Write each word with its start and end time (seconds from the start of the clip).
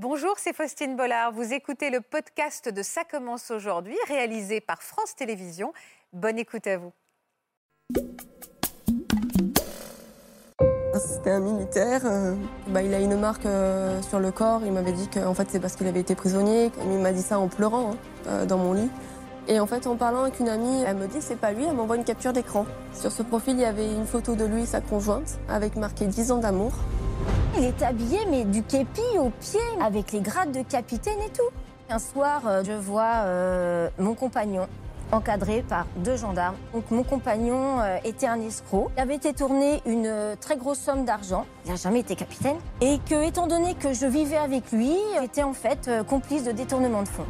Bonjour, 0.00 0.34
c'est 0.36 0.54
Faustine 0.54 0.94
Bollard. 0.94 1.32
Vous 1.32 1.52
écoutez 1.52 1.90
le 1.90 2.00
podcast 2.00 2.72
de 2.72 2.82
Ça 2.84 3.02
commence 3.02 3.50
aujourd'hui, 3.50 3.96
réalisé 4.06 4.60
par 4.60 4.80
France 4.80 5.16
Télévisions. 5.16 5.72
Bonne 6.12 6.38
écoute 6.38 6.68
à 6.68 6.78
vous. 6.78 6.92
C'était 10.94 11.32
un 11.32 11.40
militaire. 11.40 12.02
euh, 12.04 12.36
bah, 12.68 12.82
il 12.82 12.94
a 12.94 13.00
une 13.00 13.16
marque 13.16 13.44
euh, 13.44 14.00
sur 14.02 14.20
le 14.20 14.30
corps. 14.30 14.60
Il 14.64 14.70
m'avait 14.70 14.92
dit 14.92 15.08
que 15.08 15.18
en 15.18 15.34
fait, 15.34 15.48
c'est 15.50 15.58
parce 15.58 15.74
qu'il 15.74 15.88
avait 15.88 15.98
été 15.98 16.14
prisonnier. 16.14 16.70
Il 16.84 17.00
m'a 17.00 17.10
dit 17.10 17.22
ça 17.22 17.40
en 17.40 17.48
pleurant 17.48 17.90
hein, 17.90 17.96
euh, 18.28 18.46
dans 18.46 18.58
mon 18.58 18.74
lit. 18.74 18.90
Et 19.48 19.58
en 19.58 19.66
fait, 19.66 19.88
en 19.88 19.96
parlant 19.96 20.20
avec 20.22 20.38
une 20.38 20.48
amie, 20.48 20.84
elle 20.86 20.96
me 20.96 21.08
dit 21.08 21.18
que 21.18 21.24
c'est 21.24 21.34
pas 21.34 21.50
lui. 21.50 21.64
Elle 21.64 21.74
m'envoie 21.74 21.96
une 21.96 22.04
capture 22.04 22.32
d'écran. 22.32 22.66
Sur 22.94 23.10
ce 23.10 23.24
profil, 23.24 23.54
il 23.54 23.62
y 23.62 23.64
avait 23.64 23.92
une 23.92 24.06
photo 24.06 24.36
de 24.36 24.44
lui 24.44 24.62
et 24.62 24.66
sa 24.66 24.80
conjointe 24.80 25.40
avec 25.48 25.74
marqué 25.74 26.06
10 26.06 26.30
ans 26.30 26.38
d'amour. 26.38 26.70
Il 27.58 27.64
est 27.64 27.82
habillé, 27.82 28.18
mais 28.30 28.44
du 28.44 28.62
képi 28.62 29.00
aux 29.18 29.30
pieds, 29.30 29.58
avec 29.82 30.12
les 30.12 30.20
grades 30.20 30.52
de 30.52 30.62
capitaine 30.62 31.18
et 31.26 31.30
tout. 31.30 31.42
Un 31.90 31.98
soir, 31.98 32.42
euh, 32.46 32.62
je 32.64 32.72
vois 32.72 33.22
euh, 33.24 33.88
mon 33.98 34.14
compagnon 34.14 34.68
encadré 35.10 35.64
par 35.68 35.86
deux 35.96 36.16
gendarmes. 36.16 36.54
Donc 36.72 36.90
mon 36.90 37.02
compagnon 37.02 37.80
euh, 37.80 37.96
était 38.04 38.26
un 38.26 38.40
escroc. 38.40 38.90
Il 38.96 39.00
avait 39.00 39.16
été 39.16 39.32
tourné 39.32 39.80
une 39.86 40.36
très 40.40 40.56
grosse 40.56 40.78
somme 40.78 41.04
d'argent. 41.04 41.46
Il 41.64 41.70
n'a 41.72 41.76
jamais 41.76 42.00
été 42.00 42.14
capitaine. 42.14 42.58
Et 42.80 42.98
que, 43.08 43.26
étant 43.26 43.46
donné 43.46 43.74
que 43.74 43.92
je 43.92 44.06
vivais 44.06 44.36
avec 44.36 44.70
lui, 44.70 44.94
j'étais 45.20 45.42
en 45.42 45.54
fait 45.54 45.88
euh, 45.88 46.04
complice 46.04 46.44
de 46.44 46.52
détournement 46.52 47.02
de 47.02 47.08
fonds. 47.08 47.26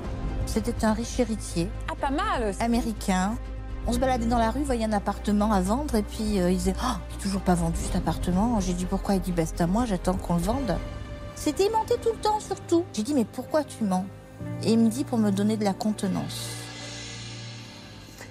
C'était 0.47 0.85
un 0.85 0.93
riche 0.93 1.21
héritier 1.21 1.69
Ah, 1.91 1.95
pas 1.99 2.11
mal 2.11 2.51
aussi. 2.51 2.63
américain. 2.63 3.35
On 3.89 3.93
se 3.95 3.99
baladait 3.99 4.27
dans 4.27 4.39
la 4.39 4.51
rue, 4.51 4.65
voyait 4.65 4.85
un 4.85 4.93
appartement 4.93 5.51
à 5.51 5.63
vendre 5.63 5.95
et 5.95 6.03
puis 6.03 6.39
euh, 6.41 6.51
il 6.51 6.59
disait 6.59 6.75
Oh, 6.85 6.99
il 7.11 7.17
toujours 7.17 7.41
pas 7.41 7.55
vendu 7.55 7.79
cet 7.83 7.97
appartement. 7.97 8.61
J'ai 8.61 8.75
dit 8.75 8.85
Pourquoi? 8.85 9.15
Il 9.15 9.23
dit 9.23 9.33
Bah, 9.33 9.45
c'est 9.47 9.63
à 9.63 9.67
moi, 9.67 9.87
j'attends 9.87 10.13
qu'on 10.13 10.35
le 10.35 10.43
vende. 10.43 10.77
C'était 11.35 11.65
il 11.65 11.73
mentait 11.73 11.97
tout 11.97 12.11
le 12.13 12.19
temps, 12.19 12.39
surtout. 12.39 12.85
J'ai 12.93 13.03
dit 13.03 13.15
Mais 13.15 13.25
pourquoi 13.25 13.65
tu 13.65 13.85
mens? 13.85 14.05
Et 14.63 14.73
il 14.73 14.79
me 14.79 14.91
dit 14.91 15.05
Pour 15.05 15.17
me 15.17 15.31
donner 15.31 15.57
de 15.57 15.65
la 15.65 15.73
contenance. 15.73 16.51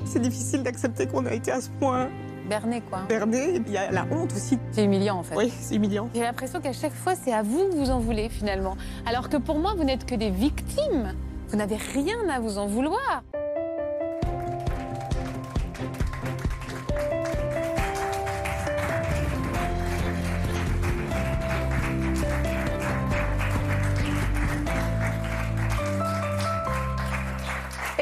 C'est 0.05 0.19
difficile 0.19 0.61
d'accepter 0.61 1.07
qu'on 1.07 1.25
a 1.25 1.33
été 1.33 1.51
à 1.51 1.59
ce 1.59 1.69
point 1.69 2.09
Berné, 2.47 2.81
quoi. 2.81 2.99
berné. 3.09 3.55
Il 3.65 3.71
y 3.71 3.77
a 3.77 3.91
la 3.91 4.05
honte 4.11 4.33
aussi. 4.33 4.59
C'est 4.71 4.83
humiliant, 4.85 5.17
en 5.17 5.23
fait. 5.23 5.35
Oui, 5.35 5.51
c'est 5.59 5.73
humiliant. 5.73 6.07
J'ai 6.13 6.21
l'impression 6.21 6.61
qu'à 6.61 6.71
chaque 6.71 6.93
fois, 6.93 7.15
c'est 7.15 7.33
à 7.33 7.41
vous 7.41 7.67
que 7.69 7.73
vous 7.75 7.89
en 7.89 7.97
voulez, 7.97 8.29
finalement. 8.29 8.77
Alors 9.07 9.27
que 9.27 9.37
pour 9.37 9.57
moi, 9.57 9.73
vous 9.75 9.85
n'êtes 9.85 10.05
que 10.05 10.13
des 10.13 10.29
victimes. 10.29 11.15
Vous 11.49 11.57
n'avez 11.57 11.77
rien 11.77 12.29
à 12.29 12.39
vous 12.39 12.59
en 12.59 12.67
vouloir. 12.67 13.23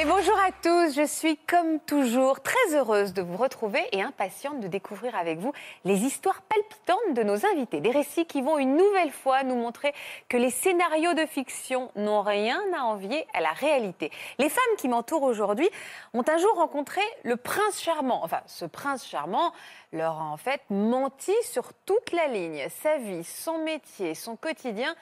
Bonjour 0.08 0.38
à 0.38 0.52
tous, 0.52 0.94
je 0.94 1.08
suis 1.08 1.36
comme 1.36 1.80
toujours 1.80 2.40
très 2.42 2.76
heureuse 2.76 3.12
de 3.14 3.24
vous 3.24 3.38
retrouver 3.38 3.82
et 3.92 4.04
impatiente 4.04 4.60
de 4.60 4.68
découvrir 4.68 5.16
avec 5.16 5.40
vous 5.40 5.52
les 5.84 6.04
histoires 6.04 6.44
palpitantes 6.44 7.16
de 7.16 7.24
nos 7.24 7.44
invités. 7.48 7.80
Des 7.80 7.90
récits 7.90 8.28
qui 8.28 8.44
vont 8.44 8.60
une 8.60 8.78
nouvelle 8.78 9.10
fois 9.10 9.42
nous 9.42 9.56
montrer 9.56 9.96
que 10.30 10.38
les 10.38 10.52
scénarios 10.52 11.16
de 11.16 11.26
fiction 11.26 11.90
n'ont 11.96 12.22
rien 12.22 12.62
à 12.78 12.84
envier 12.84 13.26
à 13.34 13.42
la 13.42 13.50
réalité. 13.50 14.12
Les 14.38 14.50
femmes 14.50 14.76
qui 14.78 14.90
m'entourent 14.90 15.24
aujourd'hui 15.24 15.70
ont 16.14 16.24
un 16.28 16.38
jour 16.38 16.54
rencontré 16.54 17.02
le 17.24 17.36
prince 17.36 17.82
charmant. 17.82 18.24
Enfin, 18.24 18.42
ce 18.46 18.66
prince 18.66 19.08
charmant 19.08 19.54
leur 19.92 20.20
a 20.22 20.26
en 20.26 20.38
fait 20.38 20.62
menti 20.70 21.34
sur 21.42 21.74
toute 21.88 22.12
la 22.12 22.28
ligne. 22.28 22.68
Sa 22.70 22.98
vie, 22.98 23.24
son 23.24 23.58
métier, 23.58 24.14
son 24.14 24.36
quotidien, 24.36 24.94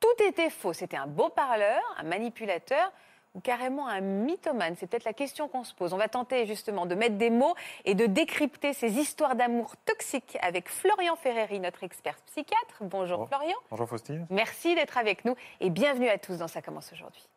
tout 0.00 0.24
était 0.24 0.50
faux. 0.50 0.72
C'était 0.72 0.96
un 0.96 1.06
beau 1.06 1.28
parleur, 1.28 1.80
un 1.98 2.02
manipulateur 2.02 2.90
ou 3.38 3.40
carrément 3.40 3.86
un 3.86 4.00
mythomane 4.00 4.74
C'est 4.76 4.88
peut-être 4.88 5.04
la 5.04 5.12
question 5.12 5.46
qu'on 5.46 5.62
se 5.62 5.72
pose. 5.72 5.92
On 5.92 5.96
va 5.96 6.08
tenter 6.08 6.44
justement 6.44 6.86
de 6.86 6.96
mettre 6.96 7.16
des 7.16 7.30
mots 7.30 7.54
et 7.84 7.94
de 7.94 8.06
décrypter 8.06 8.72
ces 8.72 8.98
histoires 8.98 9.36
d'amour 9.36 9.76
toxiques 9.84 10.36
avec 10.42 10.68
Florian 10.68 11.14
Ferreri, 11.14 11.60
notre 11.60 11.84
expert 11.84 12.16
psychiatre. 12.26 12.78
Bonjour 12.80 13.18
Bonjour. 13.18 13.28
Florian. 13.28 13.56
Bonjour 13.70 13.88
Faustine. 13.88 14.26
Merci 14.28 14.74
d'être 14.74 14.98
avec 14.98 15.24
nous 15.24 15.36
et 15.60 15.70
bienvenue 15.70 16.08
à 16.08 16.18
tous 16.18 16.38
dans 16.38 16.48
Ça 16.48 16.62
commence 16.62 16.92
aujourd'hui. 16.92 17.28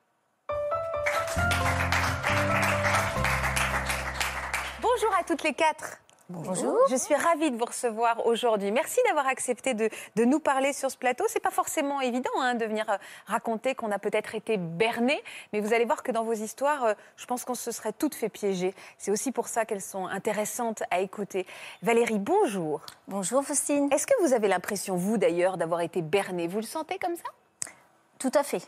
Bonjour 4.81 5.15
à 5.19 5.23
toutes 5.23 5.43
les 5.43 5.53
quatre. 5.53 5.99
Bonjour. 6.33 6.77
Je 6.89 6.95
suis 6.95 7.13
ravie 7.13 7.51
de 7.51 7.57
vous 7.57 7.65
recevoir 7.65 8.25
aujourd'hui. 8.25 8.71
Merci 8.71 8.99
d'avoir 9.07 9.27
accepté 9.27 9.73
de, 9.73 9.89
de 10.15 10.23
nous 10.23 10.39
parler 10.39 10.71
sur 10.71 10.89
ce 10.89 10.97
plateau. 10.97 11.25
C'est 11.27 11.41
pas 11.41 11.51
forcément 11.51 11.99
évident 11.99 12.31
hein, 12.39 12.55
de 12.55 12.65
venir 12.65 12.89
euh, 12.89 12.97
raconter 13.25 13.75
qu'on 13.75 13.91
a 13.91 13.99
peut-être 13.99 14.33
été 14.33 14.55
berné, 14.55 15.21
mais 15.51 15.59
vous 15.59 15.73
allez 15.73 15.83
voir 15.83 16.03
que 16.03 16.11
dans 16.11 16.23
vos 16.23 16.33
histoires, 16.33 16.85
euh, 16.85 16.93
je 17.17 17.25
pense 17.25 17.43
qu'on 17.43 17.53
se 17.53 17.71
serait 17.71 17.91
toutes 17.91 18.15
fait 18.15 18.29
piéger. 18.29 18.73
C'est 18.97 19.11
aussi 19.11 19.33
pour 19.33 19.49
ça 19.49 19.65
qu'elles 19.65 19.81
sont 19.81 20.07
intéressantes 20.07 20.83
à 20.89 21.01
écouter. 21.01 21.45
Valérie, 21.81 22.19
bonjour. 22.19 22.81
Bonjour 23.09 23.43
Faustine. 23.43 23.91
Est-ce 23.91 24.07
que 24.07 24.13
vous 24.21 24.33
avez 24.33 24.47
l'impression, 24.47 24.95
vous 24.95 25.17
d'ailleurs, 25.17 25.57
d'avoir 25.57 25.81
été 25.81 26.01
berné 26.01 26.47
Vous 26.47 26.57
le 26.59 26.63
sentez 26.63 26.97
comme 26.97 27.15
ça? 27.15 27.71
Tout 28.19 28.31
à 28.35 28.43
fait. 28.43 28.65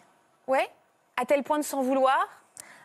Ouais? 0.48 0.68
À 1.16 1.26
tel 1.26 1.44
point 1.44 1.60
de 1.60 1.64
s'en 1.64 1.82
vouloir? 1.82 2.28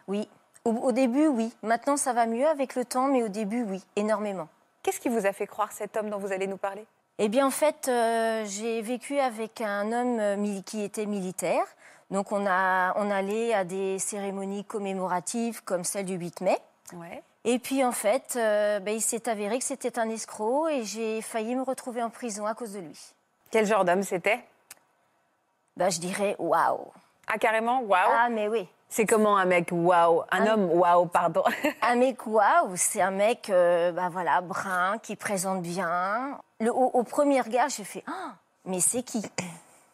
Oui. 0.06 0.28
Au, 0.64 0.70
au 0.70 0.92
début, 0.92 1.26
oui. 1.26 1.52
Maintenant, 1.62 1.96
ça 1.96 2.12
va 2.12 2.26
mieux 2.26 2.46
avec 2.46 2.76
le 2.76 2.84
temps, 2.84 3.08
mais 3.08 3.24
au 3.24 3.28
début, 3.28 3.64
oui, 3.64 3.82
énormément. 3.96 4.48
Qu'est-ce 4.88 5.00
qui 5.00 5.10
vous 5.10 5.26
a 5.26 5.34
fait 5.34 5.46
croire 5.46 5.70
cet 5.70 5.98
homme 5.98 6.08
dont 6.08 6.16
vous 6.16 6.32
allez 6.32 6.46
nous 6.46 6.56
parler? 6.56 6.86
Eh 7.18 7.28
bien, 7.28 7.46
en 7.46 7.50
fait, 7.50 7.88
euh, 7.88 8.46
j'ai 8.46 8.80
vécu 8.80 9.18
avec 9.18 9.60
un 9.60 9.92
homme 9.92 10.18
euh, 10.18 10.60
qui 10.62 10.82
était 10.82 11.04
militaire. 11.04 11.62
Donc, 12.10 12.32
on, 12.32 12.46
a, 12.46 12.94
on 12.96 13.10
allait 13.10 13.52
à 13.52 13.64
des 13.64 13.98
cérémonies 13.98 14.64
commémoratives 14.64 15.62
comme 15.62 15.84
celle 15.84 16.06
du 16.06 16.14
8 16.14 16.40
mai. 16.40 16.56
Ouais. 16.94 17.22
Et 17.44 17.58
puis, 17.58 17.84
en 17.84 17.92
fait, 17.92 18.36
euh, 18.36 18.80
ben, 18.80 18.94
il 18.94 19.02
s'est 19.02 19.28
avéré 19.28 19.58
que 19.58 19.64
c'était 19.66 19.98
un 19.98 20.08
escroc 20.08 20.70
et 20.70 20.84
j'ai 20.84 21.20
failli 21.20 21.54
me 21.54 21.64
retrouver 21.64 22.02
en 22.02 22.08
prison 22.08 22.46
à 22.46 22.54
cause 22.54 22.72
de 22.72 22.78
lui. 22.78 22.98
Quel 23.50 23.66
genre 23.66 23.84
d'homme 23.84 24.02
c'était? 24.02 24.40
Ben, 25.76 25.90
je 25.90 26.00
dirais 26.00 26.34
waouh. 26.38 26.86
Ah, 27.26 27.36
carrément 27.36 27.82
Waouh 27.82 28.10
Ah, 28.10 28.30
mais 28.30 28.48
oui. 28.48 28.66
C'est 28.88 29.04
comment 29.06 29.36
un 29.36 29.44
mec 29.44 29.68
waouh 29.70 30.22
Un 30.30 30.46
Un- 30.46 30.54
homme 30.54 30.70
waouh, 30.72 31.06
pardon. 31.06 31.42
Un 31.82 31.96
mec 31.96 32.26
waouh, 32.26 32.74
c'est 32.76 33.02
un 33.02 33.10
mec 33.10 33.50
euh, 33.50 33.92
ben, 33.92 34.08
voilà, 34.08 34.40
brun, 34.40 34.98
qui 35.02 35.14
présente 35.14 35.60
bien. 35.62 36.38
Le, 36.60 36.70
au, 36.72 36.90
au 36.94 37.02
premier 37.02 37.40
regard, 37.40 37.68
j'ai 37.68 37.84
fait 37.84 38.02
Ah, 38.06 38.32
mais 38.64 38.80
c'est 38.80 39.02
qui? 39.02 39.22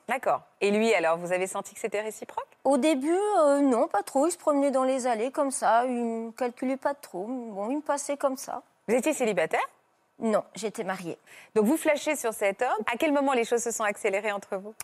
D'accord. 0.09 0.43
Et 0.61 0.71
lui, 0.71 0.95
alors, 0.95 1.17
vous 1.19 1.33
avez 1.33 1.47
senti 1.47 1.75
que 1.75 1.81
c'était 1.81 2.03
réciproque? 2.03 2.47
Au 2.63 2.77
début, 2.77 3.19
euh, 3.41 3.61
non, 3.61 3.89
pas 3.89 4.03
trop. 4.03 4.27
Il 4.27 4.33
se 4.33 4.37
promenait 4.39 4.71
dans 4.71 4.85
les 4.85 5.07
allées 5.07 5.31
comme 5.33 5.51
ça. 5.51 5.85
Il 5.87 6.27
ne 6.27 6.31
calculait 6.31 6.77
pas 6.77 6.95
trop. 6.95 7.25
Bon, 7.27 7.71
il 7.71 7.77
me 7.79 7.83
passait 7.83 8.17
comme 8.17 8.37
ça. 8.37 8.63
Vous 8.87 8.95
étiez 8.95 9.13
célibataire? 9.15 9.65
Non, 10.21 10.45
j'étais 10.55 10.85
mariée. 10.85 11.19
Donc 11.57 11.65
vous 11.65 11.77
flashez 11.77 12.15
sur 12.17 12.33
cet 12.33 12.63
homme. 12.63 12.85
À 12.93 12.97
quel 12.99 13.13
moment 13.13 13.33
les 13.33 13.45
choses 13.45 13.63
se 13.63 13.71
sont 13.73 13.83
accélérées 13.83 14.31
entre 14.31 14.57
vous? 14.57 14.75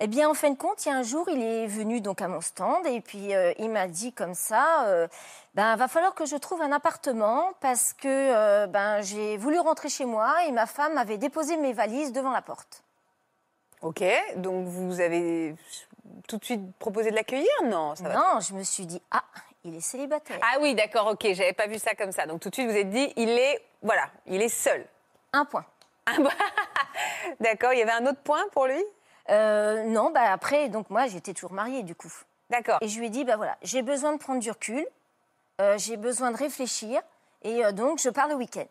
Eh 0.00 0.06
bien, 0.06 0.28
en 0.28 0.34
fin 0.34 0.50
de 0.50 0.56
compte, 0.56 0.86
il 0.86 0.90
y 0.90 0.92
a 0.92 0.94
un 0.96 1.02
jour, 1.02 1.28
il 1.28 1.42
est 1.42 1.66
venu 1.66 2.00
donc 2.00 2.22
à 2.22 2.28
mon 2.28 2.40
stand 2.40 2.86
et 2.86 3.00
puis 3.00 3.34
euh, 3.34 3.52
il 3.58 3.68
m'a 3.68 3.88
dit 3.88 4.12
comme 4.12 4.34
ça, 4.34 4.86
euh, 4.86 5.08
ben 5.54 5.74
va 5.74 5.88
falloir 5.88 6.14
que 6.14 6.24
je 6.24 6.36
trouve 6.36 6.62
un 6.62 6.70
appartement 6.70 7.52
parce 7.60 7.94
que 7.94 8.06
euh, 8.06 8.68
ben 8.68 9.02
j'ai 9.02 9.36
voulu 9.36 9.58
rentrer 9.58 9.88
chez 9.88 10.04
moi 10.04 10.44
et 10.46 10.52
ma 10.52 10.66
femme 10.66 10.96
avait 10.98 11.18
déposé 11.18 11.56
mes 11.56 11.72
valises 11.72 12.12
devant 12.12 12.30
la 12.30 12.42
porte. 12.42 12.84
Ok. 13.82 14.04
Donc 14.36 14.68
vous 14.68 15.00
avez 15.00 15.56
tout 16.28 16.38
de 16.38 16.44
suite 16.44 16.62
proposé 16.78 17.10
de 17.10 17.16
l'accueillir? 17.16 17.50
Non, 17.64 17.96
ça 17.96 18.04
va. 18.04 18.14
non, 18.14 18.40
je 18.40 18.54
me 18.54 18.62
suis 18.62 18.86
dit 18.86 19.02
ah, 19.10 19.24
il 19.64 19.74
est 19.74 19.80
célibataire. 19.80 20.38
Ah 20.42 20.58
oui, 20.60 20.76
d'accord, 20.76 21.08
ok. 21.08 21.26
J'avais 21.32 21.52
pas 21.52 21.66
vu 21.66 21.78
ça 21.78 21.96
comme 21.96 22.12
ça. 22.12 22.24
Donc 22.26 22.40
tout 22.40 22.50
de 22.50 22.54
suite, 22.54 22.70
vous 22.70 22.76
êtes 22.76 22.90
dit, 22.90 23.12
il 23.16 23.30
est, 23.30 23.60
voilà, 23.82 24.08
il 24.26 24.40
est 24.42 24.48
seul. 24.48 24.86
Un 25.32 25.44
point. 25.44 25.64
D'accord. 27.40 27.72
Il 27.72 27.80
y 27.80 27.82
avait 27.82 27.92
un 27.92 28.06
autre 28.06 28.22
point 28.22 28.44
pour 28.52 28.66
lui? 28.66 28.82
Euh, 29.30 29.84
non, 29.84 30.10
bah 30.10 30.32
après, 30.32 30.68
donc 30.68 30.90
moi 30.90 31.06
j'étais 31.06 31.34
toujours 31.34 31.52
mariée 31.52 31.82
du 31.82 31.94
coup. 31.94 32.12
D'accord. 32.50 32.78
Et 32.80 32.88
je 32.88 32.98
lui 32.98 33.06
ai 33.06 33.10
dit, 33.10 33.24
bah 33.24 33.36
voilà, 33.36 33.56
j'ai 33.62 33.82
besoin 33.82 34.12
de 34.14 34.18
prendre 34.18 34.40
du 34.40 34.50
recul, 34.50 34.86
euh, 35.60 35.76
j'ai 35.76 35.96
besoin 35.96 36.30
de 36.30 36.36
réfléchir, 36.36 37.02
et 37.42 37.64
euh, 37.64 37.72
donc 37.72 38.00
je 38.00 38.08
pars 38.08 38.28
le 38.28 38.34
week-end. 38.34 38.66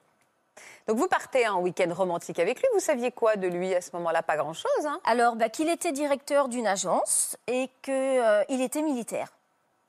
Donc 0.87 0.97
vous 0.97 1.07
partez 1.07 1.47
en 1.47 1.61
week-end 1.61 1.93
romantique 1.93 2.39
avec 2.39 2.59
lui. 2.59 2.67
Vous 2.73 2.79
saviez 2.79 3.11
quoi 3.11 3.35
de 3.35 3.47
lui 3.47 3.75
à 3.75 3.81
ce 3.81 3.91
moment-là? 3.97 4.23
Pas 4.23 4.37
grand-chose. 4.37 4.85
Hein? 4.85 4.99
Alors, 5.03 5.35
bah, 5.35 5.49
qu'il 5.49 5.69
était 5.69 5.91
directeur 5.91 6.47
d'une 6.47 6.65
agence 6.65 7.37
et 7.45 7.69
qu'il 7.83 8.61
était 8.61 8.81
militaire. 8.81 9.27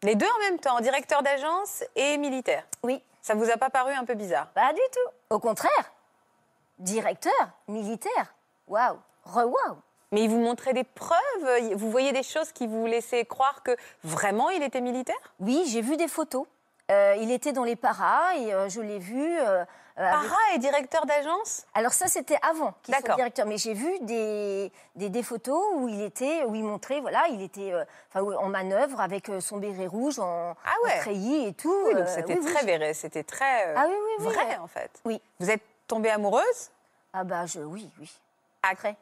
Les 0.03 0.15
deux 0.15 0.27
en 0.27 0.51
même 0.51 0.59
temps, 0.59 0.79
directeur 0.81 1.23
d'agence 1.23 1.83
et 1.97 2.19
militaire? 2.19 2.65
Oui, 2.83 3.03
Ça 3.29 3.35
vous 3.35 3.51
a 3.51 3.57
pas 3.59 3.69
paru 3.69 3.93
un 3.93 4.05
peu 4.05 4.15
bizarre? 4.15 4.47
Pas 4.49 4.73
du 4.73 4.81
tout. 4.93 5.11
Au 5.29 5.39
contraire, 5.39 5.93
directeur, 6.79 7.33
militaire, 7.67 8.35
waouh, 8.67 8.99
re-waouh. 9.25 9.77
Mais 10.13 10.23
il 10.25 10.31
vous 10.31 10.39
montrait 10.39 10.73
des 10.73 10.85
preuves 10.85 11.75
Vous 11.75 11.91
voyez 11.91 12.13
des 12.13 12.23
choses 12.23 12.53
qui 12.53 12.67
vous 12.67 12.87
laissaient 12.87 13.25
croire 13.25 13.63
que 13.63 13.77
vraiment 14.05 14.49
il 14.51 14.63
était 14.63 14.81
militaire? 14.81 15.17
Oui, 15.41 15.65
j'ai 15.69 15.81
vu 15.83 15.97
des 15.97 16.09
photos. 16.09 16.47
Euh, 16.91 17.17
il 17.21 17.31
était 17.31 17.53
dans 17.53 17.65
les 17.65 17.77
paras 17.77 18.35
et 18.37 18.55
euh, 18.55 18.71
je 18.71 18.81
l'ai 18.81 18.99
vu 18.99 19.23
euh, 19.39 19.63
euh, 19.63 19.65
avec- 19.99 20.31
Para 20.31 20.39
est 20.55 20.59
directeur 20.59 21.05
d'agence? 21.05 21.67
Alors 21.75 21.93
ça, 21.93 22.07
c'était 22.07 22.39
avant 22.41 22.73
qu'il 22.83 22.95
soit 22.95 23.15
directeur. 23.15 23.45
Mais 23.45 23.59
j'ai 23.59 23.75
vu 23.75 23.91
des, 24.01 24.73
des, 24.95 25.11
des 25.11 25.23
photos 25.23 25.63
où 25.75 25.89
il 25.89 26.01
était, 26.01 26.45
où 26.45 26.55
il 26.55 26.65
montrait, 26.65 27.01
voilà, 27.01 27.27
il 27.29 27.43
était 27.43 27.75
euh, 27.75 27.85
en 28.15 28.49
manœuvre 28.49 29.03
avec 29.03 29.29
euh, 29.29 29.41
son 29.43 29.59
béret 29.59 29.87
rouge, 29.87 30.19
en, 30.19 30.55
Ah 30.65 30.71
ouais. 30.85 30.95
en 30.97 31.01
treillis 31.01 31.49
et 31.49 31.53
tout. 31.53 31.77
Oui, 31.85 31.93
donc 31.95 32.05
euh, 32.07 32.15
c'était 32.15 32.39
oui, 32.39 32.55
très 32.55 32.65
verré, 32.65 32.95
c'était 32.95 33.25
très 33.25 33.67
euh, 33.69 33.75
Ah 33.77 33.87
oui, 33.87 34.25
vrai 34.25 34.57
euh, 34.59 34.63
en 34.63 34.69
fait. 34.69 34.91
Oui. 35.05 35.21
Vous 35.41 35.51
êtes 35.51 35.63
tombée 35.87 36.09
amoureuse? 36.09 36.71
Ah 37.13 37.25
bah 37.25 37.45
je, 37.45 37.61
oui, 37.61 37.91
oui. 38.01 38.11
Après 38.63 38.97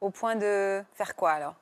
Au 0.00 0.10
point 0.10 0.36
de 0.36 0.82
faire 0.94 1.16
quoi 1.16 1.32
alors? 1.32 1.54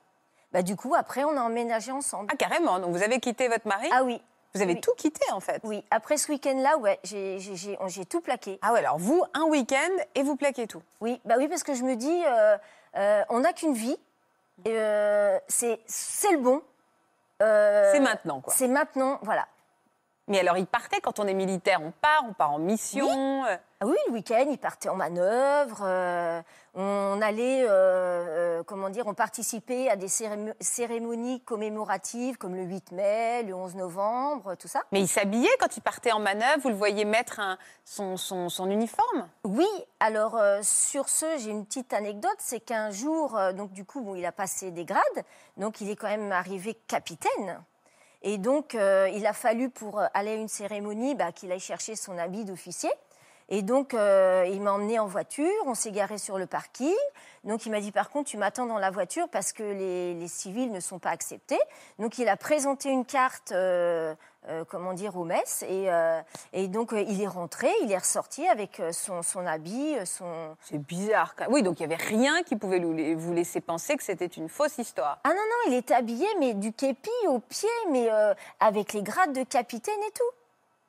Bah 0.51 0.61
du 0.61 0.75
coup, 0.75 0.95
après, 0.95 1.23
on 1.23 1.35
a 1.37 1.41
emménagé 1.41 1.91
ensemble. 1.91 2.29
Ah 2.31 2.35
carrément, 2.37 2.79
donc 2.79 2.91
vous 2.91 3.03
avez 3.03 3.19
quitté 3.19 3.47
votre 3.47 3.67
mari? 3.67 3.89
Ah 3.91 4.03
oui, 4.03 4.21
Vous 4.53 4.61
avez 4.61 4.73
oui. 4.73 4.81
tout 4.81 4.93
quitté 4.97 5.29
en 5.31 5.39
fait 5.39 5.59
oui. 5.63 5.83
Après 5.91 6.17
ce 6.17 6.31
week-end-là, 6.31 6.77
ouais, 6.77 6.99
j'ai- 7.03 7.39
j'ai 7.39 7.55
j'ai- 7.55 7.77
j'ai 7.87 8.05
tout 8.05 8.21
plaqué. 8.21 8.57
Ah 8.61 8.73
ouais, 8.73 8.79
alors 8.79 8.97
vous, 8.97 9.23
un 9.33 9.43
week-end 9.43 9.91
et 10.15 10.23
vous 10.23 10.35
plaquez 10.35 10.67
tout. 10.67 10.81
Oui, 11.01 11.19
bah 11.25 11.35
oui, 11.37 11.47
parce 11.47 11.63
que 11.63 11.73
je 11.73 11.83
me 11.83 11.95
dis, 11.95 12.23
euh, 12.25 12.57
euh, 12.95 13.23
on 13.29 13.39
n'a 13.39 13.53
qu'une 13.53 13.73
vie. 13.73 13.97
euh, 14.67 15.37
c'est 15.47 15.77
le 16.31 16.37
bon. 16.39 16.61
Euh, 17.43 17.91
C'est 17.93 17.99
maintenant 17.99 18.41
quoi. 18.41 18.53
C'est 18.55 18.67
maintenant, 18.67 19.19
voilà. 19.21 19.47
Mais 20.29 20.39
alors, 20.39 20.57
il 20.57 20.65
partait 20.65 20.99
quand 20.99 21.19
on 21.19 21.27
est 21.27 21.33
militaire, 21.33 21.79
on 21.81 21.91
part, 21.91 22.23
on 22.27 22.33
part 22.33 22.51
en 22.51 22.59
mission. 22.59 23.45
euh, 23.45 23.55
Ah 23.79 23.85
oui, 23.85 23.95
le 24.07 24.13
week-end, 24.13 24.45
ils 24.49 24.57
partaient 24.57 24.89
en 24.89 24.95
manœuvre. 24.95 25.81
euh, 25.83 26.41
on 26.79 27.19
allait, 27.23 27.63
euh, 27.63 27.67
euh, 27.69 28.63
comment 28.63 28.89
dire, 28.91 29.07
on 29.07 29.15
participait 29.15 29.89
à 29.89 29.95
des 29.95 30.07
cérémo- 30.07 30.53
cérémonies 30.59 31.41
commémoratives 31.41 32.37
comme 32.37 32.55
le 32.55 32.61
8 32.63 32.91
mai, 32.91 33.41
le 33.43 33.55
11 33.55 33.75
novembre, 33.75 34.53
tout 34.55 34.67
ça. 34.67 34.83
Mais 34.91 35.01
il 35.01 35.07
s'habillait 35.07 35.49
quand 35.59 35.75
il 35.75 35.81
partait 35.81 36.11
en 36.11 36.19
manœuvre, 36.19 36.59
vous 36.61 36.69
le 36.69 36.75
voyez 36.75 37.03
mettre 37.03 37.39
un- 37.39 37.57
son, 37.83 38.15
son- 38.15 38.49
son 38.49 38.69
uniforme? 38.69 39.27
Oui, 39.43 39.67
alors 39.99 40.37
euh, 40.37 40.59
sur 40.61 41.09
ce, 41.09 41.25
j'ai 41.39 41.49
une 41.49 41.65
petite 41.65 41.93
anecdote, 41.93 42.37
c'est 42.37 42.59
qu'un 42.59 42.91
jour, 42.91 43.37
donc 43.55 43.71
du 43.73 43.83
coup, 43.83 44.01
bon, 44.01 44.13
il 44.13 44.25
a 44.25 44.31
passé 44.31 44.69
des 44.69 44.85
grades, 44.85 45.23
donc 45.57 45.81
il 45.81 45.89
est 45.89 45.95
quand 45.95 46.07
même 46.09 46.31
arrivé 46.31 46.75
capitaine. 46.87 47.63
Et 48.23 48.37
donc, 48.39 48.73
il 48.73 49.25
a 49.27 49.33
fallu 49.33 49.69
pour 49.69 50.01
aller 50.13 50.31
à 50.31 50.35
une 50.35 50.47
cérémonie 50.47 51.13
bah, 51.15 51.31
qu'il 51.31 51.51
aille 51.51 51.59
chercher 51.59 51.95
son 51.95 52.17
habit 52.17 52.45
d'officier. 52.45 52.89
Et 53.49 53.61
donc, 53.61 53.93
euh, 53.93 54.45
il 54.51 54.61
m'a 54.61 54.73
emmené 54.73 54.99
en 54.99 55.05
voiture, 55.05 55.49
on 55.65 55.73
s'est 55.73 55.91
garé 55.91 56.17
sur 56.17 56.37
le 56.37 56.47
parking. 56.47 56.93
Donc, 57.45 57.65
il 57.65 57.71
m'a 57.71 57.79
dit, 57.79 57.93
par 57.93 58.09
contre, 58.09 58.29
tu 58.29 58.35
m'attends 58.37 58.65
dans 58.65 58.77
la 58.77 58.91
voiture 58.91 59.29
parce 59.29 59.53
que 59.53 59.63
les, 59.63 60.13
les 60.15 60.27
civils 60.27 60.69
ne 60.69 60.81
sont 60.81 60.99
pas 60.99 61.11
acceptés. 61.11 61.59
Donc, 61.97 62.17
il 62.17 62.27
a 62.27 62.35
présenté 62.35 62.89
une 62.89 63.05
carte, 63.05 63.53
euh, 63.53 64.13
euh, 64.49 64.65
comment 64.67 64.91
dire, 64.91 65.15
au 65.15 65.23
mess. 65.23 65.63
Et, 65.69 65.87
et 66.51 66.67
donc, 66.67 66.93
il 66.93 67.21
est 67.21 67.27
rentré, 67.27 67.69
il 67.83 67.91
est 67.91 67.97
ressorti 67.97 68.45
avec 68.49 68.81
son, 68.91 69.21
son 69.23 69.45
habit, 69.47 69.95
son... 70.05 70.57
C'est 70.61 70.77
bizarre. 70.77 71.33
Oui, 71.49 71.63
donc 71.63 71.79
il 71.79 71.87
n'y 71.87 71.93
avait 71.93 72.03
rien 72.03 72.43
qui 72.43 72.57
pouvait 72.57 72.79
vous 72.79 73.33
laisser 73.33 73.61
penser 73.61 73.95
que 73.95 74.03
c'était 74.03 74.25
une 74.25 74.49
fausse 74.49 74.77
histoire. 74.77 75.19
Ah 75.23 75.29
non, 75.29 75.35
non, 75.35 75.71
il 75.71 75.73
était 75.75 75.93
habillé, 75.93 76.27
mais 76.39 76.53
du 76.53 76.73
képi 76.73 77.09
au 77.29 77.39
pied, 77.39 77.69
mais 77.91 78.09
avec 78.59 78.91
les 78.91 79.03
grades 79.03 79.31
de 79.31 79.43
capitaine 79.43 79.99
et 80.05 80.11
tout. 80.11 80.35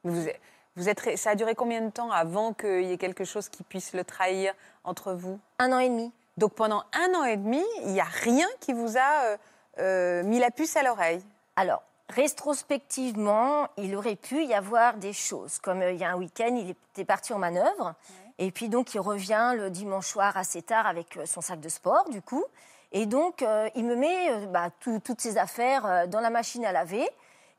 Vous, 0.05 0.27
êtes- 0.29 0.41
vous 0.79 0.89
êtes, 0.89 1.19
ça 1.19 1.31
a 1.31 1.35
duré 1.35 1.55
combien 1.55 1.81
de 1.81 1.91
temps 1.91 2.11
avant 2.11 2.53
qu'il 2.53 2.85
y 2.85 2.93
ait 2.93 2.99
quelque 2.99 3.25
chose 3.25 3.49
qui 3.49 3.63
puisse 3.63 3.93
le 3.93 4.05
trahir 4.05 4.55
entre 4.85 5.13
vous? 5.13 5.39
Un 5.59 5.73
an 5.73 5.79
et 5.79 5.89
demi. 5.89 6.13
Donc 6.37 6.55
pendant 6.55 6.85
un 6.93 7.15
an 7.15 7.25
et 7.25 7.37
demi, 7.37 7.65
il 7.83 7.93
n'y 7.93 8.01
a 8.01 8.05
rien 8.05 8.47
qui 8.61 8.73
vous 8.73 8.97
a 8.97 9.25
euh, 9.25 9.37
euh, 9.81 10.23
mis 10.23 10.39
la 10.39 10.51
puce 10.51 10.77
à 10.77 10.83
l'oreille? 10.83 11.23
Alors, 11.57 11.83
rétrospectivement, 12.09 13.67
il 13.77 13.97
aurait 13.97 14.17
pu 14.17 14.45
y 14.45 14.55
avoir 14.55 14.95
des 14.95 15.13
choses. 15.13 15.59
Comme 15.59 15.83
euh, 15.83 15.93
il 15.93 15.99
y 15.99 16.05
a 16.05 16.11
un 16.11 16.17
week-end, 16.17 16.55
il 16.55 16.71
était 16.71 17.05
parti 17.05 17.33
en 17.33 17.39
manœuvre. 17.39 17.95
Et 18.39 18.53
puis 18.53 18.69
donc, 18.69 18.95
il 18.95 19.01
revient 19.01 19.55
le 19.57 19.69
dimanche 19.69 20.07
soir 20.07 20.37
assez 20.37 20.63
tard 20.63 20.87
avec 20.87 21.19
son 21.27 21.41
sac 21.41 21.59
de 21.59 21.69
sport, 21.69 22.09
du 22.09 22.23
coup. 22.23 22.45
Et 22.93 23.05
donc, 23.05 23.45
il 23.75 23.85
me 23.85 23.97
met 23.97 24.47
bah, 24.47 24.69
tout- 24.79 25.01
toutes 25.01 25.21
ses 25.21 25.37
affaires 25.39 26.07
dans 26.07 26.21
la 26.21 26.31
machine 26.31 26.65
à 26.65 26.71
laver. 26.71 27.07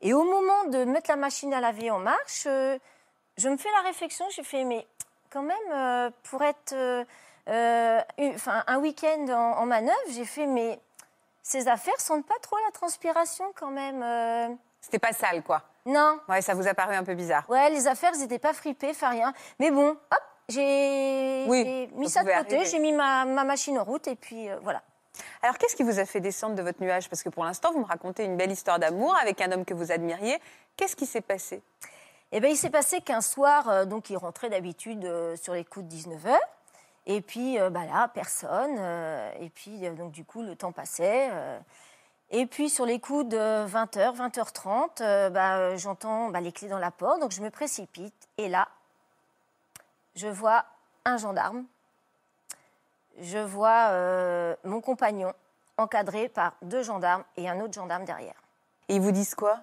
Et 0.00 0.14
au 0.14 0.24
moment 0.24 0.64
de 0.70 0.84
mettre 0.84 1.10
la 1.10 1.16
machine 1.16 1.52
à 1.52 1.60
laver 1.60 1.90
en 1.90 1.98
marche, 1.98 2.48
je 3.40 3.48
me 3.48 3.56
fais 3.56 3.68
la 3.82 3.88
réflexion, 3.88 4.24
j'ai 4.34 4.42
fait, 4.44 4.64
mais 4.64 4.86
quand 5.30 5.42
même, 5.42 5.56
euh, 5.72 6.10
pour 6.24 6.42
être 6.42 6.72
euh, 6.74 7.04
euh, 7.48 8.00
une- 8.18 8.36
un 8.66 8.78
week-end 8.78 9.26
en, 9.30 9.62
en 9.62 9.66
manœuvre, 9.66 9.96
j'ai 10.10 10.24
fait, 10.24 10.46
mais 10.46 10.78
ces 11.42 11.68
affaires 11.68 11.98
sentent 12.00 12.26
pas 12.26 12.38
trop 12.42 12.56
la 12.66 12.72
transpiration 12.72 13.46
quand 13.58 13.70
même. 13.70 14.02
euh. 14.02 14.48
C'était 14.80 14.98
pas 14.98 15.12
sale, 15.12 15.42
quoi. 15.42 15.62
Non, 15.86 16.20
Ouais, 16.28 16.42
ça 16.42 16.54
vous 16.54 16.68
a 16.68 16.74
paru 16.74 16.94
un 16.94 17.04
peu 17.04 17.14
bizarre. 17.14 17.44
ouais, 17.48 17.70
les 17.70 17.86
affaires, 17.86 18.10
elles 18.14 18.20
n'étaient 18.20 18.38
pas 18.38 18.52
fripées, 18.52 18.92
fait 18.92 19.06
rien. 19.06 19.32
Mais 19.58 19.70
bon, 19.70 19.90
hop, 19.90 20.22
j'ai 20.48 21.46
Oui, 21.48 21.88
mis 21.94 22.08
ça 22.10 22.22
de 22.22 22.30
côté, 22.30 22.64
j'ai 22.66 22.78
mis 22.78 22.92
ma, 22.92 23.24
ma 23.24 23.44
machine 23.44 23.78
en 23.78 23.84
route 23.84 24.06
et 24.08 24.16
puis 24.16 24.48
voilà. 24.62 24.82
Alors, 25.42 25.58
qu'est-ce 25.58 25.74
qui 25.76 25.82
vous 25.82 25.98
a 25.98 26.04
fait 26.04 26.20
descendre 26.20 26.54
de 26.54 26.62
votre 26.62 26.82
nuage? 26.82 27.08
Parce 27.08 27.22
que 27.22 27.28
pour 27.30 27.44
l'instant, 27.44 27.72
vous 27.72 27.80
me 27.80 27.84
racontez 27.86 28.24
une 28.24 28.36
belle 28.36 28.50
histoire 28.50 28.78
d'amour 28.78 29.16
avec 29.20 29.40
un 29.40 29.50
homme 29.52 29.64
que 29.64 29.74
vous 29.74 29.90
admiriez. 29.92 30.38
Qu'est-ce 30.76 30.96
qui 30.96 31.06
s'est 31.06 31.20
passé? 31.20 31.62
Et 32.32 32.38
ben, 32.38 32.50
il 32.50 32.56
s'est 32.56 32.70
passé 32.70 33.00
qu'un 33.00 33.20
soir, 33.20 33.68
euh, 33.68 33.84
donc 33.84 34.08
il 34.10 34.16
rentrait 34.16 34.50
d'habitude 34.50 35.04
euh, 35.04 35.36
sur 35.36 35.52
les 35.54 35.64
coups 35.64 35.86
de 35.86 35.94
19h. 35.94 36.36
Et 37.06 37.22
puis 37.22 37.58
euh, 37.58 37.70
bah 37.70 37.84
là, 37.86 38.08
personne. 38.08 38.78
et 39.40 39.50
puis 39.50 39.80
donc 39.90 40.12
du 40.12 40.24
coup, 40.24 40.42
le 40.42 40.54
temps 40.54 40.70
passait. 40.70 41.30
et 42.30 42.46
puis 42.46 42.70
sur 42.70 42.86
les 42.86 43.00
coups 43.00 43.26
de 43.28 43.66
20h, 43.66 44.16
20h30, 44.16 45.02
euh, 45.02 45.30
bah, 45.30 45.76
j'entends 45.76 46.28
bah, 46.28 46.40
les 46.40 46.52
clés 46.52 46.68
dans 46.68 46.78
la 46.78 46.92
porte, 46.92 47.20
donc 47.20 47.32
je 47.32 47.40
me 47.40 47.50
précipite. 47.50 48.28
Et 48.38 48.48
là, 48.48 48.68
je 50.14 50.28
vois 50.28 50.64
un 51.04 51.16
gendarme. 51.16 51.64
Je 53.20 53.38
vois 53.38 53.90
mon 54.64 54.80
compagnon 54.80 55.32
encadré 55.78 56.28
par 56.28 56.54
deux 56.62 56.82
gendarmes 56.82 57.24
et 57.36 57.48
un 57.48 57.60
autre 57.60 57.74
gendarme 57.74 58.04
derrière. 58.04 58.40
Et 58.88 58.96
ils 58.96 59.00
vous 59.00 59.10
disent 59.10 59.34
quoi? 59.34 59.60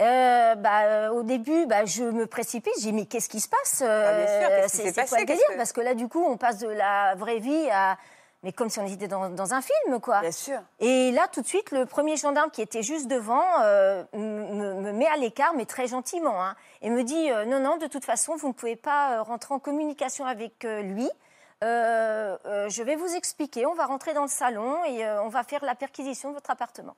Euh, 0.00 0.54
bah, 0.54 0.82
euh, 0.84 1.08
au 1.10 1.22
début, 1.22 1.66
bah, 1.66 1.84
je 1.84 2.04
me 2.04 2.26
précipite. 2.26 2.72
J'ai 2.78 2.90
dit, 2.90 2.92
mais 2.92 3.06
qu'est-ce 3.06 3.28
qui 3.28 3.40
se 3.40 3.48
passe 3.48 3.78
qu'est-ce 3.78 4.72
qui 4.72 4.76
C'est 4.78 4.82
c'est 4.88 4.92
passé 4.94 5.08
quoi 5.10 5.18
le 5.20 5.24
délire 5.26 5.42
que- 5.50 5.56
Parce 5.56 5.72
que 5.72 5.80
là, 5.80 5.94
du 5.94 6.08
coup, 6.08 6.24
on 6.24 6.36
passe 6.36 6.58
de 6.58 6.68
la 6.68 7.14
vraie 7.16 7.38
vie 7.38 7.68
à. 7.70 7.96
Mais 8.42 8.52
comme 8.52 8.70
si 8.70 8.78
on 8.80 8.86
était 8.86 9.06
dans, 9.06 9.28
dans 9.28 9.52
un 9.52 9.60
film, 9.60 10.00
quoi. 10.00 10.20
Bien 10.22 10.30
sûr. 10.32 10.58
Et 10.78 11.10
là, 11.12 11.28
tout 11.30 11.42
de 11.42 11.46
suite, 11.46 11.72
le 11.72 11.84
premier 11.84 12.16
gendarme 12.16 12.50
qui 12.50 12.62
était 12.62 12.82
juste 12.82 13.06
devant 13.06 13.44
euh, 13.62 14.02
me, 14.14 14.72
me 14.80 14.92
met 14.92 15.06
à 15.08 15.18
l'écart, 15.18 15.52
mais 15.54 15.66
très 15.66 15.86
gentiment, 15.88 16.42
hein, 16.42 16.56
et 16.80 16.88
me 16.88 17.04
dit 17.04 17.30
euh, 17.30 17.44
non, 17.44 17.60
non, 17.60 17.76
de 17.76 17.86
toute 17.86 18.06
façon, 18.06 18.36
vous 18.36 18.48
ne 18.48 18.52
pouvez 18.54 18.76
pas 18.76 19.16
euh, 19.18 19.22
rentrer 19.22 19.52
en 19.52 19.58
communication 19.58 20.24
avec 20.24 20.64
euh, 20.64 20.80
lui. 20.80 21.10
Euh, 21.62 22.38
euh, 22.46 22.70
je 22.70 22.82
vais 22.82 22.96
vous 22.96 23.14
expliquer. 23.14 23.66
On 23.66 23.74
va 23.74 23.84
rentrer 23.84 24.14
dans 24.14 24.22
le 24.22 24.28
salon 24.28 24.82
et 24.86 25.04
euh, 25.04 25.22
on 25.22 25.28
va 25.28 25.42
faire 25.42 25.62
la 25.62 25.74
perquisition 25.74 26.30
de 26.30 26.34
votre 26.36 26.50
appartement. 26.50 26.96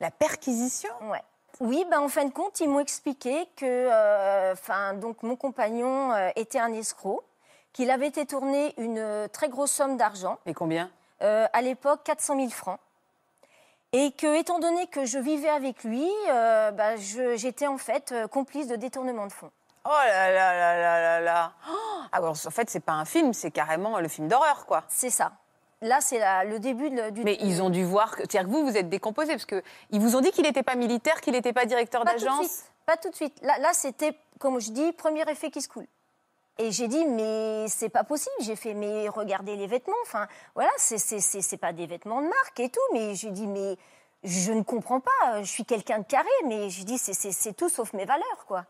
La 0.00 0.10
perquisition? 0.10 0.90
Ouais. 1.10 1.22
Oui, 1.60 1.86
ben, 1.90 2.00
en 2.00 2.08
fin 2.08 2.24
de 2.24 2.32
compte, 2.32 2.60
ils 2.60 2.68
m'ont 2.68 2.80
expliqué 2.80 3.48
que 3.56 3.64
euh, 3.64 4.52
enfin, 4.52 4.94
donc, 4.94 5.22
mon 5.22 5.36
compagnon 5.36 6.12
euh, 6.12 6.30
était 6.36 6.58
un 6.58 6.72
escroc, 6.72 7.24
qu'il 7.72 7.90
avait 7.90 8.08
été 8.08 8.26
tourné 8.26 8.74
une 8.78 8.98
euh, 8.98 9.28
très 9.28 9.48
grosse 9.48 9.72
somme 9.72 9.96
d'argent, 9.96 10.38
Mais 10.46 10.54
combien? 10.54 10.90
À 11.20 11.62
l'époque 11.62 12.00
400 12.04 12.36
000 12.36 12.50
francs, 12.50 12.78
et 13.92 14.12
que, 14.12 14.38
étant 14.38 14.58
donné 14.58 14.86
que 14.88 15.06
je 15.06 15.18
vivais 15.18 15.48
avec 15.48 15.84
lui, 15.84 16.10
euh, 16.28 16.70
ben, 16.70 16.96
j'étais 17.36 17.66
en 17.66 17.78
fait 17.78 18.12
euh, 18.12 18.26
complice 18.26 18.68
de 18.68 18.76
détournement 18.76 19.26
de 19.26 19.32
fonds. 19.32 19.50
Oh 19.84 19.88
là 19.88 20.30
là 20.30 20.52
là 20.52 20.76
là 20.78 21.00
là 21.00 21.20
là 21.20 21.52
Oh 21.70 21.72
Ah, 21.72 22.08
alors, 22.12 22.36
En 22.46 22.50
fait, 22.50 22.68
c'est 22.68 22.80
pas 22.80 22.92
un 22.92 23.04
film, 23.04 23.32
c'est 23.32 23.50
carrément 23.50 23.98
le 24.00 24.08
film 24.08 24.28
d'horreur, 24.28 24.66
quoi. 24.66 24.84
C'est 24.88 25.10
ça. 25.10 25.32
Là, 25.82 26.00
c'est 26.00 26.20
le 26.46 26.58
début 26.58 26.88
de- 26.90 27.10
du. 27.10 27.22
Mais 27.22 27.36
ils 27.40 27.62
ont 27.62 27.68
dû 27.70 27.84
voir 27.84 28.12
que. 28.16 28.22
C'est-à-dire 28.22 28.44
que 28.44 28.54
vous, 28.54 28.64
vous 28.66 28.76
êtes 28.76 28.88
décomposé, 28.88 29.32
parce 29.32 29.44
qu'ils 29.44 29.62
vous 30.00 30.16
ont 30.16 30.20
dit 30.20 30.30
qu'il 30.30 30.44
n'était 30.44 30.62
pas 30.62 30.74
militaire, 30.74 31.20
qu'il 31.20 31.34
n'était 31.34 31.52
pas 31.52 31.66
directeur 31.66 32.02
Pas 32.04 32.12
tout 32.14 32.20
de 32.20 32.24
d'agence. 32.24 32.46
suite. 32.46 32.64
Pas 32.86 32.96
tout 32.96 33.10
de 33.10 33.14
suite. 33.14 33.34
Là, 33.42 33.58
là 33.58 33.72
c'était, 33.74 34.16
comme 34.38 34.58
je 34.60 34.70
dis, 34.70 34.92
premier 34.92 35.22
effet 35.30 35.50
qui 35.50 35.60
se 35.60 35.68
coule. 35.68 35.86
Et 36.58 36.70
j'ai 36.72 36.88
dit, 36.88 37.04
mais 37.04 37.66
c'est 37.68 37.90
pas 37.90 38.04
possible. 38.04 38.34
J'ai 38.40 38.56
fait, 38.56 38.72
mais 38.72 39.08
regardez 39.10 39.56
les 39.56 39.66
vêtements. 39.66 39.92
Enfin, 40.04 40.26
voilà, 40.54 40.70
c'est, 40.78 40.96
c'est, 40.96 41.20
c'est, 41.20 41.42
c'est 41.42 41.58
pas 41.58 41.74
des 41.74 41.86
vêtements 41.86 42.22
de 42.22 42.28
marque 42.28 42.58
et 42.60 42.70
tout. 42.70 42.80
Mais 42.94 43.14
j'ai 43.14 43.30
dit, 43.30 43.46
mais 43.46 43.76
je 44.24 44.52
ne 44.52 44.62
comprends 44.62 45.00
pas. 45.00 45.42
Je 45.42 45.50
suis 45.50 45.66
quelqu'un 45.66 45.98
de 45.98 46.04
carré, 46.04 46.30
mais 46.46 46.70
j'ai 46.70 46.84
dit, 46.84 46.96
c'est, 46.96 47.12
c'est, 47.12 47.32
c'est 47.32 47.52
tout 47.52 47.68
sauf 47.68 47.92
mes 47.92 48.06
valeurs, 48.06 48.46
quoi. 48.48 48.64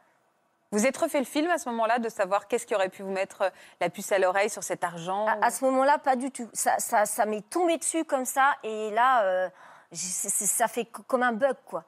Vous 0.72 0.86
êtes 0.86 0.96
refait 0.96 1.18
le 1.20 1.24
film 1.24 1.48
à 1.50 1.58
ce 1.58 1.68
moment-là 1.70 1.98
de 1.98 2.08
savoir 2.08 2.48
qu'est-ce 2.48 2.66
qui 2.66 2.74
aurait 2.74 2.88
pu 2.88 3.02
vous 3.02 3.10
mettre 3.12 3.42
euh, 3.42 3.50
la 3.80 3.88
puce 3.88 4.10
à 4.12 4.18
l'oreille 4.18 4.50
sur 4.50 4.62
cet 4.64 4.82
argent 4.84 5.26
À, 5.26 5.46
à 5.46 5.50
ce 5.50 5.64
moment-là, 5.64 5.98
pas 5.98 6.16
du 6.16 6.30
tout. 6.30 6.48
Ça, 6.52 6.78
ça, 6.78 7.06
ça 7.06 7.24
m'est 7.24 7.48
tombé 7.48 7.78
dessus 7.78 8.04
comme 8.04 8.24
ça. 8.24 8.54
Et 8.64 8.90
là, 8.90 9.22
euh, 9.24 9.48
ça 9.92 10.66
fait 10.68 10.84
co- 10.86 11.02
comme 11.02 11.22
un 11.22 11.32
bug, 11.32 11.56
quoi. 11.64 11.84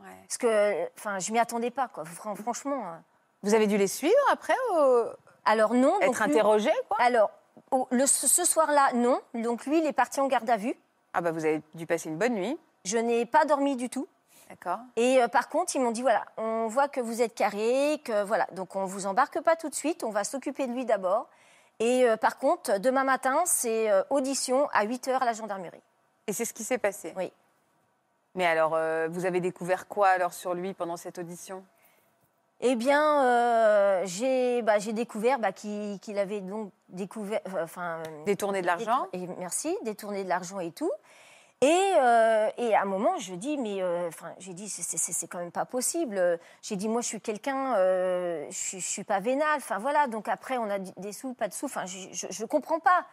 Ouais. 0.00 0.06
Parce 0.26 0.38
que, 0.38 0.88
enfin, 0.98 1.18
je 1.18 1.32
m'y 1.32 1.38
attendais 1.38 1.70
pas, 1.70 1.88
quoi. 1.88 2.04
Fran- 2.04 2.34
Franchement. 2.34 2.82
euh. 2.92 2.96
Vous 3.42 3.54
avez 3.54 3.66
dû 3.66 3.76
les 3.76 3.86
suivre 3.88 4.14
après 4.32 4.54
au- 4.76 5.04
Alors 5.44 5.74
non. 5.74 5.92
donc 5.94 6.02
Être 6.02 6.24
lui- 6.24 6.32
interrogé, 6.32 6.70
quoi 6.88 6.98
Alors, 7.00 7.30
au- 7.70 7.86
le- 7.90 8.06
ce 8.06 8.26
ce 8.26 8.44
soir-là, 8.44 8.90
non. 8.94 9.20
Donc 9.34 9.64
lui, 9.66 9.78
il 9.78 9.86
est 9.86 9.92
parti 9.92 10.20
en 10.20 10.26
garde 10.26 10.48
à 10.50 10.56
vue. 10.56 10.74
Ah 11.14 11.20
bah 11.20 11.30
vous 11.32 11.44
avez 11.44 11.62
dû 11.74 11.86
passer 11.86 12.08
une 12.08 12.18
bonne 12.18 12.34
nuit. 12.34 12.58
Je 12.84 12.98
n'ai 12.98 13.26
pas 13.26 13.44
dormi 13.44 13.76
du 13.76 13.88
tout. 13.88 14.06
D'accord. 14.48 14.78
Et 14.96 15.22
euh, 15.22 15.28
par 15.28 15.48
contre, 15.48 15.76
ils 15.76 15.80
m'ont 15.80 15.90
dit 15.90 16.02
voilà, 16.02 16.24
on 16.38 16.68
voit 16.68 16.88
que 16.88 17.00
vous 17.00 17.20
êtes 17.20 17.34
carré, 17.34 18.00
que 18.04 18.22
voilà, 18.24 18.46
donc 18.52 18.76
on 18.76 18.84
vous 18.86 19.06
embarque 19.06 19.40
pas 19.42 19.56
tout 19.56 19.68
de 19.68 19.74
suite, 19.74 20.04
on 20.04 20.10
va 20.10 20.24
s'occuper 20.24 20.66
de 20.66 20.72
lui 20.72 20.84
d'abord. 20.86 21.28
Et 21.80 22.08
euh, 22.08 22.16
par 22.16 22.38
contre, 22.38 22.78
demain 22.78 23.04
matin, 23.04 23.42
c'est 23.44 23.90
euh, 23.90 24.02
audition 24.10 24.68
à 24.72 24.84
8 24.84 25.08
heures 25.08 25.22
à 25.22 25.26
la 25.26 25.32
gendarmerie. 25.34 25.82
Et 26.26 26.32
c'est 26.32 26.44
ce 26.44 26.52
qui 26.54 26.64
s'est 26.64 26.78
passé? 26.78 27.12
Oui. 27.16 27.32
Mais 28.34 28.46
alors, 28.46 28.78
vous 29.10 29.24
avez 29.24 29.40
découvert 29.40 29.88
quoi 29.88 30.08
alors 30.08 30.32
sur 30.32 30.54
lui 30.54 30.72
pendant 30.74 30.96
cette 30.96 31.18
audition? 31.18 31.64
Eh 32.60 32.74
bien, 32.76 33.24
euh, 33.24 34.02
j'ai 34.04 34.62
bah, 34.62 34.78
j'ai 34.78 34.92
découvert 34.92 35.38
bah, 35.38 35.52
qu'il 35.52 36.18
avait 36.18 36.40
donc 36.40 36.70
découvert, 36.88 37.40
enfin, 37.62 38.02
Détourner 38.26 38.60
de 38.62 38.66
l'argent? 38.66 39.06
détour- 39.12 39.36
merci, 39.38 39.76
détourner 39.82 40.24
de 40.24 40.28
l'argent 40.28 40.58
et 40.60 40.72
tout. 40.72 40.90
Et, 41.60 41.92
euh, 41.96 42.50
et 42.56 42.74
à 42.76 42.82
un 42.82 42.84
moment, 42.84 43.18
je 43.18 43.34
dis, 43.34 43.58
mais 43.58 43.82
euh, 43.82 44.10
j'ai 44.38 44.54
dit, 44.54 44.68
c'est- 44.68 45.26
quand 45.26 45.38
même 45.38 45.50
pas 45.50 45.64
possible. 45.64 46.38
J'ai 46.62 46.76
dit, 46.76 46.88
moi, 46.88 47.00
je 47.00 47.08
suis 47.08 47.20
quelqu'un, 47.20 47.74
euh, 47.76 48.46
je, 48.50 48.56
suis- 48.56 48.80
je 48.80 48.86
suis 48.86 49.02
pas 49.04 49.18
vénale. 49.18 49.56
Enfin 49.56 49.78
voilà. 49.78 50.06
Donc 50.06 50.28
après, 50.28 50.56
on 50.56 50.70
a 50.70 50.78
des 50.78 51.12
sous, 51.12 51.34
pas 51.34 51.48
de 51.48 51.52
sous. 51.52 51.66
Enfin, 51.66 51.84
je, 51.86 51.98
je, 52.12 52.26
je 52.30 52.44
comprends 52.44 52.78
pas. 52.78 53.04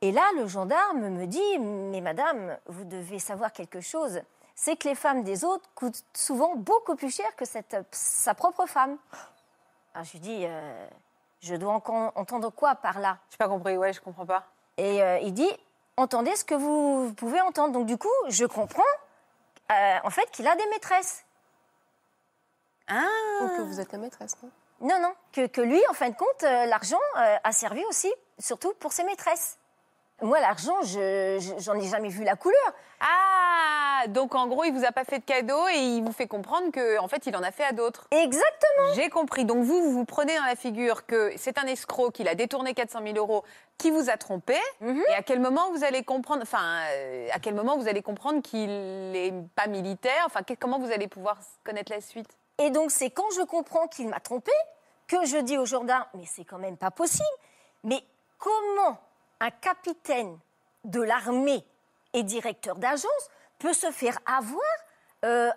Et 0.00 0.10
là, 0.10 0.22
le 0.36 0.48
gendarme 0.48 1.08
me 1.08 1.26
dit, 1.26 1.58
mais 1.60 2.00
madame, 2.00 2.58
vous 2.66 2.84
devez 2.84 3.20
savoir 3.20 3.52
quelque 3.52 3.80
chose. 3.80 4.20
C'est 4.56 4.76
que 4.76 4.88
les 4.88 4.94
femmes 4.96 5.22
des 5.22 5.44
autres 5.44 5.68
coûtent 5.76 6.04
souvent 6.12 6.56
beaucoup 6.56 6.96
plus 6.96 7.14
cher 7.14 7.34
que 7.36 7.44
cette, 7.44 7.76
sa 7.92 8.34
propre 8.34 8.66
femme. 8.66 8.98
Alors 9.94 10.04
je 10.04 10.12
lui 10.12 10.18
dis, 10.20 10.46
je 11.40 11.54
dois 11.54 11.72
encore 11.72 12.12
entendre 12.16 12.50
quoi 12.50 12.74
par 12.74 12.98
là? 13.00 13.18
J'ai 13.30 13.36
pas 13.36 13.48
compris, 13.48 13.76
ouais, 13.76 13.92
je 13.92 14.00
comprends 14.00 14.26
pas. 14.26 14.44
et 14.76 15.00
il 15.22 15.32
dit 15.32 15.50
entendez 15.96 16.34
ce 16.36 16.44
que 16.44 16.54
vous 16.54 17.12
pouvez 17.14 17.40
entendre. 17.40 17.72
Donc 17.72 17.86
du 17.86 17.96
coup, 17.96 18.08
je 18.28 18.44
comprends 18.44 18.82
euh, 19.70 19.98
en 20.02 20.10
fait 20.10 20.30
qu'il 20.30 20.46
a 20.46 20.54
des 20.56 20.66
maîtresses. 20.66 21.24
Ah 22.88 23.02
Ou 23.42 23.48
que 23.56 23.62
vous 23.62 23.80
êtes 23.80 23.92
la 23.92 23.98
maîtresse, 23.98 24.36
non? 24.42 24.50
Non, 24.80 25.00
non, 25.00 25.14
que, 25.32 25.46
que 25.46 25.60
lui, 25.60 25.80
en 25.88 25.94
fin 25.94 26.10
de 26.10 26.16
compte, 26.16 26.42
euh, 26.42 26.66
l'argent 26.66 27.00
euh, 27.16 27.36
a 27.42 27.52
servi 27.52 27.82
aussi, 27.86 28.12
surtout 28.38 28.74
pour 28.74 28.92
ses 28.92 29.04
maîtresses. 29.04 29.58
Moi, 30.22 30.40
l'argent, 30.40 30.80
je, 30.82 31.38
je- 31.40 31.62
j'en 31.62 31.74
ai 31.74 31.86
jamais 31.88 32.08
vu 32.08 32.24
la 32.24 32.36
couleur. 32.36 32.72
Ah 33.00 34.04
Donc 34.08 34.34
en 34.34 34.46
gros, 34.46 34.64
il 34.64 34.72
vous 34.72 34.84
a 34.84 34.92
pas 34.92 35.04
fait 35.04 35.18
de 35.18 35.24
cadeau 35.24 35.66
et 35.68 35.78
il 35.78 36.02
vous 36.02 36.12
fait 36.12 36.26
comprendre 36.26 36.70
que 36.70 36.98
en 36.98 37.08
fait, 37.08 37.26
il 37.26 37.36
en 37.36 37.42
a 37.42 37.50
fait 37.50 37.64
à 37.64 37.72
d'autres. 37.72 38.06
Exactement. 38.10 38.94
J'ai 38.94 39.08
compris. 39.10 39.44
Donc 39.44 39.64
vous, 39.64 39.82
vous 39.82 39.90
vous 39.92 40.04
prenez 40.04 40.36
dans 40.36 40.44
la 40.44 40.56
figure 40.56 41.04
que 41.06 41.32
c'est 41.36 41.58
un 41.58 41.66
escroc, 41.66 42.10
qu'il 42.12 42.28
a 42.28 42.34
détourné 42.34 42.74
400 42.74 43.00
000 43.04 43.16
euros, 43.16 43.44
qui 43.78 43.90
vous 43.90 44.08
a 44.10 44.16
trompé. 44.16 44.56
Mhm. 44.80 45.02
Et 45.08 45.14
à 45.14 45.22
quel 45.22 45.40
moment 45.40 45.70
vous 45.72 45.84
allez 45.84 46.04
comprendre, 46.04 46.42
enfin, 46.42 46.62
euh, 46.92 47.28
à 47.32 47.38
quel 47.40 47.54
moment 47.54 47.76
vous 47.76 47.88
allez 47.88 48.02
comprendre 48.02 48.40
qu'il 48.42 48.70
est 48.70 49.32
pas 49.56 49.66
militaire? 49.66 50.22
Enfin, 50.26 50.42
que- 50.42 50.54
comment 50.54 50.78
vous 50.78 50.92
allez 50.92 51.08
pouvoir 51.08 51.38
connaître 51.64 51.92
la 51.92 52.00
suite? 52.00 52.28
Et 52.58 52.70
donc, 52.70 52.90
c'est 52.90 53.10
quand 53.10 53.30
je 53.36 53.42
comprends 53.42 53.88
qu'il 53.88 54.08
m'a 54.08 54.20
trompé 54.20 54.52
que 55.08 55.24
je 55.26 55.36
dis 55.38 55.58
au 55.58 55.66
gendarme 55.66 56.06
mais 56.14 56.24
c'est 56.26 56.44
quand 56.44 56.58
même 56.58 56.76
pas 56.76 56.90
possible. 56.90 57.24
Mais 57.82 58.02
comment 58.38 58.98
un 59.44 59.50
capitaine 59.50 60.38
de 60.84 61.00
l'armée 61.02 61.64
et 62.12 62.22
directeur 62.22 62.76
d'agence 62.76 63.28
peut 63.58 63.72
se 63.74 63.90
faire 63.90 64.18
avoir 64.26 64.60
euh, 65.24 65.50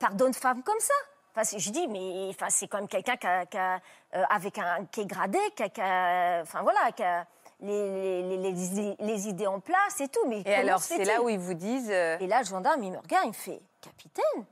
par 0.00 0.14
d'autres 0.14 0.38
femmes 0.38 0.62
comme 0.62 0.80
ça 0.80 0.94
Enfin, 1.36 1.58
je 1.58 1.70
dis, 1.70 1.88
mais 1.88 2.28
enfin, 2.30 2.46
c'est 2.48 2.68
quand 2.68 2.78
même 2.78 2.86
quelqu'un 2.86 3.16
qui, 3.16 3.26
a- 3.26 3.44
qui 3.44 3.56
a, 3.58 3.80
euh, 4.14 4.24
avec 4.30 4.56
un, 4.56 4.86
qui 4.86 5.00
est 5.00 5.06
gradé, 5.06 5.40
qui 5.56 5.64
a, 5.64 5.68
qui 5.68 5.80
a- 5.80 6.42
enfin 6.42 6.62
voilà, 6.62 6.92
qui 6.92 7.02
a 7.02 7.26
les, 7.60 8.22
les- 8.22 8.38
les- 8.52 8.96
les 9.00 9.28
idées- 9.28 9.46
en 9.48 9.58
place 9.58 10.00
et 10.00 10.06
tout. 10.06 10.24
Mais 10.28 10.42
Et 10.46 10.54
alors, 10.54 10.78
c'est 10.80 11.02
là 11.04 11.20
où 11.20 11.28
il... 11.28 11.32
ils 11.34 11.40
vous 11.40 11.54
disent. 11.54 11.90
euh, 11.90 12.16
Et 12.20 12.28
là, 12.28 12.38
le 12.38 12.46
gendarme, 12.46 12.84
il 12.84 12.92
me 12.92 12.98
regarde, 12.98 13.24
il 13.24 13.28
me 13.30 13.32
fait, 13.32 13.60
capitaine 13.80 14.44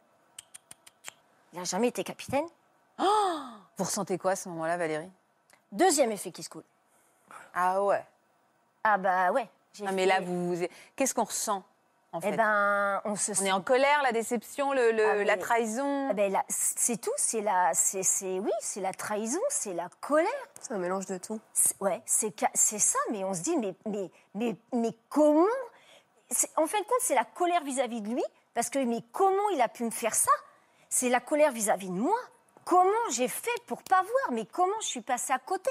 Il 1.53 1.61
n'a 1.61 1.65
jamais 1.65 1.87
été 1.87 2.03
capitaine 2.03 2.47
Vous 2.99 3.85
ressentez 3.85 4.19
quoi 4.19 4.33
à 4.33 4.37
ce 4.37 4.49
moment-là, 4.49 4.77
Valérie? 4.77 5.11
Deuxième 5.71 6.11
effet 6.11 6.33
qui 6.33 6.43
se 6.43 6.51
coule. 6.51 6.65
Ah 7.55 7.81
ouais. 7.81 8.05
Ah 8.85 8.99
bah 8.99 9.33
ouais. 9.33 9.49
Ah, 9.87 9.93
mais 9.93 10.07
là, 10.07 10.21
vous, 10.21 10.55
qu'est-ce 10.97 11.15
qu'on 11.15 11.25
ressent 11.25 11.63
en 12.13 12.21
fait 12.21 12.31
Eh 12.33 12.37
ben, 12.37 13.01
on 13.07 13.17
se 13.17 13.33
On 13.41 13.45
est 13.47 13.53
en 13.53 13.63
colère, 13.63 14.03
la 14.03 14.13
déception, 14.13 14.73
le, 14.73 14.93
le- 14.93 15.07
Ah, 15.07 15.15
mais- 15.15 15.25
la 15.25 15.37
trahison. 15.39 16.09
Eh 16.11 16.15
ben, 16.15 16.31
là, 16.31 16.45
c'est 16.49 17.01
tout, 17.01 17.13
c'est 17.17 17.41
la, 17.41 17.71
c'est, 17.73 18.03
c'est- 18.03 18.39
oui, 18.39 18.51
c'est 18.61 18.81
la 18.81 18.93
trahison, 18.93 19.41
c'est 19.49 19.73
la 19.73 19.89
colère. 20.01 20.29
C'est 20.61 20.73
un 20.75 20.79
mélange 20.79 21.07
de 21.07 21.17
tout. 21.17 21.41
C'est- 21.55 21.81
ouais, 21.81 22.03
c'est, 22.05 22.35
c'est 22.55 22.79
ça, 22.79 22.99
mais 23.11 23.25
on 23.25 23.33
se 23.33 23.41
dit, 23.41 23.57
mais, 23.57 23.75
mais, 23.87 24.11
mais, 24.35 24.57
mais 24.75 24.91
comment 25.09 25.47
En 26.57 26.67
fin 26.67 26.79
de 26.81 26.85
compte, 26.85 27.01
c'est 27.01 27.15
la 27.15 27.25
colère 27.25 27.63
vis-à-vis 27.65 28.01
de 28.03 28.09
lui, 28.11 28.25
parce 28.55 28.69
que, 28.69 28.79
mais 28.79 29.03
comment 29.13 29.49
il 29.55 29.61
a 29.63 29.69
pu 29.69 29.85
me 29.85 29.91
faire 29.91 30.15
ça? 30.15 30.31
C'est 30.91 31.09
la 31.09 31.21
colère 31.21 31.53
vis-à-vis 31.53 31.89
de 31.89 31.95
moi. 31.95 32.19
Comment 32.65 32.91
j'ai 33.11 33.29
fait 33.29 33.51
pour 33.67 33.83
pas 33.83 34.03
voir? 34.03 34.33
Mais 34.33 34.45
comment 34.47 34.79
je 34.81 34.87
suis 34.87 35.01
passée 35.01 35.33
à 35.33 35.39
côté? 35.39 35.71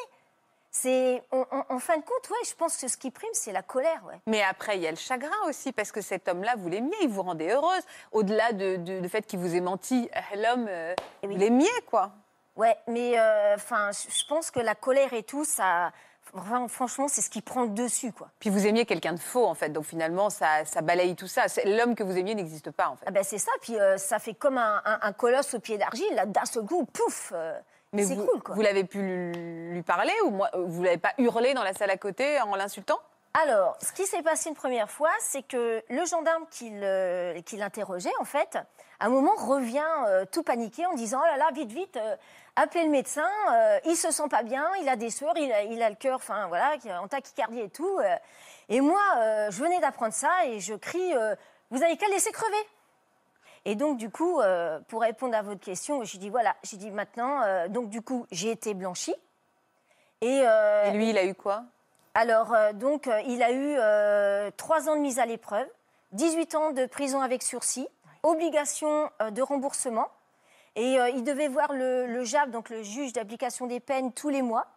C'est, 0.74 1.22
en, 1.32 1.80
fin 1.80 1.98
de 1.98 2.02
compte, 2.04 2.30
ouais, 2.30 2.38
je 2.50 2.56
pense 2.56 2.78
que 2.78 2.88
ce 2.88 2.96
qui 2.96 3.12
prime, 3.12 3.30
c'est 3.34 3.52
la 3.52 3.62
colère, 3.62 4.02
ouais. 4.08 4.20
Mais 4.26 4.42
après, 4.42 4.78
il 4.78 4.82
y 4.84 4.88
a 4.88 4.92
le 4.92 4.96
chagrin 4.98 5.36
aussi, 5.48 5.74
parce 5.74 5.92
que 5.92 6.00
cet 6.00 6.30
homme-là, 6.30 6.54
vous 6.58 6.70
l'aimiez, 6.70 6.96
il 7.02 7.10
vous 7.10 7.24
rendait 7.24 7.52
heureuse. 7.52 7.84
Au-delà 8.14 8.54
de- 8.54 8.78
de- 8.78 9.02
du 9.02 9.10
fait 9.10 9.24
qu'il 9.24 9.40
vous 9.40 9.54
ait 9.54 9.60
menti, 9.60 10.10
euh, 10.16 10.38
l'homme, 10.42 10.68
euh, 10.70 10.96
Eh 11.24 11.28
oui. 11.28 11.34
vous 11.34 11.40
l'aimiez, 11.42 11.68
quoi. 11.88 12.12
Ouais, 12.56 12.78
mais 12.88 13.16
enfin, 13.56 13.92
je 13.92 14.10
je 14.14 14.26
pense 14.28 14.50
que 14.50 14.60
la 14.62 14.76
colère 14.76 15.12
et 15.14 15.24
tout, 15.24 15.44
ça, 15.46 15.92
enfin, 16.34 16.68
franchement, 16.70 17.08
c'est 17.10 17.22
ce 17.22 17.30
qui 17.30 17.42
prend 17.42 17.64
le 17.64 17.70
dessus, 17.70 18.14
quoi. 18.14 18.30
Puis 18.40 18.50
vous 18.50 18.66
aimiez 18.66 18.86
quelqu'un 18.86 19.14
de 19.14 19.20
faux, 19.20 19.46
en 19.46 19.56
fait. 19.56 19.70
Donc 19.70 19.84
finalement, 19.86 20.30
ça, 20.30 20.64
ça 20.66 20.82
balaye 20.82 21.16
tout 21.18 21.28
ça. 21.28 21.46
L'homme 21.66 21.96
que 21.96 22.04
vous 22.04 22.18
aimiez 22.18 22.36
n'existe 22.36 22.72
pas, 22.72 22.88
en 22.90 22.96
fait. 22.96 23.06
Ah 23.08 23.12
ben 23.12 23.24
c'est 23.24 23.38
ça, 23.40 23.52
puis 23.62 23.78
euh, 23.80 23.98
ça 23.98 24.20
fait 24.20 24.34
comme 24.36 24.58
un, 24.58 24.82
un- 24.86 25.00
un 25.02 25.12
colosse 25.14 25.54
au 25.54 25.60
pied 25.60 25.78
d'argile, 25.78 26.14
là, 26.16 26.26
d'un 26.26 26.46
seul 26.46 26.66
coup, 26.66 26.86
pouf 26.86 27.32
euh, 27.34 27.58
Mais 27.94 28.04
vous, 28.04 28.26
cool, 28.26 28.42
quoi. 28.42 28.56
vous 28.56 28.62
l'avez 28.62 28.84
pu 28.84 29.02
lui, 29.02 29.82
parler 29.84 30.14
ou 30.26 30.30
moi, 30.30 30.50
euh, 30.54 30.64
vous 30.66 30.84
l'avez 30.84 30.98
pas 30.98 31.14
hurlé 31.18 31.54
dans 31.54 31.64
la 31.64 31.74
salle 31.74 31.90
à 31.90 31.98
côté 31.98 32.40
en 32.42 32.56
l'insultant? 32.56 33.00
Alors, 33.34 33.78
ce 33.82 33.94
qui 33.94 34.06
s'est 34.06 34.22
passé 34.22 34.50
une 34.50 34.56
première 34.56 34.90
fois, 34.90 35.12
c'est 35.20 35.44
que 35.44 35.82
le 35.90 36.06
gendarme 36.06 36.46
qui 36.52 36.70
l'interrogeait, 37.58 38.12
en 38.20 38.26
fait, 38.26 38.58
à 39.00 39.06
un 39.06 39.10
moment 39.10 39.34
revient 39.36 39.84
euh, 40.08 40.26
tout 40.30 40.44
paniqué 40.44 40.86
en 40.86 40.94
disant 40.94 41.20
Oh 41.22 41.26
là 41.26 41.38
là, 41.38 41.50
vite, 41.54 41.72
vite, 41.72 41.96
euh, 41.96 42.16
appelez 42.58 42.84
le 42.84 42.92
médecin, 42.92 43.30
euh, 43.52 43.80
il 43.86 43.96
se 43.96 44.12
sent 44.12 44.28
pas 44.30 44.44
bien, 44.44 44.70
il 44.82 44.90
a 44.90 44.98
des 44.98 45.10
sueurs, 45.10 45.38
il 45.38 45.52
a, 45.52 45.64
il 45.64 45.82
a 45.82 45.90
le 45.90 45.96
cœur, 45.96 46.18
enfin 46.18 46.48
voilà, 46.48 46.76
en 47.02 47.08
tachycardie 47.08 47.62
et 47.62 47.70
tout. 47.70 48.00
et 48.68 48.82
moi, 48.82 49.02
je 49.50 49.64
venais 49.64 49.80
d'apprendre 49.80 50.14
ça 50.14 50.46
et 50.46 50.60
je 50.60 50.74
crie 50.74 51.14
Vous 51.72 51.82
avez 51.82 51.96
qu'à 51.96 52.08
le 52.08 52.14
laisser 52.14 52.32
crever 52.32 52.68
et 53.66 53.76
donc, 53.76 53.98
du 53.98 54.10
coup, 54.10 54.40
euh, 54.40 54.80
pour 54.88 55.02
répondre 55.02 55.36
à 55.36 55.42
votre 55.42 55.60
question, 55.62 56.04
j'ai 56.04 56.18
dit 56.18 56.30
voilà, 56.30 56.56
j'ai 56.64 56.78
dit 56.78 56.92
maintenant, 56.92 57.42
euh, 57.44 57.68
donc 57.68 57.90
du 57.90 58.02
coup, 58.02 58.26
j'ai 58.32 58.52
été 58.52 58.74
blanchie. 58.74 59.16
Et, 60.22 60.42
euh, 60.46 60.86
Et 60.86 60.92
lui, 60.92 61.10
il 61.10 61.18
a 61.18 61.26
eu 61.26 61.34
quoi? 61.36 61.64
Alors, 62.14 62.54
donc, 62.74 63.10
il 63.26 63.42
a 63.42 63.52
eu 63.52 63.76
euh, 63.78 64.52
trois 64.58 64.90
ans 64.90 64.96
de 64.96 65.02
mise 65.02 65.18
à 65.20 65.26
l'épreuve, 65.26 65.68
18 66.12 66.56
ans 66.56 66.72
de 66.72 66.86
prison 66.86 67.22
avec 67.22 67.42
sursis, 67.42 67.88
obligation 68.24 69.10
de 69.32 69.42
remboursement. 69.42 70.08
Et 70.76 70.98
il 71.16 71.24
devait 71.24 71.48
voir 71.48 71.72
le, 71.74 72.06
le 72.08 72.24
JAP, 72.24 72.50
donc 72.52 72.70
le 72.70 72.84
juge 72.84 73.14
d'application 73.14 73.66
des 73.68 73.80
peines, 73.80 74.12
tous 74.14 74.30
les 74.30 74.42
mois. 74.42 74.68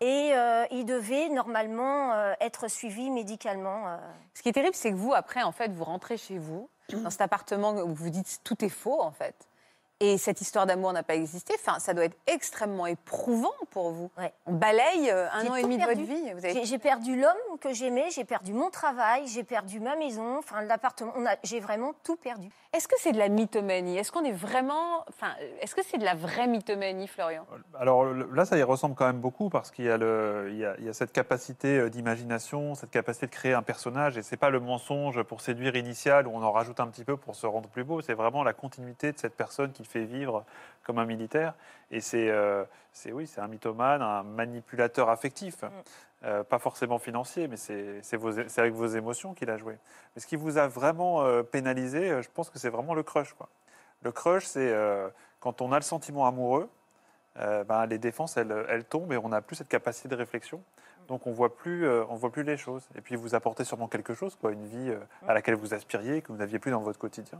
Et 0.00 0.30
euh, 0.34 0.64
il 0.70 0.84
devait 0.84 1.28
normalement 1.28 2.12
euh, 2.12 2.32
être 2.40 2.68
suivi 2.68 3.10
médicalement. 3.10 3.88
euh. 3.88 3.96
Ce 4.34 4.42
qui 4.42 4.48
est 4.48 4.52
terrible, 4.52 4.74
c'est 4.74 4.90
que 4.92 4.96
vous, 4.96 5.12
après, 5.12 5.42
en 5.42 5.50
fait, 5.52 5.72
vous 5.72 5.84
rentrez 5.84 6.16
chez 6.16 6.38
vous, 6.38 6.70
dans 6.96 7.10
cet 7.10 7.20
appartement 7.20 7.72
où 7.72 7.94
vous 7.94 8.10
dites 8.10 8.40
tout 8.44 8.64
est 8.64 8.70
faux, 8.70 9.00
en 9.02 9.12
fait. 9.12 9.47
Et 10.00 10.16
cette 10.16 10.40
histoire 10.40 10.64
d'amour 10.64 10.92
n'a 10.92 11.02
pas 11.02 11.16
existé. 11.16 11.54
Enfin, 11.58 11.80
ça 11.80 11.92
doit 11.92 12.04
être 12.04 12.16
extrêmement 12.28 12.86
éprouvant 12.86 13.52
pour 13.70 13.90
vous. 13.90 14.10
Ouais. 14.16 14.32
On 14.46 14.52
balaye 14.52 15.10
euh, 15.10 15.26
un 15.32 15.46
an 15.48 15.56
et 15.56 15.62
demi 15.62 15.76
de 15.76 15.82
votre 15.84 16.00
vie. 16.00 16.30
Avez 16.30 16.64
J'ai- 16.64 16.78
perdu 16.78 17.20
l'homme 17.20 17.58
que 17.60 17.72
j'aimais, 17.72 18.06
j'ai 18.10 18.24
perdu 18.24 18.52
mon 18.52 18.70
travail, 18.70 19.26
j'ai 19.26 19.42
perdu 19.42 19.80
ma 19.80 19.96
maison, 19.96 20.38
enfin 20.38 20.62
l'appartement. 20.62 21.12
On 21.16 21.26
a- 21.26 21.36
J'ai 21.42 21.58
vraiment 21.58 21.94
tout 22.04 22.14
perdu. 22.14 22.48
Est-ce 22.72 22.86
que 22.86 22.94
c'est 22.98 23.10
de 23.12 23.18
la 23.18 23.28
mythomanie? 23.28 23.98
Est-ce 23.98 24.12
qu'on 24.12 24.24
est 24.24 24.30
vraiment. 24.32 25.04
Enfin, 25.08 25.32
est-ce 25.60 25.74
que 25.74 25.80
c'est 25.84 25.98
de 25.98 26.04
la 26.04 26.14
vraie 26.14 26.46
mythomanie, 26.46 27.08
Florian? 27.08 27.44
Alors 27.80 28.04
là, 28.04 28.44
ça 28.44 28.56
y 28.56 28.62
ressemble 28.62 28.94
quand 28.94 29.06
même 29.06 29.20
beaucoup 29.20 29.48
parce 29.48 29.70
qu'il 29.72 29.86
y, 29.86 29.90
a 29.90 29.96
le- 29.96 30.48
il 30.52 30.58
y 30.58 30.64
a, 30.64 30.76
il 30.78 30.84
y 30.84 30.88
a 30.88 30.92
cette 30.92 31.12
capacité 31.12 31.78
euh, 31.78 31.90
d'imagination, 31.90 32.76
cette 32.76 32.90
capacité 32.90 33.26
de 33.26 33.32
créer 33.32 33.54
un 33.54 33.62
personnage. 33.62 34.16
Et 34.16 34.22
c'est 34.22 34.36
pas 34.36 34.50
le 34.50 34.60
mensonge 34.60 35.22
pour 35.24 35.40
séduire 35.40 35.74
initial 35.74 36.28
où 36.28 36.32
on 36.34 36.42
en 36.44 36.52
rajoute 36.52 36.78
un 36.78 36.86
petit 36.86 37.04
peu 37.04 37.16
pour 37.16 37.34
se 37.34 37.46
rendre 37.46 37.68
plus 37.68 37.82
beau. 37.84 38.00
C'est 38.00 38.14
vraiment 38.14 38.44
la 38.44 38.52
continuité 38.52 39.10
de 39.12 39.18
cette 39.18 39.34
personne 39.34 39.72
qui 39.72 39.82
fait 39.88 40.04
vivre 40.04 40.44
comme 40.84 40.98
un 40.98 41.04
militaire. 41.04 41.54
Et 41.90 42.00
c'est, 42.00 42.30
euh, 42.30 42.64
oui, 43.06 43.26
c'est 43.26 43.40
un 43.40 43.48
mythomane, 43.48 44.02
un 44.02 44.22
manipulateur 44.22 45.08
affectif. 45.08 45.64
Euh, 46.24 46.42
pas 46.42 46.58
forcément 46.58 46.98
financier, 46.98 47.46
mais 47.46 47.56
c'est, 47.56 48.02
avec 48.58 48.74
vos 48.74 48.86
émotions 48.86 49.34
qu'il 49.34 49.50
a 49.50 49.56
joué. 49.56 49.78
Mais 50.14 50.20
ce 50.20 50.26
qui 50.26 50.36
vous 50.36 50.58
a 50.58 50.66
vraiment 50.66 51.22
euh, 51.22 51.42
pénalisé, 51.42 52.10
euh, 52.10 52.22
je 52.22 52.28
pense 52.28 52.50
que 52.50 52.58
c'est 52.58 52.70
vraiment 52.70 52.94
le 52.94 53.04
crush. 53.04 53.34
Quoi. 53.34 53.48
Le 54.02 54.10
crush, 54.10 54.44
c'est 54.44 54.74
quand 55.40 55.60
on 55.60 55.72
a 55.72 55.76
le 55.76 55.82
sentiment 55.82 56.26
amoureux, 56.26 56.68
ben, 57.36 57.86
les 57.86 57.98
défenses, 57.98 58.36
elles, 58.36 58.66
elles 58.68 58.84
tombent 58.84 59.12
et 59.12 59.16
on 59.16 59.28
n'a 59.28 59.40
plus 59.40 59.56
cette 59.56 59.68
capacité 59.68 60.08
de 60.08 60.14
réflexion. 60.14 60.62
Donc 61.08 61.26
on 61.26 61.32
voit 61.32 61.56
plus, 61.56 61.86
euh, 61.86 62.04
on 62.10 62.16
voit 62.16 62.30
plus 62.30 62.42
les 62.42 62.56
choses. 62.56 62.86
Et 62.94 63.00
puis 63.00 63.16
vous 63.16 63.34
apportez 63.34 63.64
sûrement 63.64 63.88
quelque 63.88 64.14
chose, 64.14 64.36
quoi, 64.36 64.52
une 64.52 64.66
vie 64.66 64.90
euh, 64.90 64.98
à 65.26 65.34
laquelle 65.34 65.54
vous 65.54 65.74
aspiriez, 65.74 66.20
que 66.20 66.28
vous 66.28 66.38
n'aviez 66.38 66.58
plus 66.58 66.70
dans 66.70 66.82
votre 66.82 66.98
quotidien. 66.98 67.38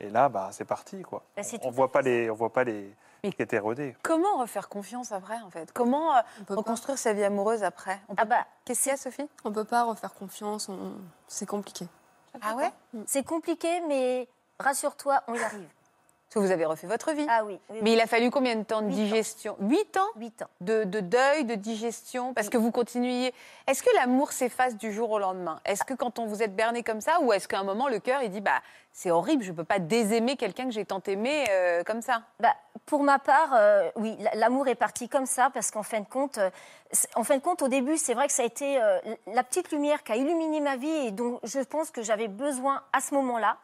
Mm. 0.00 0.04
Et 0.04 0.10
là, 0.10 0.28
bah, 0.28 0.48
c'est 0.52 0.64
parti, 0.64 1.02
quoi. 1.02 1.22
Bah, 1.36 1.42
On 1.62 1.68
tout 1.68 1.74
voit 1.74 1.90
pas 1.92 2.02
les, 2.02 2.30
on 2.30 2.34
voit 2.34 2.52
pas 2.52 2.64
les, 2.64 2.94
Mais- 3.24 3.32
qui 3.32 3.42
étaient 3.42 3.58
rodés. 3.58 3.96
Comment 4.02 4.38
refaire 4.38 4.68
confiance 4.68 5.12
après, 5.12 5.38
en 5.40 5.50
fait? 5.50 5.72
Comment 5.72 6.16
euh, 6.16 6.20
pas, 6.46 6.54
reconstruire 6.54 6.98
sa 6.98 7.12
vie 7.12 7.24
amoureuse 7.24 7.62
après? 7.62 8.00
On 8.08 8.14
peut- 8.14 8.22
Ah 8.22 8.24
bah, 8.24 8.46
Qu'est-ce 8.64 8.82
qu'il 8.82 8.90
y 8.90 8.94
a, 8.94 8.98
Sophie? 8.98 9.28
On 9.44 9.52
peut 9.52 9.64
pas 9.64 9.84
refaire 9.84 10.12
confiance, 10.14 10.68
on- 10.68 10.92
c'est 11.28 11.46
compliqué. 11.46 11.86
Ah 12.42 12.54
ouais? 12.54 12.70
C'est 13.06 13.24
compliqué, 13.24 13.80
mais 13.88 14.28
rassure-toi, 14.60 15.22
on 15.28 15.34
y 15.34 15.40
arrive. 15.42 15.68
Parce 16.28 16.34
que 16.34 16.38
vous 16.40 16.50
avez 16.50 16.64
refait 16.64 16.88
votre 16.88 17.12
vie. 17.12 17.24
Ah 17.30 17.44
oui, 17.44 17.58
oui, 17.70 17.78
Mais 17.82 17.92
il 17.92 18.00
a 18.00 18.06
fallu 18.06 18.30
combien 18.32 18.56
de 18.56 18.64
temps 18.64 18.82
de 18.82 18.88
Huit 18.88 18.94
ans. 18.94 18.96
digestion? 19.04 19.56
Huit 19.60 19.96
ans? 19.96 20.06
8 20.16 20.42
ans. 20.42 20.46
de, 20.60 20.82
de 20.82 20.98
deuil, 20.98 21.44
de 21.44 21.54
digestion? 21.54 22.34
Parce 22.34 22.48
que 22.48 22.56
vous 22.58 22.72
continuiez. 22.72 23.32
Est-ce 23.68 23.82
que 23.82 23.94
l'amour 23.94 24.32
s'efface 24.32 24.76
du 24.76 24.92
jour 24.92 25.10
au 25.12 25.20
lendemain? 25.20 25.60
Est-ce 25.64 25.84
que 25.84 25.94
quand 25.94 26.18
on 26.18 26.26
vous 26.26 26.42
êtes 26.42 26.56
berné 26.56 26.82
comme 26.82 27.00
ça, 27.00 27.20
ou 27.20 27.32
est-ce 27.32 27.46
qu'à 27.46 27.60
un 27.60 27.64
moment 27.64 27.86
le 27.88 28.00
cœur 28.00 28.22
il 28.24 28.30
dit 28.30 28.40
bah 28.40 28.60
c'est 28.92 29.10
horrible, 29.12 29.44
je 29.44 29.52
peux 29.52 29.62
pas 29.64 29.78
désaimer 29.78 30.36
quelqu'un 30.36 30.64
que 30.64 30.70
j'ai 30.72 30.84
tant 30.84 31.00
aimé 31.06 31.44
euh, 31.50 31.84
comme 31.84 32.02
ça? 32.02 32.22
Bah, 32.40 32.54
pour 32.86 33.02
ma 33.04 33.18
part, 33.20 33.50
euh, 33.54 33.88
oui, 33.94 34.16
l'amour 34.34 34.66
est 34.68 34.74
parti 34.74 35.08
comme 35.08 35.26
ça 35.26 35.50
parce 35.54 35.70
qu'en 35.70 35.82
fin 35.84 36.00
de 36.00 36.08
compte, 36.08 36.38
euh, 36.38 36.50
en 37.14 37.22
fin 37.22 37.36
de 37.36 37.42
compte, 37.42 37.62
au 37.62 37.68
début, 37.68 37.98
c'est 37.98 38.14
vrai 38.14 38.26
que 38.26 38.32
ça 38.32 38.42
a 38.42 38.46
été 38.46 38.80
la 39.26 39.44
petite 39.44 39.70
lumière 39.70 40.02
qui 40.02 40.12
a 40.12 40.16
illuminé 40.16 40.60
ma 40.60 40.76
vie 40.76 40.88
et 41.06 41.10
dont 41.12 41.38
je 41.44 41.60
pense 41.60 41.90
que 41.90 42.02
j'avais 42.02 42.28
besoin 42.28 42.82
à 42.92 43.00
ce 43.00 43.14
moment-là. 43.14 43.58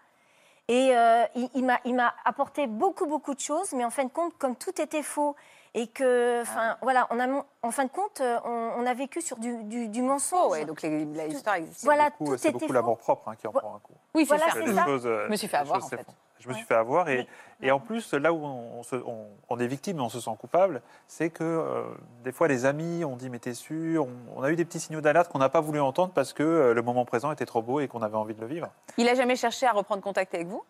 Et 0.69 0.97
euh, 0.97 1.25
il, 1.35 1.49
il 1.85 1.95
m'a, 1.95 2.15
apporté 2.25 2.67
beaucoup, 2.67 3.07
beaucoup 3.07 3.35
de 3.35 3.41
choses, 3.41 3.73
mais 3.73 3.85
en 3.85 3.91
fin 3.91 4.05
de 4.05 4.11
compte, 4.11 4.37
comme 4.39 4.57
tout 4.57 4.81
était 4.81 5.03
faux 5.03 5.35
et 5.75 5.87
que, 5.89 6.43
enfin, 6.43 6.77
voilà, 6.83 7.07
on 7.11 7.19
a, 7.19 7.27
mon- 7.27 7.45
en 7.63 7.71
fin 7.71 7.85
de 7.85 7.91
compte, 7.91 8.21
euh, 8.21 8.39
on, 8.45 8.73
on 8.79 8.87
a 8.87 8.95
vécu 8.95 9.23
sur 9.23 9.39
du, 9.39 9.65
du, 9.65 9.89
du 9.89 10.03
mensonge. 10.03 10.39
Oh 10.45 10.51
ouais, 10.53 10.65
donc 10.65 10.83
les- 10.83 11.05
la 11.07 11.27
histoire 11.27 11.57
existe. 11.57 11.85
Voilà, 11.85 12.11
Beaucoup- 12.11 12.33
tout 12.33 12.39
C'est 12.39 12.51
était 12.51 12.59
beaucoup 12.59 12.73
l'amour 12.73 12.99
propre 12.99 13.29
hein, 13.29 13.37
qui 13.37 13.47
en 13.47 13.53
prend 13.53 13.77
un 13.77 13.79
coup. 13.81 13.95
Oui, 14.15 14.25
c'est 14.27 14.37
Voilà, 14.37 14.53
ça. 14.53 14.75
ça. 14.85 14.89
euh, 14.89 15.25
Je 15.27 15.31
me 15.31 15.37
suis 15.37 15.49
fait 15.49 15.57
avoir, 15.57 15.83
en 15.83 15.89
fait. 15.89 16.07
Je 16.43 16.49
me 16.49 16.53
Ouais. 16.53 16.59
suis 16.59 16.67
fait 16.67 16.75
avoir 16.75 17.09
et, 17.09 17.19
Oui. 17.19 17.27
et 17.63 17.71
en 17.71 17.79
plus, 17.79 18.13
là 18.15 18.33
où 18.33 18.45
on, 18.45 18.83
se- 18.83 18.97
on- 18.97 19.29
on 19.49 19.59
est 19.61 19.67
victime 19.69 19.99
et 19.99 20.01
on 20.01 20.09
se 20.09 20.19
sent 20.21 20.31
coupable, 20.41 20.83
c'est 21.07 21.31
que 21.31 21.45
euh, 21.45 21.85
des 22.25 22.33
fois 22.33 22.49
les 22.49 22.65
amis 22.67 23.05
ont 23.05 23.15
dit 23.15 23.31
mais 23.31 23.39
t'es 23.39 23.55
sûr, 23.55 24.07
on, 24.07 24.11
on 24.41 24.43
a 24.43 24.51
eu 24.51 24.57
des 24.57 24.65
petits 24.65 24.81
signaux 24.81 25.01
d'alerte 25.01 25.31
qu'on 25.31 25.39
n'a 25.39 25.49
pas 25.49 25.61
voulu 25.61 25.81
entendre 25.81 26.13
parce 26.13 26.33
que 26.33 26.43
euh, 26.43 26.75
le 26.75 26.83
moment 26.83 27.05
présent 27.05 27.31
était 27.31 27.47
trop 27.47 27.63
beau 27.63 27.79
et 27.79 27.87
qu'on 27.87 28.03
avait 28.03 28.17
envie 28.17 28.35
de 28.35 28.41
le 28.41 28.49
vivre. 28.49 28.69
Il 28.99 29.09
a 29.09 29.15
jamais 29.15 29.37
cherché 29.37 29.67
à 29.67 29.73
reprendre 29.73 30.03
contact 30.03 30.35
avec 30.35 30.49
vous? 30.49 30.65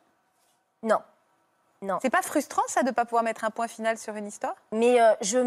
Non. 0.82 0.98
Non. 1.82 1.98
C'est 2.00 2.10
pas 2.10 2.22
frustrant 2.22 2.62
ça 2.68 2.82
de 2.84 2.92
pas 2.92 3.04
pouvoir 3.04 3.24
mettre 3.24 3.44
un 3.44 3.50
point 3.50 3.66
final 3.68 3.98
sur 3.98 4.14
une 4.14 4.26
histoire? 4.26 4.54
Mais 4.70 5.00
euh, 5.00 5.12
je 5.20 5.38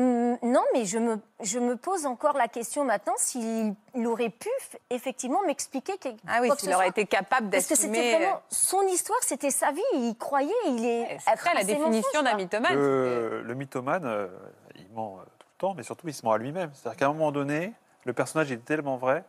non, 0.45 0.63
mais 0.73 0.83
je 0.85 0.97
me, 0.99 1.17
je 1.41 1.59
me 1.59 1.77
pose 1.77 2.05
encore 2.05 2.37
la 2.37 2.47
question 2.49 2.83
maintenant 2.83 3.13
s'il 3.17 3.73
il 3.95 4.05
aurait 4.07 4.29
pu 4.29 4.49
effectivement 4.89 5.41
m'expliquer 5.43 5.97
quelque 5.97 6.19
Ah 6.27 6.39
oui, 6.41 6.49
s'il 6.57 6.69
aurait 6.69 6.85
soit. 6.85 6.87
été 6.87 7.05
capable 7.05 7.49
Parce 7.49 7.65
que 7.65 7.69
d'assumer. 7.69 7.95
c'était 7.97 8.15
vraiment 8.17 8.41
son 8.49 8.81
histoire, 8.83 9.19
c'était 9.23 9.49
sa 9.49 9.71
vie, 9.71 9.81
il 9.93 10.15
croyait, 10.19 10.51
il 10.67 10.85
est. 10.85 11.17
C'est 11.25 11.37
ça 11.37 11.53
la 11.53 11.63
définition 11.63 12.21
d'un 12.21 12.35
mythomane. 12.35 12.75
Le, 12.75 13.41
le 13.41 13.53
mythomane, 13.55 14.05
euh, 14.05 14.27
il 14.75 14.89
ment 14.93 15.17
euh, 15.19 15.23
tout 15.39 15.47
le 15.53 15.57
temps, 15.57 15.73
mais 15.73 15.83
surtout 15.83 16.07
il 16.09 16.13
se 16.13 16.25
ment 16.25 16.33
à 16.33 16.37
lui-même. 16.37 16.69
C'est-à-dire 16.73 16.97
qu'à 16.97 17.05
un 17.05 17.13
moment 17.13 17.31
donné, 17.31 17.73
le 18.03 18.11
personnage 18.13 18.51
est 18.51 18.63
tellement 18.65 18.97
vrai 18.97 19.23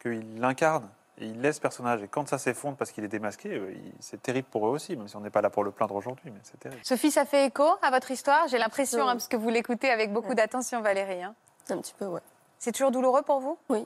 qu'il 0.00 0.38
l'incarne 0.40 0.88
et 1.18 1.26
il 1.26 1.40
laisse 1.40 1.56
ce 1.56 1.60
personnage. 1.60 2.02
Et 2.02 2.08
quand 2.08 2.28
ça 2.28 2.38
s'effondre 2.38 2.76
parce 2.76 2.90
qu'il 2.92 3.04
est 3.04 3.08
démasqué, 3.08 3.54
euh, 3.54 3.74
c'est 4.00 4.22
terrible 4.22 4.48
pour 4.50 4.66
eux 4.66 4.70
aussi, 4.70 4.96
même 4.96 5.08
si 5.08 5.16
on 5.16 5.20
n'est 5.20 5.30
pas 5.30 5.40
là 5.40 5.50
pour 5.50 5.64
le 5.64 5.70
plaindre 5.70 5.94
aujourd'hui, 5.94 6.30
mais 6.30 6.40
c'est 6.42 6.58
terrible. 6.58 6.84
Sophie, 6.84 7.10
ça 7.10 7.24
fait 7.24 7.46
écho 7.46 7.66
à 7.82 7.90
votre 7.90 8.10
histoire? 8.10 8.48
J'ai 8.48 8.58
l'impression, 8.58 9.04
Oui. 9.04 9.08
hein, 9.10 9.12
parce 9.12 9.28
que 9.28 9.36
vous 9.36 9.48
l'écoutez 9.48 9.90
avec 9.90 10.12
beaucoup 10.12 10.34
d'attention, 10.34 10.80
Valérie. 10.82 11.22
hein. 11.22 11.34
Un 11.70 11.78
petit 11.78 11.94
peu, 11.94 12.06
ouais. 12.06 12.20
C'est 12.58 12.72
toujours 12.72 12.90
douloureux 12.90 13.22
pour 13.22 13.40
vous? 13.40 13.58
Oui. 13.68 13.84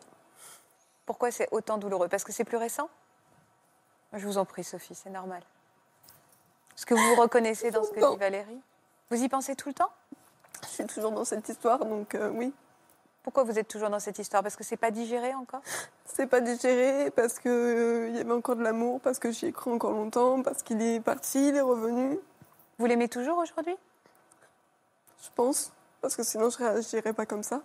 Pourquoi 1.07 1.31
c'est 1.31 1.49
autant 1.51 1.79
douloureux? 1.79 2.09
Parce 2.09 2.25
que 2.25 2.33
c'est 2.33 2.45
plus 2.45 2.57
récent? 2.57 2.89
Je 4.13 4.27
vous 4.27 4.39
en 4.39 4.45
prie, 4.45 4.65
Sophie, 4.65 4.95
c'est 4.95 5.11
normal. 5.11 5.43
Est-ce 6.77 6.87
que 6.87 6.95
vous 6.95 7.15
vous 7.15 7.21
reconnaissez 7.21 7.71
dans 7.71 7.83
ce 7.85 7.91
que 7.91 8.01
Non. 8.01 8.13
dit 8.13 8.17
Valérie? 8.19 8.61
Vous 9.11 9.23
y 9.23 9.29
pensez 9.29 9.55
tout 9.55 9.69
le 9.69 9.75
temps? 9.75 9.91
Je 10.63 10.69
suis 10.69 10.87
toujours 10.87 11.11
dans 11.13 11.25
cette 11.25 11.49
histoire, 11.49 11.79
donc 11.85 12.15
euh, 12.15 12.31
oui. 12.31 12.53
Pourquoi 13.23 13.45
vous 13.45 13.59
êtes 13.59 13.69
toujours 13.69 13.91
dans 13.91 13.99
cette 13.99 14.19
histoire? 14.19 14.43
Parce 14.43 14.57
que 14.57 14.65
c'est 14.65 14.79
pas 14.79 14.91
digéré 14.91 15.35
encore? 15.35 15.61
C'est 16.07 16.27
pas 16.27 16.41
digéré 16.41 17.11
parce 17.11 17.39
que 17.39 17.49
euh, 17.49 18.09
y 18.11 18.19
avait 18.19 18.33
encore 18.33 18.57
de 18.57 18.63
l'amour, 18.63 19.01
parce 19.01 19.19
que 19.19 19.31
j'y 19.31 19.47
ai 19.47 19.53
cru 19.53 19.71
encore 19.71 19.93
longtemps, 19.93 20.43
parce 20.43 20.63
qu'il 20.63 20.81
est 20.81 21.01
parti, 21.01 21.49
il 21.49 21.57
est 21.57 21.61
revenu, 21.61 22.19
Vous 22.79 22.87
l'aimez 22.87 23.09
toujours 23.09 23.37
aujourd'hui? 23.37 23.77
Je 25.23 25.29
pense. 25.35 25.71
Parce 26.01 26.17
que 26.17 26.23
sinon, 26.23 26.49
je 26.49 26.57
réagirais 26.57 27.13
pas 27.13 27.27
comme 27.27 27.43
ça. 27.43 27.61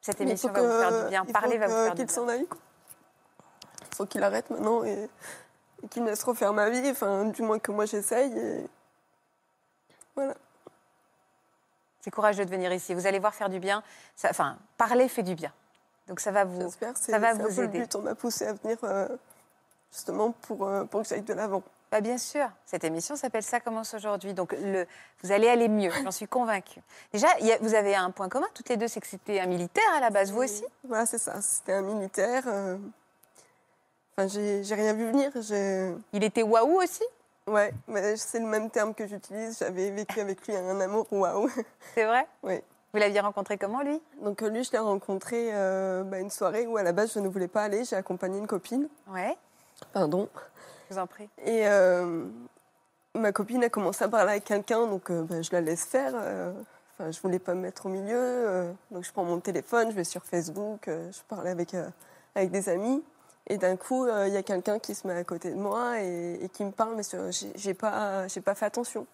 Cette 0.00 0.20
émission 0.20 0.50
va 0.50 0.60
vous 0.60 0.80
faire 0.80 1.04
du 1.04 1.08
bien. 1.08 1.22
il 1.22 1.26
faut 1.28 1.32
Parler 1.32 1.56
va 1.56 1.66
vous 1.68 1.72
faire 1.72 1.94
du 1.94 2.02
qu'il 2.02 2.10
s'en 2.10 2.26
aille. 2.26 2.46
quoi. 2.46 2.58
Il 3.92 3.94
faut 3.94 4.06
qu'il 4.06 4.24
arrête 4.24 4.50
maintenant 4.50 4.82
et, 4.82 5.08
et 5.84 5.88
qu'il 5.88 6.02
me 6.02 6.08
laisse 6.08 6.24
refaire 6.24 6.52
ma 6.52 6.68
vie. 6.68 6.90
Enfin, 6.90 7.26
du 7.26 7.42
moins 7.42 7.60
que 7.60 7.70
moi 7.70 7.86
j'essaye. 7.86 8.36
Et... 8.36 8.66
Voilà. 10.16 10.34
C'est 12.04 12.10
courageux 12.10 12.44
de 12.44 12.50
venir 12.50 12.70
ici. 12.70 12.92
Vous 12.92 13.06
allez 13.06 13.18
voir 13.18 13.34
faire 13.34 13.48
du 13.48 13.58
bien. 13.60 13.82
Ça- 14.14 14.28
enfin, 14.28 14.58
parler 14.76 15.08
fait 15.08 15.22
du 15.22 15.34
bien. 15.34 15.50
Donc 16.06 16.20
ça 16.20 16.30
va 16.32 16.44
vous. 16.44 16.60
J'espère. 16.60 16.94
Ça 16.98 17.18
va 17.18 17.34
c'est 17.34 17.40
un 17.40 17.46
vous 17.48 17.56
peu 17.56 17.64
aider. 17.64 17.78
le 17.78 17.84
but. 17.86 17.94
On 17.96 18.02
m'a 18.02 18.14
poussé 18.14 18.46
à 18.46 18.52
venir 18.52 18.76
euh, 18.82 19.08
justement 19.90 20.32
pour, 20.42 20.68
euh, 20.68 20.84
pour 20.84 21.00
que 21.00 21.08
j'aille 21.08 21.22
de 21.22 21.32
l'avant. 21.32 21.62
Bah, 21.90 22.02
bien 22.02 22.18
sûr, 22.18 22.46
cette 22.66 22.84
émission 22.84 23.16
s'appelle 23.16 23.42
Ça 23.42 23.58
commence 23.58 23.94
aujourd'hui. 23.94 24.34
Donc 24.34 24.52
le, 24.52 24.86
vous 25.22 25.32
allez 25.32 25.48
aller 25.48 25.68
mieux, 25.68 25.90
j'en 26.02 26.10
suis 26.10 26.28
convaincue. 26.28 26.82
Déjà, 27.10 27.28
il 27.40 27.46
y 27.46 27.52
a- 27.52 27.58
vous 27.62 27.74
avez 27.74 27.94
un 27.94 28.10
point 28.10 28.28
commun, 28.28 28.48
toutes 28.52 28.68
les 28.68 28.76
deux, 28.76 28.86
c'est 28.88 29.00
que 29.00 29.06
c'était 29.06 29.40
un 29.40 29.46
militaire 29.46 29.82
à 29.94 30.00
la 30.00 30.10
base, 30.10 30.30
vous 30.30 30.42
aussi? 30.42 30.64
Voilà, 30.86 31.06
c'est 31.06 31.16
ça. 31.18 31.40
C'était 31.40 31.72
un 31.72 31.82
militaire. 31.82 32.42
euh, 32.48 32.76
Enfin, 34.16 34.28
j'ai 34.28 34.62
j'ai 34.62 34.74
rien 34.74 34.92
vu 34.92 35.06
venir. 35.10 35.30
j'ai- 35.40 35.94
Il 36.12 36.22
était 36.22 36.42
waouh 36.42 36.82
aussi? 36.82 37.02
Ouais, 37.46 37.72
c'est 38.16 38.40
le 38.40 38.46
même 38.46 38.70
terme 38.70 38.94
que 38.94 39.06
j'utilise. 39.06 39.58
J'avais 39.58 39.90
vécu 39.90 40.20
avec 40.20 40.46
lui 40.46 40.56
un 40.56 40.80
amour 40.80 41.06
waouh. 41.12 41.50
C'est 41.94 42.04
vrai? 42.04 42.26
Oui. 42.42 42.60
Vous 42.92 43.00
l'aviez 43.00 43.20
rencontré 43.20 43.58
comment, 43.58 43.82
lui? 43.82 44.00
Donc 44.22 44.42
euh, 44.42 44.48
lui, 44.48 44.62
je 44.64 44.70
l'ai 44.72 44.78
rencontré 44.78 45.50
euh, 45.52 46.04
bah, 46.04 46.20
une 46.20 46.30
soirée 46.30 46.66
où 46.66 46.76
à 46.76 46.82
la 46.82 46.92
base 46.92 47.12
je 47.12 47.18
ne 47.18 47.28
voulais 47.28 47.48
pas 47.48 47.64
aller. 47.64 47.84
J'ai 47.84 47.96
accompagné 47.96 48.38
une 48.38 48.46
copine. 48.46 48.88
Ouais, 49.08 49.36
Pardon. 49.92 50.28
je 50.88 50.94
vous 50.94 51.00
en 51.00 51.06
prie. 51.06 51.28
Et 51.44 51.66
euh, 51.66 52.24
ma 53.14 53.32
copine 53.32 53.64
a 53.64 53.68
commencé 53.68 54.04
à 54.04 54.08
parler 54.08 54.30
avec 54.32 54.44
quelqu'un, 54.44 54.86
donc 54.86 55.10
euh, 55.10 55.22
bah, 55.22 55.42
je 55.42 55.50
la 55.52 55.60
laisse 55.60 55.84
faire. 55.84 56.14
Enfin, 56.96 57.10
je 57.10 57.20
voulais 57.20 57.40
pas 57.40 57.54
me 57.54 57.60
mettre 57.62 57.86
au 57.86 57.88
milieu, 57.88 58.72
donc 58.92 59.02
je 59.02 59.10
prends 59.12 59.24
mon 59.24 59.40
téléphone, 59.40 59.90
je 59.90 59.96
vais 59.96 60.04
sur 60.04 60.24
Facebook, 60.24 60.82
je 60.86 61.20
parlais 61.28 61.50
avec 61.50 61.74
avec 62.36 62.52
des 62.52 62.68
amis. 62.68 63.02
Et 63.46 63.58
d'un 63.58 63.76
coup, 63.76 64.06
euh, 64.06 64.26
il 64.26 64.32
y 64.32 64.36
a 64.36 64.42
quelqu'un 64.42 64.78
qui 64.78 64.94
se 64.94 65.06
met 65.06 65.14
à 65.14 65.24
côté 65.24 65.50
de 65.50 65.56
moi 65.56 66.00
et, 66.00 66.38
et 66.42 66.48
qui 66.48 66.64
me 66.64 66.70
parle, 66.70 66.94
mais 66.96 67.02
j'ai 67.56 67.74
pas, 67.74 68.26
j'ai 68.28 68.40
pas 68.40 68.54
fait 68.54 68.64
attention. 68.64 69.06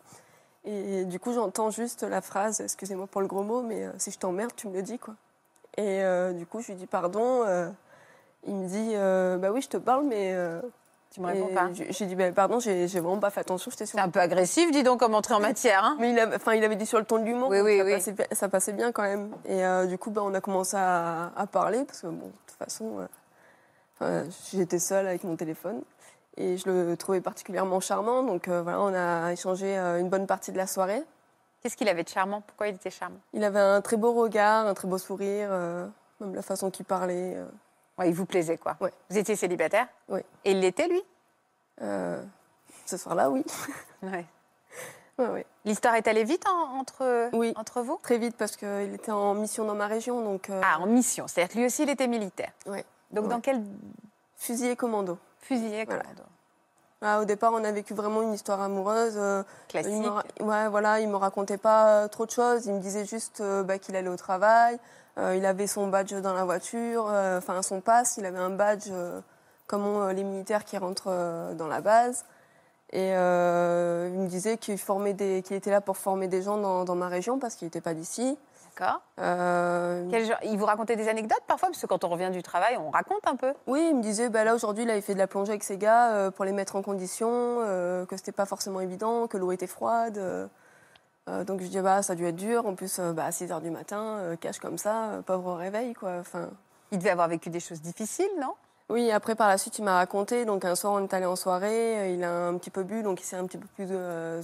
Et 0.65 1.05
du 1.07 1.19
coup, 1.19 1.33
j'entends 1.33 1.71
juste 1.71 2.03
la 2.03 2.21
phrase, 2.21 2.61
excusez-moi 2.61 3.07
pour 3.07 3.23
le 3.23 3.27
gros 3.27 3.43
mot, 3.43 3.63
mais 3.63 3.85
euh, 3.87 3.91
si 3.99 4.11
je 4.11 4.19
t'emmerde, 4.19 4.53
tu 4.55 4.69
me 4.69 4.75
le 4.75 4.83
dis, 4.83 4.99
quoi. 4.99 5.15
Et 5.77 6.03
euh, 6.03 6.33
du 6.33 6.47
coup, 6.47 6.61
je 6.61 6.69
lui 6.69 6.75
dis 6.75 6.87
pardon. 6.87 7.45
il 8.47 8.55
me 8.55 8.69
dit, 8.69 9.41
bah 9.41 9.51
oui, 9.53 9.63
je 9.63 9.69
te 9.69 9.79
parle, 9.79 10.05
mais 10.05 10.37
Tu 11.11 11.21
me 11.21 11.27
réponds 11.27 11.53
pas. 11.53 11.71
J'ai 11.73 12.07
dit, 12.07 12.15
bah, 12.15 12.31
pardon, 12.31 12.61
j'ai 12.61 12.87
vraiment 12.87 13.19
pas 13.19 13.31
fait 13.31 13.41
attention, 13.41 13.71
j'étais 13.71 13.87
sur. 13.87 13.99
C'est 13.99 14.05
un 14.05 14.11
peu 14.11 14.21
agressif, 14.21 14.71
dis 14.71 14.85
donc, 14.85 15.01
comme 15.01 15.15
entrée 15.15 15.35
en 15.35 15.41
matière. 15.41 15.83
Hein 15.85 15.97
Mais 15.99 16.11
il, 16.11 16.21
enfin, 16.37 16.55
il 16.55 16.63
avait 16.63 16.77
dit 16.77 16.87
sur 16.87 16.99
le 16.99 17.05
ton 17.05 17.19
de 17.19 17.25
l'humour, 17.25 17.49
Oui, 17.49 17.61
oui, 17.61 17.79
ça, 17.79 17.85
oui. 17.85 17.93
Passait, 17.95 18.15
ça 18.33 18.49
passait 18.49 18.73
bien 18.73 18.93
quand 18.93 19.03
même. 19.03 19.35
Et 19.47 19.65
euh, 19.65 19.87
du 19.87 19.99
coup, 19.99 20.11
bah, 20.11 20.23
on 20.25 20.35
a 20.35 20.41
commencé 20.41 20.77
à, 20.77 21.33
à 21.37 21.47
parler, 21.47 21.83
parce 21.85 22.03
que 22.03 22.07
bon, 22.07 22.27
de 22.27 22.33
toute 22.47 22.59
façon, 22.59 22.99
enfin, 24.01 24.25
j'étais 24.53 24.79
seule 24.79 25.07
avec 25.07 25.25
mon 25.25 25.37
téléphone. 25.37 25.83
Et 26.37 26.57
je 26.57 26.71
le 26.71 26.97
trouvais 26.97 27.21
particulièrement 27.21 27.81
charmant, 27.81 28.23
donc 28.23 28.49
euh, 28.49 28.63
voilà, 28.63 28.81
on 28.81 28.95
a 28.95 29.33
échangé 29.33 29.77
euh, 29.77 29.99
une 30.01 30.09
bonne 30.09 30.27
partie 30.27 30.53
de 30.53 30.57
la 30.57 30.67
soirée. 30.67 31.03
Qu'est-ce 31.61 31.77
qu'il 31.77 31.89
avait 31.89 32.05
de 32.05 32.09
charmant? 32.09 32.41
Pourquoi 32.41 32.69
il 32.69 32.77
était 32.77 32.91
charmant? 32.91 33.19
Il 33.35 33.45
avait 33.45 33.59
un 33.61 33.81
très 33.83 33.97
beau 33.97 34.13
regard, 34.15 34.67
un 34.67 34.73
très 34.75 34.89
beau 34.89 34.97
sourire, 34.97 35.49
euh, 35.51 35.87
même 36.21 36.35
la 36.35 36.41
façon 36.43 36.71
qu'il 36.71 36.87
parlait. 36.87 37.37
ouais, 37.99 38.09
Il 38.09 38.15
vous 38.15 38.25
plaisait, 38.27 38.57
quoi. 38.57 38.77
Ouais. 38.81 38.93
Vous 39.11 39.19
étiez 39.19 39.37
célibataire? 39.37 39.87
Oui. 40.09 40.21
Et 40.45 40.53
il 40.53 40.61
l'était, 40.61 40.89
lui? 40.89 41.03
Ce 41.81 42.97
soir-là, 42.97 43.31
oui. 43.31 43.45
Ouais. 44.03 44.25
Ouais. 45.19 45.45
L'histoire 45.67 45.97
est 45.97 46.09
allée 46.09 46.25
vite 46.25 46.47
en- 46.49 46.79
entre, 46.79 47.29
Oui. 47.37 47.53
entre 47.57 47.83
vous? 47.83 47.99
Très 48.03 48.17
vite, 48.17 48.37
parce 48.39 48.57
qu'il 48.57 48.95
était 48.95 49.13
en 49.13 49.35
mission 49.35 49.67
dans 49.67 49.75
ma 49.75 49.87
région, 49.87 50.23
donc 50.23 50.51
Ah, 50.63 50.79
en 50.81 50.87
mission. 50.87 51.27
C'est-à-dire 51.29 51.53
que 51.53 51.59
lui 51.59 51.67
aussi, 51.67 51.83
il 51.83 51.91
était 51.91 52.07
militaire. 52.07 52.53
Ouais. 52.65 52.87
Donc, 53.11 53.29
dans 53.29 53.41
quel 53.41 53.63
fusillé 54.37 54.77
commando? 54.77 55.19
fusilier 55.41 55.85
Voilà. 55.85 56.03
commando 56.03 56.23
Ah, 57.03 57.21
au 57.21 57.25
départ, 57.25 57.53
on 57.55 57.65
a 57.65 57.73
vécu 57.73 57.95
vraiment 57.95 58.21
une 58.23 58.35
histoire 58.35 58.61
amoureuse. 58.61 59.15
euh, 59.17 59.43
Classique. 59.69 59.93
Il 59.93 60.03
me, 60.03 60.47
ouais, 60.49 60.69
voilà, 60.69 61.01
il 61.01 61.09
me 61.09 61.17
racontait 61.17 61.57
pas 61.57 62.05
euh, 62.05 62.09
trop 62.09 62.27
de 62.27 62.31
choses. 62.31 62.67
Il 62.67 62.75
me 62.75 62.81
disait 62.81 63.07
juste 63.07 63.41
euh, 63.41 63.63
bah, 63.63 63.79
qu'il 63.79 63.97
allait 63.97 64.09
au 64.11 64.17
travail. 64.17 64.79
euh, 65.19 65.35
il 65.35 65.45
avait 65.47 65.67
son 65.67 65.89
badge 65.89 66.13
dans 66.15 66.35
la 66.35 66.45
voiture, 66.45 67.07
euh, 67.09 67.39
enfin 67.39 67.63
son 67.63 67.81
passe. 67.81 68.17
Il 68.19 68.27
avait 68.27 68.39
un 68.39 68.51
badge 68.51 68.89
euh, 68.91 69.21
comme 69.67 69.85
euh, 69.87 70.13
les 70.13 70.25
militaires 70.25 70.65
qui 70.65 70.77
rentrent 70.77 71.09
euh, 71.09 71.55
dans 71.55 71.69
la 71.69 71.81
base. 71.81 72.25
Et 72.93 73.13
euh, 73.15 74.11
il 74.13 74.21
me 74.21 74.27
disait 74.29 74.59
qu'il 74.59 74.77
formait 74.77 75.15
des, 75.15 75.43
qu'il 75.43 75.57
était 75.57 75.71
là 75.71 75.81
pour 75.81 75.97
former 75.97 76.29
des 76.29 76.43
gens 76.43 76.59
dans, 76.59 76.85
dans 76.85 76.97
ma 76.97 77.09
région 77.09 77.39
parce 77.39 77.55
qu'il 77.55 77.67
n'était 77.67 77.81
pas 77.81 77.95
d'ici. 77.95 78.37
D'accord. 78.81 79.03
Euh, 79.19 80.25
genre- 80.25 80.39
Il 80.45 80.57
vous 80.59 80.65
racontait 80.65 80.97
des 80.97 81.09
anecdotes 81.09 81.43
parfois 81.47 81.69
Parce 81.69 81.81
que 81.81 81.87
quand 81.87 82.03
on 82.05 82.09
revient 82.09 82.31
du 82.33 82.43
travail, 82.43 82.77
on 82.79 82.91
raconte 82.91 83.27
un 83.27 83.37
peu. 83.37 83.53
Oui, 83.67 83.89
il 83.91 83.97
me 83.97 84.03
disait, 84.03 84.31
bah 84.31 84.43
là 84.45 84.55
aujourd'hui, 84.55 84.85
il 84.85 84.91
avait 84.91 85.01
fait 85.03 85.13
de 85.15 85.19
la 85.19 85.27
plongée 85.27 85.51
avec 85.51 85.63
ses 85.65 85.77
gars 85.77 86.13
euh, 86.13 86.31
pour 86.31 86.45
les 86.45 86.53
mettre 86.53 86.77
en 86.77 86.83
condition, 86.83 87.29
euh, 87.31 88.07
que 88.07 88.17
c'était 88.17 88.33
pas 88.33 88.47
forcément 88.47 88.81
évident, 88.81 89.27
que 89.27 89.37
l'eau 89.37 89.53
était 89.53 89.67
froide. 89.67 90.17
euh, 90.19 90.47
donc 91.45 91.61
je 91.61 91.67
dis, 91.67 91.79
bah 91.81 92.03
ça 92.03 92.15
a 92.15 92.17
dû 92.17 92.27
être 92.27 92.37
dur. 92.37 92.67
En 92.67 92.75
plus, 92.75 92.99
bah, 92.99 93.27
à 93.27 93.33
6 93.33 93.47
h 93.47 93.61
du 93.63 93.71
matin, 93.71 94.37
cache 94.41 94.59
comme 94.59 94.79
ça, 94.79 95.23
pauvre 95.27 95.55
réveil, 95.55 95.93
quoi. 95.95 96.15
Enfin, 96.19 96.49
Il 96.91 96.99
devait 96.99 97.11
avoir 97.11 97.29
vécu 97.29 97.51
des 97.51 97.61
choses 97.61 97.81
difficiles, 97.81 98.31
non? 98.41 98.55
Oui, 98.89 99.13
après 99.13 99.37
par 99.37 99.47
la 99.47 99.57
suite, 99.59 99.79
il 99.79 99.85
m'a 99.85 99.95
raconté. 99.95 100.45
Donc 100.45 100.65
un 100.65 100.75
soir, 100.75 100.95
on 100.95 101.05
est 101.05 101.15
allé 101.15 101.27
en 101.27 101.37
soirée, 101.37 102.13
il 102.15 102.25
a 102.25 102.47
un 102.49 102.57
petit 102.59 102.71
peu 102.71 102.83
bu, 102.83 103.05
donc 103.05 103.21
il 103.21 103.25
s'est 103.25 103.37
un 103.37 103.45
petit 103.47 103.59
peu 103.59 103.69
plus 103.77 103.87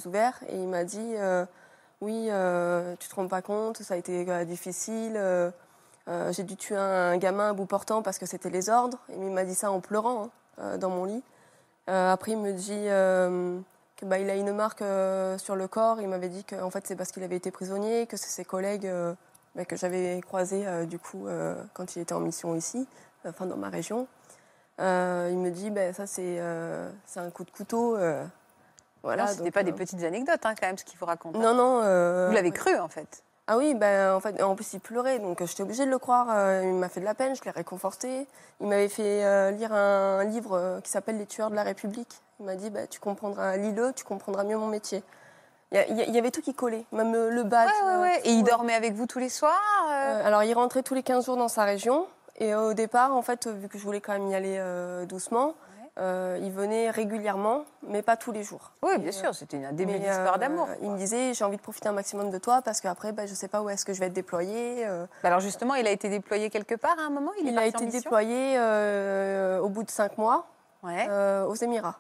ouvert. 0.07 0.39
Et 0.49 0.57
il 0.57 0.69
m'a 0.69 0.85
dit, 0.85 1.15
oui, 2.03 2.29
euh, 2.31 2.95
tu 2.99 3.09
te 3.09 3.15
rends 3.15 3.29
pas 3.29 3.43
compte, 3.43 3.79
ça 3.79 3.95
a 3.95 3.97
été 3.97 4.29
euh, 4.29 4.45
difficile. 4.45 5.15
euh, 5.17 5.51
J'ai 6.31 6.43
dû 6.43 6.57
tuer 6.57 6.77
un 6.77 7.17
gamin 7.17 7.51
à 7.51 7.53
bout 7.53 7.67
portant 7.67 8.03
parce 8.03 8.19
que 8.19 8.27
c'était 8.27 8.51
les 8.51 8.69
ordres. 8.69 8.99
Et 9.09 9.17
il 9.17 9.31
m'a 9.31 9.45
dit 9.45 9.55
ça 9.55 9.71
en 9.71 9.81
pleurant 9.81 10.31
hein, 10.59 10.79
dans 10.79 10.91
mon 10.91 11.05
lit. 11.05 11.23
Après, 11.87 12.33
il 12.33 12.39
me 12.39 12.53
dit 12.53 12.85
que 13.97 14.05
bah, 14.05 14.19
a 14.31 14.35
une 14.35 14.53
marque 14.53 14.85
sur 15.39 15.57
le 15.57 15.69
corps. 15.69 16.01
Il 16.01 16.09
m'avait 16.09 16.29
dit 16.29 16.45
que 16.45 16.57
fait, 16.71 16.87
c'est 16.87 16.97
parce 16.97 17.13
qu'il 17.13 17.23
avait 17.23 17.37
été 17.37 17.51
prisonnier, 17.51 18.07
que 18.07 18.17
c'est 18.17 18.29
ses 18.29 18.45
collègues 18.45 18.91
bah, 19.55 19.65
que 19.65 19.77
j'avais 19.77 20.21
croisés 20.21 20.65
du 20.87 20.99
coup 20.99 21.27
quand 21.75 21.97
il 21.97 22.03
était 22.03 22.13
en 22.13 22.21
mission 22.21 22.55
ici, 22.55 22.87
enfin 23.25 23.47
dans 23.47 23.57
ma 23.57 23.69
région. 23.69 24.07
Il 24.79 24.85
me 25.39 25.51
dit, 25.51 25.71
ben 25.71 25.93
ça 25.93 26.07
c'est 26.07 26.39
un 26.41 27.31
coup 27.31 27.45
de 27.45 27.51
couteau. 27.51 27.97
Euh, 29.07 29.15
voilà. 29.15 29.27
C'était 29.29 29.45
donc, 29.45 29.53
pas 29.53 29.61
euh, 29.61 29.65
des 29.65 29.73
petites 29.73 30.03
anecdotes, 30.03 30.45
hein, 30.45 30.55
quand 30.59 30.67
même, 30.67 30.79
ce 30.79 30.85
qu'il 30.85 30.99
vous 30.99 31.07
raconte. 31.07 31.35
Non, 31.37 31.55
non. 31.55 31.81
euh, 31.83 32.29
Vous 32.29 32.35
l'avez 32.35 32.51
cru, 32.51 32.77
en 32.79 32.89
fait. 32.89 33.23
Ah 33.49 33.57
oui, 33.57 33.75
ben 33.75 34.13
en 34.13 34.19
fait, 34.19 34.43
en 34.43 34.57
plus 34.57 34.73
il 34.73 34.81
pleurait, 34.81 35.21
donc 35.21 35.41
euh, 35.41 35.47
j'étais 35.47 35.63
obligée 35.63 35.85
de 35.87 35.91
le 35.91 35.99
croire. 35.99 36.27
euh, 36.31 36.63
il 36.65 36.75
m'a 36.75 36.89
fait 36.89 36.99
de 36.99 37.05
la 37.05 37.15
peine, 37.15 37.37
je 37.37 37.45
l'ai 37.45 37.53
réconforté. 37.53 38.27
Il 38.61 38.67
m'avait 38.67 38.89
fait 38.89 39.25
euh, 39.25 39.53
lire 39.53 39.73
un, 39.73 40.25
livre 40.25 40.55
euh, 40.55 40.81
qui 40.81 40.91
s'appelle 40.91 41.17
Les 41.17 41.27
tueurs 41.27 41.51
de 41.51 41.55
la 41.55 41.63
République. 41.63 42.21
Il 42.41 42.47
m'a 42.47 42.57
dit, 42.57 42.71
bah, 42.71 42.89
tu 42.89 42.99
comprendras, 42.99 43.57
lis-le, 43.57 43.93
tu 43.93 44.05
comprendras 44.05 44.43
mieux 44.43 44.57
mon 44.57 44.67
métier. 44.67 45.03
Il 45.73 46.13
y, 46.15 46.19
avait 46.19 46.31
tout 46.31 46.43
qui 46.43 46.55
collait, 46.55 46.85
même 46.93 47.15
euh, 47.15 47.31
le 47.31 47.43
badge. 47.45 47.69
Ouais, 47.69 47.89
ouais, 47.89 47.95
euh, 47.95 48.03
ouais. 48.03 48.21
tout, 48.21 48.29
Et 48.29 48.33
il 48.33 48.43
euh, 48.43 48.51
dormait 48.51 48.75
avec 48.75 48.95
vous 48.95 49.07
tous 49.07 49.19
les 49.19 49.29
soirs 49.29 49.53
euh 49.89 49.93
euh, 49.93 50.27
alors, 50.27 50.43
il 50.43 50.55
rentrait 50.55 50.83
tous 50.83 50.95
les 50.95 51.03
15 51.03 51.27
jours 51.27 51.37
dans 51.37 51.49
sa 51.49 51.65
région. 51.65 52.07
Et 52.39 52.55
au 52.55 52.75
départ, 52.75 53.15
en 53.15 53.23
fait, 53.23 53.47
vu 53.47 53.69
que 53.69 53.79
je 53.79 53.83
voulais 53.85 54.01
quand 54.01 54.13
même 54.13 54.29
y 54.29 54.35
aller 54.35 54.57
euh, 54.59 55.07
doucement, 55.07 55.55
euh, 55.99 56.39
il 56.43 56.53
venait 56.53 56.91
régulièrement, 56.91 57.65
mais 57.87 58.03
pas 58.03 58.17
tous 58.17 58.33
les 58.33 58.43
jours. 58.43 58.73
Oui, 58.83 58.99
bien 58.99 59.13
sûr, 59.13 59.35
c'était 59.35 59.65
un 59.65 59.73
début 59.73 59.99
d'histoire 59.99 60.35
euh, 60.35 60.39
d'amour. 60.39 60.69
Il 60.83 60.91
me 60.91 60.99
disait, 60.99 61.33
j'ai 61.33 61.45
envie 61.45 61.57
de 61.57 61.63
profiter 61.63 61.89
un 61.89 61.93
maximum 61.93 62.31
de 62.31 62.39
toi 62.39 62.61
parce 62.63 62.81
qu'après, 62.81 63.13
bah, 63.13 63.25
je 63.27 63.31
ne 63.31 63.37
sais 63.37 63.49
pas 63.49 63.63
où 63.63 63.71
est-ce 63.71 63.85
que 63.85 63.93
je 63.95 64.01
vais 64.01 64.07
être 64.07 64.13
déployé. 64.13 64.87
euh. 64.87 65.07
Bah 65.23 65.29
Alors 65.29 65.41
justement, 65.41 65.75
il 65.75 65.87
a 65.87 65.91
été 65.91 66.09
déployé 66.09 66.51
quelque 66.51 66.75
part 66.75 66.97
à 66.99 67.03
un 67.05 67.11
moment 67.11 67.33
Il, 67.41 67.49
est 67.49 67.53
Il 67.53 67.59
a 67.59 67.63
en 67.63 67.65
été 67.65 67.87
déployé 67.87 68.57
euh, 68.59 69.59
au 69.61 69.69
bout 69.69 69.83
de 69.85 69.91
cinq 69.91 70.19
mois 70.19 70.47
Ouais. 70.83 71.07
euh, 71.09 71.45
aux 71.47 71.55
Émirats. 71.55 71.99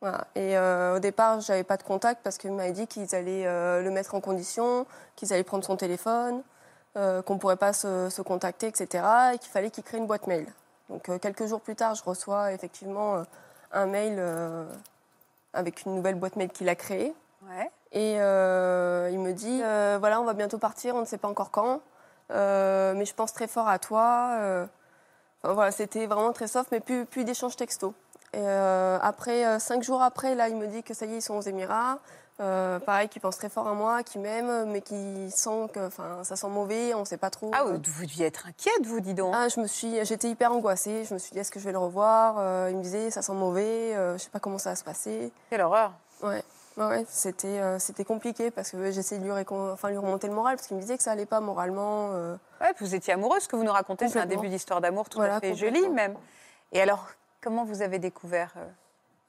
Voilà. 0.00 0.26
Et 0.36 0.56
euh, 0.56 0.96
au 0.96 0.98
départ, 1.00 1.40
j'avais 1.40 1.64
pas 1.64 1.76
de 1.76 1.82
contact 1.82 2.20
parce 2.22 2.38
qu'il 2.38 2.52
m'avait 2.52 2.70
dit 2.72 2.86
qu'ils 2.86 3.14
allaient 3.16 3.46
euh, 3.46 3.82
le 3.82 3.90
mettre 3.90 4.14
en 4.14 4.20
condition, 4.20 4.86
qu'ils 5.16 5.32
allaient 5.32 5.42
prendre 5.42 5.64
son 5.64 5.76
téléphone, 5.76 6.42
euh, 6.96 7.20
qu'on 7.22 7.38
pourrait 7.38 7.56
pas 7.56 7.72
se, 7.72 8.08
se 8.10 8.22
contacter, 8.22 8.68
etc. 8.68 9.04
Et 9.34 9.38
qu'il 9.38 9.50
fallait 9.50 9.70
qu'il 9.70 9.82
crée 9.82 9.98
une 9.98 10.06
boîte 10.06 10.26
mail. 10.28 10.46
Donc 10.88 11.08
euh, 11.08 11.18
quelques 11.18 11.46
jours 11.46 11.60
plus 11.60 11.76
tard, 11.76 11.94
je 11.94 12.02
reçois 12.02 12.52
effectivement 12.52 13.16
euh, 13.16 13.22
un 13.72 13.86
mail 13.86 14.16
euh, 14.18 14.64
avec 15.52 15.84
une 15.84 15.94
nouvelle 15.94 16.14
boîte 16.14 16.36
mail 16.36 16.50
qu'il 16.50 16.68
a 16.68 16.74
créée. 16.74 17.14
ouais. 17.48 17.70
Et 17.92 18.14
il 18.14 19.18
me 19.18 19.32
dit 19.32 19.60
voilà, 19.98 20.20
on 20.20 20.24
va 20.24 20.34
bientôt 20.34 20.58
partir, 20.58 20.94
on 20.94 21.00
ne 21.00 21.06
sait 21.06 21.16
pas 21.16 21.28
encore 21.28 21.50
quand, 21.50 21.80
mais 22.30 23.04
je 23.06 23.14
pense 23.14 23.32
très 23.32 23.46
fort 23.46 23.68
à 23.68 23.78
toi. 23.78 24.66
Enfin, 25.42 25.54
voilà, 25.54 25.70
c'était 25.70 26.06
vraiment 26.06 26.32
très 26.32 26.48
soft, 26.48 26.70
mais 26.70 26.80
plus, 26.80 27.06
plus 27.06 27.24
d'échanges 27.24 27.56
textos. 27.56 27.94
Et 28.34 28.40
euh, 28.40 28.98
après, 29.00 29.46
euh, 29.46 29.58
cinq 29.58 29.82
jours 29.82 30.02
après, 30.02 30.34
là, 30.34 30.48
il 30.48 30.56
me 30.56 30.66
dit 30.66 30.82
que 30.82 30.92
ça 30.92 31.06
y 31.06 31.14
est, 31.14 31.18
ils 31.18 31.22
sont 31.22 31.36
aux 31.36 31.42
Émirats. 31.42 31.98
Euh, 32.40 32.78
pareil, 32.78 33.08
qu'il 33.08 33.20
pense 33.20 33.36
très 33.36 33.48
fort 33.48 33.66
à 33.66 33.72
moi, 33.74 34.04
qu'il 34.04 34.20
m'aime, 34.20 34.70
mais 34.70 34.80
qu'il 34.80 35.30
sent 35.32 35.68
que 35.74 35.88
ça 36.22 36.36
sent 36.36 36.46
mauvais, 36.48 36.94
on 36.94 37.00
ne 37.00 37.04
sait 37.04 37.16
pas 37.16 37.30
trop. 37.30 37.50
Ah, 37.52 37.64
vous 37.64 37.72
vous 37.72 37.78
deviez 38.06 38.26
être 38.26 38.46
inquiète, 38.46 38.84
vous, 38.86 39.00
dis 39.00 39.14
donc. 39.14 39.34
Ah, 39.36 39.48
je 39.48 39.58
me 39.60 39.66
suis, 39.66 40.04
j'étais 40.04 40.30
hyper 40.30 40.52
angoissée. 40.52 41.04
Je 41.04 41.14
me 41.14 41.18
suis 41.18 41.32
dit, 41.32 41.40
est-ce 41.40 41.50
que 41.50 41.58
je 41.58 41.64
vais 41.64 41.72
le 41.72 41.78
revoir 41.78 42.36
Euh, 42.38 42.68
Il 42.70 42.76
me 42.76 42.82
disait, 42.82 43.10
ça 43.10 43.22
sent 43.22 43.32
mauvais, 43.32 43.94
euh, 43.96 44.10
je 44.10 44.12
ne 44.14 44.18
sais 44.18 44.30
pas 44.30 44.38
comment 44.38 44.58
ça 44.58 44.70
va 44.70 44.76
se 44.76 44.84
passer. 44.84 45.32
Quelle 45.50 45.62
horreur. 45.62 45.90
Ouais, 46.22 46.42
ouais, 46.76 47.04
c'était 47.08 47.46
euh, 47.60 47.78
c'était 47.80 48.04
compliqué 48.04 48.50
parce 48.52 48.70
que 48.70 48.90
j'essayais 48.92 49.20
de 49.20 49.24
lui, 49.24 49.32
récon- 49.32 49.72
enfin, 49.72 49.88
lui 49.90 49.96
remonter 49.98 50.28
le 50.28 50.34
moral 50.34 50.54
parce 50.56 50.68
qu'il 50.68 50.76
me 50.76 50.80
disait 50.80 50.96
que 50.96 51.02
ça 51.02 51.10
allait 51.12 51.26
pas 51.26 51.40
moralement. 51.40 52.10
euh. 52.12 52.36
Ouais, 52.60 52.72
vous 52.80 52.94
étiez 52.94 53.14
amoureuse, 53.14 53.42
ce 53.42 53.48
que 53.48 53.56
vous 53.56 53.64
nous 53.64 53.72
racontez, 53.72 54.08
c'est 54.08 54.20
un 54.20 54.26
début 54.26 54.48
d'histoire 54.48 54.80
d'amour 54.80 55.08
tout 55.08 55.18
Voilà, 55.18 55.36
à 55.36 55.40
fait 55.40 55.54
joli 55.56 55.88
même. 55.88 56.14
Et 56.72 56.80
alors, 56.80 57.06
comment 57.40 57.64
vous 57.64 57.82
avez 57.82 57.98
découvert 57.98 58.52
euh, 58.56 58.66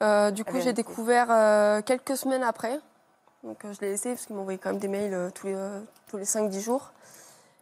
Euh, 0.02 0.30
du 0.30 0.44
coup, 0.44 0.60
j'ai 0.60 0.72
découvert 0.72 1.26
euh, 1.30 1.82
quelques 1.82 2.16
semaines 2.16 2.42
après. 2.44 2.78
Donc, 3.44 3.64
euh, 3.64 3.72
je 3.72 3.80
l'ai 3.80 3.88
laissé 3.90 4.10
parce 4.10 4.26
qu'il 4.26 4.36
m'envoyait 4.36 4.58
quand 4.58 4.70
même 4.70 4.78
des 4.78 4.88
mails 4.88 5.14
euh, 5.14 5.30
tous 5.30 5.46
les, 5.46 5.54
euh, 5.54 5.80
tous 6.08 6.16
les 6.18 6.24
5-10 6.24 6.60
jours. 6.60 6.92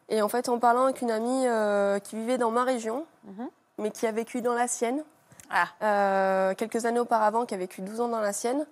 Et 0.08 0.22
en 0.22 0.28
fait, 0.28 0.48
en 0.48 0.58
parlant 0.58 0.84
avec 0.84 1.02
une 1.02 1.10
amie 1.10 1.44
qui 2.04 2.16
vivait 2.16 2.38
dans 2.38 2.50
ma 2.50 2.64
région, 2.64 3.04
Mhm. 3.24 3.48
mais 3.76 3.90
qui 3.90 4.06
a 4.06 4.12
vécu 4.12 4.40
dans 4.40 4.54
la 4.54 4.66
sienne, 4.66 5.04
Ah, 5.50 6.54
quelques 6.56 6.84
années 6.86 7.00
auparavant, 7.00 7.44
qui 7.46 7.54
a 7.54 7.58
vécu 7.58 7.82
12 7.82 8.00
ans 8.00 8.08
dans 8.08 8.20
la 8.20 8.32
sienne, 8.32 8.66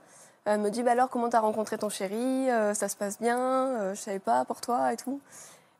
elle 0.47 0.61
me 0.61 0.71
dit 0.71 0.83
bah 0.83 0.93
alors 0.93 1.09
comment 1.11 1.29
t'as 1.29 1.41
rencontré 1.41 1.77
ton 1.77 1.89
chéri 1.91 2.51
Euh, 2.51 2.73
Ça 2.75 2.89
se 2.89 2.97
passe 2.97 3.19
bien 3.21 3.39
euh, 3.39 3.95
Je 3.95 4.01
savais 4.01 4.19
pas 4.19 4.45
pour 4.47 4.61
toi 4.63 4.93
et 4.93 4.97
tout. 4.97 5.21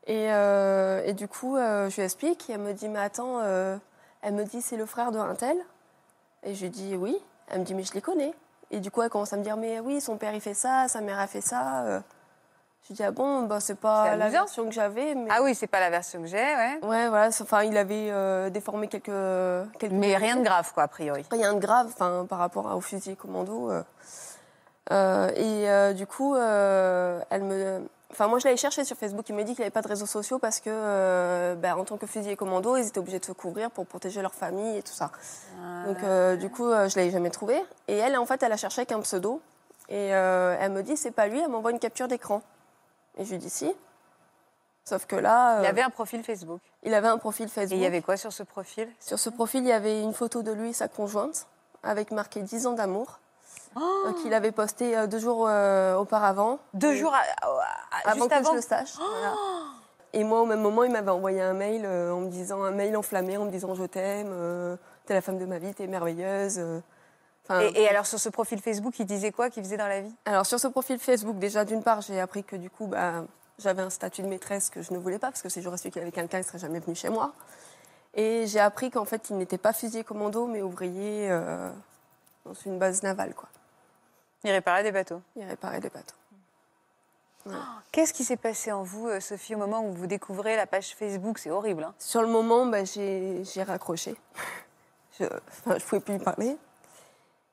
Et, 0.07 0.31
euh, 0.31 1.01
et 1.05 1.13
du 1.13 1.27
coup, 1.27 1.55
je 1.57 1.95
lui 1.95 2.01
explique. 2.03 2.49
Et 2.49 2.53
elle 2.53 2.59
me 2.61 2.73
dit 2.73 2.87
mais 2.89 2.99
attends, 2.99 3.41
elle 3.41 4.33
me 4.33 4.43
dit 4.43 4.61
c'est 4.61 4.77
le 4.77 4.85
frère 4.85 5.11
de 5.11 5.17
un 5.19 5.33
tel. 5.35 5.57
Et 6.43 6.53
je 6.53 6.63
lui 6.63 6.69
dis 6.69 6.95
oui. 6.95 7.17
Elle 7.49 7.61
me 7.61 7.65
dit 7.65 7.73
mais 7.73 7.83
je 7.83 7.93
les 7.93 8.01
connais. 8.01 8.33
Et 8.71 8.79
du 8.79 8.91
coup, 8.91 9.01
elle 9.01 9.09
commence 9.09 9.33
à 9.33 9.37
me 9.37 9.43
dire 9.43 9.57
mais 9.57 9.79
oui, 9.79 10.01
son 10.01 10.17
père 10.17 10.33
il 10.33 10.41
fait 10.41 10.53
ça, 10.53 10.87
sa 10.87 11.01
mère 11.01 11.19
a 11.19 11.27
fait 11.27 11.41
ça. 11.41 11.83
Euh, 11.85 11.99
Je 12.89 12.93
dis 12.93 13.03
ah 13.03 13.11
bon, 13.11 13.43
bah 13.43 13.59
c'est 13.59 13.79
pas 13.79 14.15
la 14.15 14.29
version 14.29 14.65
que 14.65 14.71
j'avais. 14.71 15.13
Mais... 15.15 15.29
ah 15.31 15.41
oui, 15.41 15.55
c'est 15.55 15.67
pas 15.67 15.79
la 15.79 15.89
version 15.89 16.21
que 16.21 16.27
j'ai, 16.27 16.37
ouais. 16.37 16.79
Ouais, 16.83 17.07
voilà. 17.09 17.27
Enfin, 17.27 17.63
il 17.63 17.75
avait 17.77 18.09
euh, 18.11 18.49
déformé 18.49 18.87
quelques, 18.87 19.11
quelques. 19.79 19.91
Mais 19.93 20.15
rien 20.17 20.37
de 20.37 20.43
grave, 20.43 20.71
quoi, 20.73 20.83
a 20.83 20.87
priori. 20.87 21.25
Rien 21.31 21.53
de 21.53 21.59
grave 21.59 21.87
enfin, 21.93 22.25
par 22.29 22.39
rapport 22.39 22.73
au 22.75 22.81
fusil 22.81 23.15
commando. 23.15 23.71
euh. 23.71 23.83
Euh, 24.91 25.29
et 25.35 25.93
du 25.95 26.07
coup, 26.07 26.35
elle 26.35 27.43
me. 27.43 27.81
Enfin, 28.11 28.27
moi, 28.27 28.39
je 28.39 28.45
l'avais 28.45 28.57
cherché 28.57 28.85
sur 28.85 28.95
Facebook. 28.95 29.27
Il 29.29 29.35
m'a 29.35 29.43
dit 29.43 29.53
qu'il 29.53 29.61
n'avait 29.61 29.71
pas 29.71 29.81
de 29.81 29.87
réseaux 29.87 30.05
sociaux 30.05 30.39
parce 30.39 30.59
que, 30.59 30.69
euh, 30.71 31.55
ben, 31.55 31.75
en 31.75 31.83
tant 31.83 31.97
que 31.97 32.07
fusilier 32.07 32.35
commando, 32.37 32.77
ils 32.77 32.87
étaient 32.87 32.99
obligés 32.99 33.19
de 33.19 33.25
se 33.25 33.33
couvrir 33.33 33.69
pour 33.69 33.85
protéger 33.85 34.21
leur 34.21 34.33
famille 34.33 34.77
et 34.77 34.81
tout 34.81 34.93
ça. 34.93 35.11
Donc, 35.85 35.97
euh, 36.03 36.37
du 36.37 36.49
coup, 36.49 36.65
euh, 36.67 36.87
je 36.87 36.95
l'avais 36.97 37.11
jamais 37.11 37.29
trouvé. 37.29 37.61
Et 37.87 37.97
elle, 37.97 38.17
en 38.17 38.25
fait, 38.25 38.41
elle 38.43 38.51
a 38.51 38.57
cherché 38.57 38.81
avec 38.81 38.91
un 38.93 39.01
pseudo. 39.01 39.41
Et 39.89 40.15
euh, 40.15 40.55
elle 40.59 40.71
me 40.71 40.83
dit, 40.83 40.95
c'est 40.95 41.11
pas 41.11 41.27
lui. 41.27 41.39
Elle 41.39 41.49
m'envoie 41.49 41.71
une 41.71 41.79
capture 41.79 42.07
d'écran. 42.07 42.41
Et 43.17 43.25
je 43.25 43.31
lui 43.31 43.39
dis 43.39 43.49
si. 43.49 43.73
Sauf 44.85 45.05
que 45.05 45.17
là, 45.17 45.59
Il 45.61 45.65
avait 45.65 45.81
un 45.81 45.89
profil 45.89 46.23
Facebook. 46.23 46.61
il 46.83 46.93
avait 46.93 47.09
un 47.09 47.17
profil 47.17 47.47
Et 47.47 47.49
Facebook. 47.49 47.77
il 47.77 47.81
y 47.81 47.85
avait 47.85 48.01
quoi 48.01 48.15
sur 48.15 48.31
ce 48.31 48.43
profil? 48.43 48.87
Sur 49.01 49.19
ce 49.19 49.29
profil, 49.29 49.63
il 49.63 49.67
y 49.67 49.73
avait 49.73 50.01
une 50.01 50.13
photo 50.13 50.43
de 50.43 50.51
lui 50.53 50.69
et 50.69 50.73
sa 50.73 50.87
conjointe, 50.87 51.45
avec 51.83 52.11
marqué 52.11 52.41
10 52.41 52.67
ans 52.67 52.73
d'amour, 52.73 53.19
euh, 53.77 54.13
qu'il 54.21 54.33
avait 54.33 54.51
posté 54.51 54.97
euh, 54.97 55.07
deux 55.07 55.19
jours 55.19 55.45
euh, 55.47 55.95
auparavant, 55.97 56.59
Deux 56.73 56.93
jours 56.95 57.13
à- 57.13 57.17
à- 57.45 57.49
à- 58.05 58.11
avant 58.11 58.15
juste 58.25 58.29
que 58.29 58.35
avant. 58.35 58.51
je 58.51 58.55
le 58.55 58.61
sache. 58.61 58.93
voilà. 58.97 59.33
Et 60.13 60.23
moi, 60.23 60.41
au 60.41 60.45
même 60.45 60.61
moment, 60.61 60.83
il 60.83 60.91
m'avait 60.91 61.11
envoyé 61.11 61.41
un 61.41 61.53
mail 61.53 61.85
en 61.85 62.21
me 62.21 62.29
disant 62.29 62.63
un 62.63 62.71
mail 62.71 62.95
enflammé 62.97 63.37
en 63.37 63.45
me 63.45 63.51
disant 63.51 63.75
je 63.75 63.83
t'aime, 63.83 64.77
t'es 65.05 65.13
la 65.13 65.21
femme 65.21 65.37
de 65.37 65.45
ma 65.45 65.59
vie, 65.59 65.73
t'es 65.73 65.85
merveilleuse. 65.87 66.59
Enfin, 67.43 67.59
Et, 67.61 67.83
et 67.83 67.89
alors 67.89 68.05
sur 68.05 68.19
ce 68.19 68.29
profil 68.29 68.61
Facebook, 68.61 68.97
il 68.99 69.05
disait 69.05 69.31
quoi 69.31 69.49
qu'il 69.49 69.63
faisait 69.63 69.77
dans 69.77 69.87
la 69.87 70.01
vie? 70.01 70.13
Alors 70.25 70.45
sur 70.45 70.59
ce 70.59 70.67
profil 70.67 70.97
Facebook, 70.99 71.37
déjà 71.37 71.65
d'une 71.65 71.83
part, 71.83 72.01
j'ai 72.01 72.19
appris 72.19 72.43
que 72.43 72.55
du 72.55 72.69
coup, 72.69 72.87
bah, 72.87 73.23
j'avais 73.59 73.81
un 73.81 73.89
statut 73.89 74.21
de 74.21 74.27
maîtresse 74.27 74.69
que 74.69 74.81
je 74.81 74.91
ne 74.93 74.97
voulais 74.97 75.19
pas 75.19 75.27
parce 75.27 75.41
que 75.41 75.49
si 75.49 75.61
j'aurais 75.61 75.77
su 75.77 75.89
qu'il 75.89 75.99
y 75.99 76.03
avait 76.03 76.11
quelqu'un, 76.11 76.39
il 76.39 76.43
serait 76.43 76.57
jamais 76.59 76.79
venu 76.79 76.95
chez 76.95 77.09
moi. 77.09 77.33
Et 78.15 78.47
j'ai 78.47 78.59
appris 78.59 78.89
qu'en 78.89 79.05
fait, 79.05 79.29
il 79.29 79.37
n'était 79.37 79.57
pas 79.57 79.73
fusilier 79.73 80.03
commando, 80.03 80.47
mais 80.47 80.61
ouvrier 80.61 81.29
euh, 81.29 81.69
dans 82.45 82.53
une 82.65 82.79
base 82.79 83.03
navale, 83.03 83.33
quoi. 83.35 83.47
Il 84.47 84.51
réparait 84.51 84.83
des 84.83 84.93
bateaux. 84.93 85.21
Il 85.35 85.43
réparait 85.43 85.81
des 85.81 85.89
bateaux. 85.89 86.15
Qu'est-ce 87.91 88.13
qui 88.13 88.23
s'est 88.23 88.37
passé 88.37 88.71
en 88.71 88.83
vous, 88.83 89.07
euh, 89.09 89.19
Sophie, 89.19 89.55
au 89.55 89.57
moment 89.57 89.81
où 89.85 89.91
vous 89.91 90.07
découvrez 90.07 90.55
la 90.55 90.65
page 90.67 90.95
Facebook? 90.95 91.37
C'est 91.37 91.49
horrible. 91.51 91.83
hein. 91.83 91.93
Sur 91.99 92.21
le 92.21 92.27
moment, 92.29 92.65
bah, 92.65 92.85
j'ai 92.85 93.43
raccroché. 93.65 94.15
Je 95.19 95.23
ne 95.25 95.79
pouvais 95.79 95.99
plus 95.99 96.15
y 96.15 96.19
parler. 96.19 96.57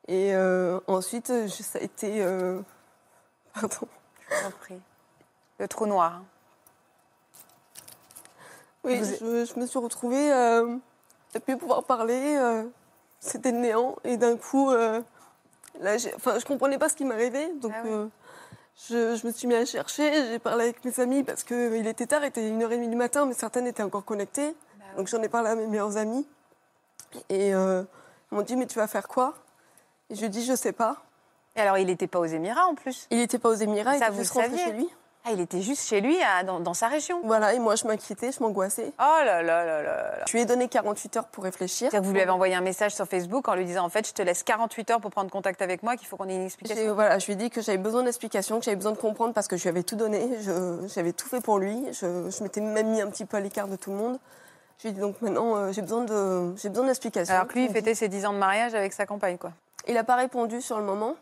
Et 0.07 0.35
euh, 0.35 0.79
ensuite, 0.87 1.29
je- 1.33 1.63
ça 1.63 1.79
a 1.79 1.83
été. 1.83 2.23
euh, 2.23 2.61
pardon. 3.55 3.89
Je 4.31 4.35
vous 4.37 4.47
en 4.47 4.51
prie. 4.51 4.81
Le 5.59 5.67
trou 5.67 5.87
noir. 5.87 6.13
hein. 6.13 6.25
Oui, 8.85 8.99
Vous- 9.01 9.05
je, 9.05 9.45
je 9.47 9.59
me 9.61 9.67
suis 9.67 9.79
retrouvée 9.79 10.31
euh, 10.33 10.77
à 11.35 11.41
plus 11.41 11.57
pouvoir 11.57 11.85
parler. 11.85 12.37
euh, 12.39 12.65
C'était 13.21 13.51
le 13.53 13.59
néant. 13.59 13.97
Et 14.05 14.17
d'un 14.19 14.37
coup, 14.37 14.71
euh, 14.71 15.01
là, 15.81 15.97
enfin, 16.17 16.39
je 16.39 16.45
comprenais 16.45 16.79
pas 16.79 16.89
ce 16.89 16.95
qui 16.95 17.05
m'arrivait. 17.05 17.51
Donc, 17.61 17.73
Ah 17.75 17.87
euh, 17.87 18.07
je, 18.89 19.17
je 19.17 19.27
me 19.27 19.33
suis 19.33 19.47
mis 19.47 19.55
à 19.55 19.65
chercher, 19.65 20.13
j'ai 20.31 20.39
parlé 20.39 20.65
avec 20.65 20.85
mes 20.85 20.99
amis 21.01 21.23
parce 21.23 21.45
qu'il 21.45 21.87
était 21.87 22.07
tard, 22.07 22.23
il 22.23 22.29
était 22.29 22.41
1h30 22.43 22.91
du 22.91 22.97
matin, 22.97 23.27
mais 23.27 23.35
certaines 23.35 23.67
étaient 23.67 23.83
encore 23.83 24.05
connectées. 24.05 24.55
Donc 24.97 25.09
j'en 25.09 25.21
ai 25.23 25.29
parlé 25.29 25.51
à 25.51 25.55
mes 25.57 25.67
meilleurs 25.67 25.97
amis. 25.97 26.27
Et 27.29 27.55
euh, 27.55 27.83
ils 28.31 28.37
m'ont 28.37 28.43
dit, 28.43 28.57
mais 28.57 28.67
tu 28.67 28.79
vas 28.79 28.87
faire 28.87 29.09
quoi? 29.09 29.35
Et 30.11 30.15
je 30.15 30.21
lui 30.21 30.27
ai 30.27 30.29
dit, 30.29 30.45
je 30.45 30.55
sais 30.55 30.73
pas. 30.73 30.99
Et 31.57 31.61
alors, 31.61 31.79
il 31.79 31.87
n'était 31.87 32.07
pas 32.07 32.19
aux 32.19 32.25
Émirats 32.27 32.67
en 32.67 32.75
plus? 32.75 33.07
Il 33.11 33.21
était 33.21 33.39
pas 33.39 33.49
aux 33.49 33.55
Émirats, 33.55 33.95
il 33.95 33.99
Ça, 33.99 34.07
était 34.07 34.15
vous 34.15 34.21
juste 34.23 34.33
rentré 34.33 34.57
chez 34.59 34.73
lui. 34.73 34.89
Ah, 35.27 35.31
il 35.33 35.41
était 35.41 35.63
juste 35.63 35.89
chez 35.89 36.03
lui, 36.03 36.17
à- 36.23 36.43
dans, 36.45 36.61
dans 36.61 36.75
sa 36.75 36.89
région. 36.89 37.19
Voilà, 37.25 37.55
et 37.55 37.59
moi 37.59 37.77
je 37.77 37.87
m'inquiétais, 37.87 38.31
je 38.31 38.43
m'angoissais. 38.43 38.93
Oh 38.99 39.03
là 39.25 39.43
là 39.43 39.65
là 39.65 39.83
là 39.83 39.83
là. 39.83 40.25
Je 40.27 40.33
lui 40.33 40.41
ai 40.41 40.45
donné 40.45 40.69
48 40.69 41.17
heures 41.17 41.25
pour 41.29 41.45
réfléchir. 41.45 41.91
C'est-à-dire 41.91 42.01
que 42.03 42.07
vous 42.07 42.13
lui 42.13 42.21
avez 42.21 42.31
envoyé 42.31 42.55
un 42.55 42.61
message 42.61 42.95
sur 42.95 43.07
Facebook 43.07 43.49
en 43.49 43.55
lui 43.55 43.65
disant 43.65 43.85
en 43.85 43.89
fait, 43.89 44.07
je 44.07 44.13
te 44.13 44.21
laisse 44.21 44.43
48 44.43 44.91
heures 44.91 45.01
pour 45.01 45.11
prendre 45.11 45.31
contact 45.31 45.63
avec 45.63 45.83
moi, 45.83 45.97
qu'il 45.97 46.07
faut 46.07 46.19
qu'on 46.19 46.29
ait 46.29 46.35
une 46.35 46.45
explication. 46.45 46.95
voilà, 46.95 47.19
je 47.19 47.25
lui 47.27 47.33
ai 47.33 47.37
dit 47.37 47.49
que 47.51 47.63
j'avais 47.63 47.79
besoin 47.79 48.03
d'explications, 48.03 48.59
que 48.59 48.67
j'avais 48.67 48.77
besoin 48.77 48.93
de 48.93 48.99
comprendre 48.99 49.33
parce 49.33 49.49
que 49.49 49.57
je 49.57 49.63
lui 49.63 49.71
avais 49.71 49.83
tout 49.83 49.97
donné, 49.97 50.29
j'avais 50.95 51.13
tout 51.13 51.27
fait 51.27 51.41
pour 51.41 51.59
lui, 51.59 51.83
je, 51.93 52.31
je 52.31 52.43
m'étais 52.43 52.61
même 52.61 52.89
mis 52.91 53.01
un 53.01 53.09
petit 53.09 53.25
peu 53.25 53.39
à 53.39 53.41
l'écart 53.41 53.69
de 53.69 53.77
tout 53.77 53.93
le 53.93 53.97
monde. 53.97 54.19
Je 54.79 54.83
lui 54.85 54.89
ai 54.91 54.93
dit 54.93 55.01
donc 55.01 55.23
maintenant 55.23 55.57
euh, 55.57 55.73
j'ai 55.73 55.81
besoin 55.83 56.03
de 56.03 56.55
j'ai 56.57 56.69
besoin 56.69 56.85
d'explications. 56.87 57.33
Alors 57.35 57.47
que 57.47 57.55
lui, 57.55 57.65
il 57.65 57.71
fêtait 57.71 57.95
ses 57.95 58.09
10 58.09 58.27
ans 58.27 58.33
de 58.35 58.39
mariage 58.39 58.75
avec 58.75 58.93
sa 58.93 59.07
compagne, 59.07 59.39
quoi. 59.39 59.53
Il 59.89 59.95
n'a 59.95 60.05
pas 60.05 60.17
répondu 60.17 60.61
sur 60.61 60.79
le 60.79 60.85
moment. 60.85 61.15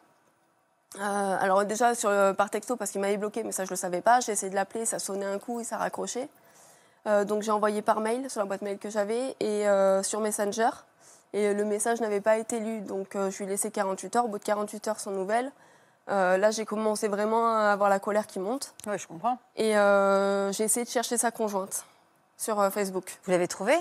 Euh, 1.00 1.36
alors 1.40 1.64
déjà 1.64 1.94
sur, 1.94 2.10
le- 2.10 2.32
par 2.32 2.50
texto 2.50 2.76
parce 2.76 2.90
qu'il 2.90 3.00
m'avait 3.00 3.16
bloqué, 3.16 3.42
mais 3.42 3.52
ça 3.52 3.64
je 3.64 3.70
le 3.70 3.76
savais 3.76 4.00
pas. 4.02 4.20
J'ai 4.20 4.32
essayé 4.32 4.50
de 4.50 4.54
l'appeler, 4.54 4.84
ça 4.84 4.98
sonnait 4.98 5.26
un 5.26 5.38
coup, 5.38 5.60
il 5.60 5.64
s'est 5.64 5.76
raccroché. 5.76 6.28
Euh, 7.06 7.24
donc 7.24 7.42
j'ai 7.42 7.50
envoyé 7.50 7.82
par 7.82 8.00
mail 8.00 8.28
sur 8.30 8.40
la 8.40 8.46
boîte 8.46 8.62
mail 8.62 8.78
que 8.78 8.90
j'avais 8.90 9.34
et 9.40 9.68
euh, 9.68 10.02
sur 10.02 10.20
Messenger. 10.20 10.70
Et 11.32 11.54
le 11.54 11.64
message 11.64 12.00
n'avait 12.02 12.20
pas 12.20 12.36
été 12.36 12.60
lu, 12.60 12.80
donc 12.82 13.16
euh, 13.16 13.30
je 13.30 13.38
lui 13.38 13.44
ai 13.44 13.48
laissé 13.48 13.70
48 13.70 14.16
heures. 14.16 14.24
Au 14.26 14.28
bout 14.28 14.38
de 14.38 14.44
48 14.44 14.88
heures 14.88 15.00
sans 15.00 15.12
nouvelles, 15.12 15.50
euh, 16.10 16.36
là 16.36 16.50
j'ai 16.50 16.66
commencé 16.66 17.08
vraiment 17.08 17.46
à 17.56 17.70
avoir 17.72 17.88
la 17.88 17.98
colère 17.98 18.26
qui 18.26 18.38
monte. 18.38 18.74
Oui, 18.86 18.98
je 18.98 19.06
comprends. 19.06 19.38
Et 19.56 19.76
euh, 19.78 20.52
j'ai 20.52 20.64
essayé 20.64 20.84
de 20.84 20.90
chercher 20.90 21.16
sa 21.16 21.30
conjointe 21.30 21.86
sur 22.36 22.60
euh, 22.60 22.68
Facebook. 22.68 23.18
Vous 23.24 23.30
l'avez 23.30 23.48
trouvé 23.48 23.74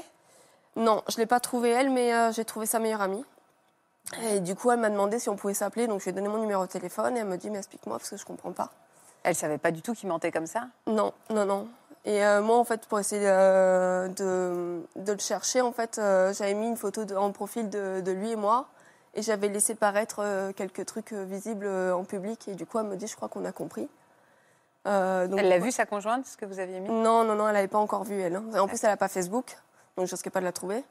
Non, 0.77 1.03
je 1.09 1.17
l'ai 1.17 1.25
pas 1.25 1.41
trouvée 1.41 1.71
elle, 1.71 1.89
mais 1.89 2.13
euh, 2.13 2.31
j'ai 2.31 2.45
trouvé 2.45 2.65
sa 2.65 2.79
meilleure 2.79 3.01
amie. 3.01 3.25
Et 4.23 4.39
du 4.39 4.55
coup, 4.55 4.71
elle 4.71 4.79
m'a 4.79 4.89
demandé 4.89 5.19
si 5.19 5.29
on 5.29 5.35
pouvait 5.35 5.53
s'appeler, 5.53 5.87
donc 5.87 5.99
je 5.99 6.05
lui 6.05 6.09
ai 6.11 6.13
donné 6.13 6.27
mon 6.27 6.37
numéro 6.39 6.65
de 6.65 6.71
téléphone 6.71 7.15
et 7.15 7.21
elle 7.21 7.27
me 7.27 7.37
dit 7.37 7.49
mais 7.49 7.59
explique-moi 7.59 7.97
parce 7.97 8.09
que 8.09 8.17
je 8.17 8.25
comprends 8.25 8.51
pas. 8.51 8.69
Elle 9.23 9.35
savait 9.35 9.57
pas 9.57 9.71
du 9.71 9.81
tout 9.81 9.93
qu'il 9.93 10.09
mentait 10.09 10.31
comme 10.31 10.47
ça? 10.47 10.67
Non, 10.87 11.13
non, 11.29 11.45
non. 11.45 11.67
Et 12.03 12.25
euh, 12.25 12.41
moi, 12.41 12.57
en 12.57 12.63
fait, 12.63 12.87
pour 12.87 12.99
essayer 12.99 13.21
euh, 13.27 14.07
de, 14.07 14.81
de 14.95 15.11
le 15.13 15.19
chercher, 15.19 15.61
en 15.61 15.71
fait, 15.71 15.99
euh, 15.99 16.33
j'avais 16.33 16.55
mis 16.55 16.67
une 16.67 16.75
photo 16.77 17.05
de- 17.05 17.15
en 17.15 17.31
profil 17.31 17.69
de, 17.69 18.01
de 18.01 18.11
lui 18.11 18.31
et 18.31 18.35
moi, 18.35 18.65
et 19.13 19.21
j'avais 19.21 19.47
laissé 19.49 19.75
paraître 19.75 20.51
quelques 20.55 20.85
trucs 20.87 21.13
visibles 21.13 21.67
en 21.67 22.03
public, 22.03 22.47
et 22.47 22.55
du 22.55 22.65
coup, 22.65 22.79
elle 22.79 22.87
me 22.87 22.95
dit, 22.95 23.05
je 23.07 23.15
crois 23.15 23.29
qu'on 23.29 23.45
a 23.45 23.51
compris. 23.51 23.87
Donc, 24.85 25.39
Elle 25.39 25.49
l'a 25.49 25.59
vu, 25.59 25.71
sa 25.71 25.85
conjointe, 25.85 26.25
ce 26.25 26.35
que 26.37 26.45
vous 26.45 26.59
aviez 26.59 26.79
mis? 26.79 26.89
Non, 26.89 27.23
non, 27.23 27.35
non, 27.35 27.47
elle 27.47 27.53
n'avait 27.53 27.67
pas 27.67 27.77
encore 27.77 28.03
vu, 28.03 28.19
elle. 28.19 28.35
hein. 28.35 28.43
En 28.59 28.67
plus, 28.67 28.83
elle 28.83 28.89
n'a 28.89 28.97
pas 28.97 29.07
Facebook, 29.07 29.55
donc 29.95 30.07
je 30.07 30.11
risquais 30.11 30.31
pas 30.31 30.39
de 30.39 30.45
la 30.45 30.51
trouver. 30.51 30.83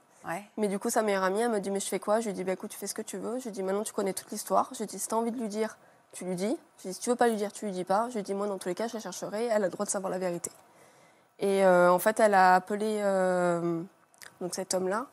Mais 0.57 0.69
du 0.69 0.79
coup, 0.79 0.91
sa 0.91 1.03
meilleure 1.03 1.25
amie, 1.25 1.41
elle 1.41 1.51
me 1.51 1.61
dit, 1.61 1.71
mais 1.71 1.81
je 1.81 1.89
fais 1.89 1.99
quoi? 1.99 2.21
Je 2.21 2.27
lui 2.27 2.35
dis, 2.35 2.45
bah, 2.45 2.53
écoute, 2.53 2.71
tu 2.71 2.79
fais 2.79 2.87
ce 2.87 2.95
que 2.95 3.03
tu 3.03 3.17
veux. 3.17 3.39
Je 3.39 3.45
lui 3.45 3.51
dis, 3.53 3.63
maintenant, 3.63 3.83
tu 3.83 3.93
connais 3.93 4.13
toute 4.13 4.31
l'histoire. 4.31 4.69
Je 4.73 4.79
lui 4.79 4.87
dis, 4.87 4.99
si 4.99 5.09
tu 5.09 5.15
as 5.15 5.19
envie 5.19 5.31
de 5.31 5.39
lui 5.39 5.49
dire, 5.49 5.79
tu 6.13 6.25
lui 6.25 6.35
dis. 6.35 6.57
Je 6.79 6.85
lui 6.85 6.91
dis, 6.91 6.95
si 6.95 7.01
tu 7.01 7.11
veux 7.11 7.17
pas 7.17 7.29
lui 7.29 7.37
dire, 7.37 7.53
tu 7.53 7.65
lui 7.65 7.73
dis 7.73 7.85
pas. 7.85 8.09
Je 8.11 8.17
lui 8.17 8.23
dis, 8.23 8.35
moi, 8.35 8.47
dans 8.47 8.59
tous 8.59 8.69
les 8.69 8.75
cas, 8.75 8.89
je 8.89 8.95
la 8.95 9.01
chercherai. 9.01 9.47
Elle 9.47 9.53
a 9.63 9.67
le 9.67 9.71
droit 9.71 9.87
de 9.87 9.91
savoir 9.91 10.11
la 10.11 10.19
vérité. 10.19 10.51
Et 11.39 11.65
euh, 11.65 11.91
en 11.91 11.99
fait, 11.99 12.21
elle 12.21 12.35
a 12.35 12.55
appelé 12.55 13.01
euh, 13.03 13.83
donc 14.41 14.55
cet 14.55 14.75
homme-là. 14.75 15.07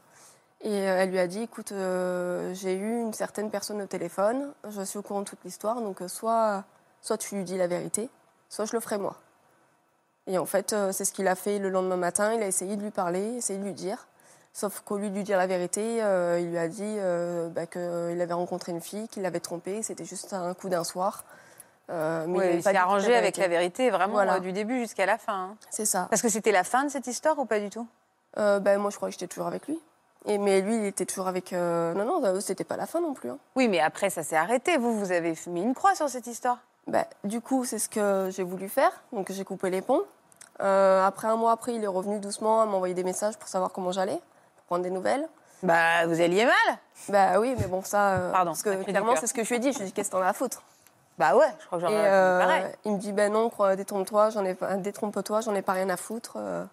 Et 0.62 0.89
euh, 0.89 0.98
elle 1.02 1.12
lui 1.12 1.20
a 1.20 1.28
dit, 1.28 1.43
écoute, 1.43 1.70
j'ai 1.70 2.74
eu 2.74 3.02
une 3.02 3.13
certaine 3.13 3.50
personne 3.50 3.82
au 3.82 3.86
téléphone. 3.86 4.52
Je 4.70 4.82
suis 4.82 5.00
au 5.00 5.02
courant 5.02 5.22
de 5.22 5.26
toute 5.26 5.43
l'histoire. 5.46 5.80
Donc, 5.80 6.02
soit, 6.08 6.65
soit 7.02 7.17
tu 7.17 7.36
lui 7.36 7.43
dis 7.46 7.58
la 7.58 7.67
vérité, 7.67 8.10
soit 8.50 8.65
je 8.65 8.74
le 8.74 8.82
ferai 8.82 8.98
moi. 8.98 9.15
Et 10.30 10.38
en 10.38 10.46
fait, 10.46 10.76
c'est 10.91 11.06
ce 11.06 11.13
qu'il 11.13 11.30
a 11.30 11.36
fait 11.36 11.60
le 11.60 11.70
lendemain 11.70 11.96
matin. 11.96 12.34
Il 12.34 12.43
a 12.43 12.48
essayé 12.48 12.76
de 12.76 12.82
lui 12.82 12.91
parler, 12.91 13.36
essayé 13.36 13.58
de 13.58 13.63
lui 13.63 13.74
dire. 13.74 14.08
Sauf 14.58 14.80
qu'au 14.80 14.98
lieu 14.98 15.10
de 15.12 15.13
lui 15.15 15.22
dire 15.24 15.38
la 15.38 15.46
vérité, 15.46 16.02
euh, 16.02 16.39
il 16.39 16.50
lui 16.50 16.58
a 16.58 16.67
dit 16.67 16.82
euh, 16.98 17.48
bah, 17.50 17.67
qu'il 17.67 18.20
avait 18.20 18.34
rencontré 18.34 18.72
une 18.72 18.82
fille, 18.82 19.08
qu'il 19.08 19.22
l'avait 19.22 19.39
trompée, 19.39 19.84
c'était 19.84 20.04
juste 20.04 20.34
un 20.34 20.56
coup 20.56 20.67
d'un 20.67 20.84
soir. 20.84 21.24
Euh, 21.91 22.26
mais 22.28 22.56
il 22.56 22.63
s'est 22.63 22.76
arrangé 22.76 23.15
avec 23.15 23.38
la 23.38 23.48
vérité, 23.48 23.91
vraiment, 23.91 24.13
Voilà. 24.13 24.38
euh, 24.38 24.39
du 24.39 24.54
début 24.54 24.80
jusqu'à 24.80 25.06
la 25.06 25.20
fin. 25.20 25.52
hein. 25.52 25.56
C'est 25.70 25.86
ça. 25.86 26.08
Parce 26.10 26.24
que 26.24 26.30
c'était 26.30 26.52
la 26.52 26.63
fin 26.63 26.86
de 26.86 26.89
cette 26.89 27.06
histoire 27.06 27.38
ou 27.38 27.46
pas 27.46 27.60
du 27.60 27.70
tout? 27.70 27.86
Euh, 28.39 28.60
bah, 28.60 28.76
moi, 28.80 28.89
je 28.89 28.96
crois 28.96 29.10
que 29.10 29.13
j'étais 29.13 29.28
toujours 29.28 29.46
avec 29.46 29.67
lui. 29.67 29.80
Et, 30.26 30.39
mais 30.39 30.62
lui, 30.62 30.76
il 30.76 30.86
était 30.86 31.06
toujours 31.06 31.28
avec. 31.28 31.54
euh, 31.54 31.93
Non, 31.93 32.20
non, 32.20 32.41
c'était 32.41 32.63
pas 32.63 32.78
la 32.78 32.88
fin 32.88 33.00
non 33.00 33.13
plus. 33.13 33.30
hein. 33.30 33.38
Oui, 33.56 33.67
mais 33.67 33.80
après, 33.80 34.10
ça 34.10 34.24
s'est 34.24 34.36
arrêté. 34.36 34.78
Vous, 34.78 34.98
vous 34.98 35.12
avez 35.12 35.36
mis 35.46 35.62
une 35.62 35.76
croix 35.76 35.93
sur 35.93 36.10
cette 36.10 36.26
histoire. 36.26 36.58
Bah, 36.88 37.06
du 37.24 37.41
coup, 37.41 37.63
c'est 37.63 37.78
ce 37.78 37.89
que 37.89 38.30
j'ai 38.32 38.41
voulu 38.43 38.70
faire. 38.70 38.91
Donc, 39.13 39.32
j'ai 39.32 39.46
coupé 39.46 39.70
les 39.70 39.82
ponts. 39.84 40.02
Euh, 40.62 41.06
après 41.06 41.28
un 41.28 41.36
mois 41.36 41.52
après, 41.52 41.76
il 41.76 41.84
est 41.84 41.88
revenu 41.88 42.17
doucement 42.20 42.62
à 42.62 42.65
m'envoyer 42.65 42.96
des 42.96 43.04
messages 43.04 43.38
pour 43.38 43.48
savoir 43.48 43.72
comment 43.72 43.91
j'allais, 43.91 44.20
prendre 44.67 44.84
des 44.84 44.89
nouvelles. 44.91 45.27
Bah, 45.63 46.06
vous 46.06 46.21
alliez 46.21 46.45
mal 46.45 46.77
Bah 47.10 47.39
oui, 47.39 47.56
mais 47.58 47.65
bon, 47.65 47.82
ça. 47.84 48.10
euh, 48.12 48.32
Pardon, 48.32 48.51
Parce 48.51 48.62
que 48.62 48.84
clairement, 48.84 49.15
c'est 49.19 49.25
ce 49.27 49.34
que 49.34 49.43
je 49.43 49.49
lui 49.49 49.56
ai 49.56 49.60
dit. 49.60 49.71
Je 49.73 49.77
lui 49.80 49.84
ai 49.86 49.88
dit, 49.88 49.93
qu'est-ce 49.93 50.10
que 50.12 50.15
t'en 50.15 50.21
as 50.21 50.27
à 50.27 50.34
foutre? 50.34 50.62
Bah 51.17 51.36
ouais, 51.36 51.47
je 51.60 51.65
crois 51.65 51.80
que 51.80 51.86
j'en 51.86 51.91
ai 51.91 51.95
euh, 51.97 52.39
pareil. 52.39 52.65
il 52.86 52.91
me 52.91 52.97
dit, 52.99 53.12
ben 53.12 53.34
non, 53.34 53.49
détrompe-toi, 53.75 54.30
j'en 54.30 54.45
ai 54.45 54.53
pas, 54.53 54.75
détrompe-toi, 54.75 55.41
j'en 55.41 55.56
ai 55.56 55.63
pas 55.63 55.73
rien 55.73 55.89
à 55.89 55.97
foutre. 55.97 56.34
euh. 56.38 56.63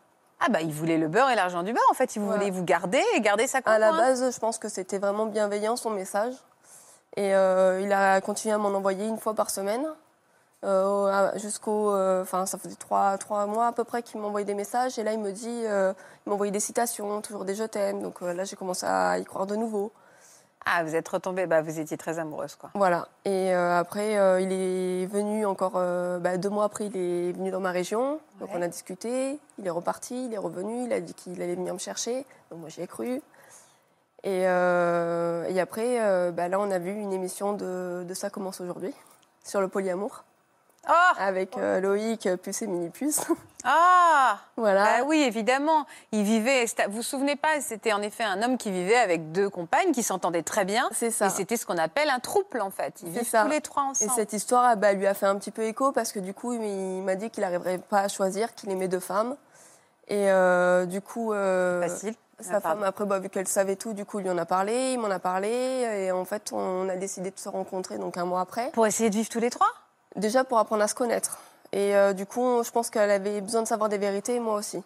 Ah 0.41 0.51
bah, 0.51 0.61
il 0.61 0.71
voulait 0.73 0.99
le 0.99 1.09
beurre 1.09 1.31
et 1.31 1.35
l'argent 1.35 1.63
du 1.63 1.73
beurre, 1.73 1.83
en 1.91 1.95
fait. 1.95 2.15
Il 2.17 2.21
voulait 2.23 2.51
vous 2.51 2.63
garder 2.65 3.03
et 3.15 3.21
garder 3.23 3.47
sa 3.47 3.59
À 3.59 3.63
conjointe. 3.63 3.81
la 3.81 3.93
base, 3.93 4.35
je 4.35 4.39
pense 4.39 4.59
que 4.59 4.69
c'était 4.69 4.99
vraiment 4.99 5.25
bienveillant 5.27 5.77
son 5.77 5.89
message. 5.91 6.35
Et 7.17 7.35
euh, 7.35 7.81
il 7.81 7.91
a 7.93 8.21
continué 8.21 8.53
à 8.55 8.59
m'en 8.59 8.69
envoyer 8.77 9.07
une 9.07 9.19
fois 9.19 9.33
par 9.35 9.49
semaine. 9.49 9.87
Euh, 10.65 11.31
jusqu'au. 11.39 11.91
euh, 11.95 12.23
Enfin, 12.23 12.47
ça 12.47 12.59
faisait 12.59 12.75
trois, 12.77 13.17
trois 13.19 13.47
mois 13.47 13.67
à 13.69 13.73
peu 13.73 13.85
près 13.85 14.03
qu'il 14.03 14.21
m'envoyait 14.21 14.45
des 14.47 14.55
messages. 14.55 14.99
Et 14.99 15.03
là, 15.05 15.13
il 15.13 15.21
me 15.21 15.31
dit. 15.33 15.63
euh, 15.67 15.93
il 16.27 16.31
m'envoyait 16.31 16.53
des 16.53 16.61
citations, 16.61 17.21
toujours 17.21 17.45
des 17.45 17.55
je 17.55 17.65
t'aime. 17.65 18.03
Donc 18.03 18.23
euh, 18.23 18.33
là, 18.33 18.45
j'ai 18.45 18.57
commencé 18.57 18.87
à 18.87 19.19
y 19.19 19.25
croire 19.25 19.47
de 19.47 19.57
nouveau. 19.57 19.93
Ah, 20.67 20.83
vous 20.83 20.95
êtes 20.97 21.07
retombée, 21.07 21.45
bah, 21.47 21.61
vous 21.61 21.79
étiez 21.79 21.99
très 21.99 22.19
amoureuse, 22.19 22.55
quoi. 22.55 22.71
Voilà. 22.75 23.07
Et 23.27 23.53
après, 23.53 24.13
il 24.43 24.51
est 24.51 25.05
venu 25.05 25.45
encore 25.45 25.73
bah, 25.73 26.39
deux 26.39 26.49
mois 26.49 26.65
après, 26.65 26.87
il 26.87 26.97
est 26.97 27.33
venu 27.33 27.51
dans 27.51 27.61
ma 27.61 27.71
région. 27.71 28.19
Donc 28.41 28.49
Ouais. 28.49 28.57
on 28.59 28.63
a 28.63 28.69
discuté. 28.69 29.39
Il 29.59 29.67
est 29.67 29.71
reparti, 29.71 30.25
il 30.25 30.33
est 30.33 30.39
revenu. 30.39 30.85
Il 30.87 30.93
a 30.95 31.01
dit 31.01 31.13
qu'il 31.13 31.43
allait 31.43 31.55
venir 31.55 31.75
me 31.75 31.79
chercher. 31.79 32.25
Donc 32.51 32.61
moi, 32.61 32.71
j'y 32.71 32.81
ai 32.81 32.87
cru. 32.87 33.21
Et, 34.23 34.41
et 34.45 35.61
après, 35.61 36.33
bah, 36.33 36.49
là, 36.49 36.59
on 36.59 36.71
a 36.71 36.79
vu 36.79 36.93
une 36.93 37.13
émission 37.13 37.53
de, 37.53 38.03
de 38.09 38.15
Ça 38.15 38.31
commence 38.31 38.63
aujourd'hui 38.63 38.95
sur 39.45 39.61
le 39.61 39.69
polyamour 39.69 40.25
Oh 40.89 40.93
avec 41.19 41.57
euh, 41.57 41.81
Loïc, 41.81 42.29
Puce 42.43 42.63
et 42.63 42.67
Mini 42.67 42.91
Puce. 42.91 43.21
Ah 43.67 44.37
voilà. 44.59 44.85
Bah 44.99 45.05
oui, 45.07 45.23
évidemment. 45.23 45.87
Il 46.13 46.23
vivait. 46.23 46.67
Vous 46.89 46.97
vous 46.97 47.03
souvenez 47.03 47.35
pas 47.35 47.63
C'était 47.63 47.95
en 47.95 48.03
effet 48.03 48.23
un 48.23 48.43
homme 48.43 48.59
qui 48.59 48.71
vivait 48.71 48.95
avec 48.99 49.33
deux 49.33 49.49
compagnes 49.49 49.93
qui 49.93 50.03
s'entendaient 50.03 50.43
très 50.43 50.67
bien. 50.67 50.87
C'est 50.93 51.11
ça. 51.11 51.29
Et 51.29 51.31
c'était 51.31 51.57
ce 51.57 51.65
qu'on 51.65 51.79
appelle 51.79 52.11
un 52.11 52.19
trouble, 52.21 52.61
en 52.61 52.69
fait. 52.69 53.01
Ils 53.03 53.09
vivent 53.09 53.27
ça. 53.27 53.43
tous 53.45 53.49
les 53.51 53.63
trois 53.63 53.85
Et 53.85 53.87
ensemble. 53.87 54.13
cette 54.17 54.35
histoire 54.35 54.65
ah, 54.67 54.77
bah, 54.77 54.93
lui 54.93 55.07
a 55.07 55.15
fait 55.15 55.25
un 55.25 55.37
petit 55.39 55.51
peu 55.51 55.63
écho 55.63 55.93
parce 55.93 56.13
que 56.13 56.19
du 56.19 56.35
coup, 56.35 56.53
il 56.53 57.03
m'a 57.03 57.15
dit 57.15 57.31
qu'il 57.31 57.41
n'arriverait 57.43 57.79
pas 57.79 58.01
à 58.01 58.09
choisir, 58.09 58.55
qu'il 58.55 58.71
aimait 58.71 58.87
deux 58.89 59.01
femmes. 59.01 59.35
Et 60.09 60.31
euh, 60.31 60.85
du 60.85 61.01
coup, 61.01 61.33
euh, 61.33 61.81
Facile. 61.81 62.15
sa 62.41 62.57
Ah, 62.57 62.61
femme, 62.61 62.83
après, 62.83 63.07
bah, 63.07 63.19
vu 63.19 63.31
qu'elle 63.31 63.49
savait 63.49 63.77
tout, 63.77 63.95
du 63.95 64.05
coup, 64.05 64.19
il 64.19 64.25
lui 64.25 64.31
en 64.31 64.37
a 64.37 64.45
parlé, 64.45 64.93
il 64.93 64.99
m'en 64.99 65.09
a 65.11 65.19
parlé. 65.21 65.49
Et 65.49 66.13
en 66.13 66.27
fait, 66.27 66.53
on 66.53 66.87
a 66.91 66.97
décidé 66.97 67.31
de 67.31 67.39
se 67.39 67.49
rencontrer 67.49 67.97
donc 67.97 68.19
un 68.19 68.27
mois 68.27 68.43
après. 68.43 68.71
Pour 68.73 68.87
essayer 68.87 69.09
de 69.09 69.15
vivre 69.15 69.31
tous 69.31 69.41
les 69.41 69.49
trois? 69.49 69.69
Déjà 70.17 70.45
pour 70.45 70.59
apprendre 70.59 70.83
à 70.83 70.89
se 70.89 70.95
connaître. 70.95 71.39
Et 71.73 71.97
euh, 71.97 72.13
du 72.13 72.25
coup, 72.27 72.63
je 72.63 72.71
pense 72.71 72.91
qu'elle 72.91 73.11
avait 73.11 73.41
besoin 73.41 73.63
de 73.63 73.67
savoir 73.67 73.89
des 73.89 73.99
vérités, 73.99 74.39
moi 74.39 74.55
aussi. 74.55 74.79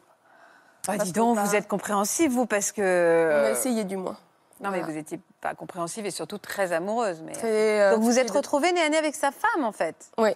Bah, 0.87 0.95
Parce 0.97 1.05
Dis 1.05 1.13
donc, 1.13 1.37
vous 1.39 1.55
êtes 1.55 1.69
compréhensive, 1.69 2.31
vous, 2.33 2.47
parce 2.47 2.73
que. 2.73 2.81
On 2.81 2.85
a 2.85 3.49
euh, 3.49 3.53
essayé 3.53 3.85
du 3.85 3.97
moins. 3.97 4.17
Non, 4.61 4.71
mais 4.71 4.81
vous 4.81 4.93
n'étiez 4.93 5.21
pas 5.41 5.55
compréhensive 5.55 6.05
et 6.07 6.11
surtout 6.11 6.39
très 6.39 6.73
amoureuse. 6.73 7.23
Mais... 7.25 7.33
Très, 7.33 7.81
euh, 7.81 7.95
Donc 7.95 8.03
vous 8.03 8.19
êtes 8.19 8.31
retrouvée 8.31 8.73
nez 8.73 8.81
à 8.83 8.89
nez 8.89 8.97
avec 8.97 9.15
sa 9.15 9.31
femme, 9.31 9.65
en 9.65 9.71
fait, 9.73 10.11
Oui. 10.19 10.31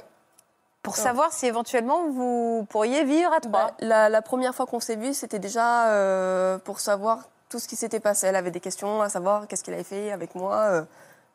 pour 0.83 0.94
Ouais. 0.94 1.00
savoir 1.00 1.33
si 1.33 1.46
éventuellement 1.46 2.09
vous 2.11 2.64
pourriez 2.68 3.05
vivre 3.05 3.33
à 3.33 3.40
trois. 3.40 3.50
Bah, 3.68 3.74
la, 3.81 4.09
la 4.09 4.22
première 4.22 4.55
fois 4.55 4.66
qu'on 4.66 4.78
s'est 4.78 4.94
vus, 4.96 5.14
c'était 5.14 5.40
déjà 5.40 5.88
euh, 5.88 6.59
pour 6.59 6.78
savoir 6.81 7.31
tout 7.48 7.59
ce 7.59 7.66
qui 7.66 7.74
s'était 7.76 7.98
passé. 8.00 8.26
Elle 8.28 8.37
avait 8.37 8.50
des 8.52 8.61
questions 8.61 9.02
à 9.02 9.09
savoir 9.09 9.48
qu'est-ce 9.48 9.64
qu'il 9.64 9.74
avait 9.74 9.83
fait 9.85 10.12
avec 10.12 10.35
moi, 10.37 10.55
euh, 10.70 10.83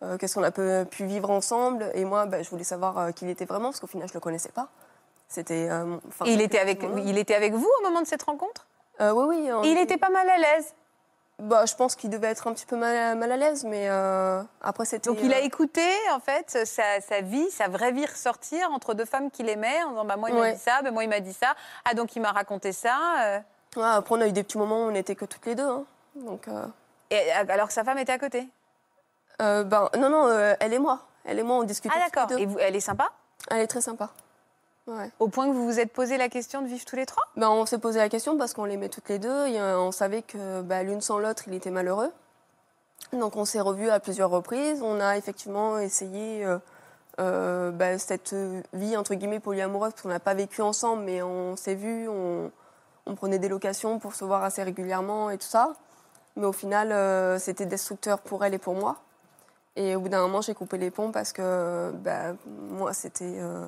euh, 0.03 0.17
qu'est-ce 0.17 0.35
qu'on 0.35 0.43
a 0.43 0.51
pu, 0.51 0.61
pu 0.89 1.05
vivre 1.05 1.29
ensemble. 1.29 1.89
Et 1.93 2.05
moi, 2.05 2.25
bah, 2.25 2.41
je 2.43 2.49
voulais 2.49 2.63
savoir 2.63 2.97
euh, 2.97 3.11
qui 3.11 3.25
il 3.25 3.31
était 3.31 3.45
vraiment, 3.45 3.69
parce 3.69 3.79
qu'au 3.79 3.87
final, 3.87 4.07
je 4.07 4.13
le 4.13 4.19
connaissais 4.19 4.51
pas. 4.51 4.67
C'était. 5.27 5.67
euh, 5.69 5.97
Et 6.25 6.33
il 6.33 6.41
était, 6.41 6.59
avec, 6.59 6.81
il 7.05 7.17
était 7.17 7.35
avec 7.35 7.53
vous 7.53 7.69
au 7.79 7.83
moment 7.83 8.01
de 8.01 8.07
cette 8.07 8.23
rencontre? 8.23 8.65
Oui, 8.99 9.11
oui. 9.27 9.49
on 9.51 9.63
Et 9.63 9.69
il 9.69 9.77
était- 9.77 9.97
pas 9.97 10.09
mal 10.09 10.29
à 10.29 10.37
l'aise? 10.37 10.73
Bah, 11.39 11.65
je 11.67 11.75
pense 11.75 11.95
qu'il 11.95 12.09
devait 12.09 12.29
être 12.29 12.47
un 12.47 12.53
petit 12.53 12.65
peu 12.65 12.75
mal, 12.75 13.15
mal 13.15 13.31
à 13.31 13.37
l'aise, 13.37 13.63
mais 13.63 13.87
après, 14.61 14.85
c'était. 14.85 15.09
Donc 15.09 15.19
il 15.21 15.31
a 15.33 15.39
écouté 15.41 15.85
en 16.11 16.19
fait 16.19 16.65
sa, 16.65 16.99
sa 16.99 17.21
vie, 17.21 17.47
sa 17.51 17.67
vraie 17.67 17.91
vie 17.91 18.07
ressortir 18.07 18.71
entre 18.71 18.95
deux 18.95 19.05
femmes 19.05 19.29
qu'il 19.29 19.47
aimait 19.49 19.83
en 19.83 19.89
disant 19.91 20.05
bah 20.05 20.15
moi 20.15 20.29
il 20.31 20.35
m'a 20.35 20.51
dit 20.53 20.59
ça, 20.59 20.81
bah, 20.81 20.89
moi 20.89 21.03
il 21.03 21.09
m'a 21.09 21.19
dit 21.19 21.33
ça, 21.33 21.53
ah 21.85 21.93
donc 21.93 22.15
il 22.15 22.21
m'a 22.23 22.31
raconté 22.31 22.71
ça. 22.71 23.43
ouais, 23.75 23.83
après, 23.83 24.15
on 24.15 24.21
a 24.21 24.27
eu 24.27 24.31
des 24.31 24.41
petits 24.41 24.57
moments 24.57 24.85
où 24.85 24.87
on 24.87 24.91
n'était 24.91 25.13
que 25.13 25.25
toutes 25.25 25.45
les 25.45 25.53
deux. 25.53 25.67
hein. 25.69 25.83
Donc, 26.15 26.47
Et, 27.11 27.31
alors 27.31 27.67
que 27.67 27.73
sa 27.73 27.83
femme 27.83 27.99
était 27.99 28.13
à 28.13 28.17
côté? 28.17 28.47
Euh, 29.41 29.63
ben, 29.63 29.89
non, 29.97 30.09
non, 30.09 30.27
euh, 30.27 30.55
elle 30.59 30.73
et 30.73 30.79
moi. 30.79 31.01
Elle 31.25 31.39
et 31.39 31.43
moi, 31.43 31.57
on 31.57 31.63
discutait 31.63 31.95
Ah 31.95 32.09
d'accord. 32.09 32.37
Et 32.37 32.45
vous, 32.45 32.57
elle 32.59 32.75
est 32.75 32.81
sympa? 32.81 33.09
Elle 33.49 33.61
est 33.61 33.67
très 33.67 33.81
sympa. 33.81 34.09
Ouais. 34.87 35.11
Au 35.19 35.27
point 35.27 35.47
que 35.47 35.53
vous 35.53 35.65
vous 35.65 35.79
êtes 35.79 35.91
posé 35.91 36.17
la 36.17 36.29
question 36.29 36.61
de 36.61 36.67
vivre 36.67 36.85
tous 36.85 36.95
les 36.95 37.05
trois? 37.05 37.23
Ben, 37.35 37.49
on 37.49 37.65
s'est 37.65 37.77
posé 37.77 37.99
la 37.99 38.09
question 38.09 38.37
parce 38.37 38.53
qu'on 38.53 38.65
l'aimait 38.65 38.89
toutes 38.89 39.09
les 39.09 39.19
deux. 39.19 39.47
et, 39.47 39.61
on 39.61 39.91
savait 39.91 40.21
que 40.21 40.61
bah, 40.61 40.83
l'une 40.83 41.01
sans 41.01 41.19
l'autre, 41.19 41.43
il 41.47 41.53
était 41.53 41.71
malheureux. 41.71 42.11
Donc 43.13 43.35
on 43.35 43.45
s'est 43.45 43.61
revus 43.61 43.89
à 43.89 43.99
plusieurs 43.99 44.29
reprises. 44.29 44.81
On 44.81 44.99
a 44.99 45.17
effectivement 45.17 45.77
essayé 45.77 46.45
euh, 46.45 46.57
euh, 47.19 47.71
bah, 47.71 47.97
cette 47.97 48.35
vie 48.73 48.97
entre 48.97 49.15
guillemets 49.15 49.39
polyamoureuse 49.39 49.91
parce 49.91 50.01
qu'on 50.01 50.09
n'a 50.09 50.19
pas 50.19 50.33
vécu 50.33 50.61
ensemble, 50.61 51.03
mais 51.03 51.21
on 51.21 51.55
s'est 51.55 51.75
vus, 51.75 52.07
on, 52.07 52.51
on 53.05 53.15
prenait 53.15 53.39
des 53.39 53.49
locations 53.49 53.99
pour 53.99 54.15
se 54.15 54.25
voir 54.25 54.43
assez 54.43 54.63
régulièrement 54.63 55.29
et 55.29 55.37
tout 55.37 55.47
ça. 55.47 55.73
Mais 56.35 56.45
au 56.45 56.53
final, 56.53 56.91
euh, 56.91 57.39
c'était 57.39 57.65
destructeur 57.65 58.19
pour 58.19 58.45
elle 58.45 58.53
et 58.53 58.59
pour 58.59 58.75
moi. 58.75 58.97
Et 59.77 59.95
au 59.95 59.99
bout 59.99 60.09
d'un 60.09 60.21
moment, 60.21 60.41
j'ai 60.41 60.55
coupé 60.55 60.79
les 60.79 60.89
ponts 60.89 61.11
parce 61.11 61.31
que 61.31 61.91
bah, 61.93 62.33
moi, 62.47 62.93
c'était, 62.93 63.37
euh, 63.37 63.67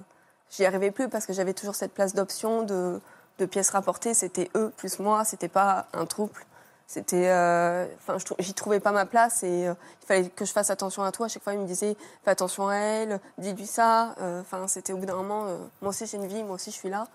j'y 0.49 0.65
arrivais 0.65 0.89
plus 0.89 1.07
parce 1.07 1.27
que 1.27 1.33
j'avais 1.33 1.53
toujours 1.53 1.75
cette 1.75 1.93
place 1.93 2.15
d'option 2.15 2.63
de, 2.63 2.99
de 3.37 3.45
pièces 3.45 3.69
rapportées. 3.69 4.15
C'était 4.15 4.49
eux 4.55 4.73
plus 4.75 4.97
moi, 4.97 5.23
c'était 5.23 5.47
pas 5.47 5.85
un 5.93 6.07
trouble. 6.07 6.43
C'était, 6.87 7.29
euh, 7.29 7.85
enfin, 7.99 8.17
j'y 8.39 8.55
trouvais 8.55 8.79
pas 8.79 8.91
ma 8.91 9.05
place 9.05 9.43
et 9.43 9.67
euh, 9.67 9.75
il 10.01 10.05
fallait 10.07 10.29
que 10.29 10.45
je 10.45 10.51
fasse 10.51 10.71
attention 10.71 11.03
à 11.03 11.11
toi. 11.11 11.27
À 11.27 11.29
chaque 11.29 11.43
fois, 11.43 11.53
il 11.53 11.59
me 11.59 11.67
disait, 11.67 11.95
fais 12.25 12.31
attention 12.31 12.67
à 12.67 12.75
elle, 12.75 13.19
dis-lui 13.37 13.67
ça. 13.67 14.15
Enfin, 14.41 14.67
c'était 14.67 14.93
au 14.93 14.97
bout 14.97 15.05
d'un 15.05 15.15
moment, 15.15 15.43
moi 15.83 15.89
aussi 15.89 16.07
j'ai 16.07 16.17
une 16.17 16.25
vie, 16.25 16.43
moi 16.43 16.55
aussi 16.55 16.71
je 16.71 16.75
suis 16.75 16.89
là. 16.89 17.07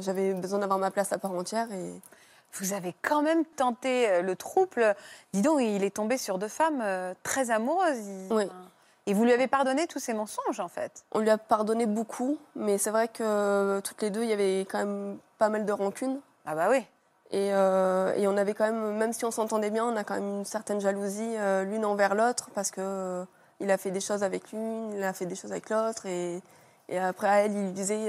J'avais 0.00 0.34
besoin 0.34 0.58
d'avoir 0.58 0.78
ma 0.78 0.90
place 0.90 1.10
à 1.14 1.18
part 1.18 1.32
entière 1.32 1.72
et 1.72 1.94
Vous 2.52 2.72
avez 2.72 2.94
quand 3.02 3.22
même 3.22 3.44
tenté 3.44 4.08
euh, 4.08 4.22
le 4.22 4.36
trouble. 4.36 4.94
Dis 5.32 5.42
donc, 5.42 5.60
il 5.60 5.84
est 5.84 5.94
tombé 5.94 6.18
sur 6.18 6.38
deux 6.38 6.48
femmes 6.48 6.80
euh, 6.82 7.14
très 7.22 7.50
amoureuses. 7.50 8.28
Oui. 8.30 8.48
Et 9.06 9.14
vous 9.14 9.24
lui 9.24 9.32
avez 9.32 9.46
pardonné 9.46 9.86
tous 9.86 9.98
ces 9.98 10.14
mensonges, 10.14 10.60
en 10.60 10.68
fait. 10.68 11.04
on 11.12 11.20
lui 11.20 11.30
a 11.30 11.38
pardonné 11.38 11.86
beaucoup, 11.86 12.38
mais 12.54 12.78
c'est 12.78 12.90
vrai 12.90 13.08
que 13.08 13.22
euh, 13.22 13.80
toutes 13.80 14.02
les 14.02 14.10
deux, 14.10 14.22
il 14.22 14.28
y 14.28 14.32
avait 14.32 14.60
quand 14.60 14.78
même 14.78 15.18
pas 15.38 15.48
mal 15.48 15.64
de 15.64 15.72
rancune. 15.72 16.20
Ah 16.46 16.54
bah 16.54 16.68
oui. 16.70 16.84
Et, 17.32 17.50
euh, 17.52 18.12
et 18.16 18.26
on 18.26 18.36
avait 18.36 18.54
quand 18.54 18.64
même, 18.64 18.96
même 18.96 19.12
si 19.12 19.24
on 19.24 19.30
s'entendait 19.30 19.70
bien, 19.70 19.84
on 19.84 19.96
a 19.96 20.04
quand 20.04 20.14
même 20.14 20.38
une 20.38 20.44
certaine 20.44 20.80
jalousie 20.80 21.34
euh, 21.36 21.64
l'une 21.64 21.84
envers 21.84 22.14
l'autre 22.14 22.50
parce 22.54 22.72
que 22.72 22.80
euh, 22.80 23.24
il 23.60 23.70
a 23.70 23.78
fait 23.78 23.92
des 23.92 24.00
choses 24.00 24.24
avec 24.24 24.50
l'une, 24.52 24.92
il 24.94 25.02
a 25.02 25.12
fait 25.12 25.26
des 25.26 25.36
choses 25.36 25.52
avec 25.52 25.70
l'autre. 25.70 26.06
Et, 26.06 26.42
et 26.88 26.98
après, 26.98 27.28
à 27.28 27.34
elle, 27.44 27.52
il 27.52 27.64
lui 27.66 27.72
disait 27.72 28.08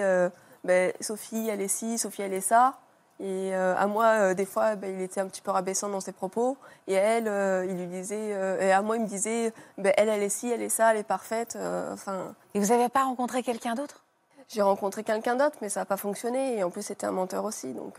ben, 0.64 0.92
Sophie, 1.02 1.50
elle 1.50 1.62
est 1.62 1.68
ci, 1.68 1.98
Sophie, 1.98 2.24
elle 2.24 2.34
est 2.34 2.42
ça. 2.42 2.80
Et 3.22 3.54
euh, 3.56 3.76
à 3.78 3.86
moi, 3.86 4.06
euh, 4.06 4.34
des 4.34 4.46
fois, 4.48 4.76
ben, 4.76 4.94
il 4.94 5.02
était 5.02 5.22
un 5.22 5.28
petit 5.28 5.42
peu 5.42 5.52
rabaissant 5.52 5.90
dans 5.90 6.02
ses 6.02 6.12
propos. 6.12 6.58
Et 6.88 6.98
à 6.98 7.02
elle, 7.02 7.28
euh, 7.28 7.66
il 7.70 7.78
lui 7.78 7.86
disait, 7.86 8.30
et 8.60 8.72
à 8.72 8.82
moi, 8.82 8.98
il 8.98 9.04
me 9.04 9.08
disait 9.08 9.54
ben, 9.78 9.94
elle, 9.96 10.10
elle 10.10 10.24
est 10.24 10.30
ci, 10.30 10.50
elle 10.50 10.62
est 10.64 10.70
ça, 10.70 10.92
elle 10.92 10.98
est 10.98 11.04
parfaite. 11.04 11.56
Enfin, 11.94 12.34
Et 12.56 12.60
vous 12.60 12.68
n'avez 12.68 12.90
pas 12.90 13.04
rencontré 13.04 13.44
quelqu'un 13.44 13.76
d'autre? 13.76 14.04
J'ai 14.50 14.62
rencontré 14.64 15.04
quelqu'un 15.04 15.36
d'autre, 15.36 15.56
mais 15.62 15.70
ça 15.70 15.82
n'a 15.82 15.86
pas 15.86 15.98
fonctionné. 15.98 16.58
Et 16.58 16.64
en 16.64 16.70
plus, 16.72 16.82
c'était 16.82 17.06
un 17.06 17.12
menteur 17.12 17.46
aussi. 17.46 17.74
Donc, 17.74 17.98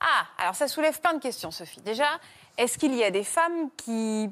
Ah, 0.00 0.26
alors 0.38 0.54
ça 0.54 0.68
soulève 0.68 1.00
plein 1.00 1.14
de 1.14 1.20
questions, 1.20 1.50
Sophie. 1.50 1.80
Déjà, 1.80 2.08
est-ce 2.58 2.76
qu'il 2.78 2.94
y 2.94 3.02
a 3.04 3.10
des 3.10 3.24
femmes 3.24 3.70
qui 3.76 4.30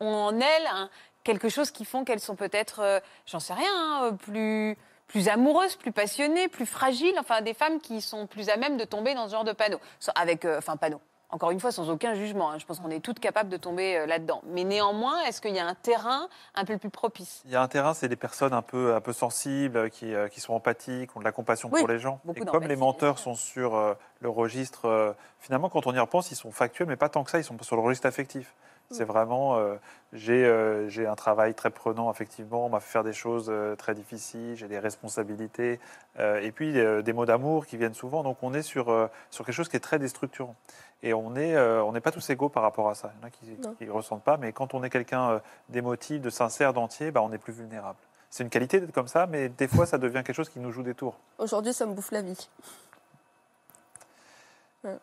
ont 0.00 0.06
en 0.14 0.38
elles 0.40 0.66
un- 0.70 0.90
quelque 1.24 1.48
chose 1.48 1.70
qui 1.70 1.84
font 1.86 2.04
qu'elles 2.04 2.20
sont 2.20 2.36
peut-être, 2.36 3.00
j'en 3.26 3.40
sais 3.40 3.54
rien, 3.54 3.70
hein, 3.74 4.12
plus, 4.16 4.76
plus 5.06 5.28
amoureuses, 5.28 5.76
plus 5.76 5.92
passionnées, 5.92 6.48
plus 6.48 6.66
fragiles 6.66 7.14
Enfin, 7.18 7.40
des 7.42 7.54
femmes 7.54 7.80
qui 7.80 8.00
sont 8.00 8.26
plus 8.26 8.48
à 8.48 8.56
même 8.56 8.76
de 8.76 8.84
tomber 8.84 9.14
dans 9.14 9.26
ce 9.28 9.32
genre 9.32 9.44
de 9.44 9.52
panneau. 9.52 9.78
Avec, 10.14 10.44
euh, 10.44 10.58
enfin, 10.58 10.76
panneau. 10.76 11.00
Encore 11.28 11.50
une 11.50 11.58
fois, 11.58 11.72
sans 11.72 11.90
aucun 11.90 12.14
jugement. 12.14 12.52
hein. 12.52 12.58
Je 12.58 12.64
pense 12.66 12.78
qu'on 12.78 12.90
est 12.90 13.00
toutes 13.00 13.18
capables 13.18 13.48
de 13.48 13.56
tomber 13.56 13.96
euh, 13.96 14.06
là-dedans. 14.06 14.42
Mais 14.46 14.62
néanmoins, 14.62 15.20
est-ce 15.24 15.40
qu'il 15.40 15.54
y 15.56 15.58
a 15.58 15.66
un 15.66 15.74
terrain 15.74 16.28
un 16.54 16.64
peu 16.64 16.78
plus 16.78 16.88
propice? 16.88 17.42
Il 17.46 17.50
y 17.50 17.56
a 17.56 17.62
un 17.62 17.66
terrain, 17.66 17.94
c'est 17.94 18.08
des 18.08 18.14
personnes 18.16 18.52
un 18.52 18.62
peu, 18.62 18.94
un 18.94 19.00
peu 19.00 19.12
sensibles, 19.12 19.90
qui, 19.90 20.14
euh, 20.14 20.28
qui 20.28 20.40
sont 20.40 20.54
empathiques, 20.54 21.16
ont 21.16 21.18
de 21.20 21.24
la 21.24 21.32
compassion 21.32 21.68
Oui, 21.72 21.80
pour 21.80 21.88
les 21.88 21.98
gens. 21.98 22.20
Et 22.36 22.40
comme 22.42 22.68
les 22.68 22.76
menteurs 22.76 23.18
sont 23.18 23.34
sur 23.34 23.74
euh, 23.74 23.94
le 24.20 24.28
registre, 24.28 25.16
finalement, 25.40 25.68
quand 25.68 25.86
on 25.88 25.94
y 25.94 25.98
repense, 25.98 26.30
ils 26.30 26.36
sont 26.36 26.52
factuels, 26.52 26.86
mais 26.86 26.96
pas 26.96 27.08
tant 27.08 27.24
que 27.24 27.30
ça, 27.32 27.38
ils 27.38 27.44
sont 27.44 27.56
sur 27.60 27.74
le 27.76 27.82
registre 27.82 28.06
affectif. 28.06 28.54
C'est 28.90 29.04
vraiment, 29.04 29.56
euh, 29.56 29.74
j'ai 30.12 30.44
euh, 30.44 30.88
j'ai 30.88 31.06
un 31.06 31.16
travail 31.16 31.54
très 31.54 31.70
prenant, 31.70 32.08
effectivement, 32.10 32.66
on 32.66 32.68
m'a 32.68 32.78
fait 32.78 32.90
faire 32.92 33.02
des 33.04 33.12
choses 33.12 33.48
euh, 33.50 33.74
très 33.74 33.94
difficiles, 33.94 34.54
j'ai 34.54 34.68
des 34.68 34.78
responsabilités, 34.78 35.80
euh, 36.20 36.40
et 36.40 36.52
puis 36.52 36.78
euh, 36.78 37.02
des 37.02 37.12
mots 37.12 37.26
d'amour 37.26 37.66
qui 37.66 37.76
viennent 37.76 37.94
souvent. 37.94 38.22
Donc 38.22 38.38
on 38.42 38.54
est 38.54 38.62
sur, 38.62 38.88
euh, 38.90 39.08
sur 39.30 39.44
quelque 39.44 39.54
chose 39.56 39.68
qui 39.68 39.76
est 39.76 39.80
très 39.80 39.98
déstructurant. 39.98 40.54
Et 41.02 41.12
on 41.14 41.30
n'est 41.30 41.56
euh, 41.56 41.82
on 41.82 41.92
n'est 41.92 42.00
pas 42.00 42.12
tous 42.12 42.30
égaux 42.30 42.48
par 42.48 42.62
rapport 42.62 42.88
à 42.88 42.94
ça. 42.94 43.12
Il 43.16 43.20
y 43.20 43.24
en 43.24 43.26
a 43.26 43.30
qui 43.74 43.86
ne 43.86 43.90
ressentent 43.90 44.22
pas, 44.24 44.36
mais 44.36 44.52
quand 44.52 44.72
on 44.72 44.82
est 44.84 44.90
quelqu'un 44.90 45.30
euh, 45.30 45.38
d'émotif, 45.68 46.20
de 46.20 46.30
sincère, 46.30 46.72
d'entier, 46.72 47.10
bah, 47.10 47.22
on 47.22 47.32
est 47.32 47.38
plus 47.38 47.52
vulnérable. 47.52 47.98
C'est 48.30 48.44
une 48.44 48.50
qualité 48.50 48.80
d'être 48.80 48.92
comme 48.92 49.08
ça, 49.08 49.26
mais 49.26 49.48
des 49.48 49.68
fois, 49.68 49.86
ça 49.86 49.98
devient 49.98 50.22
quelque 50.24 50.32
chose 50.32 50.48
qui 50.48 50.58
nous 50.60 50.70
joue 50.70 50.82
des 50.82 50.94
tours. 50.94 51.16
aujourd'hui, 51.38 51.72
ça 51.72 51.86
me 51.86 51.92
bouffe 51.94 52.12
la 52.12 52.22
vie. 52.22 52.48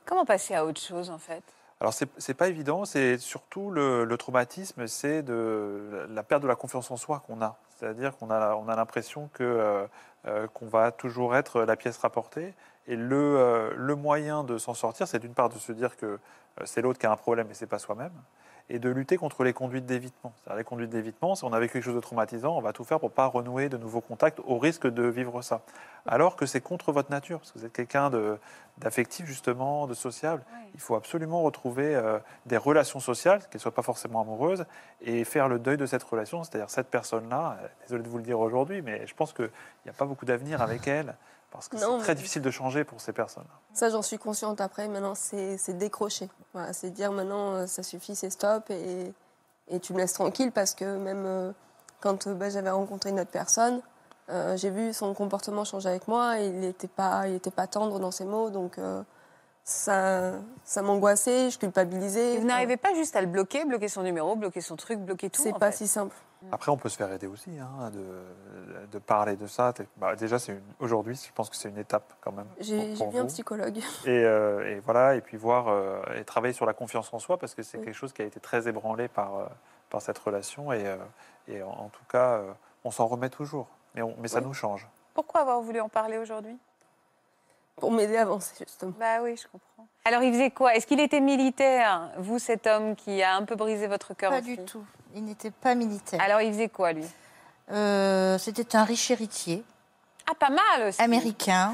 Comment 0.06 0.24
passer 0.26 0.56
à 0.56 0.66
autre 0.66 0.80
chose, 0.80 1.10
en 1.10 1.18
fait? 1.18 1.44
Alors, 1.80 1.94
c'est 1.94 2.10
c'est 2.18 2.34
pas 2.34 2.48
évident. 2.48 2.86
C'est 2.86 3.18
surtout 3.18 3.70
le, 3.70 4.16
traumatisme, 4.18 4.88
c'est 4.88 5.24
de 5.24 6.08
la 6.10 6.24
perte 6.24 6.44
de 6.44 6.48
la 6.48 6.56
confiance 6.56 6.92
en 6.92 6.98
soi 6.98 7.24
qu'on 7.28 7.42
a. 7.42 7.58
C'est-à-dire 7.78 8.16
qu'on 8.18 8.30
a, 8.30 8.56
on 8.56 8.70
a 8.70 8.76
l'impression 8.76 9.30
que 9.34 9.44
euh, 9.44 9.86
euh, 10.26 10.48
qu'on 10.48 10.68
va 10.68 10.92
toujours 10.92 11.36
être 11.36 11.64
la 11.64 11.76
pièce 11.76 11.98
rapportée. 11.98 12.54
Et 12.88 12.96
le, 12.96 13.38
euh, 13.38 13.74
le 13.76 13.96
moyen 13.96 14.44
de 14.44 14.58
s'en 14.58 14.74
sortir, 14.74 15.08
c'est 15.08 15.20
d'une 15.20 15.34
part 15.34 15.50
de 15.50 15.58
se 15.58 15.72
dire 15.72 15.98
que 15.98 16.20
c'est 16.66 16.82
l'autre 16.82 17.00
qui 17.00 17.06
a 17.06 17.12
un 17.12 17.18
problème 17.18 17.48
et 17.50 17.54
c'est 17.54 17.68
pas 17.68 17.80
soi-même, 17.80 18.14
et 18.70 18.80
de 18.80 18.90
lutter 18.90 19.18
contre 19.18 19.44
les 19.44 19.54
conduites 19.54 19.86
d'évitement. 19.86 20.34
Les 20.56 20.64
conduites 20.64 20.90
d'évitement, 20.90 21.36
si 21.36 21.44
on 21.44 21.54
a 21.54 21.60
vécu 21.60 21.74
quelque 21.74 21.84
chose 21.84 21.96
de 21.96 22.00
traumatisant, 22.00 22.56
on 22.58 22.62
va 22.62 22.74
tout 22.74 22.84
faire 22.84 23.00
pour 23.00 23.12
pas 23.12 23.26
renouer 23.28 23.70
de 23.70 23.78
nouveaux 23.78 24.02
contacts 24.02 24.40
au 24.46 24.58
risque 24.58 24.88
de 24.88 25.04
vivre 25.04 25.42
ça. 25.42 25.62
Alors 26.06 26.36
que 26.36 26.46
c'est 26.46 26.62
contre 26.62 26.92
votre 26.92 27.12
nature, 27.12 27.40
parce 27.40 27.52
que 27.52 27.60
vous 27.60 27.66
êtes 27.66 27.74
quelqu'un 27.74 28.10
d'affectif 28.78 29.26
justement, 29.26 29.86
de 29.88 29.94
sociable. 29.94 30.44
Il 30.74 30.80
faut 30.80 30.96
absolument 30.96 31.42
retrouver 31.42 31.96
euh, 31.96 32.20
des 32.46 32.58
relations 32.58 33.00
sociales, 33.00 33.40
qu'elles 33.40 33.56
ne 33.56 33.60
soient 33.60 33.74
pas 33.74 33.84
forcément 33.84 34.22
amoureuses, 34.22 34.66
et 35.02 35.24
faire 35.24 35.48
le 35.48 35.60
deuil 35.60 35.78
de 35.78 35.86
cette 35.86 36.04
relation, 36.04 36.44
c'est-à-dire 36.44 36.70
cette 36.70 36.90
personne-là. 36.90 37.58
euh, 37.62 37.68
Désolé 37.84 38.04
de 38.04 38.10
vous 38.10 38.18
le 38.18 38.24
dire 38.24 38.40
aujourd'hui, 38.40 38.82
mais 38.82 39.06
je 39.06 39.14
pense 39.14 39.34
qu'il 39.34 39.50
n'y 39.86 39.92
a 39.92 39.94
pas 39.94 40.06
beaucoup 40.06 40.26
d'avenir 40.26 40.62
avec 40.62 40.88
elle, 40.88 41.16
parce 41.54 41.70
que 41.70 41.78
c'est 41.78 42.00
très 42.00 42.16
difficile 42.16 42.42
de 42.42 42.52
changer 42.52 42.84
pour 42.84 43.00
ces 43.00 43.14
personnes. 43.14 43.46
Ça, 43.74 43.90
j'en 43.90 44.02
suis 44.02 44.18
consciente 44.18 44.60
après. 44.60 44.88
Maintenant, 44.88 45.14
c'est 45.16 45.78
décrocher. 45.78 46.30
Voilà, 46.54 46.74
c'est 46.74 46.90
dire 46.90 47.12
maintenant, 47.12 47.54
euh, 47.54 47.68
ça 47.68 47.84
suffit, 47.84 48.16
c'est 48.16 48.30
stop. 48.30 48.70
Et, 48.70 49.14
et 49.70 49.80
tu 49.80 49.94
me 49.94 50.00
laisses 50.00 50.14
tranquille 50.14 50.52
parce 50.52 50.74
que 50.74 50.98
même 50.98 51.26
euh, 51.26 51.52
quand 52.02 52.28
euh, 52.28 52.34
bah, 52.34 52.50
j'avais 52.50 52.70
rencontré 52.70 53.12
une 53.12 53.20
autre 53.20 53.32
personne, 53.32 53.82
euh, 54.30 54.58
j'ai 54.58 54.70
vu 54.70 54.94
son 54.94 55.14
comportement 55.14 55.64
changer 55.64 55.90
avec 55.90 56.08
moi. 56.08 56.38
Il 56.40 56.60
n'était 56.60 56.88
pas, 56.88 57.28
il 57.28 57.36
était 57.36 57.52
pas 57.52 57.68
tendre 57.68 58.00
dans 58.00 58.12
ses 58.12 58.26
mots. 58.26 58.50
Donc, 58.50 58.78
euh, 58.78 59.02
ça, 59.64 60.34
ça 60.64 60.82
m'angoissait, 60.82 61.50
je 61.50 61.58
culpabilisais. 61.58 62.34
Et 62.34 62.38
vous 62.38 62.46
n'arrivez 62.48 62.78
pas 62.78 62.94
juste 62.94 63.16
à 63.16 63.22
le 63.22 63.28
bloquer, 63.28 63.66
bloquer 63.66 63.88
son 63.88 64.04
numéro, 64.04 64.36
bloquer 64.36 64.62
son 64.62 64.76
truc, 64.76 65.00
bloquer 65.00 65.30
tout 65.30 65.42
C'est 65.42 65.54
pas 65.58 65.72
fait. 65.72 65.78
si 65.78 65.88
simple. 65.88 66.16
Après, 66.52 66.70
on 66.74 66.78
peut 66.78 66.90
se 66.90 66.98
faire 66.98 67.10
aider 67.14 67.26
aussi, 67.28 67.52
hein, 67.58 67.90
de, 67.92 68.86
de 68.92 69.00
parler 69.00 69.38
de 69.38 69.48
ça. 69.48 69.74
Bah, 69.96 70.14
déjà, 70.18 70.36
aujourd'hui, 70.82 71.16
je 71.16 71.32
pense 71.32 71.50
que 71.50 71.56
c'est 71.56 71.70
une 71.70 71.78
étape 71.78 72.14
quand 72.20 72.34
même. 72.34 72.48
J'ai 72.60 72.94
vu 72.94 73.18
un 73.18 73.26
psychologue. 73.28 73.78
Et, 74.06 74.10
euh, 74.10 74.68
et 74.76 74.80
voilà, 74.82 75.16
et 75.16 75.22
puis 75.22 75.38
voir 75.38 75.70
euh, 75.70 76.02
et 76.16 76.26
travailler 76.26 76.54
sur 76.54 76.66
la 76.66 76.74
confiance 76.74 77.14
en 77.14 77.20
soi 77.20 77.38
parce 77.40 77.56
que 77.56 77.64
c'est 77.64 77.78
Oui. 77.78 77.86
quelque 77.86 77.96
chose 77.96 78.12
qui 78.12 78.22
a 78.22 78.26
été 78.26 78.42
très 78.42 78.68
ébranlé 78.68 79.08
par, 79.08 79.38
euh, 79.38 79.46
par 79.90 80.02
cette 80.02 80.18
relation 80.18 80.74
et, 80.74 80.86
euh, 80.86 80.98
et 81.48 81.64
en, 81.64 81.70
en 81.70 81.88
tout 81.90 82.04
cas, 82.12 82.34
euh, 82.40 82.52
on 82.84 82.92
s'en 82.92 83.08
remet 83.08 83.30
toujours, 83.30 83.68
mais, 83.96 84.02
on- 84.02 84.16
mais 84.20 84.28
ça 84.28 84.40
Oui. 84.40 84.46
nous 84.46 84.54
change. 84.54 84.86
Pourquoi 85.14 85.42
avoir 85.42 85.62
voulu 85.62 85.80
en 85.80 85.88
parler 85.88 86.18
aujourd'hui? 86.18 86.58
Pour 87.78 87.92
m'aider 87.92 88.18
à 88.18 88.22
avancer, 88.22 88.54
justement. 88.60 88.94
Bah 89.00 89.22
oui, 89.22 89.36
je 89.36 89.48
comprends. 89.48 89.88
Alors, 90.06 90.22
il 90.24 90.34
faisait 90.34 90.52
quoi? 90.52 90.76
Est-ce 90.76 90.86
qu'il 90.86 91.00
était 91.00 91.20
militaire, 91.22 92.12
vous, 92.18 92.40
cet 92.40 92.68
homme 92.68 92.96
qui 92.96 93.22
a 93.24 93.36
un 93.36 93.44
peu 93.44 93.56
brisé 93.56 93.88
votre 93.88 94.14
cœur 94.14 94.32
Pas 94.32 94.40
aussi 94.40 94.58
du 94.58 94.66
tout. 94.66 94.84
Il 95.16 95.24
n'était 95.26 95.52
pas 95.52 95.76
militaire. 95.76 96.22
Alors, 96.22 96.42
il 96.42 96.52
faisait 96.54 96.70
quoi, 96.70 96.92
lui? 96.94 97.06
Euh, 97.72 98.38
C'était 98.38 98.76
un 98.76 98.84
riche 98.84 99.10
héritier, 99.12 99.64
Ah, 100.30 100.36
pas 100.36 100.50
mal 100.50 100.88
aussi. 100.90 101.02
américain, 101.02 101.74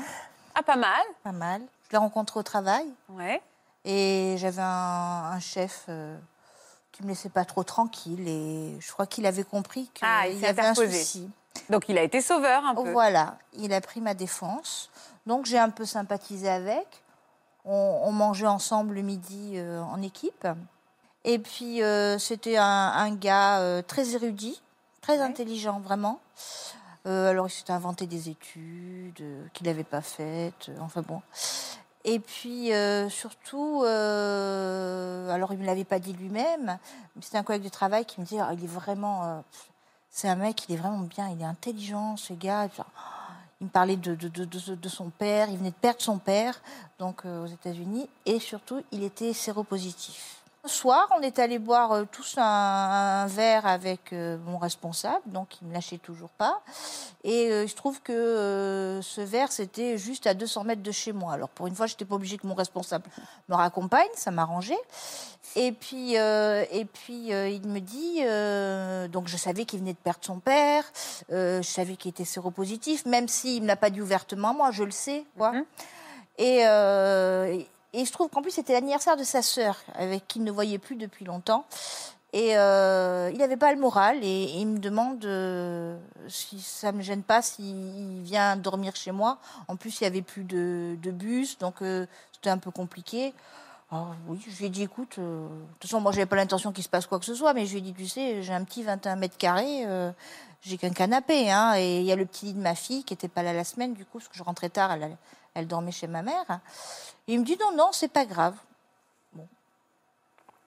Ah, 0.56 0.62
pas 0.64 0.76
mal. 0.76 1.02
pas 1.24 1.32
mal. 1.32 1.62
Je 1.88 1.92
l'ai 1.94 1.98
rencontré 1.98 2.40
au 2.40 2.44
travail 2.44 2.86
Ouais. 3.10 3.42
et 3.84 4.36
j'avais 4.38 4.62
un, 4.62 5.32
un 5.34 5.40
chef 5.40 5.86
euh, 5.90 6.16
qui 6.92 7.02
me 7.04 7.08
laissait 7.10 7.30
pas 7.30 7.46
trop 7.46 7.64
tranquille 7.64 8.28
et 8.28 8.78
je 8.80 8.92
crois 8.92 9.08
qu'il 9.08 9.26
avait 9.26 9.44
compris 9.44 9.90
qu'il 9.96 10.08
Ah, 10.08 10.28
il 10.28 10.38
y 10.40 10.46
avait 10.46 10.62
un 10.62 10.76
souci. 10.76 11.30
Donc, 11.70 11.88
il 11.90 11.98
a 11.98 12.04
été 12.04 12.22
sauveur 12.22 12.66
un 12.66 12.76
peu. 12.76 12.92
Voilà, 12.92 13.38
il 13.54 13.74
a 13.74 13.82
pris 13.82 14.02
ma 14.02 14.14
défense. 14.14 14.90
Donc 15.26 15.46
j'ai 15.46 15.60
un 15.60 15.70
peu 15.70 15.86
sympathisé 15.86 16.50
avec. 16.50 17.04
On, 17.66 18.02
on 18.04 18.12
mangeait 18.12 18.48
ensemble 18.48 18.96
le 18.96 19.02
midi 19.02 19.54
euh, 19.58 19.82
en 19.82 20.02
équipe. 20.02 20.48
Et 21.26 21.38
puis 21.38 21.84
euh, 21.84 22.18
c'était 22.18 22.58
un, 22.58 22.64
un 22.66 23.14
gars 23.14 23.60
euh, 23.60 23.82
très 23.84 24.16
érudit, 24.16 24.60
très 25.02 25.18
Ouais. 25.18 25.24
intelligent 25.24 25.80
vraiment. 25.80 26.20
Alors 27.06 27.48
il 27.48 27.52
s'était 27.52 27.74
inventé 27.74 28.06
des 28.08 28.30
études 28.30 29.24
qu'il 29.54 29.66
n'avait 29.68 29.84
pas 29.84 30.02
faites. 30.02 30.70
enfin 30.80 31.02
bon. 31.02 31.22
Et 32.06 32.20
puis 32.20 32.72
euh, 32.74 33.10
surtout, 33.10 33.84
euh, 33.84 35.30
alors 35.30 35.52
il 35.54 35.58
ne 35.58 35.62
me 35.64 35.68
l'avait 35.68 35.84
pas 35.86 36.00
dit 36.00 36.14
lui-même, 36.14 36.78
mais 37.16 37.22
c'était 37.22 37.38
un 37.38 37.44
collègue 37.44 37.64
de 37.64 37.70
travail 37.70 38.06
qui 38.06 38.20
me 38.22 38.26
disait 38.26 38.42
Ah, 38.42 38.52
il 38.54 38.64
est 38.64 38.68
vraiment, 38.68 39.26
euh, 39.26 39.40
c'est 40.12 40.28
un 40.28 40.36
mec, 40.36 40.66
il 40.68 40.76
est 40.76 40.78
vraiment 40.78 41.00
bien, 41.00 41.30
il 41.30 41.42
est 41.42 41.46
intelligent, 41.46 42.18
ce 42.18 42.34
gars. 42.34 42.68
Il 43.62 43.66
me 43.66 43.70
parlait 43.72 43.98
de, 43.98 44.16
de, 44.16 44.28
de- 44.46 44.90
son 44.90 45.10
père, 45.10 45.50
il 45.50 45.58
venait 45.58 45.72
de 45.72 45.76
perdre 45.76 46.02
son 46.02 46.18
père, 46.18 46.62
donc 46.98 47.26
euh, 47.26 47.44
aux 47.44 47.48
États-Unis, 47.48 48.10
et 48.26 48.40
surtout, 48.40 48.82
il 48.92 49.04
était 49.04 49.34
séropositif. 49.34 50.40
Un 50.66 50.68
soir, 50.68 51.08
on 51.18 51.22
est 51.22 51.40
allé 51.40 51.58
boire 51.58 51.94
euh, 51.94 52.06
tous 52.12 52.36
un, 52.38 53.26
verre 53.28 53.66
avec 53.66 54.12
euh, 54.12 54.38
mon 54.46 54.58
responsable, 54.58 55.22
donc 55.26 55.62
il 55.62 55.68
me 55.70 55.74
lâchait 55.74 55.98
toujours 56.00 56.30
pas. 56.32 56.62
Et 57.24 57.50
euh, 57.50 57.64
il 57.64 57.70
se 57.70 57.76
trouve 57.76 58.02
que 58.02 59.00
ce 59.02 59.22
verre, 59.22 59.54
c'était 59.54 59.98
juste 59.98 60.28
à 60.28 60.34
200 60.34 60.66
mètres 60.66 60.84
de 60.84 60.92
chez 60.92 61.14
moi. 61.14 61.32
Alors 61.32 61.48
pour 61.48 61.68
une 61.68 61.76
fois, 61.76 61.88
je 61.88 61.94
n'étais 61.94 62.04
pas 62.04 62.16
obligée 62.16 62.38
que 62.38 62.46
mon 62.46 62.56
responsable 62.56 63.06
me 63.48 63.56
raccompagne, 63.56 64.10
ça 64.16 64.32
m'arrangeait. 64.32 64.78
Et 65.56 65.72
puis, 65.72 66.18
euh, 66.18 66.64
et 66.72 66.86
puis 66.86 67.34
euh, 67.34 67.50
il 67.50 67.68
me 67.68 67.80
dit, 67.80 68.20
euh, 68.22 69.08
donc 69.08 69.28
je 69.28 69.36
savais 69.36 69.66
qu'il 69.66 69.80
venait 69.80 69.94
de 69.94 69.98
perdre 69.98 70.20
son 70.22 70.40
père, 70.40 70.84
je 71.30 71.62
savais 71.64 71.96
qu'il 71.96 72.10
était 72.10 72.26
séropositif, 72.26 73.06
même 73.06 73.28
s'il 73.28 73.58
ne 73.58 73.62
me 73.64 73.68
l'a 73.68 73.76
pas 73.76 73.90
dit 73.90 74.02
ouvertement, 74.02 74.54
moi 74.54 74.72
je 74.72 74.84
le 74.84 74.92
sais. 74.92 75.26
Quoi. 75.38 75.54
Mhm. 75.54 75.66
Et, 76.38 76.60
et 76.60 78.00
il 78.00 78.06
se 78.06 78.12
trouve 78.12 78.30
qu'en 78.30 78.42
plus 78.42 78.52
c'était 78.52 78.74
l'anniversaire 78.74 79.18
de 79.18 79.24
sa 79.24 79.42
sœur, 79.42 79.78
avec 79.96 80.28
qui 80.28 80.40
il 80.40 80.46
ne 80.46 80.52
voyait 80.52 80.78
plus 80.78 80.96
depuis 80.96 81.26
longtemps. 81.26 81.66
Et 82.32 82.52
il 82.52 83.38
n'avait 83.38 83.58
pas 83.58 83.74
le 83.74 83.80
moral 83.80 84.24
et, 84.24 84.28
et 84.28 84.58
il 84.60 84.68
me 84.68 84.78
demande 84.78 85.28
si 86.28 86.62
ça 86.62 86.92
me 86.92 87.02
gêne 87.02 87.24
pas 87.24 87.42
s'il 87.42 88.22
vient 88.22 88.56
dormir 88.56 88.96
chez 88.96 89.12
moi. 89.12 89.40
En 89.68 89.76
plus, 89.76 90.00
il 90.00 90.04
n'y 90.04 90.08
avait 90.08 90.22
plus 90.22 90.44
de, 90.44 90.96
de 91.02 91.10
bus, 91.10 91.58
donc 91.58 91.78
c'était 92.32 92.52
un 92.52 92.60
peu 92.60 92.70
compliqué. 92.70 93.34
Alors, 93.92 94.14
oui, 94.28 94.40
je 94.48 94.56
lui 94.58 94.66
ai 94.66 94.70
dit, 94.70 94.84
écoute, 94.84 95.16
euh, 95.18 95.48
de 95.48 95.74
toute 95.80 95.90
façon, 95.90 96.00
moi, 96.00 96.12
j'avais 96.12 96.28
pas 96.28 96.36
l'intention 96.36 96.72
qu'il 96.72 96.84
se 96.84 96.90
passe 96.90 97.08
quoi 97.08 97.18
que 97.18 97.26
ce 97.26 97.34
soit, 97.34 97.54
mais 97.54 97.66
je 97.66 97.72
lui 97.72 97.80
ai 97.80 97.82
dit, 97.82 97.94
tu 97.94 98.08
sais, 98.08 98.44
j'ai 98.44 98.54
un 98.54 98.64
petit 98.64 98.84
21 98.84 99.16
mètres 99.16 99.38
carrés, 99.38 99.86
euh, 99.88 100.12
j'ai 100.62 100.78
qu'un 100.78 100.92
canapé, 100.92 101.50
hein, 101.50 101.74
et 101.76 102.00
il 102.00 102.06
y 102.06 102.12
a 102.12 102.16
le 102.16 102.26
petit 102.26 102.46
lit 102.48 102.54
de 102.54 102.62
ma 102.62 102.76
fille 102.76 103.04
qui 103.04 103.16
était 103.16 103.28
pas 103.28 103.42
là 103.42 103.52
la 103.52 103.64
semaine, 103.64 103.94
du 103.94 104.06
coup, 104.06 104.20
parce 104.20 104.28
que 104.28 104.38
je 104.38 104.44
rentrais 104.44 104.70
tard, 104.70 104.92
elle, 104.92 105.18
elle 105.56 105.68
dormait 105.68 105.92
chez 105.92 106.06
ma 106.06 106.22
mère. 106.22 106.60
Et 107.28 107.34
il 107.34 107.40
me 107.40 107.46
dit, 107.46 107.58
non, 107.60 107.76
non, 107.76 107.90
c'est 107.92 108.12
pas 108.12 108.26
grave. 108.26 108.56
Bon. 109.34 109.48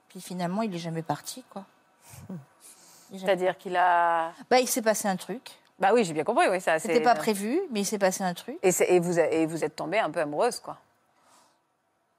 Puis 0.08 0.20
finalement, 0.20 0.62
il 0.62 0.74
est 0.74 0.78
jamais 0.78 1.02
parti, 1.02 1.44
quoi. 1.48 1.64
C'est-à-dire 3.16 3.56
qu'il 3.56 3.76
a. 3.76 4.32
Bah, 4.50 4.58
il 4.58 4.66
s'est 4.66 4.82
passé 4.82 5.06
un 5.06 5.16
truc. 5.16 5.58
Bah 5.78 5.90
oui, 5.92 6.04
j'ai 6.04 6.12
bien 6.12 6.24
compris, 6.24 6.46
oui, 6.48 6.60
ça. 6.60 6.78
C'était 6.78 7.00
pas 7.00 7.14
prévu, 7.14 7.60
mais 7.70 7.80
il 7.80 7.84
s'est 7.84 7.98
passé 7.98 8.22
un 8.24 8.34
truc. 8.34 8.56
Et, 8.62 9.00
vous, 9.00 9.18
et 9.18 9.46
vous 9.46 9.64
êtes 9.64 9.76
tombée 9.76 9.98
un 9.98 10.10
peu 10.10 10.20
amoureuse, 10.20 10.60
quoi. 10.60 10.78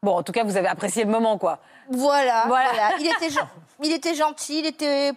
Bon, 0.04 0.18
en 0.18 0.24
tout 0.24 0.34
cas, 0.34 0.44
vous 0.44 0.58
avez 0.58 0.68
apprécié 0.68 1.06
le 1.06 1.10
moment, 1.10 1.38
quoi. 1.38 1.60
Voilà, 1.90 2.44
Voilà. 2.48 2.70
voilà. 2.74 2.90
Il, 3.00 3.08
était 3.08 3.34
il 3.82 3.92
était 3.94 4.16
gentil, 4.16 4.60
il 4.60 4.66
était 4.66 5.14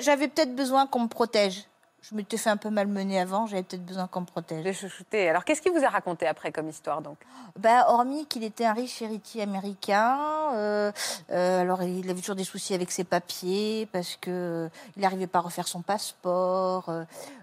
J'avais 0.00 0.28
peut-être 0.28 0.54
besoin 0.54 0.86
qu'on 0.86 1.00
me 1.00 1.08
protège. 1.08 1.64
Je 2.10 2.14
m'étais 2.14 2.36
fait 2.36 2.50
un 2.50 2.58
peu 2.58 2.68
malmener 2.68 3.18
avant, 3.18 3.46
j'avais 3.46 3.62
peut-être 3.62 3.84
besoin 3.86 4.06
qu'on 4.06 4.20
me 4.20 4.26
protège. 4.26 4.62
De 4.62 4.72
chouchouter. 4.72 5.30
Alors, 5.30 5.42
qu'est-ce 5.42 5.62
qu'il 5.62 5.72
vous 5.72 5.84
a 5.84 5.88
raconté 5.88 6.26
après 6.26 6.52
comme 6.52 6.68
histoire, 6.68 7.00
donc? 7.00 7.16
Bah, 7.58 7.86
hormis 7.88 8.26
qu'il 8.26 8.44
était 8.44 8.66
un 8.66 8.74
riche 8.74 9.00
héritier 9.00 9.40
américain, 9.40 10.52
euh, 10.52 10.92
euh, 11.30 11.60
alors 11.62 11.82
il 11.82 12.10
avait 12.10 12.20
toujours 12.20 12.36
des 12.36 12.44
soucis 12.44 12.74
avec 12.74 12.90
ses 12.90 13.04
papiers 13.04 13.88
parce 13.90 14.16
que 14.16 14.30
euh, 14.30 14.68
il 14.96 15.02
n'arrivait 15.02 15.26
pas 15.26 15.38
à 15.38 15.42
refaire 15.42 15.66
son 15.66 15.80
passeport. 15.80 16.90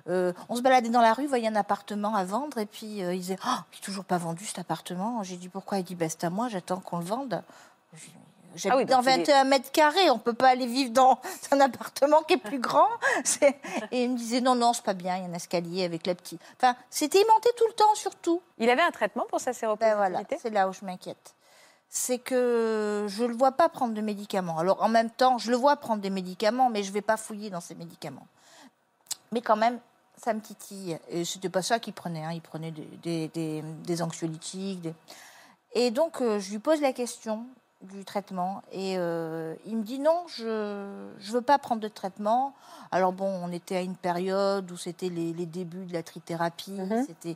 euh, 0.07 0.33
on 0.47 0.55
se 0.55 0.61
baladait 0.61 0.89
dans 0.89 1.01
la 1.01 1.13
rue, 1.13 1.25
voyait 1.25 1.47
un 1.47 1.55
appartement 1.55 2.13
à 2.13 2.23
vendre 2.23 2.59
et 2.59 2.67
puis 2.67 2.97
il 2.99 3.19
disait 3.19 3.37
oh, 3.43 3.59
il 3.73 3.79
toujours 3.79 4.05
pas 4.05 4.19
vendu 4.19 4.45
cet 4.45 4.59
appartement. 4.59 5.23
J'ai 5.23 5.37
dit 5.37 5.49
pourquoi? 5.49 5.79
Il 5.79 5.85
dit 5.85 5.95
bah, 5.95 6.07
c'est 6.07 6.23
à 6.23 6.29
moi, 6.29 6.49
j'attends 6.49 6.81
qu'on 6.81 6.99
le 6.99 7.05
vende. 7.05 7.41
J'habite 8.55 8.71
Ah 8.71 8.77
oui, 8.77 8.85
dans 8.85 9.01
il 9.01 9.07
est- 9.09 9.17
21 9.17 9.43
mètres 9.45 9.71
carrés, 9.71 10.09
on 10.09 10.19
peut 10.19 10.33
pas 10.33 10.49
aller 10.49 10.65
vivre 10.67 10.91
dans 10.91 11.19
un 11.51 11.59
appartement 11.61 12.21
qui 12.23 12.33
est 12.33 12.37
plus 12.37 12.59
grand. 12.59 12.87
Et 13.91 14.03
il 14.03 14.11
me 14.11 14.17
disait 14.17 14.41
non, 14.41 14.55
non, 14.55 14.73
c'est 14.73 14.83
pas 14.83 14.93
bien, 14.93 15.15
il 15.17 15.23
y 15.23 15.25
a 15.25 15.29
un 15.29 15.33
escalier 15.33 15.83
avec 15.85 16.05
la 16.07 16.15
petite. 16.15 16.41
Enfin, 16.57 16.75
c'était 16.89 17.21
aimanté 17.21 17.49
tout 17.57 17.65
le 17.67 17.73
temps, 17.73 17.95
surtout. 17.95 18.41
Il 18.57 18.69
avait 18.69 18.81
un 18.81 18.91
traitement 18.91 19.25
pour 19.29 19.39
sa 19.39 19.51
Ben 19.51 19.57
séropositivité 19.57 19.95
voilà, 19.97 20.21
c'est 20.41 20.49
là 20.49 20.67
où 20.67 20.73
je 20.73 20.83
m'inquiète. 20.85 21.33
C'est 21.93 22.19
que 22.19 23.05
je 23.09 23.23
ne 23.23 23.27
le 23.27 23.35
vois 23.35 23.51
pas 23.51 23.67
prendre 23.69 23.93
de 23.93 24.01
médicaments. 24.01 24.57
Alors 24.59 24.81
en 24.81 24.87
même 24.89 25.09
temps, 25.09 25.37
je 25.37 25.51
le 25.51 25.57
vois 25.57 25.75
prendre 25.75 26.01
des 26.01 26.09
médicaments, 26.09 26.69
mais 26.69 26.83
je 26.83 26.89
ne 26.89 26.93
vais 26.93 27.01
pas 27.01 27.17
fouiller 27.17 27.49
dans 27.49 27.59
ces 27.61 27.75
médicaments. 27.75 28.25
Mais 29.33 29.41
quand 29.41 29.57
même, 29.57 29.79
ça 30.23 30.33
me 30.33 30.39
titille. 30.41 30.97
Et 31.09 31.25
c'était 31.25 31.49
pas 31.49 31.61
ça 31.61 31.79
qu'il 31.79 31.93
prenait. 31.93 32.23
hein. 32.23 32.31
Il 32.31 32.41
prenait 32.41 32.71
des, 32.71 32.87
des, 33.03 33.27
des- 33.29 33.61
des 33.61 34.01
anxiolytiques. 34.01 34.87
Et 35.73 35.89
donc, 35.91 36.21
euh, 36.21 36.39
je 36.39 36.51
lui 36.51 36.59
pose 36.59 36.79
la 36.81 36.93
question 36.93 37.45
du 37.83 38.05
traitement. 38.05 38.61
Et 38.71 38.95
euh, 38.97 39.55
il 39.65 39.77
me 39.77 39.83
dit 39.83 39.99
non, 39.99 40.23
je 40.27 40.45
ne 40.45 41.31
veux 41.31 41.41
pas 41.41 41.57
prendre 41.57 41.81
de 41.81 41.87
traitement. 41.87 42.53
Alors 42.91 43.11
bon, 43.13 43.27
on 43.43 43.51
était 43.51 43.75
à 43.77 43.81
une 43.81 43.95
période 43.95 44.69
où 44.71 44.77
c'était 44.77 45.09
les, 45.09 45.33
les 45.33 45.45
débuts 45.45 45.85
de 45.85 45.93
la 45.93 46.03
trithérapie. 46.03 46.71
Mhm. 46.71 47.05
C'était... 47.07 47.35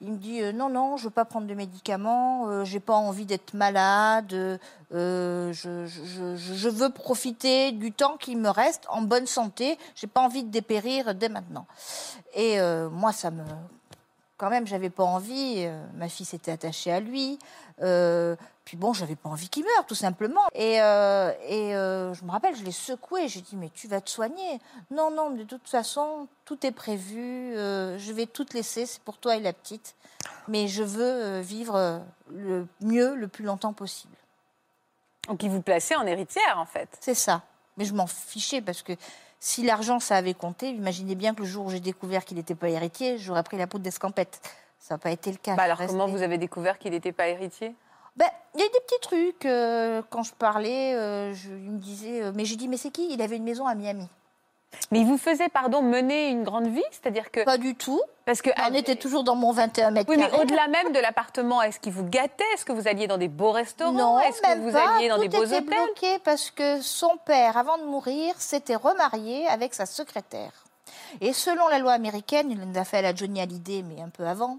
Il 0.00 0.10
me 0.10 0.16
dit 0.16 0.42
euh, 0.42 0.52
non, 0.52 0.68
non, 0.68 0.96
je 0.96 1.04
veux 1.04 1.10
pas 1.10 1.24
prendre 1.24 1.46
de 1.46 1.54
médicaments, 1.54 2.48
euh, 2.48 2.64
j'ai 2.64 2.80
pas 2.80 2.94
envie 2.96 3.24
d'être 3.26 3.54
malade, 3.54 4.34
euh, 4.92 5.52
je, 5.52 5.86
je- 5.86 6.68
veux 6.68 6.90
profiter 6.90 7.70
du 7.72 7.92
temps 7.92 8.16
qui 8.16 8.34
me 8.34 8.48
reste 8.48 8.84
en 8.90 9.02
bonne 9.02 9.26
santé, 9.26 9.78
j'ai 9.94 10.08
pas 10.08 10.20
envie 10.20 10.42
de 10.42 10.50
dépérir 10.50 11.14
dès 11.14 11.28
maintenant. 11.28 11.66
Et 12.34 12.58
moi, 12.90 13.12
ça 13.12 13.30
me. 13.30 13.44
Quand 14.36 14.50
même, 14.50 14.66
j'avais 14.66 14.90
pas 14.90 15.04
envie, 15.04 15.64
ma 15.94 16.08
fille 16.08 16.26
s'était 16.26 16.50
attachée 16.50 16.90
à 16.92 16.98
lui, 16.98 17.38
puis 18.64 18.76
bon, 18.76 18.92
j'avais 18.92 19.16
pas 19.16 19.28
envie 19.28 19.48
qu'il 19.48 19.64
meure, 19.64 19.86
tout 19.86 19.94
simplement. 19.94 20.40
Et, 20.54 20.80
euh, 20.80 21.32
et 21.46 21.74
euh, 21.74 22.14
je 22.14 22.24
me 22.24 22.30
rappelle, 22.30 22.56
je 22.56 22.64
l'ai 22.64 22.72
secoué, 22.72 23.28
j'ai 23.28 23.42
dit, 23.42 23.56
mais 23.56 23.70
tu 23.74 23.88
vas 23.88 24.00
te 24.00 24.08
soigner. 24.08 24.58
Non, 24.90 25.10
non, 25.10 25.30
de 25.30 25.44
toute 25.44 25.68
façon, 25.68 26.28
tout 26.44 26.64
est 26.66 26.72
prévu, 26.72 27.54
euh, 27.56 27.98
je 27.98 28.12
vais 28.12 28.26
tout 28.26 28.44
te 28.44 28.54
laisser, 28.54 28.86
c'est 28.86 29.02
pour 29.02 29.18
toi 29.18 29.36
et 29.36 29.40
la 29.40 29.52
petite. 29.52 29.94
Mais 30.48 30.68
je 30.68 30.82
veux 30.82 31.40
vivre 31.40 32.02
le 32.30 32.66
mieux, 32.80 33.14
le 33.14 33.28
plus 33.28 33.44
longtemps 33.44 33.72
possible. 33.72 34.16
Donc, 35.28 35.42
il 35.42 35.50
vous 35.50 35.62
plaçait 35.62 35.96
en 35.96 36.06
héritière, 36.06 36.58
en 36.58 36.66
fait. 36.66 36.88
C'est 37.00 37.14
ça. 37.14 37.42
Mais 37.76 37.84
je 37.84 37.94
m'en 37.94 38.06
fichais 38.06 38.60
parce 38.60 38.82
que 38.82 38.92
si 39.40 39.62
l'argent, 39.62 40.00
ça 40.00 40.16
avait 40.16 40.34
compté, 40.34 40.70
imaginez 40.70 41.14
bien 41.14 41.34
que 41.34 41.42
le 41.42 41.46
jour 41.46 41.66
où 41.66 41.70
j'ai 41.70 41.80
découvert 41.80 42.24
qu'il 42.24 42.36
n'était 42.36 42.54
pas 42.54 42.68
héritier, 42.68 43.18
j'aurais 43.18 43.42
pris 43.42 43.58
la 43.58 43.66
poudre 43.66 43.84
d'escampette. 43.84 44.40
Ça 44.78 44.94
n'a 44.94 44.98
pas 44.98 45.10
été 45.10 45.30
le 45.30 45.38
cas. 45.38 45.54
Bah 45.54 45.64
alors, 45.64 45.78
comment 45.86 46.06
vous 46.06 46.22
avez 46.22 46.38
découvert 46.38 46.78
qu'il 46.78 46.92
n'était 46.92 47.12
pas 47.12 47.28
héritier? 47.28 47.74
Ben, 48.16 48.26
Il 48.54 48.60
y 48.60 48.64
a 48.64 48.66
des 48.68 48.80
petits 48.86 49.00
trucs. 49.00 49.46
euh, 49.46 50.02
quand 50.10 50.22
je 50.22 50.32
parlais, 50.34 50.94
euh, 50.94 51.34
je, 51.34 51.48
il 51.50 51.70
me 51.72 51.78
disait... 51.78 52.22
euh, 52.22 52.32
mais 52.34 52.44
j'ai 52.44 52.56
dit, 52.56 52.68
mais 52.68 52.76
c'est 52.76 52.90
qui? 52.90 53.08
Il 53.12 53.20
avait 53.22 53.36
une 53.36 53.44
maison 53.44 53.66
à 53.66 53.74
Miami. 53.74 54.06
Mais 54.90 55.00
il 55.00 55.06
vous 55.06 55.18
faisait, 55.18 55.48
pardon, 55.48 55.82
mener 55.82 56.30
une 56.30 56.42
grande 56.42 56.66
vie? 56.66 56.82
C'est-à-dire 56.90 57.30
que. 57.30 57.44
Pas 57.44 57.58
du 57.58 57.76
tout. 57.76 58.00
Parce 58.24 58.42
que. 58.42 58.50
On 58.68 58.74
était 58.74 58.96
toujours 58.96 59.22
dans 59.22 59.36
mon 59.36 59.52
21 59.52 59.92
mètres 59.92 60.10
Oui, 60.10 60.16
mais 60.16 60.30
au-delà 60.40 60.66
même 60.66 60.90
de 60.92 60.98
l'appartement, 60.98 61.62
est-ce 61.62 61.78
qu'il 61.78 61.92
vous 61.92 62.04
gâtait? 62.04 62.42
Est-ce 62.54 62.64
que 62.64 62.72
vous 62.72 62.88
alliez 62.88 63.06
dans 63.06 63.16
des 63.18 63.28
beaux 63.28 63.52
restaurants? 63.52 63.92
Non, 63.92 64.18
Est-ce 64.20 64.42
que 64.42 64.46
même 64.48 64.64
vous 64.64 64.72
pas. 64.72 64.96
alliez 64.96 65.08
dans 65.08 65.16
Tout 65.16 65.22
des 65.22 65.28
beaux 65.28 65.44
était 65.44 65.56
hôtels? 65.58 65.64
bloqué 65.66 66.18
parce 66.24 66.50
que 66.50 66.80
son 66.82 67.16
père, 67.24 67.56
avant 67.56 67.78
de 67.78 67.84
mourir, 67.84 68.34
s'était 68.40 68.74
remarié 68.74 69.46
avec 69.46 69.74
sa 69.74 69.86
secrétaire. 69.86 70.50
Et 71.20 71.32
selon 71.32 71.68
la 71.68 71.78
loi 71.78 71.92
américaine, 71.92 72.50
il 72.50 72.72
l'a 72.72 72.84
fait 72.84 72.98
à 72.98 73.02
la 73.02 73.14
Johnny 73.14 73.40
Hallyday, 73.40 73.82
mais 73.82 74.02
un 74.02 74.08
peu 74.08 74.26
avant. 74.26 74.58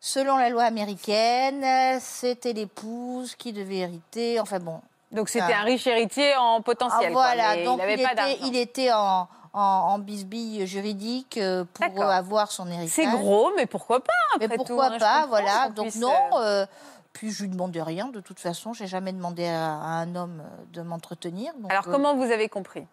Selon 0.00 0.36
la 0.36 0.48
loi 0.48 0.62
américaine, 0.64 1.64
c'était 2.00 2.52
l'épouse 2.52 3.34
qui 3.34 3.52
devait 3.52 3.78
hériter. 3.78 4.38
Enfin 4.40 4.58
bon. 4.60 4.80
Donc 5.10 5.28
c'était 5.28 5.52
Ah. 5.54 5.60
un 5.62 5.64
riche 5.64 5.86
héritier 5.86 6.36
en 6.36 6.58
Ah, 6.58 6.62
potentiel. 6.62 7.12
quoi, 7.12 7.22
voilà, 7.34 7.64
donc 7.64 7.80
il 7.88 7.98
il, 7.98 8.02
pas 8.06 8.12
était, 8.12 8.38
il 8.44 8.56
était 8.56 8.92
en, 8.92 9.26
en, 9.54 9.60
en 9.60 9.98
bisbille 9.98 10.66
juridique 10.66 11.38
euh, 11.38 11.64
pour 11.72 12.04
avoir 12.04 12.52
son 12.52 12.68
héritage. 12.68 12.90
C'est 12.90 13.06
gros, 13.06 13.50
mais 13.56 13.66
pourquoi 13.66 14.00
pas 14.04 14.12
après 14.34 14.46
Mais 14.48 14.56
pourquoi 14.56 14.86
hein, 14.92 14.98
pas, 14.98 15.26
voilà. 15.26 15.70
Donc 15.70 15.94
non, 15.96 16.12
euh, 16.34 16.62
euh, 16.62 16.66
puis 17.14 17.30
je 17.32 17.42
lui 17.42 17.48
demandais 17.50 17.82
rien. 17.82 18.08
De 18.08 18.20
toute 18.20 18.38
façon, 18.38 18.74
j'ai 18.74 18.86
jamais 18.86 19.12
demandé 19.12 19.46
à, 19.48 19.72
à 19.72 19.86
un 20.02 20.14
homme 20.14 20.42
de 20.72 20.82
m'entretenir. 20.82 21.52
Alors 21.70 21.88
euh, 21.88 21.90
comment 21.90 22.14
vous 22.14 22.30
avez 22.30 22.48
compris? 22.50 22.86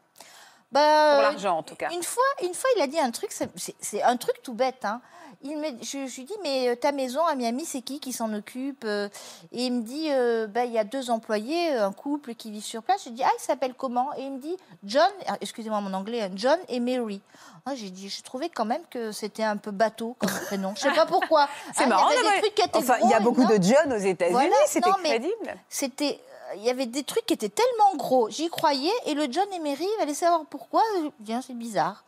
bah, 0.71 1.13
Pour 1.15 1.21
l'argent 1.21 1.57
en 1.57 1.63
tout 1.63 1.75
cas. 1.75 1.89
Une 1.91 2.01
fois, 2.03 2.23
une 2.41 2.53
fois, 2.53 2.69
il 2.77 2.81
a 2.81 2.87
dit 2.87 2.99
un 2.99 3.11
truc, 3.11 3.31
c'est 3.33 4.01
un 4.03 4.17
truc 4.17 4.41
tout 4.41 4.53
bête. 4.53 4.85
Hein. 4.85 5.01
Il 5.43 5.57
me, 5.57 5.67
je, 5.81 6.07
je 6.07 6.15
lui 6.15 6.23
dis, 6.25 6.33
mais 6.43 6.69
euh, 6.69 6.75
ta 6.75 6.91
maison 6.91 7.23
à 7.25 7.35
Miami, 7.35 7.65
c'est 7.65 7.81
qui 7.81 7.99
qui 7.99 8.13
s'en 8.13 8.33
occupe 8.33 8.83
euh? 8.85 9.09
Et 9.51 9.65
il 9.65 9.73
me 9.73 9.81
dit, 9.81 10.07
euh, 10.11 10.47
bah, 10.47 10.65
il 10.65 10.71
y 10.71 10.77
a 10.79 10.83
deux 10.83 11.09
employés, 11.09 11.73
un 11.73 11.91
couple 11.91 12.35
qui 12.35 12.51
vit 12.51 12.61
sur 12.61 12.81
place. 12.83 13.03
Je 13.05 13.09
dis, 13.09 13.23
ah, 13.23 13.29
il 13.37 13.41
s'appelle 13.41 13.73
comment? 13.73 14.13
Et 14.17 14.21
il 14.23 14.31
me 14.33 14.39
dit, 14.39 14.55
John, 14.83 15.09
ah, 15.27 15.37
excusez-moi 15.41 15.81
mon 15.81 15.93
anglais, 15.93 16.21
hein, 16.21 16.29
John 16.35 16.57
et 16.69 16.79
Mary. 16.79 17.21
Ah, 17.65 17.73
J'ai 17.75 17.89
dit, 17.89 18.09
je 18.09 18.21
trouvais 18.21 18.49
quand 18.49 18.65
même 18.65 18.83
que 18.89 19.11
c'était 19.11 19.43
un 19.43 19.57
peu 19.57 19.71
bateau 19.71 20.15
comme 20.19 20.29
prénom. 20.47 20.73
Je 20.75 20.81
sais 20.81 20.91
pas 20.91 21.05
pourquoi. 21.05 21.47
C'est 21.75 21.83
Ah, 21.83 21.87
marrant 21.87 22.09
Il 22.09 22.13
y 22.13 22.17
avait 22.17 22.23
d'avoir- 22.23 22.33
des 22.35 22.41
trucs 22.41 22.55
qui 22.55 22.61
étaient 22.63 22.77
Enfin, 22.77 22.95
il 23.03 23.09
y 23.09 23.13
a 23.13 23.19
beaucoup 23.19 23.45
de 23.45 23.61
John 23.61 23.91
aux 23.93 23.97
États-Unis, 23.97 24.31
Voilà, 24.31 24.55
c'était 24.67 24.89
crédible. 25.03 25.55
C'était, 25.69 26.19
il 26.57 26.63
y 26.63 26.69
avait 26.69 26.85
des 26.85 27.03
trucs 27.03 27.25
qui 27.25 27.33
étaient 27.33 27.49
tellement 27.49 27.95
gros, 27.95 28.29
j'y 28.29 28.49
croyais, 28.49 28.91
et 29.05 29.13
le 29.13 29.27
John 29.31 29.51
Emery, 29.53 29.87
il 29.97 30.01
allait 30.01 30.13
savoir 30.13 30.45
pourquoi. 30.45 30.81
Tiens, 31.25 31.41
c'est 31.41 31.53
bizarre. 31.53 32.03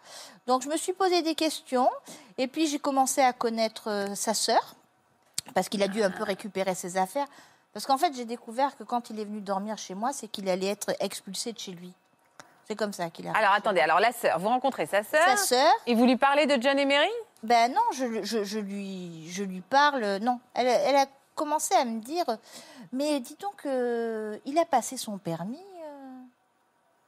Donc 0.48 0.62
je 0.64 0.70
me 0.70 0.78
suis 0.78 0.94
posé 0.94 1.22
des 1.22 1.36
questions, 1.36 1.90
et 2.38 2.48
puis 2.48 2.68
j'ai 2.68 2.80
commencé 2.80 3.22
à 3.22 3.34
connaître 3.34 3.90
euh, 3.90 4.16
sa 4.16 4.34
sœur, 4.34 4.76
parce 5.54 5.70
qu'il 5.70 5.84
a 5.84 5.88
dû 5.88 6.02
un 6.04 6.12
peu 6.12 6.24
récupérer 6.24 6.76
ses 6.76 6.98
affaires. 6.98 7.28
Parce 7.74 7.86
qu'en 7.86 7.98
fait, 7.98 8.14
j'ai 8.16 8.26
découvert 8.26 8.76
que 8.76 8.84
quand 8.84 9.10
il 9.12 9.20
est 9.20 9.26
venu 9.26 9.40
dormir 9.42 9.78
chez 9.78 9.94
moi, 9.94 10.12
c'est 10.12 10.28
qu'il 10.28 10.50
allait 10.50 10.68
être 10.68 10.96
expulsé 11.00 11.54
de 11.54 11.60
chez 11.60 11.72
lui. 11.74 11.94
C'est 12.68 12.76
comme 12.76 12.92
ça 12.92 13.10
qu'il 13.10 13.28
a. 13.28 13.32
Alors 13.34 13.52
attendez, 13.54 13.80
alors 13.82 14.00
la 14.00 14.12
sœur, 14.12 14.40
vous 14.40 14.50
rencontrez 14.50 14.86
sa 14.88 15.04
sœur 15.04 15.22
Sa 15.26 15.38
sœur, 15.38 15.72
et 15.86 15.94
vous 15.96 16.06
lui 16.06 16.18
parlez 16.18 16.46
de 16.48 16.62
John 16.62 16.78
et 16.80 16.86
Mary? 16.86 17.08
Ben 17.44 17.72
non, 17.72 17.82
je, 17.94 18.24
je- 18.24 18.44
je 18.44 18.60
lui, 18.60 19.30
je 19.32 19.44
lui 19.44 19.62
parle. 19.62 20.18
Non, 20.22 20.40
elle, 20.56 20.68
elle 20.68 20.96
a 20.96 21.06
commencé 21.38 21.74
à 21.76 21.86
me 21.86 22.02
dire 22.02 22.26
Mais 22.92 23.20
dis 23.22 23.38
donc, 23.40 23.66
euh, 23.66 24.38
il 24.46 24.58
a 24.60 24.66
passé 24.66 24.98
son 24.98 25.18
permis 25.18 25.64
euh, 25.84 26.22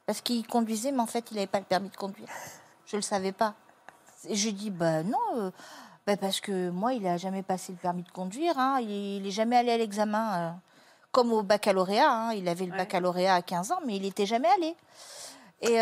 Parce 0.06 0.22
qu'il 0.22 0.46
conduisait, 0.46 0.92
mais 0.92 1.00
en 1.02 1.06
fait, 1.06 1.30
il 1.30 1.34
n'avait 1.34 1.46
pas 1.46 1.58
le 1.58 1.66
permis 1.66 1.90
de 1.90 1.96
conduire. 1.96 2.28
Je 2.86 2.96
ne 2.96 3.00
le 3.00 3.04
savais 3.04 3.32
pas. 3.32 3.54
Et 4.28 4.34
je 4.36 4.48
dis 4.50 4.70
Bah 4.70 5.02
non, 5.02 5.18
euh, 5.36 5.50
ben 6.06 6.16
parce 6.16 6.40
que 6.40 6.70
moi, 6.70 6.94
il 6.94 7.02
n'a 7.02 7.16
jamais 7.18 7.42
passé 7.42 7.72
le 7.72 7.78
permis 7.78 8.02
de 8.04 8.10
conduire. 8.10 8.58
hein. 8.58 8.78
Il 8.80 9.22
n'est 9.22 9.30
jamais 9.30 9.56
allé 9.56 9.72
à 9.72 9.76
l'examen. 9.76 10.38
euh, 10.38 10.50
comme 11.12 11.32
au 11.32 11.42
baccalauréat. 11.42 12.08
hein. 12.10 12.32
Il 12.34 12.48
avait 12.48 12.66
le 12.66 12.70
Ouais. 12.72 12.78
baccalauréat 12.78 13.34
à 13.34 13.42
15 13.42 13.72
ans, 13.72 13.80
mais 13.84 13.96
il 13.96 14.02
n'était 14.02 14.26
jamais 14.26 14.48
allé. 14.48 14.76
Et 15.62 15.76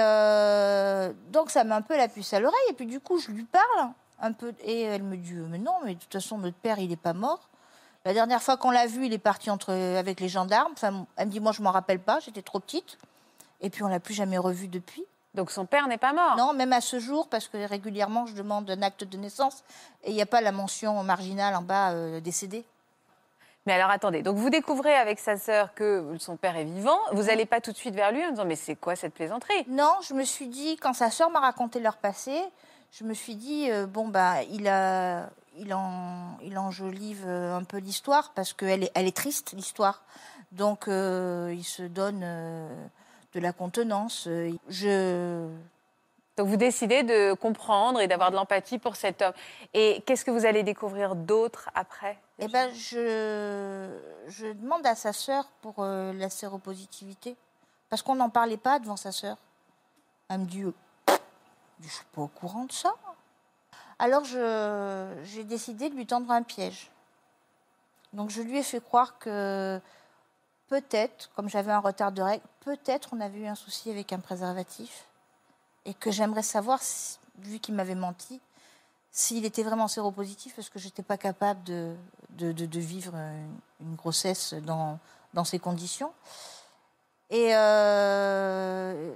donc, 1.30 1.50
ça 1.50 1.62
met 1.64 1.74
un 1.74 1.82
peu 1.82 1.96
la 1.96 2.08
puce 2.08 2.32
à 2.32 2.40
l'oreille. 2.40 2.58
Et 2.70 2.72
puis, 2.72 2.86
du 2.86 2.98
coup, 2.98 3.18
je 3.18 3.30
lui 3.30 3.44
parle 3.44 3.90
un 4.20 4.32
peu. 4.32 4.52
Et 4.62 4.80
elle 4.82 5.02
me 5.04 5.16
dit 5.16 5.34
Mais 5.34 5.58
non, 5.58 5.74
mais 5.84 5.94
de 5.94 6.00
toute 6.00 6.12
façon, 6.12 6.38
notre 6.38 6.56
père, 6.56 6.78
il 6.78 6.88
n'est 6.88 6.96
pas 6.96 7.12
mort. 7.12 7.48
La 8.04 8.14
dernière 8.14 8.42
fois 8.42 8.56
qu'on 8.56 8.70
l'a 8.70 8.86
vu, 8.86 9.06
il 9.06 9.12
est 9.12 9.18
parti 9.18 9.50
entre, 9.50 9.72
avec 9.72 10.20
les 10.20 10.28
gendarmes. 10.28 10.72
Enfin, 10.72 11.06
elle 11.16 11.26
me 11.26 11.32
dit 11.32 11.40
Moi, 11.40 11.52
je 11.52 11.62
m'en 11.62 11.72
rappelle 11.72 12.00
pas, 12.00 12.20
j'étais 12.20 12.42
trop 12.42 12.60
petite. 12.60 12.98
Et 13.60 13.70
puis, 13.70 13.82
on 13.82 13.88
l'a 13.88 14.00
plus 14.00 14.14
jamais 14.14 14.38
revu 14.38 14.68
depuis. 14.68 15.04
Donc 15.34 15.50
son 15.50 15.66
père 15.66 15.86
n'est 15.88 15.98
pas 15.98 16.12
mort. 16.12 16.36
Non, 16.36 16.52
même 16.52 16.72
à 16.72 16.80
ce 16.80 16.98
jour, 16.98 17.28
parce 17.28 17.48
que 17.48 17.58
régulièrement, 17.58 18.26
je 18.26 18.34
demande 18.34 18.68
un 18.70 18.82
acte 18.82 19.04
de 19.04 19.16
naissance 19.16 19.62
et 20.02 20.10
il 20.10 20.14
n'y 20.14 20.22
a 20.22 20.26
pas 20.26 20.40
la 20.40 20.52
mention 20.52 21.02
marginale 21.04 21.54
en 21.54 21.62
bas 21.62 21.92
euh, 21.92 22.20
décédé. 22.20 22.64
Mais 23.66 23.74
alors 23.74 23.90
attendez, 23.90 24.22
donc 24.22 24.36
vous 24.36 24.48
découvrez 24.48 24.94
avec 24.94 25.18
sa 25.18 25.36
sœur 25.36 25.74
que 25.74 26.16
son 26.18 26.36
père 26.36 26.56
est 26.56 26.64
vivant. 26.64 26.98
Vous 27.12 27.24
n'allez 27.24 27.44
pas 27.44 27.60
tout 27.60 27.70
de 27.70 27.76
suite 27.76 27.94
vers 27.94 28.10
lui 28.10 28.24
en 28.24 28.30
disant 28.30 28.46
mais 28.46 28.56
c'est 28.56 28.76
quoi 28.76 28.96
cette 28.96 29.12
plaisanterie? 29.12 29.64
Non, 29.68 29.92
je 30.02 30.14
me 30.14 30.24
suis 30.24 30.48
dit, 30.48 30.76
quand 30.76 30.94
sa 30.94 31.10
sœur 31.10 31.30
m'a 31.30 31.40
raconté 31.40 31.78
leur 31.78 31.98
passé, 31.98 32.42
je 32.90 33.04
me 33.04 33.12
suis 33.12 33.34
dit, 33.34 33.70
euh, 33.70 33.86
bon, 33.86 34.08
bah, 34.08 34.42
il, 34.50 34.66
a, 34.68 35.28
il, 35.58 35.74
en, 35.74 36.38
il 36.42 36.58
enjolive 36.58 37.24
euh, 37.26 37.56
un 37.56 37.64
peu 37.64 37.78
l'histoire, 37.78 38.32
parce 38.34 38.52
qu'elle 38.52 38.84
est, 38.84 38.92
elle 38.94 39.06
est 39.06 39.16
triste, 39.16 39.52
l'histoire. 39.52 40.02
Donc, 40.52 40.88
euh, 40.88 41.52
il 41.54 41.64
se 41.64 41.82
donne 41.82 42.20
euh, 42.22 42.86
de 43.34 43.40
la 43.40 43.52
contenance. 43.52 44.28
Je. 44.68 45.48
Donc 46.38 46.46
vous 46.46 46.56
décidez 46.56 47.02
de 47.02 47.34
comprendre 47.34 48.00
et 48.00 48.06
d'avoir 48.06 48.30
de 48.30 48.36
l'empathie 48.36 48.78
pour 48.78 48.94
cet 48.94 49.22
homme. 49.22 49.32
Et 49.74 50.04
qu'est-ce 50.06 50.24
que 50.24 50.30
vous 50.30 50.46
allez 50.46 50.62
découvrir 50.62 51.16
d'autre 51.16 51.68
après 51.74 52.16
Eh 52.38 52.46
ben, 52.46 52.72
je, 52.72 53.98
je 54.28 54.46
demande 54.52 54.86
à 54.86 54.94
sa 54.94 55.12
sœur 55.12 55.48
pour 55.60 55.74
euh, 55.80 56.12
la 56.12 56.30
séropositivité, 56.30 57.34
parce 57.90 58.02
qu'on 58.02 58.14
n'en 58.14 58.30
parlait 58.30 58.56
pas 58.56 58.78
devant 58.78 58.96
sa 58.96 59.10
sœur. 59.10 59.36
Elle 60.28 60.38
me 60.38 60.44
dit, 60.44 60.60
je 60.60 60.66
ne 60.66 61.88
suis 61.88 62.04
pas 62.14 62.22
au 62.22 62.28
courant 62.28 62.66
de 62.66 62.72
ça. 62.72 62.94
Alors, 63.98 64.24
j'ai 64.24 65.44
décidé 65.44 65.90
de 65.90 65.94
lui 65.94 66.06
tendre 66.06 66.30
un 66.30 66.42
piège. 66.42 66.90
Donc, 68.12 68.30
je 68.30 68.40
lui 68.40 68.58
ai 68.58 68.62
fait 68.62 68.82
croire 68.82 69.18
que 69.18 69.80
peut-être, 70.68 71.30
comme 71.34 71.48
j'avais 71.48 71.72
un 71.72 71.80
retard 71.80 72.12
de 72.12 72.22
règles, 72.22 72.44
peut-être 72.60 73.10
on 73.12 73.20
avait 73.20 73.40
eu 73.40 73.46
un 73.46 73.54
souci 73.54 73.90
avec 73.90 74.12
un 74.12 74.20
préservatif, 74.20 75.06
et 75.84 75.94
que 75.94 76.10
j'aimerais 76.10 76.42
savoir, 76.42 76.80
vu 77.38 77.58
qu'il 77.58 77.74
m'avait 77.74 77.94
menti, 77.94 78.40
s'il 79.10 79.44
était 79.44 79.62
vraiment 79.62 79.88
séropositif, 79.88 80.54
parce 80.54 80.68
que 80.68 80.78
je 80.78 80.86
n'étais 80.86 81.02
pas 81.02 81.16
capable 81.16 81.62
de, 81.64 81.96
vivre 82.78 83.14
une, 83.80 83.96
grossesse 83.96 84.54
dans, 84.54 84.98
ces 85.44 85.58
conditions. 85.58 86.12
Euh, 87.32 89.14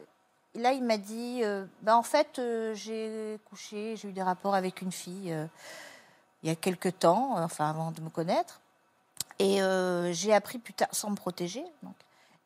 là, 0.55 0.73
il 0.73 0.85
m'a 0.85 0.99
dit, 0.99 1.41
euh, 1.43 1.65
bah, 1.83 1.97
en 1.97 2.03
fait, 2.03 2.39
euh, 2.39 2.75
j'ai 2.75 3.39
couché, 3.49 3.97
j'ai 3.97 4.09
eu 4.09 4.13
des 4.13 4.23
rapports 4.23 4.55
avec 4.55 4.83
une 4.83 4.93
fille 4.93 5.33
euh, 5.33 5.47
il 6.43 6.49
y 6.49 6.53
a 6.53 6.57
quelque 6.57 6.89
temps, 6.89 7.39
euh, 7.39 7.43
enfin 7.43 7.71
avant 7.71 7.93
de 7.93 8.01
me 8.01 8.11
connaître. 8.11 8.61
Et 9.39 9.59
j'ai 10.13 10.33
appris 10.33 10.59
plus 10.59 10.73
tard, 10.73 10.89
sans 10.93 11.11
me 11.11 11.17
protéger, 11.17 11.65
donc, 11.83 11.95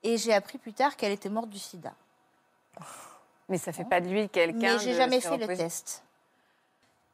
et 0.02 0.16
j'ai 0.16 0.32
appris 0.32 0.56
plus 0.56 0.72
tard 0.72 0.96
qu'elle 0.96 1.12
était 1.12 1.28
morte 1.28 1.50
du 1.50 1.58
sida. 1.58 1.92
Mais 3.50 3.58
ça 3.58 3.70
fait 3.72 3.84
pas 3.84 4.00
de 4.00 4.08
lui 4.08 4.28
quelqu'un. 4.30 4.76
Mais 4.76 4.78
j'ai 4.78 4.94
jamais 4.94 5.20
fait 5.20 5.36
le 5.36 5.46
test. 5.46 6.02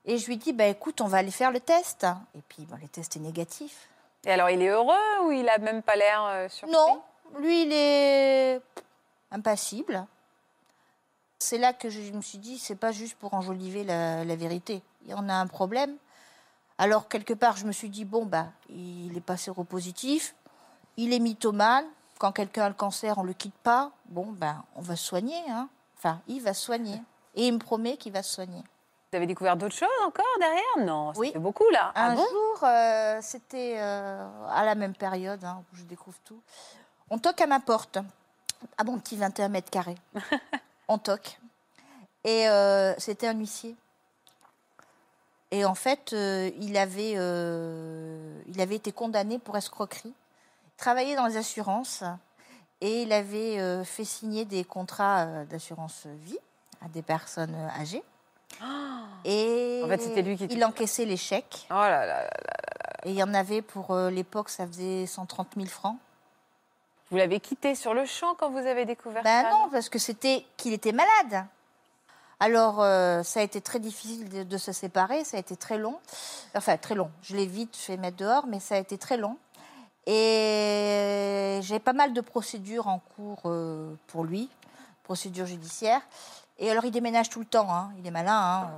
Et 0.04 0.18
je 0.18 0.26
lui 0.28 0.36
dis, 0.36 0.52
bah, 0.52 0.66
écoute, 0.66 1.00
on 1.00 1.08
va 1.08 1.18
aller 1.18 1.32
faire 1.32 1.50
le 1.50 1.58
test. 1.58 2.06
Et 2.36 2.42
puis, 2.48 2.64
le 2.80 2.86
test 2.88 3.16
est 3.16 3.20
négatif. 3.20 3.88
Et 4.24 4.30
alors 4.30 4.50
il 4.50 4.62
est 4.62 4.68
heureux 4.68 5.24
ou 5.24 5.32
il 5.32 5.48
a 5.48 5.58
même 5.58 5.82
pas 5.82 5.96
l'air 5.96 6.48
surpris? 6.48 6.72
Non, 6.72 7.02
lui, 7.38 7.62
il 7.62 7.72
est 7.72 8.60
impassible. 9.32 10.06
C'est 11.42 11.58
là 11.58 11.72
que 11.72 11.90
je 11.90 12.00
me 12.12 12.22
suis 12.22 12.38
dit, 12.38 12.58
c'est 12.58 12.76
pas 12.76 12.92
juste 12.92 13.16
pour 13.16 13.34
enjoliver 13.34 13.82
la, 13.84 14.24
la 14.24 14.36
vérité. 14.36 14.82
Il 15.04 15.10
y 15.10 15.14
en 15.14 15.28
a 15.28 15.34
un 15.34 15.46
problème. 15.48 15.96
Alors, 16.78 17.08
quelque 17.08 17.34
part, 17.34 17.56
je 17.56 17.66
me 17.66 17.72
suis 17.72 17.88
dit, 17.90 18.04
bon, 18.04 18.24
bah, 18.24 18.46
il 18.70 19.16
est 19.16 19.20
pas 19.20 19.36
séropositif, 19.36 20.34
il 20.96 21.12
est 21.12 21.18
mythomane. 21.18 21.84
Quand 22.18 22.30
quelqu'un 22.32 22.64
a 22.66 22.68
le 22.68 22.74
cancer, 22.74 23.18
on 23.18 23.24
le 23.24 23.32
quitte 23.32 23.54
pas. 23.62 23.90
Bon, 24.06 24.26
ben, 24.30 24.62
on 24.76 24.80
va 24.82 24.94
soigner. 24.96 25.42
Hein. 25.50 25.68
Enfin, 25.98 26.20
il 26.28 26.40
va 26.40 26.54
soigner. 26.54 27.02
Et 27.34 27.48
il 27.48 27.52
me 27.54 27.58
promet 27.58 27.96
qu'il 27.96 28.12
va 28.12 28.22
se 28.22 28.32
soigner. 28.34 28.62
Vous 29.10 29.16
avez 29.16 29.26
découvert 29.26 29.56
d'autres 29.56 29.74
choses 29.74 29.88
encore 30.06 30.24
derrière? 30.38 30.86
Non, 30.86 31.12
Oui. 31.16 31.32
fait 31.32 31.38
beaucoup 31.38 31.68
là. 31.72 31.88
Un 31.96 32.12
ah 32.12 32.14
bon? 32.14 32.22
jour, 32.30 32.64
euh, 32.64 33.18
c'était 33.20 33.74
euh, 33.78 34.26
à 34.48 34.64
la 34.64 34.74
même 34.74 34.94
période 34.94 35.44
hein, 35.44 35.62
où 35.72 35.76
je 35.76 35.82
découvre 35.82 36.16
tout. 36.24 36.40
On 37.10 37.18
toque 37.18 37.40
à 37.40 37.46
ma 37.46 37.60
porte, 37.60 37.98
à 38.78 38.84
mon 38.84 38.98
petit 38.98 39.16
21 39.16 39.48
mètres 39.48 39.70
carrés. 39.70 39.98
On 40.88 40.98
toque. 40.98 41.38
Et 42.24 42.48
euh, 42.48 42.94
c'était 42.98 43.26
un 43.26 43.34
huissier. 43.34 43.74
Et 45.50 45.64
en 45.64 45.74
fait, 45.74 46.12
euh, 46.12 46.50
il, 46.60 46.76
avait, 46.76 47.14
euh, 47.16 48.40
il 48.48 48.60
avait 48.60 48.76
été 48.76 48.92
condamné 48.92 49.38
pour 49.38 49.56
escroquerie. 49.56 50.14
Il 50.14 50.76
travaillait 50.76 51.16
dans 51.16 51.26
les 51.26 51.36
assurances 51.36 52.04
et 52.80 53.02
il 53.02 53.12
avait 53.12 53.84
fait 53.84 54.04
signer 54.04 54.44
des 54.44 54.64
contrats 54.64 55.44
d'assurance 55.44 56.06
vie 56.06 56.38
à 56.84 56.88
des 56.88 57.02
personnes 57.02 57.54
âgées. 57.78 58.02
Et 59.24 59.82
En 59.84 59.88
fait, 59.88 60.00
c'était 60.00 60.22
lui 60.22 60.36
qui 60.36 60.44
il 60.46 60.64
encaissait 60.64 61.04
les 61.04 61.16
chèques. 61.16 61.68
Oh 61.70 61.74
là 61.74 62.04
là 62.04 62.24
là. 62.24 62.30
Et 63.04 63.10
il 63.10 63.14
y 63.14 63.22
en 63.22 63.32
avait 63.34 63.62
pour 63.62 63.94
l'époque, 63.94 64.48
ça 64.48 64.66
faisait 64.66 65.06
130 65.06 65.48
000 65.56 65.68
francs. 65.68 65.96
Vous 67.12 67.18
l'avez 67.18 67.40
quitté 67.40 67.74
sur 67.74 67.92
le 67.92 68.06
champ 68.06 68.34
quand 68.38 68.48
vous 68.48 68.66
avez 68.66 68.86
découvert 68.86 69.22
Ben 69.22 69.42
ça 69.42 69.50
non, 69.50 69.68
parce 69.70 69.90
que 69.90 69.98
c'était 69.98 70.46
qu'il 70.56 70.72
était 70.72 70.92
malade. 70.92 71.44
Alors, 72.40 72.80
euh, 72.80 73.22
ça 73.22 73.40
a 73.40 73.42
été 73.42 73.60
très 73.60 73.78
difficile 73.80 74.30
de, 74.30 74.42
de 74.44 74.56
se 74.56 74.72
séparer, 74.72 75.22
ça 75.22 75.36
a 75.36 75.40
été 75.40 75.54
très 75.54 75.76
long. 75.76 76.00
Enfin, 76.56 76.78
très 76.78 76.94
long. 76.94 77.10
Je 77.22 77.36
l'ai 77.36 77.44
vite 77.44 77.76
fait 77.76 77.98
mettre 77.98 78.16
dehors, 78.16 78.46
mais 78.46 78.60
ça 78.60 78.76
a 78.76 78.78
été 78.78 78.96
très 78.96 79.18
long. 79.18 79.36
Et 80.06 81.60
j'ai 81.62 81.78
pas 81.80 81.92
mal 81.92 82.14
de 82.14 82.22
procédures 82.22 82.88
en 82.88 82.98
cours 82.98 83.42
euh, 83.44 83.94
pour 84.06 84.24
lui, 84.24 84.48
procédures 85.04 85.44
judiciaires. 85.44 86.00
Et 86.58 86.70
alors, 86.70 86.86
il 86.86 86.92
déménage 86.92 87.28
tout 87.28 87.40
le 87.40 87.44
temps, 87.46 87.68
hein. 87.70 87.92
il 87.98 88.06
est 88.06 88.10
malin. 88.10 88.62
hein. 88.64 88.70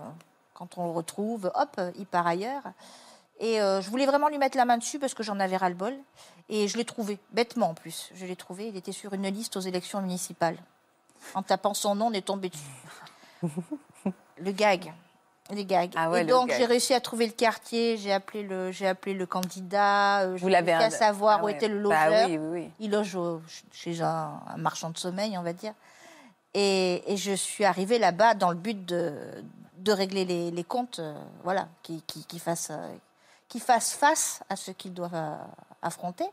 Quand 0.55 0.76
on 0.76 0.87
le 0.87 0.91
retrouve, 0.93 1.53
hop, 1.55 1.80
il 1.97 2.07
part 2.07 2.26
ailleurs. 2.26 2.62
Et 3.41 3.61
euh, 3.61 3.80
je 3.80 3.91
voulais 3.91 4.07
vraiment 4.07 4.28
lui 4.28 4.39
mettre 4.39 4.57
la 4.57 4.64
main 4.64 4.78
dessus 4.78 4.99
parce 4.99 5.14
que 5.14 5.22
j'en 5.22 5.41
avais 5.41 5.57
ras-le-bol. 5.57 5.95
Et 6.49 6.68
je 6.68 6.76
l'ai 6.76 6.85
trouvé, 6.85 7.18
bêtement 7.32 7.70
en 7.70 7.74
plus. 7.74 8.11
Je 8.14 8.26
l'ai 8.26 8.37
trouvé, 8.37 8.68
il 8.68 8.76
était 8.76 8.93
sur 8.93 9.12
une 9.14 9.26
liste 9.28 9.57
aux 9.57 9.61
élections 9.61 10.01
municipales. 10.01 10.59
En 11.35 11.43
tapant 11.43 11.74
son 11.74 11.95
nom, 11.95 12.07
on 12.09 12.12
est 12.12 12.24
tombé 12.26 12.51
dessus. 12.51 13.43
le 14.39 14.53
gag. 14.53 14.93
Le 15.51 15.62
gag. 15.62 15.91
Ah 15.97 16.11
ouais, 16.11 16.22
et 16.22 16.24
donc, 16.24 16.51
j'ai 16.57 16.64
réussi 16.64 16.95
à 16.95 17.01
trouver 17.01 17.26
le 17.26 17.32
quartier, 17.32 17.97
j'ai 17.99 18.12
appelé 18.12 18.43
le, 18.43 18.72
j'ai 18.72 18.87
appelé 18.87 19.14
le 19.14 19.26
candidat, 19.26 20.26
Vous 20.28 20.39
j'ai 20.39 20.51
l'avez 20.51 20.74
réussi 20.74 20.95
à 20.95 20.99
savoir 20.99 21.39
Ah 21.41 21.43
où 21.43 21.47
ouais. 21.47 21.53
était 21.53 21.68
le 21.68 21.87
Bah 21.89 22.09
logeur. 22.09 22.28
oui, 22.28 22.39
oui, 22.39 22.49
oui. 22.62 22.70
Il 22.80 22.91
loge 22.91 23.14
au- 23.14 23.43
chez 23.72 24.01
un, 24.01 24.41
un 24.47 24.57
marchand 24.57 24.91
de 24.91 24.97
sommeil, 24.99 25.37
on 25.37 25.43
va 25.43 25.53
dire. 25.53 25.74
Et, 26.55 27.03
et 27.12 27.16
je 27.16 27.32
suis 27.32 27.64
arrivée 27.64 27.99
là-bas 27.99 28.35
dans 28.35 28.51
le 28.51 28.57
but 28.57 28.85
de, 28.87 29.12
de 29.78 29.93
régler 29.93 30.24
les, 30.24 30.51
les 30.51 30.64
comptes, 30.64 31.01
euh, 31.01 31.14
voilà, 31.43 31.68
qui, 31.82 32.03
qui, 32.07 32.24
qui 32.24 32.39
fassent, 32.39 32.70
euh, 32.70 32.95
qui 33.55 33.61
fassent 33.61 33.92
face 33.92 34.40
à 34.48 34.57
ce 34.57 34.72
qu'ils 34.72 34.92
doivent 34.92 35.14
euh, 35.14 35.36
affronter. 35.80 36.26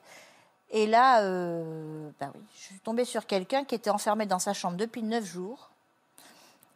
Et 0.72 0.88
là, 0.88 1.22
euh, 1.22 2.10
bah 2.20 2.32
oui, 2.34 2.42
je 2.56 2.64
suis 2.64 2.80
tombée 2.80 3.06
sur 3.06 3.28
quelqu'un 3.28 3.64
qui 3.64 3.76
était 3.76 3.92
enfermé 3.92 4.26
dans 4.26 4.40
sa 4.40 4.54
chambre 4.54 4.76
depuis 4.76 5.04
neuf 5.04 5.24
jours, 5.24 5.70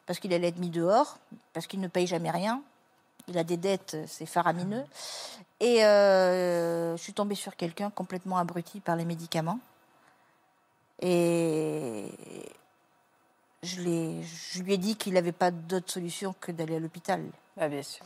parce 0.06 0.20
qu'il 0.20 0.32
allait 0.36 0.50
être 0.50 0.60
mis 0.60 0.70
dehors, 0.70 1.18
parce 1.54 1.66
qu'il 1.66 1.80
ne 1.80 1.88
paye 1.88 2.06
jamais 2.06 2.30
rien. 2.30 2.62
Il 3.28 3.40
a 3.40 3.44
des 3.44 3.58
dettes, 3.58 3.98
c'est 4.06 4.28
faramineux. 4.28 4.86
Et 5.60 5.84
euh, 5.84 6.96
je 6.96 7.02
suis 7.02 7.14
tombée 7.14 7.34
sur 7.34 7.56
quelqu'un 7.56 7.90
complètement 7.90 8.38
abruti 8.38 8.82
par 8.82 8.96
les 8.96 9.06
médicaments. 9.06 9.60
Et 11.02 12.12
je, 13.64 13.82
lui 13.82 14.74
ai 14.74 14.78
dit 14.78 14.96
qu'il 14.96 15.16
n'avait 15.16 15.32
pas 15.32 15.50
d'autre 15.50 15.92
solution 15.92 16.36
que 16.40 16.52
d'aller 16.52 16.76
à 16.76 16.80
l'hôpital. 16.80 17.24
Bah, 17.58 17.68
bien 17.68 17.82
sûr. 17.82 18.06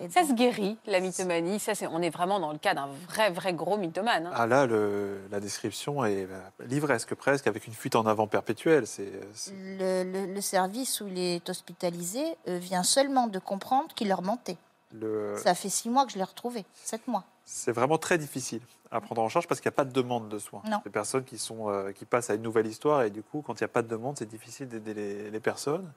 Et 0.00 0.08
Ça 0.10 0.20
donc- 0.20 0.30
se 0.30 0.34
guérit, 0.34 0.76
la 0.86 1.00
mythomanie. 1.00 1.58
Ça, 1.58 1.74
c'est, 1.74 1.86
on 1.86 2.00
est 2.02 2.10
vraiment 2.10 2.38
dans 2.40 2.52
le 2.52 2.58
cas 2.58 2.74
d'un 2.74 2.88
vrai, 3.08 3.30
vrai 3.30 3.54
gros 3.54 3.76
mythomane. 3.76 4.26
hein. 4.26 4.32
Ah 4.34 4.46
là, 4.46 4.66
le- 4.66 5.20
la 5.30 5.40
description 5.40 6.04
est 6.04 6.26
euh, 6.30 6.40
livresque 6.66 7.14
presque, 7.14 7.46
avec 7.46 7.66
une 7.66 7.72
fuite 7.74 7.96
en 7.96 8.06
avant 8.06 8.26
perpétuelle. 8.26 8.86
C'est, 8.86 9.10
c'est- 9.34 9.52
le, 9.54 10.04
le- 10.04 10.32
le 10.34 10.40
service 10.40 11.00
où 11.00 11.08
il 11.08 11.18
est 11.18 11.48
hospitalisé 11.48 12.24
euh, 12.48 12.58
vient 12.58 12.82
seulement 12.82 13.26
de 13.26 13.38
comprendre 13.38 13.88
qu'il 13.94 14.08
leur 14.08 14.22
mentait. 14.22 14.56
Le- 14.92 15.36
Ça 15.42 15.54
fait 15.54 15.68
six 15.68 15.88
mois 15.90 16.06
que 16.06 16.12
je 16.12 16.18
l'ai 16.18 16.24
retrouvé, 16.24 16.64
sept 16.74 17.06
mois. 17.08 17.24
C'est 17.44 17.72
vraiment 17.72 17.98
très 17.98 18.18
difficile 18.18 18.60
à 18.90 19.00
prendre 19.00 19.20
en 19.22 19.28
charge 19.28 19.46
parce 19.48 19.60
qu'il 19.60 19.68
n'y 19.68 19.74
a 19.74 19.76
pas 19.76 19.84
de 19.84 19.92
demande 19.92 20.28
de 20.28 20.38
soins. 20.38 20.62
Non. 20.68 20.80
Les 20.84 20.90
personnes 20.90 21.24
qui, 21.24 21.38
sont, 21.38 21.68
euh, 21.70 21.92
qui 21.92 22.04
passent 22.04 22.30
à 22.30 22.34
une 22.34 22.42
nouvelle 22.42 22.66
histoire 22.66 23.02
et 23.02 23.10
du 23.10 23.22
coup, 23.22 23.42
quand 23.42 23.60
il 23.60 23.62
n'y 23.62 23.66
a 23.66 23.68
pas 23.68 23.82
de 23.82 23.88
demande, 23.88 24.16
c'est 24.18 24.28
difficile 24.28 24.68
d'aider 24.68 24.94
les, 24.94 25.30
les 25.30 25.40
personnes. 25.40 25.90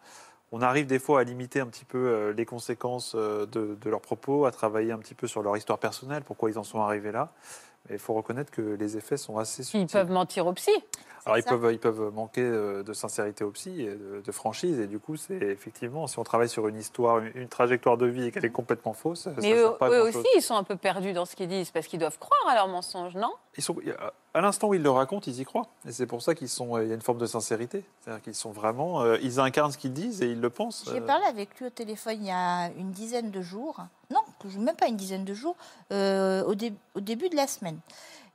On 0.52 0.62
arrive 0.62 0.88
des 0.88 1.00
fois 1.00 1.22
à 1.22 1.24
limiter 1.24 1.60
un 1.60 1.68
petit 1.68 1.86
peu 1.86 1.98
euh, 1.98 2.34
les 2.34 2.46
conséquences 2.46 3.14
euh, 3.16 3.46
de, 3.46 3.78
de 3.80 3.90
leurs 3.90 4.02
propos, 4.02 4.46
à 4.46 4.52
travailler 4.52 4.92
un 4.92 4.98
petit 4.98 5.14
peu 5.14 5.28
sur 5.28 5.44
leur 5.44 5.56
histoire 5.56 5.78
personnelle, 5.78 6.24
pourquoi 6.24 6.50
ils 6.50 6.58
en 6.58 6.64
sont 6.64 6.82
arrivés 6.82 7.12
là. 7.12 7.32
Mais 7.88 7.96
il 7.96 8.00
faut 8.00 8.14
reconnaître 8.14 8.52
que 8.52 8.62
les 8.62 8.98
effets 8.98 9.18
sont 9.18 9.38
assez 9.38 9.64
subtils. 9.64 9.82
Ils 9.82 9.88
peuvent 9.88 10.12
mentir 10.12 10.46
au 10.48 10.54
psy. 10.54 10.72
Alors 11.26 11.38
ils 11.38 11.44
peuvent, 11.44 11.72
ils 11.74 11.80
peuvent 11.80 12.14
manquer 12.14 12.42
euh, 12.42 12.82
de 12.82 12.94
sincérité 12.94 13.44
au 13.44 13.52
psy, 13.52 13.82
et 13.82 13.94
de, 13.94 14.22
de 14.26 14.32
franchise, 14.32 14.80
et 14.80 14.88
du 14.88 15.00
coup, 15.00 15.18
c'est 15.18 15.36
effectivement, 15.36 16.08
si 16.08 16.18
on 16.18 16.24
travaille 16.24 16.48
sur 16.50 16.68
une 16.68 16.78
histoire, 16.78 17.20
une, 17.20 17.32
une 17.36 17.50
trajectoire 17.50 17.98
de 17.98 18.06
vie 18.06 18.24
et 18.26 18.32
qu'elle 18.32 18.46
est 18.46 18.50
complètement 18.50 18.94
fausse, 18.94 19.28
Mais 19.42 19.52
eux, 19.52 19.64
sert 19.64 19.78
pas 19.78 19.88
à 19.88 19.90
eux 19.90 20.04
grand-chose. 20.04 20.16
aussi, 20.16 20.28
ils 20.38 20.42
sont 20.42 20.56
un 20.56 20.64
peu 20.64 20.78
perdus 20.78 21.12
dans 21.12 21.26
ce 21.26 21.36
qu'ils 21.36 21.50
disent 21.50 21.72
parce 21.72 21.88
qu'ils 21.88 22.00
doivent 22.00 22.18
croire 22.18 22.40
à 22.48 22.56
leurs 22.56 22.70
mensonges, 22.70 23.16
non? 23.16 23.32
Ils 23.58 23.64
sont, 23.64 23.76
à 24.34 24.42
l'instant 24.42 24.70
où 24.70 24.74
ils 24.74 24.82
le 24.82 24.90
racontent, 24.90 25.26
ils 25.28 25.42
y 25.42 25.44
croient. 25.46 25.68
Et 25.86 25.92
c'est 25.92 26.08
pour 26.08 26.22
ça 26.22 26.34
qu'ils 26.36 26.50
sont, 26.50 26.78
euh, 26.78 26.84
il 26.84 26.90
y 26.90 26.92
a 26.92 26.96
une 26.96 27.02
forme 27.02 27.18
de 27.20 27.26
sincérité. 27.26 27.84
C'est-à-dire 28.00 28.24
qu'ils 28.24 28.36
sont 28.36 28.52
vraiment, 28.52 29.02
euh, 29.02 29.18
ils 29.22 29.40
incarnent 29.42 29.72
ce 29.74 29.78
qu'ils 29.78 29.94
disent 29.94 30.22
et 30.22 30.28
ils 30.28 30.40
le 30.40 30.50
pensent. 30.50 30.90
J'ai 30.92 31.02
parlé 31.02 31.26
avec 31.26 31.60
lui 31.60 31.68
au 31.68 31.70
téléphone 31.70 32.16
il 32.22 32.28
y 32.28 32.32
a 32.32 32.68
une 32.78 32.92
dizaine 32.92 33.30
de 33.30 33.42
jours. 33.42 33.82
Non, 34.10 34.22
même 34.48 34.76
pas 34.76 34.88
une 34.88 34.98
dizaine 34.98 35.26
de 35.26 35.34
jours, 35.34 35.56
euh, 35.92 36.44
au, 36.44 36.56
au 36.96 37.00
début 37.00 37.30
de 37.30 37.36
la 37.36 37.48
semaine. 37.48 37.80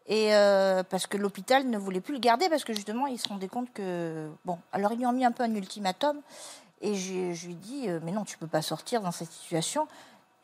Et 0.07 0.35
euh, 0.35 0.83
parce 0.83 1.07
que 1.07 1.17
l'hôpital 1.17 1.69
ne 1.69 1.79
voulait 1.79 2.01
plus 2.01 2.15
le 2.15 2.21
garder 2.21 2.49
parce 2.51 2.65
que 2.65 2.75
justement 2.75 3.07
ils 3.07 3.19
se 3.19 3.29
rendaient 3.29 3.49
compte 3.49 3.73
que 3.73 4.29
bon, 4.45 4.59
alors 4.73 4.93
ils 4.93 4.99
lui 4.99 5.07
ont 5.07 5.13
mis 5.13 5.25
un 5.25 5.33
peu 5.33 5.43
un 5.45 5.55
ultimatum 5.55 6.21
et 6.83 6.95
je, 6.95 7.47
lui 7.47 7.53
ai 7.53 7.55
dit 7.55 7.89
euh, 7.89 8.01
mais 8.03 8.13
non 8.13 8.25
tu 8.25 8.37
peux 8.37 8.47
pas 8.47 8.61
sortir 8.61 9.01
dans 9.01 9.13
cette 9.13 9.33
situation. 9.33 9.89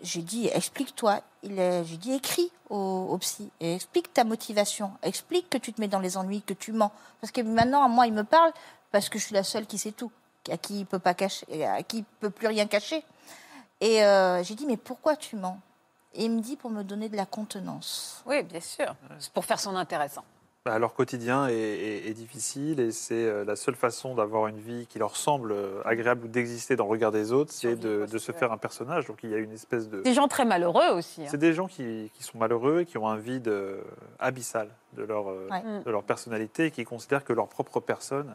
J'ai 0.00 0.22
dit 0.22 0.48
explique-toi. 0.50 1.20
J'ai 1.42 1.96
dit 1.98 2.12
écris 2.12 2.50
au, 2.70 3.08
au 3.10 3.18
psy 3.18 3.50
et 3.60 3.74
explique 3.74 4.14
ta 4.14 4.24
motivation, 4.24 4.92
explique 5.02 5.50
que 5.50 5.58
tu 5.58 5.74
te 5.74 5.80
mets 5.80 5.88
dans 5.88 6.00
les 6.00 6.16
ennuis, 6.16 6.40
que 6.40 6.54
tu 6.54 6.72
mens 6.72 6.90
parce 7.20 7.30
que 7.30 7.42
maintenant 7.42 7.86
moi 7.90 8.06
il 8.06 8.14
me 8.14 8.24
parle 8.24 8.52
parce 8.92 9.10
que 9.10 9.18
je 9.18 9.26
suis 9.26 9.34
la 9.34 9.44
seule 9.44 9.66
qui 9.66 9.76
sait 9.76 9.92
tout, 9.92 10.10
à 10.50 10.56
qui 10.56 10.80
il 10.80 10.86
peut 10.86 10.98
pas 10.98 11.12
cacher, 11.12 11.66
à 11.66 11.82
qui 11.82 12.02
peut 12.20 12.30
plus 12.30 12.46
rien 12.46 12.66
cacher. 12.66 13.04
Et 13.80 14.04
euh, 14.04 14.42
j'ai 14.42 14.54
dit 14.54 14.66
mais 14.66 14.76
pourquoi 14.76 15.16
tu 15.16 15.36
mens? 15.36 15.58
Et 16.14 16.24
il 16.24 16.30
me 16.30 16.40
dit 16.40 16.56
pour 16.56 16.70
me 16.70 16.82
donner 16.82 17.08
de 17.08 17.16
la 17.16 17.26
contenance. 17.26 18.22
Oui, 18.26 18.42
bien 18.42 18.60
sûr. 18.60 18.94
C'est 19.18 19.32
pour 19.32 19.44
faire 19.44 19.60
son 19.60 19.76
intéressant. 19.76 20.24
bah, 20.64 20.78
leur 20.78 20.92
quotidien 20.92 21.46
est, 21.48 21.54
est- 21.54 22.08
est 22.08 22.12
difficile 22.14 22.80
et 22.80 22.90
c'est 22.92 23.14
euh, 23.14 23.44
la 23.44 23.56
seule 23.56 23.76
façon 23.76 24.14
d'avoir 24.16 24.48
une 24.48 24.58
vie 24.58 24.86
qui 24.88 24.98
leur 24.98 25.16
semble 25.16 25.52
euh, 25.52 25.80
agréable 25.86 26.24
ou 26.24 26.28
d'exister 26.28 26.76
dans 26.76 26.84
le 26.84 26.90
regard 26.90 27.12
des 27.12 27.32
autres, 27.32 27.52
c'est 27.52 27.76
de, 27.76 28.06
de 28.10 28.18
se 28.18 28.32
faire 28.32 28.52
un 28.52 28.58
personnage. 28.58 29.06
Donc 29.06 29.18
il 29.22 29.30
y 29.30 29.34
a 29.34 29.38
une 29.38 29.52
espèce 29.52 29.88
de. 29.88 30.02
Des 30.02 30.12
gens 30.14 30.28
très 30.28 30.44
malheureux 30.44 30.88
aussi. 30.90 31.22
hein. 31.22 31.28
C'est 31.30 31.38
des 31.38 31.54
gens 31.54 31.66
qui, 31.68 32.10
qui 32.14 32.22
sont 32.24 32.36
malheureux, 32.38 32.82
qui 32.82 32.98
ont 32.98 33.08
un 33.08 33.16
vide 33.16 33.48
euh, 33.48 33.80
abyssal 34.18 34.68
de 34.94 35.04
leur, 35.04 35.30
euh, 35.30 35.48
Ouais. 35.50 35.62
Mm. 35.62 35.82
de 35.84 35.90
leur 35.90 36.02
personnalité 36.02 36.66
et 36.66 36.70
qui 36.72 36.84
considèrent 36.84 37.24
que 37.24 37.32
leur 37.32 37.48
propre 37.48 37.78
personne 37.80 38.28
euh, 38.28 38.34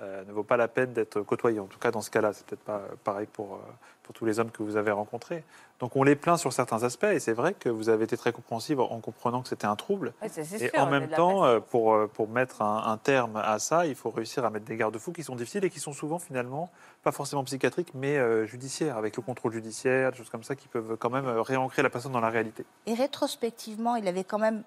ne 0.00 0.32
vaut 0.32 0.42
pas 0.42 0.56
la 0.56 0.68
peine 0.68 0.92
d'être 0.92 1.20
côtoyée. 1.22 1.60
En 1.60 1.66
tout 1.66 1.78
cas, 1.78 1.90
dans 1.90 2.00
ce 2.02 2.10
cas-là, 2.10 2.32
c'est 2.32 2.44
peut-être 2.46 2.64
pas 2.64 2.82
pareil 3.04 3.26
pour, 3.32 3.54
euh, 3.54 3.58
pour 4.02 4.14
tous 4.14 4.24
les 4.24 4.38
hommes 4.40 4.50
que 4.50 4.62
vous 4.62 4.76
avez 4.76 4.90
rencontrés. 4.90 5.44
Donc 5.80 5.96
on 5.96 6.02
les 6.02 6.14
plaint 6.16 6.38
sur 6.38 6.52
certains 6.52 6.82
aspects 6.82 7.04
et 7.04 7.18
c'est 7.20 7.32
vrai 7.32 7.54
que 7.54 7.68
vous 7.68 7.88
avez 7.88 8.04
été 8.04 8.16
très 8.16 8.32
compréhensive 8.32 8.80
en 8.80 9.00
comprenant 9.00 9.42
que 9.42 9.48
c'était 9.48 9.66
un 9.66 9.76
trouble. 9.76 10.12
Ouais, 10.22 10.28
c'est- 10.28 10.44
c'est 10.44 10.62
Et 10.66 10.68
sûr, 10.70 10.78
en 10.80 10.86
même 10.86 11.08
temps, 11.08 11.44
euh, 11.44 11.58
pour, 11.60 11.94
euh, 11.94 12.06
pour 12.06 12.28
mettre 12.28 12.62
un, 12.62 12.84
un 12.86 12.96
terme 12.96 13.36
à 13.36 13.58
ça, 13.58 13.86
il 13.86 13.94
faut 13.94 14.10
réussir 14.10 14.44
à 14.44 14.50
mettre 14.50 14.66
des 14.66 14.76
garde-fous 14.76 15.12
qui 15.12 15.22
sont 15.22 15.36
difficiles 15.36 15.64
et 15.64 15.70
qui 15.70 15.80
sont 15.80 15.92
souvent 15.92 16.18
finalement 16.18 16.70
pas 17.02 17.12
forcément 17.12 17.44
psychiatriques, 17.44 17.92
mais 17.94 18.16
euh, 18.18 18.46
judiciaires, 18.46 18.96
avec 18.96 19.16
le 19.16 19.22
contrôle 19.22 19.52
judiciaire, 19.52 20.10
des 20.12 20.18
choses 20.18 20.30
comme 20.30 20.44
ça 20.44 20.54
qui 20.54 20.68
peuvent 20.68 20.96
quand 20.98 21.10
même 21.10 21.26
euh, 21.26 21.42
réancrer 21.42 21.82
la 21.82 21.90
personne 21.90 22.12
dans 22.12 22.20
la 22.20 22.30
réalité. 22.30 22.64
Et 22.86 22.94
rétrospectivement, 22.94 23.96
il 23.96 24.06
avait 24.08 24.24
quand 24.24 24.38
même 24.38 24.62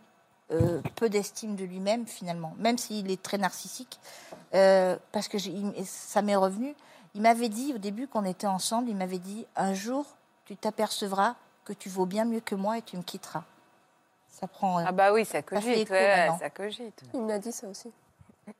euh, 0.51 0.81
peu 0.95 1.09
d'estime 1.09 1.55
de 1.55 1.65
lui-même 1.65 2.05
finalement, 2.07 2.53
même 2.57 2.77
s'il 2.77 3.11
est 3.11 3.21
très 3.21 3.37
narcissique, 3.37 3.99
euh, 4.55 4.95
parce 5.11 5.27
que 5.27 5.37
ça 5.85 6.21
m'est 6.21 6.35
revenu. 6.35 6.75
Il 7.15 7.21
m'avait 7.21 7.49
dit 7.49 7.73
au 7.75 7.77
début 7.79 8.07
qu'on 8.07 8.23
était 8.25 8.47
ensemble, 8.47 8.89
il 8.89 8.95
m'avait 8.95 9.17
dit 9.19 9.45
un 9.55 9.73
jour 9.73 10.05
tu 10.45 10.55
t'apercevras 10.55 11.35
que 11.65 11.73
tu 11.73 11.89
vaux 11.89 12.05
bien 12.05 12.23
mieux 12.23 12.39
que 12.39 12.55
moi 12.55 12.77
et 12.77 12.81
tu 12.81 12.95
me 12.95 13.01
quitteras. 13.03 13.43
Ça 14.29 14.47
prend. 14.47 14.79
euh, 14.79 14.83
Ah 14.87 14.91
bah 14.93 15.11
oui, 15.11 15.25
ça 15.25 15.41
cogite. 15.41 15.67
écho 15.77 15.93
ouais, 15.93 16.29
ça 16.39 16.49
cogite. 16.49 17.01
Il 17.13 17.21
me 17.23 17.27
l'a 17.27 17.39
dit 17.39 17.51
ça 17.51 17.67
aussi. 17.67 17.91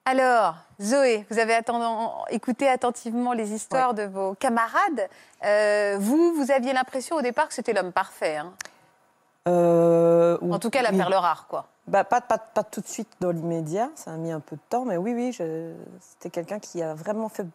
Alors, 0.03 0.55
Zoé, 0.81 1.25
vous 1.29 1.39
avez 1.39 1.53
attendant- 1.53 2.25
écouté 2.29 2.67
attentivement 2.67 3.31
les 3.31 3.53
histoires 3.53 3.93
de 3.93 4.03
vos 4.03 4.33
camarades. 4.33 5.07
Euh, 5.45 5.95
vous, 5.99 6.33
vous 6.35 6.51
aviez 6.51 6.73
l'impression 6.73 7.15
au 7.15 7.21
départ 7.21 7.47
que 7.47 7.53
c'était 7.53 7.71
l'homme 7.71 7.93
parfait. 7.93 8.35
hein. 8.35 8.51
Euh, 9.47 10.37
En 10.51 10.59
tout 10.59 10.69
cas, 10.69 10.81
la 10.81 10.91
oui. 10.91 10.97
perle 10.97 11.13
rare, 11.13 11.47
quoi. 11.47 11.67
Bah, 11.87 12.03
pas, 12.03 12.19
pas, 12.21 12.37
pas 12.37 12.63
tout 12.63 12.81
de 12.81 12.87
suite 12.87 13.09
dans 13.21 13.31
l'immédiat, 13.31 13.89
ça 13.95 14.11
a 14.11 14.17
mis 14.17 14.31
un 14.31 14.41
peu 14.41 14.55
de 14.57 14.61
temps, 14.69 14.83
mais 14.83 14.97
oui, 14.97 15.13
oui, 15.13 15.31
je- 15.31 15.73
c'était 16.01 16.29
quelqu'un 16.29 16.59
qui 16.59 16.81
a 16.81 16.93
vraiment 16.93 17.29
fait 17.29 17.45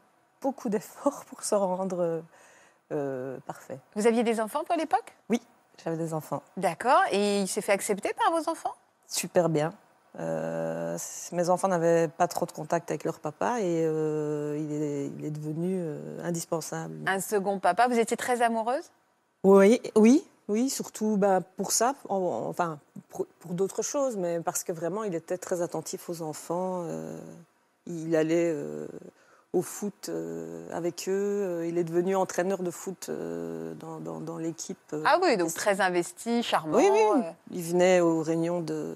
beaucoup 0.40 0.68
d'efforts 0.70 1.24
pour 1.26 1.42
se 1.44 1.54
rendre 1.54 2.22
euh, 2.92 3.38
parfait. 3.46 3.78
Vous 3.94 4.06
aviez 4.06 4.22
des 4.22 4.40
enfants 4.40 4.64
pour 4.64 4.76
l'époque? 4.76 5.14
J'avais 5.84 5.96
des 5.96 6.14
enfants 6.14 6.42
D'accord. 6.56 7.00
Et 7.10 7.40
il 7.40 7.48
s'est 7.48 7.60
fait 7.62 7.72
accepter 7.72 8.12
par 8.14 8.30
vos 8.32 8.48
enfants? 8.50 8.72
Super 9.06 9.48
bien. 9.48 9.72
Euh, 10.20 10.96
mes 11.32 11.48
enfants 11.48 11.68
n'avaient 11.68 12.08
pas 12.08 12.28
trop 12.28 12.44
de 12.46 12.52
contact 12.52 12.90
avec 12.90 13.04
leur 13.04 13.18
papa 13.18 13.60
et 13.60 13.82
euh, 13.86 14.56
il, 14.58 14.72
est, 14.82 15.06
il 15.18 15.24
est 15.24 15.30
devenu 15.30 15.76
euh, 15.80 16.18
indispensable. 16.22 16.94
Un 17.06 17.20
second 17.20 17.58
papa. 17.58 17.88
Vous 17.88 17.98
étiez 17.98 18.16
très 18.16 18.42
amoureuse? 18.42 18.90
Oui, 19.44 19.80
oui, 19.96 20.22
oui, 20.52 20.70
surtout 20.70 21.16
bah, 21.16 21.40
pour 21.56 21.72
ça, 21.72 21.94
en- 22.08 22.46
enfin 22.48 22.78
pour, 23.08 23.26
pour 23.40 23.52
d'autres 23.54 23.82
choses, 23.82 24.16
mais 24.16 24.40
parce 24.40 24.62
que 24.64 24.72
vraiment 24.72 25.02
il 25.04 25.14
était 25.14 25.38
très 25.38 25.62
attentif 25.62 26.08
aux 26.08 26.22
enfants. 26.22 26.84
euh, 26.86 27.18
il 27.86 28.14
allait 28.14 28.52
euh, 28.54 28.86
au 29.52 29.60
foot 29.62 30.08
euh, 30.08 30.68
avec 30.72 31.08
eux. 31.08 31.64
il 31.66 31.76
est 31.78 31.84
devenu 31.84 32.14
entraîneur 32.16 32.62
de 32.62 32.70
foot 32.70 33.10
dans, 33.10 33.98
dans- 34.00 34.20
dans 34.20 34.38
l'équipe. 34.38 34.94
Ah 35.04 35.18
oui, 35.22 35.36
donc 35.36 35.52
très 35.54 35.80
investi, 35.80 36.42
charmant. 36.42 36.76
Oui, 36.78 36.88
oui. 36.92 37.22
Il 37.50 37.62
venait 37.62 38.00
aux 38.00 38.22
réunions 38.22 38.60
de. 38.60 38.94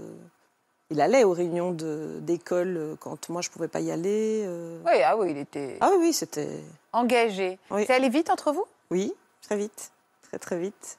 Il 0.91 1.01
allait 1.01 1.25
aux 1.25 1.33
réunions 1.33 1.73
d'école 2.21 2.97
quand 3.01 3.29
moi 3.29 3.43
je 3.43 3.51
pouvais 3.51 3.67
pas 3.67 3.81
y 3.81 3.91
aller. 3.91 4.47
Oui, 4.87 5.03
ah 5.05 5.17
oui, 5.17 5.33
il 5.33 5.39
était 5.39 5.79
Ah 5.81 5.89
oui, 5.93 5.97
oui, 6.01 6.13
c'était. 6.13 6.61
engagé. 6.93 7.59
Oui. 7.73 7.85
C'est 7.87 7.95
allé 7.95 8.09
vite 8.09 8.31
entre 8.31 8.53
vous? 8.53 8.65
Oui, 8.93 9.13
très 9.43 9.57
vite. 9.57 9.91
Très, 10.23 10.39
très 10.39 10.59
vite. 10.59 10.99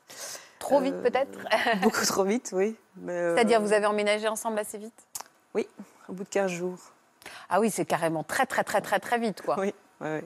Trop 0.60 0.80
vite 0.82 0.96
Euh, 0.96 1.02
peut-être 1.04 1.40
Beaucoup 1.82 2.06
trop 2.06 2.24
vite, 2.24 2.50
oui. 2.54 2.76
euh, 3.08 3.36
C'est-à-dire, 3.36 3.62
vous 3.62 3.74
avez 3.74 3.86
emménagé 3.86 4.28
ensemble 4.28 4.60
assez 4.60 4.78
vite? 4.78 4.94
Au 6.10 6.14
bout 6.14 6.24
de 6.24 6.30
15 6.30 6.50
jours. 6.52 6.78
Ah 7.50 7.60
oui, 7.60 7.70
c'est 7.70 7.84
carrément 7.86 8.24
très, 8.24 8.46
très, 8.46 8.64
très, 8.64 8.80
très, 8.80 9.00
très 9.00 9.20
vite, 9.20 9.42
quoi. 9.42 9.60
Oui, 9.60 9.74
oui, 10.02 10.08
oui. 10.10 10.22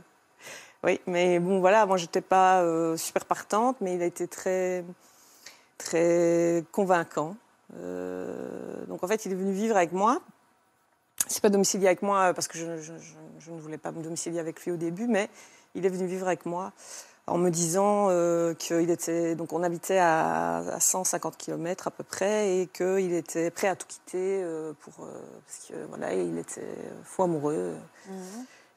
Oui, 0.83 1.01
mais 1.07 1.39
bon, 1.39 1.59
voilà, 1.59 1.85
moi, 1.87 1.97
j'étais 1.97 2.21
pas 2.21 2.61
euh, 2.61 2.97
super 2.97 3.25
partante, 3.25 3.77
mais 3.81 3.95
il 3.95 4.01
a 4.03 4.05
été 4.05 4.27
très, 4.27 4.83
très 5.77 6.63
convaincant. 6.71 7.35
Euh, 7.77 8.85
donc, 8.87 9.03
en 9.03 9.07
fait, 9.07 9.25
il 9.25 9.31
est 9.31 9.35
venu 9.35 9.53
vivre 9.53 9.75
avec 9.75 9.91
moi. 9.91 10.21
C'est 11.27 11.41
pas 11.41 11.49
domicilié 11.49 11.87
avec 11.87 12.01
moi 12.01 12.33
parce 12.33 12.47
que 12.47 12.57
je, 12.57 12.77
je- 12.77 12.97
je- 12.97 13.13
je 13.39 13.51
ne 13.51 13.59
voulais 13.59 13.77
pas 13.77 13.91
me 13.91 14.01
domicilier 14.03 14.39
avec 14.39 14.63
lui 14.65 14.71
au 14.71 14.77
début, 14.77 15.07
mais 15.07 15.29
il 15.75 15.85
est 15.85 15.89
venu 15.89 16.05
vivre 16.05 16.27
avec 16.27 16.45
moi 16.45 16.71
en 17.27 17.37
me 17.37 17.49
disant 17.49 18.07
euh, 18.09 18.53
qu'il 18.53 18.89
était. 18.89 19.35
Donc, 19.35 19.53
on 19.53 19.63
habitait 19.63 19.99
à, 19.99 20.57
à 20.57 20.79
150 20.79 21.37
km 21.37 21.87
à 21.87 21.91
peu 21.91 22.03
près 22.03 22.57
et 22.57 22.67
qu'il 22.67 23.13
était 23.13 23.51
prêt 23.51 23.67
à 23.67 23.75
tout 23.75 23.87
quitter 23.87 24.41
euh, 24.43 24.73
pour. 24.81 25.05
euh, 25.05 25.11
parce 25.45 25.67
que 25.67 25.85
voilà, 25.89 26.13
il 26.13 26.37
était 26.37 26.61
fou 27.03 27.23
amoureux 27.23 27.73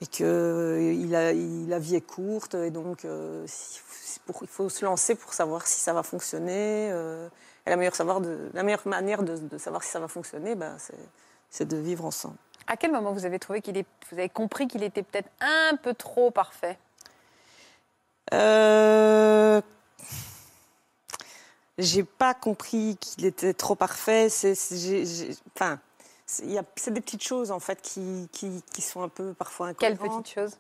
et 0.01 0.07
que 0.07 0.23
euh, 0.25 0.93
il 0.93 1.15
a, 1.15 1.33
il- 1.33 1.69
la 1.69 1.79
vie 1.79 1.97
est 1.97 2.01
courte 2.01 2.55
et 2.55 2.71
donc 2.71 3.05
euh, 3.05 3.45
si- 3.47 3.81
pour- 4.27 4.43
il 4.43 4.49
faut 4.49 4.69
se 4.69 4.85
lancer 4.85 5.15
pour 5.15 5.33
savoir 5.33 5.67
si 5.67 5.81
ça 5.81 5.93
va 5.93 6.03
fonctionner. 6.03 6.91
euh, 6.93 7.29
et 7.67 7.71
la 7.71 7.77
meilleure, 7.77 7.95
savoir 7.97 8.21
de, 8.21 8.51
la 8.53 8.63
meilleure 8.63 8.87
manière 8.87 9.23
de, 9.23 9.37
de 9.39 9.59
savoir 9.59 9.83
si 9.83 9.91
ça 9.91 9.99
va 9.99 10.07
fonctionner, 10.09 10.55
ben, 10.55 10.77
c'est, 11.51 11.65
de 11.67 11.77
vivre 11.79 12.05
ensemble. 12.05 12.37
À 12.67 12.77
quel 12.77 12.93
moment 12.93 13.13
vous 13.13 13.25
avez 13.25 13.39
trouvé 13.39 13.63
qu'il 13.63 13.75
vous 14.11 14.19
avez 14.19 14.29
compris 14.29 14.67
qu'il 14.69 14.83
était 14.83 15.03
peut-être 15.03 15.31
un 15.41 15.77
peu 15.77 15.95
trop 15.95 16.31
parfait? 16.31 16.79
Euh, 18.33 19.61
j'ai 21.79 22.05
pas 22.05 22.35
compris 22.35 22.97
qu'il 23.01 23.27
était 23.27 23.53
trop 23.55 23.75
parfait. 23.75 24.29
C'est, 24.29 24.55
enfin, 25.55 25.79
c'est, 26.27 26.91
des 26.93 27.01
petites 27.01 27.23
choses 27.23 27.51
en 27.51 27.61
fait 27.61 27.81
qui, 27.83 28.29
qui, 28.33 28.63
qui 28.73 28.83
sont 28.83 29.03
un 29.03 29.09
peu 29.09 29.35
parfois 29.35 29.69
incohérentes. 29.69 30.23
petite 30.23 30.35
chose 30.35 30.57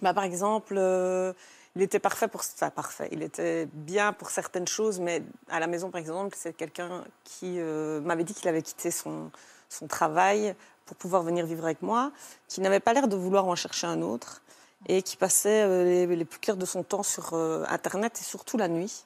Bah, 0.00 0.14
par 0.14 0.24
exemple, 0.24 0.74
euh, 0.78 1.32
il 1.76 1.82
était 1.82 1.98
parfait 1.98 2.28
pour. 2.28 2.40
Enfin, 2.40 2.70
parfait. 2.70 3.08
Il 3.12 3.22
était 3.22 3.66
bien 3.72 4.12
pour 4.12 4.30
certaines 4.30 4.68
choses, 4.68 5.00
mais 5.00 5.22
à 5.48 5.60
la 5.60 5.66
maison, 5.66 5.90
par 5.90 6.00
exemple, 6.00 6.34
c'est 6.38 6.52
quelqu'un 6.52 7.04
qui 7.24 7.58
euh, 7.58 8.00
m'avait 8.00 8.24
dit 8.24 8.34
qu'il 8.34 8.48
avait 8.48 8.62
quitté 8.62 8.90
son, 8.90 9.30
son 9.68 9.86
travail 9.86 10.54
pour 10.86 10.96
pouvoir 10.96 11.22
venir 11.22 11.44
vivre 11.44 11.64
avec 11.64 11.82
moi, 11.82 12.12
qui 12.48 12.62
n'avait 12.62 12.80
pas 12.80 12.94
l'air 12.94 13.08
de 13.08 13.16
vouloir 13.16 13.46
en 13.46 13.54
chercher 13.54 13.86
un 13.86 14.00
autre 14.00 14.40
et 14.86 15.02
qui 15.02 15.16
passait 15.16 15.62
euh, 15.64 15.84
les, 15.84 16.06
les 16.06 16.24
plus 16.24 16.38
clairs 16.38 16.56
de 16.56 16.64
son 16.66 16.82
temps 16.82 17.02
sur 17.02 17.30
euh, 17.32 17.64
Internet 17.68 18.18
et 18.20 18.24
surtout 18.24 18.56
la 18.56 18.68
nuit. 18.68 19.04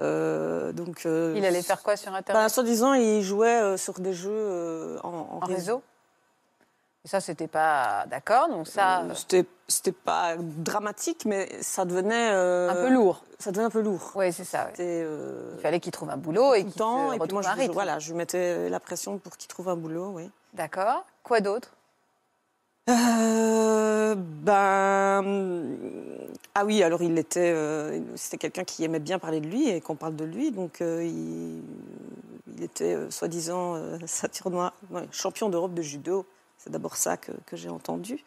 Euh, 0.00 0.72
donc, 0.72 1.04
Il 1.04 1.44
allait 1.44 1.62
faire 1.62 1.82
quoi 1.82 1.96
sur 1.96 2.14
Internet? 2.14 2.42
Bah, 2.44 2.48
Soi-disant, 2.48 2.94
il 2.94 3.22
jouait 3.22 3.76
sur 3.76 4.00
des 4.00 4.14
jeux 4.14 4.98
en, 5.04 5.08
en 5.08 5.36
En 5.42 5.46
réseau 5.46 5.82
Et 7.04 7.08
ça, 7.08 7.20
c'était 7.20 7.46
pas 7.46 8.06
d'accord, 8.08 8.48
donc 8.48 8.66
ça, 8.66 9.04
C'était, 9.14 9.44
c'était 9.68 9.92
pas 9.92 10.36
dramatique, 10.38 11.24
mais 11.26 11.46
ça 11.60 11.84
devenait 11.84 12.30
un 12.30 12.74
peu 12.74 12.88
lourd. 12.90 13.22
Ça 13.38 13.50
devenait 13.50 13.66
un 13.66 13.70
peu 13.70 13.82
lourd. 13.82 14.12
Oui, 14.14 14.32
c'est 14.32 14.44
ça. 14.44 14.70
ouais. 14.78 15.06
Il 15.56 15.60
fallait 15.60 15.78
qu'il 15.78 15.92
trouve 15.92 16.08
un 16.10 16.16
boulot 16.16 16.54
et 16.54 16.60
tout 16.60 16.66
le 16.66 16.70
qu'il 16.72 16.78
temps. 16.78 17.10
se 17.10 17.16
Et 17.16 17.18
puis 17.18 17.32
moi, 17.34 17.42
je, 17.42 17.70
voilà, 17.70 17.98
je 17.98 18.14
mettais 18.14 18.70
la 18.70 18.80
pression 18.80 19.18
pour 19.18 19.36
qu'il 19.36 19.48
trouve 19.48 19.68
un 19.68 19.76
boulot, 19.76 20.12
oui. 20.14 20.30
D'accord. 20.54 21.04
Quoi 21.22 21.40
d'autre? 21.40 21.68
Euh, 22.90 24.14
ben, 24.16 25.76
ah 26.54 26.64
oui, 26.64 26.82
alors 26.82 27.02
il 27.02 27.16
était, 27.16 27.52
euh, 27.54 28.00
c'était 28.16 28.38
quelqu'un 28.38 28.64
qui 28.64 28.82
aimait 28.84 28.98
bien 28.98 29.18
parler 29.18 29.40
de 29.40 29.46
lui 29.46 29.68
et 29.68 29.80
qu'on 29.80 29.94
parle 29.94 30.16
de 30.16 30.24
lui, 30.24 30.50
donc 30.50 30.80
euh, 30.80 31.04
il, 31.04 31.62
il 32.56 32.64
était 32.64 32.96
soi-disant 33.10 33.80
champion 35.12 35.48
d'Europe 35.48 35.74
de 35.74 35.82
judo. 35.82 36.26
C'est 36.58 36.70
d'abord 36.70 36.96
ça 36.96 37.16
que, 37.16 37.32
que 37.46 37.56
j'ai 37.56 37.68
entendu. 37.68 38.24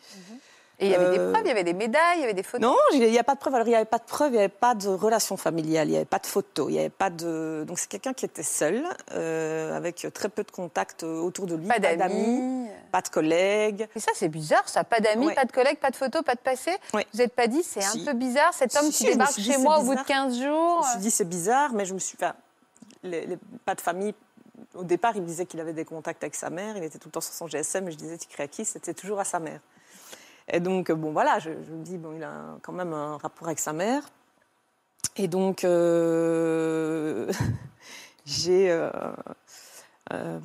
Et 0.79 0.87
il 0.87 0.91
y 0.91 0.95
avait 0.95 1.11
des 1.11 1.31
preuves, 1.31 1.41
il 1.45 1.47
y 1.47 1.51
avait 1.51 1.63
des 1.63 1.73
médailles, 1.73 2.17
il 2.17 2.21
y 2.21 2.23
avait 2.25 2.33
des 2.33 2.43
photos. 2.43 2.61
Non, 2.61 2.75
il 2.93 3.09
n'y 3.09 3.17
a 3.17 3.23
pas 3.23 3.35
de 3.35 3.39
preuve. 3.39 3.55
Alors, 3.55 3.67
il 3.67 3.69
n'y 3.69 3.77
avait 3.77 3.85
pas 3.85 3.97
de 3.97 4.03
preuve, 4.03 4.31
il 4.31 4.33
n'y 4.33 4.39
avait 4.39 4.49
pas 4.49 4.75
de 4.75 4.89
relation 4.89 5.37
familiale, 5.37 5.87
il 5.87 5.91
n'y 5.91 5.95
avait 5.95 6.05
pas 6.05 6.19
de 6.19 6.25
photos, 6.25 6.67
il 6.69 6.73
n'y 6.73 6.79
avait 6.79 6.89
pas 6.89 7.09
de. 7.09 7.63
Donc, 7.65 7.79
c'est 7.79 7.87
quelqu'un 7.87 8.13
qui 8.13 8.25
était 8.25 8.43
seul, 8.43 8.83
euh, 9.13 9.75
avec 9.75 10.05
très 10.13 10.27
peu 10.27 10.43
de 10.43 10.51
contacts 10.51 11.03
autour 11.03 11.45
de 11.45 11.55
lui, 11.55 11.65
Pas 11.65 11.79
d'amis. 11.79 12.67
Pas 12.95 13.01
de 13.01 13.09
collègues. 13.09 13.89
Et 13.93 13.99
ça, 13.99 14.11
c'est 14.15 14.29
bizarre, 14.29 14.69
ça. 14.69 14.85
Pas 14.85 15.01
d'amis, 15.01 15.27
Ouais. 15.27 15.35
pas 15.35 15.43
de 15.43 15.51
collègues, 15.51 15.79
pas 15.79 15.89
de 15.91 15.97
photos, 15.97 16.23
pas 16.23 16.35
de 16.35 16.39
passé. 16.39 16.71
Ouais. 16.93 17.05
Vous 17.11 17.19
n'êtes 17.19 17.33
pas 17.35 17.47
dit, 17.47 17.61
c'est 17.61 17.81
Si. 17.81 18.01
un 18.01 18.05
peu 18.05 18.13
bizarre, 18.13 18.53
cet 18.53 18.73
homme 18.77 18.89
si, 18.89 18.99
qui 18.99 19.05
je 19.07 19.11
débarque 19.11 19.37
chez 19.37 19.57
moi 19.57 19.79
au 19.79 19.81
bout 19.83 19.95
de 19.95 19.99
bizarre. 20.01 20.05
15 20.05 20.37
Je 20.39 20.43
jours. 20.45 20.79
me 20.85 20.89
suis 20.91 20.99
dit, 20.99 21.11
c'est 21.11 21.27
bizarre, 21.27 21.73
mais 21.73 21.83
je 21.83 21.93
me 21.93 21.99
suis. 21.99 22.15
Enfin, 22.17 22.33
les, 23.03 23.25
les- 23.25 23.37
pas 23.65 23.75
de 23.75 23.81
famille. 23.81 24.13
Au 24.75 24.85
départ, 24.85 25.13
il 25.17 25.23
me 25.23 25.27
disait 25.27 25.45
qu'il 25.45 25.59
avait 25.59 25.73
des 25.73 25.83
contacts 25.83 26.23
avec 26.23 26.35
sa 26.35 26.49
mère. 26.49 26.77
Il 26.77 26.83
était 26.85 26.97
tout 26.97 27.09
le 27.09 27.11
temps 27.11 27.19
sur 27.19 27.33
son 27.33 27.47
GSM. 27.47 27.85
Et 27.89 27.91
je 27.91 27.97
disais, 27.97 28.17
tu 28.17 28.29
crées 28.29 28.43
à 28.43 28.47
qui? 28.47 28.63
C'était 28.63 28.93
toujours 28.93 29.19
à 29.19 29.25
sa 29.25 29.39
mère. 29.41 29.59
Et 30.47 30.61
donc, 30.61 30.89
bon, 30.91 31.11
voilà, 31.11 31.39
je, 31.39 31.49
je 31.67 31.71
me 31.73 31.83
dis, 31.83 31.97
bon, 31.97 32.13
il 32.15 32.23
a 32.23 32.55
quand 32.61 32.71
même 32.71 32.93
un 32.93 33.17
rapport 33.17 33.47
avec 33.47 33.59
sa 33.59 33.73
mère. 33.73 34.03
Et 35.17 35.27
donc, 35.27 35.65
euh, 35.65 37.29
j'ai. 38.25 38.71
euh, 38.71 38.89
euh, 40.13 40.39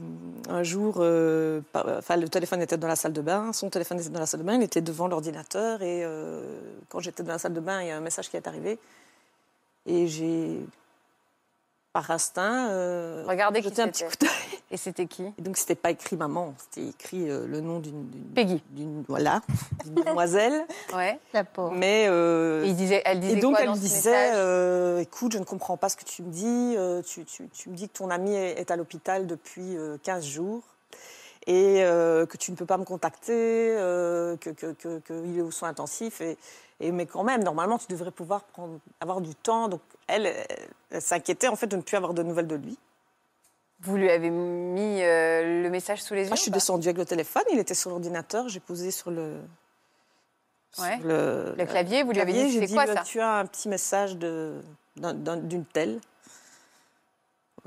un 0.48 0.62
jour, 0.62 0.96
euh, 1.00 1.60
enfin, 1.74 2.16
le 2.16 2.28
téléphone 2.28 2.62
était 2.62 2.78
dans 2.78 2.88
la 2.88 2.96
salle 2.96 3.12
de 3.12 3.20
bain, 3.20 3.52
son 3.52 3.68
téléphone 3.68 4.00
était 4.00 4.08
dans 4.08 4.20
la 4.20 4.26
salle 4.26 4.40
de 4.40 4.46
bain, 4.46 4.54
il 4.54 4.62
était 4.62 4.80
devant 4.80 5.06
l'ordinateur 5.06 5.82
et 5.82 6.02
euh, 6.02 6.60
quand 6.88 7.00
j'étais 7.00 7.22
dans 7.22 7.32
la 7.32 7.38
salle 7.38 7.52
de 7.52 7.60
bain, 7.60 7.82
il 7.82 7.88
y 7.88 7.90
a 7.90 7.96
un 7.96 8.00
message 8.00 8.30
qui 8.30 8.38
est 8.38 8.48
arrivé 8.48 8.78
et 9.84 10.06
j'ai, 10.06 10.60
par 11.92 12.10
instinct, 12.10 12.68
Regardez 13.26 13.60
jeté 13.60 13.82
un 13.82 13.88
petit 13.88 14.04
coup 14.04 14.16
d'œil. 14.18 14.49
Et 14.72 14.76
c'était 14.76 15.06
qui? 15.06 15.24
Et 15.36 15.42
donc, 15.42 15.56
c'était 15.56 15.74
pas 15.74 15.90
écrit 15.90 16.16
maman, 16.16 16.54
c'était 16.56 16.86
écrit 16.88 17.28
euh, 17.28 17.44
le 17.46 17.60
nom 17.60 17.80
d'une, 17.80 18.08
d'une- 18.08 18.22
Peggy. 18.34 18.62
d'une- 18.70 19.02
voilà, 19.08 19.42
d'une 19.84 19.94
demoiselle. 20.04 20.64
Ouais. 20.94 21.18
La 21.32 21.42
pauvre. 21.42 21.72
Mais 21.72 22.06
euh, 22.08 22.64
Et 22.64 22.68
il 22.68 22.76
disait, 22.76 23.02
elle 23.04 23.18
disait 23.20 23.38
et 23.38 23.40
donc 23.40 23.52
quoi 23.54 23.60
elle 23.62 23.66
dans 23.66 23.74
disait, 23.74 24.32
euh, 24.34 25.00
écoute, 25.00 25.32
je 25.32 25.38
ne 25.38 25.44
comprends 25.44 25.76
pas 25.76 25.88
ce 25.88 25.96
que 25.96 26.04
tu 26.04 26.22
me 26.22 26.30
dis. 26.30 26.74
euh, 26.76 27.02
tu, 27.02 27.24
tu- 27.24 27.48
tu 27.52 27.68
me 27.68 27.74
dis 27.74 27.88
que 27.88 27.98
ton 27.98 28.10
ami 28.10 28.32
est, 28.32 28.60
est 28.60 28.70
à 28.70 28.76
l'hôpital 28.76 29.26
depuis 29.26 29.76
euh, 29.76 29.96
15 30.04 30.24
jours 30.24 30.62
et 31.48 31.82
euh, 31.82 32.26
que 32.26 32.36
tu 32.36 32.52
ne 32.52 32.56
peux 32.56 32.66
pas 32.66 32.76
me 32.78 32.84
contacter, 32.84 33.32
euh, 33.76 34.36
que, 34.36 34.50
que, 34.50 34.72
que- 34.72 34.98
qu'il 35.00 35.38
est 35.38 35.42
aux 35.42 35.50
soins 35.50 35.70
intensifs. 35.70 36.20
Et, 36.20 36.36
et- 36.78 36.92
mais 36.92 37.06
quand 37.06 37.24
même, 37.24 37.42
normalement, 37.42 37.78
tu 37.78 37.86
devrais 37.88 38.10
pouvoir 38.12 38.42
prendre, 38.44 38.78
avoir 39.00 39.20
du 39.20 39.34
temps. 39.34 39.66
Donc 39.68 39.80
elle, 40.06 40.26
elle, 40.26 40.46
elle 40.90 41.02
s'inquiétait 41.02 41.48
en 41.48 41.56
fait 41.56 41.66
de 41.66 41.74
ne 41.76 41.82
plus 41.82 41.96
avoir 41.96 42.14
de 42.14 42.22
nouvelles 42.22 42.46
de 42.46 42.54
lui. 42.56 42.78
Vous 43.82 43.96
lui 43.96 44.10
avez 44.10 44.30
mis 44.30 45.02
euh, 45.02 45.62
le 45.62 45.70
message 45.70 46.02
sous 46.02 46.14
les 46.14 46.22
yeux 46.22 46.28
Moi, 46.28 46.36
je 46.36 46.42
suis 46.42 46.50
descendue 46.50 46.88
avec 46.88 46.98
le 46.98 47.06
téléphone, 47.06 47.42
il 47.52 47.58
était 47.58 47.74
sur 47.74 47.90
l'ordinateur, 47.90 48.48
j'ai 48.48 48.60
posé 48.60 48.90
sur 48.90 49.10
le, 49.10 49.36
sur 50.72 50.84
Ouais. 50.84 50.98
le, 51.02 51.54
Le 51.56 51.64
clavier, 51.66 52.02
vous 52.02 52.12
lui 52.12 52.20
avez 52.20 52.32
dit, 52.32 52.52
c'est 52.58 52.66
dit, 52.66 52.74
quoi 52.74 52.86
bah, 52.86 52.94
ça 52.96 53.02
Tu 53.02 53.20
as 53.20 53.38
un 53.38 53.46
petit 53.46 53.68
message 53.68 54.16
d'une 54.16 55.64
telle. 55.72 56.00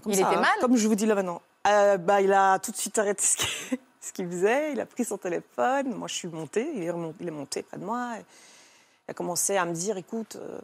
Comme 0.03 0.11
Il 0.11 0.18
ça, 0.20 0.28
était 0.28 0.36
hein, 0.38 0.41
mal 0.41 0.51
Comme 0.61 0.76
je 0.76 0.88
vous 0.88 0.95
dis 0.95 1.05
là 1.05 1.16
maintenant. 1.16 1.41
Euh, 1.68 1.97
bah, 1.97 2.22
il 2.22 2.32
a 2.34 2.59
tout 2.59 2.72
de 2.72 2.78
suite 2.78 2.97
arrêté 2.99 3.24
ce 4.01 4.11
qu'il 4.11 4.28
faisait. 4.28 4.74
Il 4.74 4.82
a 4.82 4.86
pris 4.86 5.05
son 5.05 5.18
téléphone. 5.18 5.95
Moi, 5.95 6.07
je 6.07 6.14
suis 6.14 6.28
montée. 6.28 6.70
Il 6.76 6.84
est, 6.84 6.89
remonté, 6.91 7.16
il 7.22 7.28
est 7.28 7.32
monté 7.32 7.64
près 7.64 7.78
de 7.78 7.86
moi. 7.86 8.16
Il 8.18 9.11
a 9.11 9.14
commencé 9.14 9.55
à 9.57 9.66
me 9.66 9.74
dire 9.74 9.97
écoute, 9.97 10.36
euh, 10.36 10.59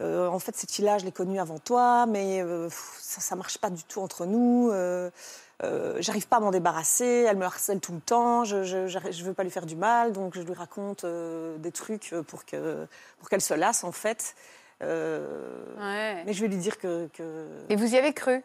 euh, 0.00 0.28
en 0.28 0.38
fait, 0.38 0.56
cette 0.56 0.70
fille-là, 0.72 0.98
je 0.98 1.04
l'ai 1.04 1.12
connue 1.12 1.38
avant 1.40 1.58
toi, 1.58 2.06
mais 2.06 2.40
euh, 2.42 2.68
ça 2.70 3.34
ne 3.34 3.38
marche 3.38 3.58
pas 3.58 3.70
du 3.70 3.84
tout 3.84 4.00
entre 4.00 4.26
nous. 4.26 4.70
Euh, 4.72 5.10
J'arrive 5.98 6.26
pas 6.26 6.36
à 6.38 6.40
m'en 6.40 6.50
débarrasser. 6.50 7.26
Elle 7.28 7.36
me 7.36 7.44
harcèle 7.44 7.80
tout 7.80 7.92
le 7.92 8.00
temps. 8.00 8.44
Je 8.44 8.56
ne 8.56 9.22
veux 9.24 9.34
pas 9.34 9.42
lui 9.44 9.50
faire 9.50 9.66
du 9.66 9.76
mal. 9.76 10.12
Donc, 10.12 10.34
je 10.34 10.40
lui 10.40 10.54
raconte 10.54 11.04
des 11.04 11.70
trucs 11.72 12.14
pour 12.28 12.44
qu'elle 12.46 12.88
pour 13.18 13.28
qu'elle 13.28 13.42
se 13.42 13.52
lasse, 13.52 13.84
en 13.84 13.92
fait. 13.92 14.34
Ouais. 14.80 16.22
Mais 16.24 16.32
je 16.32 16.40
vais 16.40 16.48
lui 16.48 16.56
dire 16.56 16.78
que. 16.78 17.08
que... 17.12 17.46
Et 17.68 17.76
vous 17.76 17.94
y 17.94 17.98
avez 17.98 18.12
cru? 18.14 18.42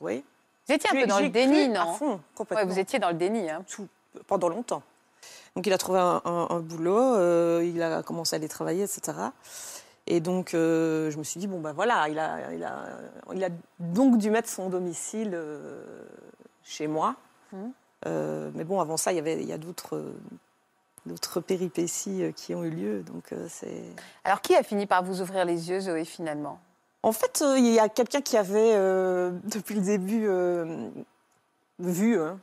Oui. 0.00 0.24
Vous 0.66 0.74
étiez 0.74 0.90
un 0.90 1.00
peu 1.00 1.06
dans 1.06 1.20
le 1.20 1.28
déni, 1.28 1.68
cru 1.68 1.76
à 1.76 1.84
non? 1.84 1.94
fond, 1.94 2.12
Ouais, 2.14 2.18
complètement. 2.34 2.72
Vous 2.72 2.78
étiez 2.78 2.98
dans 2.98 3.08
le 3.10 3.14
déni. 3.14 3.48
Hein. 3.50 3.64
tout, 3.68 3.86
pendant 4.26 4.48
longtemps. 4.48 4.82
Donc 5.56 5.66
il 5.66 5.72
a 5.72 5.78
trouvé 5.78 5.98
un, 5.98 6.22
un- 6.24 6.46
un 6.50 6.60
boulot, 6.60 6.96
euh, 6.98 7.62
il 7.64 7.82
a 7.82 8.02
commencé 8.02 8.34
à 8.34 8.38
aller 8.38 8.48
travailler, 8.48 8.84
etc. 8.84 9.12
Et 10.12 10.18
donc 10.18 10.54
euh, 10.54 11.08
je 11.12 11.18
me 11.18 11.22
suis 11.22 11.38
dit, 11.38 11.46
bon 11.46 11.60
ben 11.60 11.72
voilà, 11.72 12.08
il 12.08 12.18
a, 12.18 12.52
il, 12.52 12.64
a, 12.64 12.88
il 13.32 13.44
a 13.44 13.48
donc 13.78 14.18
dû 14.18 14.30
mettre 14.30 14.48
son 14.48 14.68
domicile 14.68 15.30
euh, 15.34 16.02
chez 16.64 16.88
moi. 16.88 17.14
Mhm. 17.52 17.72
Euh, 18.06 18.50
mais 18.54 18.64
bon, 18.64 18.80
avant 18.80 18.96
ça, 18.96 19.12
il 19.12 19.16
y, 19.16 19.18
avait, 19.20 19.40
il 19.40 19.46
y 19.46 19.52
a 19.52 19.58
d'autres, 19.58 20.02
d'autres 21.06 21.40
péripéties 21.40 22.24
qui 22.34 22.56
ont 22.56 22.64
eu 22.64 22.70
lieu. 22.70 23.02
Donc 23.04 23.32
c'est... 23.48 23.84
Alors, 24.24 24.40
qui 24.40 24.56
a 24.56 24.64
fini 24.64 24.86
par 24.86 25.04
vous 25.04 25.22
ouvrir 25.22 25.44
les 25.44 25.70
yeux, 25.70 25.78
Zoé, 25.78 26.04
finalement? 26.04 26.58
En 27.04 27.12
fait, 27.12 27.44
il 27.56 27.72
y 27.72 27.78
a 27.78 27.88
quelqu'un 27.88 28.20
qui 28.20 28.36
avait, 28.36 28.72
depuis 29.44 29.76
le 29.76 29.82
début, 29.82 30.28
vu 31.78 32.18
hein, 32.18 32.40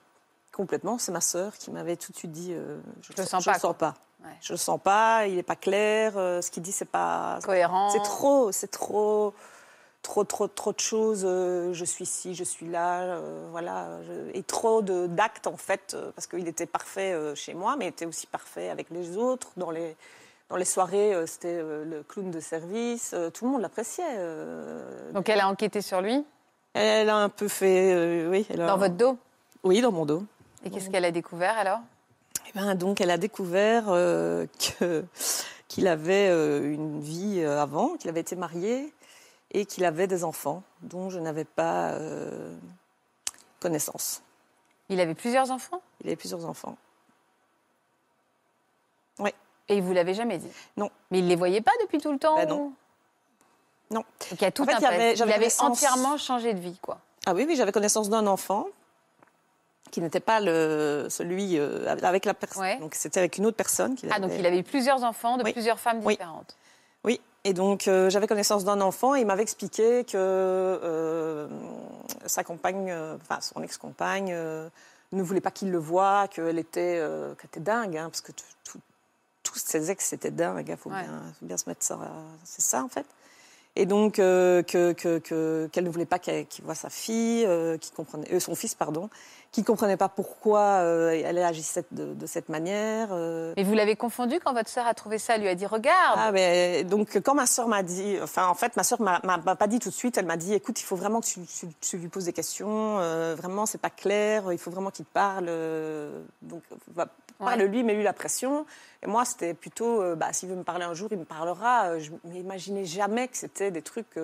complètement. 0.57 0.97
C'est 0.97 1.11
ma 1.13 1.21
sœur 1.21 1.55
qui 1.57 1.71
m'avait 1.71 1.95
tout 1.95 2.11
de 2.11 2.17
suite 2.17 2.31
dit 2.31 2.51
euh, 2.53 2.79
Je 3.01 3.13
le 3.13 3.21
le 3.23 3.25
sens 3.27 3.43
je 3.43 3.49
pas, 3.49 3.53
le 3.55 3.59
sens 3.59 3.75
pas. 3.77 3.93
Ouais. 4.25 4.31
Je 4.41 4.51
le 4.53 4.57
sens 4.57 4.79
pas, 4.83 5.27
il 5.27 5.35
n'est 5.35 5.43
pas 5.43 5.55
clair. 5.55 6.13
euh, 6.17 6.41
ce 6.41 6.51
qu'il 6.51 6.63
dit, 6.63 6.71
c'est 6.73 6.85
pas. 6.85 7.39
Cohérent 7.45 7.89
C'est 7.91 8.01
trop, 8.03 8.51
c'est 8.51 8.67
trop, 8.71 9.33
trop, 10.01 10.23
trop, 10.23 10.47
trop 10.47 10.73
de 10.73 10.79
choses. 10.79 11.23
euh, 11.25 11.71
je 11.73 11.85
suis 11.85 12.03
ici, 12.03 12.33
je 12.35 12.43
suis 12.43 12.67
là, 12.67 13.19
voilà. 13.51 14.01
je- 14.03 14.35
et 14.37 14.43
trop 14.43 14.81
d'actes, 14.81 15.47
en 15.47 15.55
fait, 15.55 15.95
parce 16.15 16.27
qu'il 16.27 16.47
était 16.47 16.65
parfait 16.65 17.15
chez 17.35 17.53
moi, 17.53 17.75
mais 17.77 17.85
il 17.85 17.89
était 17.89 18.05
aussi 18.07 18.25
parfait 18.27 18.69
avec 18.69 18.89
les 18.89 19.15
autres. 19.17 19.49
Dans 19.55 19.69
les, 19.71 19.95
dans 20.49 20.55
les 20.57 20.65
soirées, 20.65 21.13
c'était 21.27 21.61
le 21.61 22.03
clown 22.07 22.31
de 22.31 22.39
service. 22.39 23.13
tout 23.33 23.45
le 23.45 23.51
monde 23.51 23.61
l'appréciait. 23.61 24.17
Donc, 25.13 25.29
elle 25.29 25.39
a 25.39 25.47
enquêté 25.47 25.81
sur 25.81 26.01
lui, 26.01 26.25
elle 26.73 27.09
a 27.09 27.17
un 27.17 27.29
peu 27.29 27.47
fait, 27.47 28.27
oui. 28.27 28.45
Elle 28.49 28.61
a- 28.61 28.67
dans 28.67 28.77
votre 28.77 28.95
dos? 28.95 29.17
Oui, 29.63 29.81
dans 29.81 29.91
mon 29.91 30.05
dos. 30.05 30.23
Et 30.67 30.69
qu'est-ce 30.69 30.89
qu'elle 30.89 31.05
a 31.05 31.11
découvert 31.11 31.57
alors? 31.57 31.79
Eh 32.49 32.51
ben, 32.53 32.75
donc, 32.75 32.99
elle 33.01 33.11
a 33.11 33.17
découvert 33.17 33.85
euh, 33.87 34.45
que- 34.79 35.05
qu'il 35.67 35.87
avait 35.87 36.27
euh, 36.29 36.73
une 36.73 36.99
vie 36.99 37.39
euh, 37.39 37.61
avant, 37.61 37.95
qu'il 37.97 38.09
avait 38.09 38.19
été 38.21 38.35
marié 38.35 38.93
et 39.51 39.65
qu'il 39.65 39.85
avait 39.85 40.07
des 40.07 40.23
enfants 40.23 40.63
dont 40.81 41.09
je 41.09 41.19
n'avais 41.19 41.45
pas 41.45 41.91
euh, 41.91 42.53
connaissance. 43.61 44.21
Il 44.89 44.99
avait 44.99 45.15
plusieurs 45.15 45.51
enfants? 45.51 45.81
Il 46.01 46.07
avait 46.07 46.15
plusieurs 46.15 46.45
enfants. 46.45 46.77
et 49.69 49.75
il 49.75 49.83
vous 49.83 49.91
l'avait 49.91 50.13
jamais 50.13 50.37
dit? 50.37 50.47
Non. 50.77 50.89
Mais 51.11 51.19
il 51.19 51.27
les 51.27 51.35
voyait 51.35 51.59
pas 51.59 51.73
depuis 51.81 51.97
tout 51.97 52.11
le 52.13 52.17
temps 52.17 52.35
Ben 52.37 52.47
non. 52.47 52.71
Non. 53.91 53.99
Donc 54.29 54.39
il 54.39 54.41
y 54.41 54.45
a 54.45 54.51
tout 54.51 54.63
En 54.63 54.65
fait, 54.65 54.73
un 54.75 54.77
il 54.79 54.81
y 54.81 54.85
avait-. 54.85 55.13
Il 55.15 55.21
avait 55.33 55.61
entièrement 55.61 56.17
changé 56.17 56.53
de 56.53 56.59
vie, 56.59 56.77
quoi. 56.81 56.99
Ah 57.25 57.33
oui, 57.33 57.45
oui, 57.45 57.57
j'avais 57.57 57.73
connaissance 57.73 58.09
d'un 58.09 58.27
enfant 58.27 58.67
qui 59.91 60.01
n'était 60.01 60.19
pas 60.19 60.39
le, 60.39 61.07
celui 61.09 61.57
euh, 61.57 61.87
avec 62.03 62.25
la 62.25 62.33
personne. 62.33 62.61
Ouais. 62.63 62.79
Donc, 62.79 62.95
c'était 62.95 63.19
avec 63.19 63.37
une 63.37 63.45
autre 63.45 63.57
personne. 63.57 63.95
Ah, 64.09 64.19
donc 64.19 64.31
il 64.37 64.45
avait 64.45 64.59
eu 64.59 64.63
plusieurs 64.63 65.03
enfants 65.03 65.37
de 65.37 65.43
Oui. 65.43 65.53
plusieurs 65.53 65.79
femmes 65.79 66.01
différentes. 66.01 66.55
Oui, 67.03 67.21
et 67.43 67.53
donc 67.53 67.87
euh, 67.87 68.09
j'avais 68.09 68.27
connaissance 68.27 68.65
d'un 68.65 68.81
enfant 68.81 69.15
et 69.15 69.21
il 69.21 69.25
m'avait 69.25 69.43
expliqué 69.43 70.03
que 70.03 70.17
euh, 70.17 71.47
sa 72.25 72.43
compagne, 72.43 72.93
enfin 73.21 73.39
son 73.41 73.61
ex-compagne, 73.63 74.33
ne 75.13 75.23
voulait 75.23 75.41
pas 75.41 75.51
qu'il 75.51 75.71
le 75.71 75.77
voie, 75.77 76.27
qu'elle 76.27 76.59
était, 76.59 77.01
qu'elle 77.37 77.45
était 77.47 77.59
dingue, 77.59 77.97
hein, 77.97 78.09
parce 78.09 78.21
que 78.21 78.31
tous 79.43 79.55
ses 79.55 79.89
ex 79.91 80.11
étaient 80.11 80.31
dingues, 80.31 80.65
il 80.67 80.75
faut, 80.77 80.89
Ouais. 80.89 81.03
bien, 81.03 81.21
faut 81.39 81.45
bien 81.45 81.57
se 81.57 81.69
mettre 81.69 81.85
ça, 81.85 81.97
c'est 82.43 82.61
ça 82.61 82.83
en 82.83 82.89
fait. 82.89 83.05
Et 83.77 83.85
donc 83.85 84.17
euh, 84.19 84.63
que, 84.63 84.91
que- 84.93 85.19
que- 85.19 85.69
qu'elle 85.71 85.83
ne 85.85 85.89
voulait 85.89 86.05
pas 86.07 86.17
qu'il 86.19 86.45
voie 86.65 86.75
sa 86.75 86.89
fille, 86.89 87.45
euh, 87.45 87.77
qu'il 87.77 87.93
comprenait, 87.93 88.27
euh, 88.33 88.39
son 88.39 88.55
fils 88.55 88.73
pardon, 88.75 89.09
qui 89.51 89.61
ne 89.61 89.65
comprenait 89.65 89.97
pas 89.97 90.09
pourquoi 90.09 90.59
euh, 90.83 91.09
elle 91.25 91.37
agissait 91.39 91.85
de, 91.91 92.13
de 92.13 92.25
cette 92.27 92.49
manière. 92.49 93.09
euh. 93.11 93.53
Mais 93.57 93.63
vous 93.63 93.73
l'avez 93.73 93.95
confondu 93.95 94.39
quand 94.43 94.53
votre 94.53 94.69
sœur 94.69 94.85
a 94.85 94.93
trouvé 94.93 95.17
ça, 95.17 95.35
elle 95.35 95.41
lui 95.41 95.47
a 95.47 95.55
dit 95.55 95.65
regarde. 95.65 96.19
Ah, 96.21 96.31
mais 96.31 96.83
donc 96.83 97.17
quand 97.23 97.33
ma 97.33 97.45
sœur 97.47 97.67
m'a 97.67 97.81
dit, 97.81 98.17
enfin 98.21 98.47
en 98.47 98.53
fait 98.53 98.75
ma 98.75 98.83
sœur 98.83 99.01
m'a 99.01 99.19
m'a- 99.23 99.55
pas 99.55 99.67
dit 99.67 99.79
tout 99.79 99.89
de 99.89 99.93
suite, 99.93 100.17
elle 100.17 100.25
m'a 100.25 100.37
dit 100.37 100.53
écoute 100.53 100.79
il 100.79 100.83
faut 100.83 100.95
vraiment 100.95 101.21
que 101.21 101.25
tu, 101.25 101.39
tu- 101.45 101.67
tu 101.81 101.97
lui 101.97 102.07
poses 102.09 102.25
des 102.25 102.33
questions, 102.33 102.99
euh, 102.99 103.35
vraiment 103.37 103.65
c'est 103.65 103.77
pas 103.81 103.89
clair, 103.89 104.51
il 104.51 104.57
faut 104.59 104.69
vraiment 104.71 104.91
qu'il 104.91 105.05
parle, 105.05 105.45
euh, 105.49 106.21
donc 106.43 106.61
parle-lui, 107.39 107.83
mets-lui 107.83 108.03
la 108.03 108.13
pression. 108.13 108.65
Et 109.03 109.07
moi 109.07 109.25
c'était 109.25 109.53
plutôt, 109.53 110.01
euh, 110.01 110.15
bah, 110.15 110.33
s'il 110.33 110.49
veut 110.49 110.55
me 110.55 110.63
parler 110.63 110.83
un 110.85 110.93
jour 110.93 111.07
il 111.11 111.17
me 111.19 111.25
parlera, 111.25 111.97
je 111.99 112.11
m'imaginais 112.25 112.85
jamais 112.85 113.27
que 113.27 113.37
c'était 113.37 113.71
des 113.71 113.81
trucs... 113.81 114.17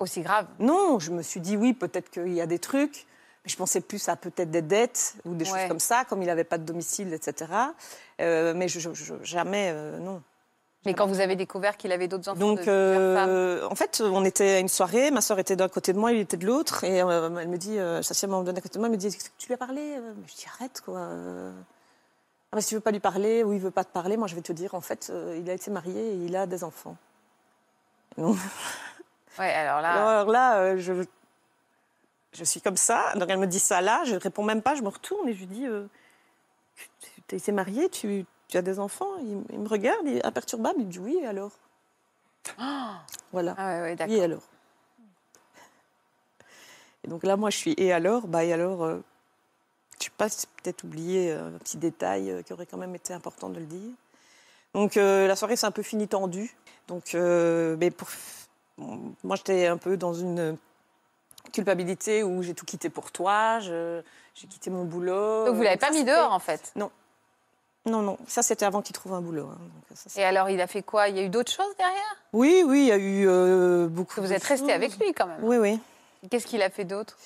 Aussi 0.00 0.20
grave. 0.22 0.46
non, 0.58 0.98
je 0.98 1.10
me 1.12 1.22
suis 1.22 1.40
dit 1.40 1.56
oui, 1.56 1.72
peut-être 1.74 2.10
qu'il 2.10 2.32
y 2.34 2.40
a 2.40 2.46
des 2.46 2.58
trucs. 2.58 3.06
Mais 3.44 3.50
je 3.50 3.56
pensais 3.56 3.80
plus 3.80 4.08
à 4.08 4.16
peut-être 4.16 4.50
des 4.50 4.62
dettes 4.62 5.14
ou 5.24 5.34
des 5.34 5.44
Ouais. 5.50 5.58
choses 5.60 5.68
comme 5.68 5.80
ça, 5.80 6.04
comme 6.04 6.22
il 6.22 6.26
n'avait 6.26 6.44
pas 6.44 6.58
de 6.58 6.64
domicile, 6.64 7.12
etc. 7.12 7.50
Euh, 8.20 8.54
mais 8.56 8.68
je, 8.68 8.80
je- 8.80 8.94
je- 8.94 9.14
jamais, 9.22 9.70
euh, 9.72 9.98
non. 9.98 10.22
Mais 10.86 10.92
quand 10.94 11.06
vous 11.06 11.20
avez 11.20 11.34
découvert 11.36 11.76
qu'il 11.78 11.92
avait 11.92 12.08
d'autres 12.08 12.28
enfants 12.28 12.38
de 12.40 12.44
Donc, 12.44 12.58
femmes, 12.58 12.68
euh, 12.68 13.66
en 13.70 13.74
fait, 13.74 14.02
on 14.04 14.22
était 14.24 14.56
à 14.56 14.58
une 14.60 14.68
soirée, 14.68 15.10
ma 15.10 15.22
soeur 15.22 15.38
était 15.38 15.56
d'un 15.56 15.68
côté 15.70 15.94
de 15.94 15.98
moi, 15.98 16.12
il 16.12 16.18
était 16.20 16.36
de 16.36 16.46
l'autre, 16.46 16.84
et 16.84 17.00
euh, 17.02 17.38
elle 17.38 17.48
me 17.48 17.56
dit, 17.56 17.78
euh, 17.78 18.02
s'est 18.02 18.26
à 18.26 18.28
un 18.28 18.30
moment 18.30 18.42
donné 18.44 18.58
à 18.58 18.60
côté 18.60 18.74
de 18.74 18.78
moi, 18.80 18.88
elle 18.88 18.92
me 18.92 18.98
dit, 18.98 19.06
Est-ce 19.06 19.16
que 19.30 19.34
tu 19.38 19.46
lui 19.46 19.54
as 19.54 19.58
parlé 19.58 19.80
Euh, 19.96 20.12
Je 20.26 20.34
dis, 20.34 20.44
arrête, 20.58 20.82
quoi. 20.84 21.00
Ah, 21.08 22.56
mais 22.56 22.60
si 22.60 22.68
tu 22.68 22.74
veux 22.74 22.80
pas 22.82 22.90
lui 22.92 23.00
parler 23.00 23.42
ou 23.44 23.52
il 23.54 23.60
veut 23.60 23.70
pas 23.70 23.82
te 23.84 23.92
parler, 23.92 24.16
moi 24.18 24.28
je 24.28 24.34
vais 24.36 24.42
te 24.42 24.52
dire, 24.52 24.74
en 24.74 24.80
fait, 24.80 25.10
il 25.36 25.48
a 25.50 25.54
été 25.54 25.70
marié 25.70 26.12
et 26.12 26.14
il 26.16 26.36
a 26.36 26.46
des 26.46 26.62
enfants. 26.64 26.96
Donc, 28.18 28.36
ouais, 29.38 29.52
alors 29.52 29.80
là, 29.80 29.90
alors 30.18 30.30
là, 30.30 30.56
euh, 30.58 30.76
je, 30.78 30.92
je 32.34 32.44
suis 32.44 32.60
comme 32.60 32.76
ça. 32.76 33.12
Donc 33.16 33.30
elle 33.30 33.38
me 33.38 33.46
dit 33.46 33.60
ça 33.60 33.80
là, 33.80 34.02
je 34.04 34.16
réponds 34.16 34.44
même 34.44 34.62
pas, 34.62 34.74
je 34.74 34.82
me 34.82 34.88
retourne 34.88 35.28
et 35.28 35.34
je 35.34 35.40
lui 35.40 35.46
dis 35.46 35.66
euh, 35.66 35.86
Tu 37.28 37.40
t'es 37.40 37.52
marié, 37.52 37.88
tu, 37.88 38.26
tu 38.48 38.56
as 38.56 38.62
des 38.62 38.78
enfants? 38.78 39.16
Il, 39.20 39.42
il 39.52 39.60
me 39.60 39.68
regarde, 39.68 40.06
il 40.06 40.16
est 40.18 40.26
imperturbable, 40.26 40.76
il 40.80 40.86
me 40.86 40.92
dit 40.92 40.98
Oui, 40.98 41.18
et 41.22 41.26
alors? 41.26 41.52
Voilà. 43.32 43.54
ah 43.58 43.66
ouais, 43.66 43.80
ouais, 43.80 43.96
d'accord. 43.96 44.14
Oui, 44.14 44.20
et 44.20 44.24
alors? 44.24 44.42
Et 47.04 47.08
donc 47.08 47.24
là, 47.24 47.36
moi, 47.36 47.50
je 47.50 47.56
suis 47.56 47.74
Et 47.76 47.92
alors? 47.92 48.26
Bah, 48.26 48.44
et 48.44 48.52
alors 48.52 48.82
euh, 48.82 48.98
Je 49.98 50.04
sais 50.04 50.10
pas, 50.16 50.28
c'est 50.28 50.48
peut-être 50.62 50.84
oublié 50.84 51.32
euh, 51.32 51.48
un 51.48 51.58
petit 51.58 51.76
détail 51.76 52.30
euh, 52.30 52.42
qui 52.42 52.52
aurait 52.52 52.66
quand 52.66 52.78
même 52.78 52.94
été 52.94 53.12
important 53.12 53.48
de 53.50 53.58
le 53.58 53.66
dire. 53.66 53.92
Donc 54.72 54.96
euh, 54.96 55.26
la 55.26 55.36
soirée 55.36 55.56
s'est 55.56 55.66
un 55.66 55.70
peu 55.70 55.82
finie 55.82 56.08
tendue. 56.08 56.54
Donc, 56.88 57.14
mais 57.14 57.90
pour... 57.90 58.08
bon, 58.76 59.14
moi, 59.22 59.36
j'étais 59.36 59.66
un 59.66 59.78
peu 59.78 59.96
dans 59.96 60.12
une 60.12 60.58
culpabilité 61.52 62.22
où 62.22 62.42
j'ai 62.42 62.54
tout 62.54 62.64
quitté 62.66 62.90
pour 62.90 63.12
toi, 63.12 63.60
j'ai 63.60 64.02
quitté 64.48 64.70
mon 64.70 64.84
boulot. 64.84 65.46
Donc 65.46 65.56
vous 65.56 65.62
l'avez 65.62 65.76
Donc 65.76 65.80
pas 65.80 65.90
mis 65.90 66.04
dehors 66.04 66.32
en 66.32 66.38
fait? 66.38 66.72
Non, 67.86 68.00
non, 68.00 68.16
ça 68.26 68.42
c'était 68.42 68.64
avant 68.64 68.80
qu'il 68.80 68.94
trouve 68.94 69.12
un 69.12 69.20
boulot. 69.20 69.46
hein. 69.46 69.58
Donc, 69.60 69.98
ça, 69.98 70.08
c'est- 70.08 70.20
Et 70.20 70.24
alors 70.24 70.48
il 70.48 70.60
a 70.60 70.66
fait 70.66 70.82
quoi? 70.82 71.08
Il 71.08 71.16
y 71.16 71.20
a 71.20 71.22
eu 71.22 71.28
d'autres 71.28 71.52
choses 71.52 71.76
derrière? 71.76 72.16
Oui, 72.32 72.64
oui, 72.66 72.80
il 72.80 72.86
y 72.86 72.92
a 72.92 72.96
eu 72.96 73.28
euh, 73.28 73.88
beaucoup. 73.88 74.20
Vous 74.22 74.32
êtes 74.32 74.42
resté 74.44 74.72
avec 74.72 74.98
lui 74.98 75.12
quand 75.12 75.26
même. 75.26 75.42
Oui, 75.44 75.58
oui. 75.58 75.78
Qu'est-ce 76.30 76.46
qu'il 76.46 76.62
a 76.62 76.70
fait 76.70 76.84
d'autre? 76.84 77.16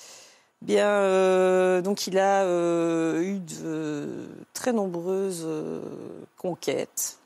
Bien, 0.61 0.85
euh, 0.89 1.81
donc 1.81 2.05
il 2.07 2.19
a 2.19 2.43
euh, 2.43 3.21
eu 3.21 3.39
de 3.39 4.27
très 4.53 4.73
nombreuses 4.73 5.43
euh, 5.45 5.81
conquêtes. 6.37 7.17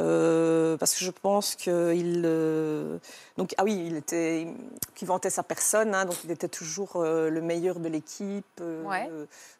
Euh, 0.00 0.76
parce 0.76 0.94
que 0.94 1.04
je 1.04 1.10
pense 1.10 1.54
qu'il. 1.54 2.22
euh, 2.24 2.98
donc, 3.36 3.54
ah 3.58 3.64
oui, 3.64 3.84
il 3.86 3.96
était. 3.96 4.46
Qui 4.94 5.04
vantait 5.04 5.30
sa 5.30 5.42
personne, 5.42 5.94
hein, 5.94 6.04
donc 6.04 6.16
il 6.24 6.30
était 6.30 6.48
toujours 6.48 6.96
euh, 6.96 7.30
le 7.30 7.40
meilleur 7.40 7.78
de 7.78 7.88
l'équipe. 7.88 8.62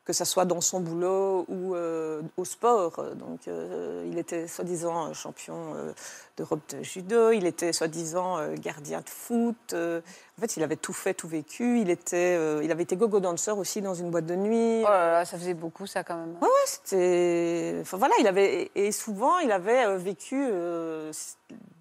Que 0.07 0.13
ce 0.13 0.25
soit 0.25 0.45
dans 0.45 0.61
son 0.61 0.81
boulot 0.81 1.45
ou 1.49 1.75
euh, 1.75 2.23
au 2.37 2.45
sport. 2.45 3.05
Donc, 3.17 3.49
euh, 3.49 4.07
il 4.09 4.19
était 4.19 4.47
soi-disant 4.47 5.13
champion 5.13 5.75
euh, 5.75 5.93
d'Europe 6.37 6.61
de 6.71 6.83
judo, 6.85 7.33
il 7.33 7.45
était 7.45 7.73
soi-disant 7.73 8.55
gardien 8.55 9.01
de 9.01 9.09
foot. 9.09 9.75
en 9.75 10.41
fait, 10.41 10.57
il 10.57 10.63
avait 10.63 10.77
tout 10.77 10.93
fait, 10.93 11.13
tout 11.13 11.27
vécu. 11.27 11.81
Il, 11.81 11.91
était, 11.91 12.39
il 12.63 12.71
avait 12.71 12.85
été 12.85 12.95
gogo 12.97 13.19
dancer 13.19 13.51
aussi 13.51 13.83
dans 13.83 13.95
une 13.95 14.11
boîte 14.11 14.27
de 14.27 14.37
nuit. 14.37 14.83
Oh 14.85 14.89
là 14.89 15.11
là, 15.13 15.25
ça 15.25 15.39
faisait 15.39 15.55
beaucoup 15.55 15.87
ça 15.87 16.05
quand 16.05 16.17
même. 16.17 16.37
Ouais, 16.41 16.49
c'était. 16.67 17.79
Enfin 17.81 17.97
voilà, 17.97 18.15
il 18.21 18.29
avait 18.29 18.71
et 18.77 18.93
souvent 18.93 19.39
il 19.41 19.51
avait 19.51 19.97
vécu 19.97 20.47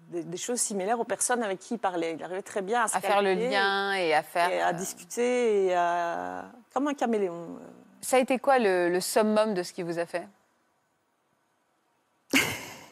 des, 0.08 0.22
des 0.24 0.36
choses 0.36 0.58
similaires 0.58 0.98
aux 0.98 1.04
personnes 1.04 1.42
avec 1.42 1.60
qui 1.60 1.74
il 1.74 1.78
parlait. 1.78 2.16
Il 2.18 2.24
arrivait 2.24 2.42
très 2.42 2.62
bien 2.62 2.82
à, 2.82 2.88
se 2.88 2.96
À 2.96 3.00
faire 3.00 3.22
le 3.22 3.34
lien 3.34 3.92
et 3.92 4.14
à 4.14 4.22
faire. 4.22 4.50
et 4.50 4.60
à 4.60 4.72
discuter 4.72 5.66
et 5.66 5.74
à 5.74 6.46
comme 6.72 6.88
un 6.88 6.94
caméléon. 6.94 7.58
Ça 8.06 8.18
a 8.18 8.20
été 8.20 8.38
quoi 8.38 8.60
le, 8.60 8.88
le 8.88 9.00
summum 9.00 9.52
de 9.52 9.64
ce 9.64 9.72
qu'il 9.72 9.84
vous 9.84 9.98
a 9.98 10.06
fait? 10.06 10.28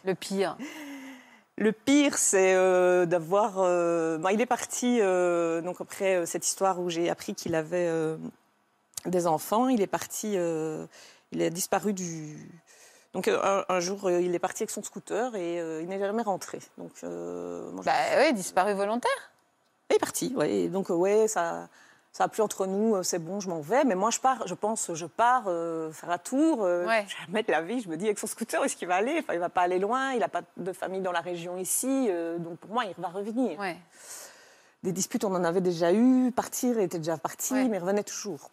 Le 0.04 0.14
pire. 0.16 0.56
Le 1.56 1.70
pire, 1.70 2.18
c'est 2.18 2.52
euh, 2.56 3.06
d'avoir. 3.06 3.60
euh, 3.60 4.18
bon, 4.18 4.30
il 4.30 4.40
est 4.40 4.46
parti 4.46 4.98
euh, 5.00 5.60
donc 5.60 5.80
après 5.80 6.26
cette 6.26 6.44
histoire 6.44 6.80
où 6.80 6.90
j'ai 6.90 7.10
appris 7.10 7.36
qu'il 7.36 7.54
avait 7.54 7.88
des 9.06 9.28
enfants. 9.28 9.68
Il 9.68 9.80
est 9.82 9.86
parti. 9.86 10.32
il 10.32 11.42
a 11.42 11.50
disparu 11.50 11.92
du. 11.92 12.36
Donc 13.12 13.28
un, 13.28 13.64
un 13.68 13.78
jour, 13.78 14.10
il 14.10 14.34
est 14.34 14.40
parti 14.40 14.64
avec 14.64 14.70
son 14.72 14.82
scooter 14.82 15.36
et 15.36 15.58
il 15.80 15.86
n'est 15.86 16.00
jamais 16.00 16.22
rentré. 16.22 16.58
Donc 16.76 16.90
moi, 17.04 17.82
je- 17.82 17.84
Bah 17.84 17.92
oui, 18.18 18.32
disparu 18.34 18.72
volontaire? 18.74 19.30
il 19.90 19.94
est 19.94 20.00
parti. 20.00 20.32
Ouais. 20.34 20.52
Et 20.52 20.68
donc 20.68 20.88
ouais, 20.88 21.28
ça. 21.28 21.68
Ça 22.16 22.24
a 22.24 22.28
plu 22.28 22.42
entre 22.42 22.66
nous, 22.66 22.94
euh, 22.94 23.02
c'est 23.02 23.18
bon, 23.18 23.40
je 23.40 23.48
m'en 23.48 23.60
vais. 23.60 23.82
Mais 23.84 23.96
moi, 23.96 24.10
je 24.10 24.20
pars, 24.20 24.46
je 24.46 24.54
pense, 24.54 24.94
je 24.94 25.04
pars 25.04 25.44
euh, 25.48 25.90
faire 25.90 26.10
un 26.10 26.18
tour. 26.18 26.62
euh, 26.62 26.86
Ouais. 26.86 27.04
Jamais 27.26 27.42
de 27.42 27.50
la 27.50 27.60
vie, 27.60 27.80
je 27.80 27.88
me 27.88 27.96
dis, 27.96 28.04
avec 28.04 28.20
son 28.20 28.28
scooter, 28.28 28.60
où 28.60 28.64
est-ce 28.64 28.76
qu'il 28.76 28.86
va 28.86 28.94
aller? 28.94 29.16
Enfin, 29.18 29.34
Il 29.34 29.40
va 29.40 29.48
pas 29.48 29.62
aller 29.62 29.80
loin, 29.80 30.12
il 30.12 30.20
n'a 30.20 30.28
pas 30.28 30.42
de 30.56 30.72
famille 30.72 31.00
dans 31.00 31.10
la 31.10 31.20
région 31.20 31.58
ici. 31.58 32.06
euh, 32.08 32.38
donc 32.38 32.58
pour 32.58 32.70
moi, 32.70 32.84
il 32.84 32.94
va 33.02 33.08
revenir. 33.08 33.58
Ouais. 33.58 33.76
Des 34.84 34.92
disputes, 34.92 35.24
on 35.24 35.34
en 35.34 35.42
avait 35.42 35.60
déjà 35.60 35.92
eu. 35.92 36.30
Partir, 36.30 36.78
il 36.78 36.84
était 36.84 36.98
déjà 36.98 37.16
parti, 37.18 37.52
Ouais. 37.54 37.64
mais 37.64 37.78
il 37.78 37.80
revenait 37.80 38.04
toujours. 38.04 38.48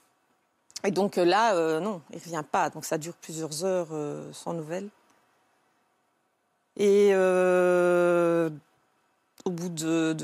Et 0.83 0.89
donc 0.89 1.17
là, 1.17 1.79
non, 1.79 2.01
il 2.09 2.15
ne 2.15 2.21
revient 2.21 2.43
pas. 2.51 2.71
Donc 2.71 2.83
ça 2.85 2.97
dure 2.97 3.13
plusieurs 3.13 3.63
heures 3.63 3.89
sans 4.33 4.53
nouvelles. 4.53 4.89
Et 6.77 7.13
au 9.45 9.49
bout 9.51 9.69
de, 9.69 10.15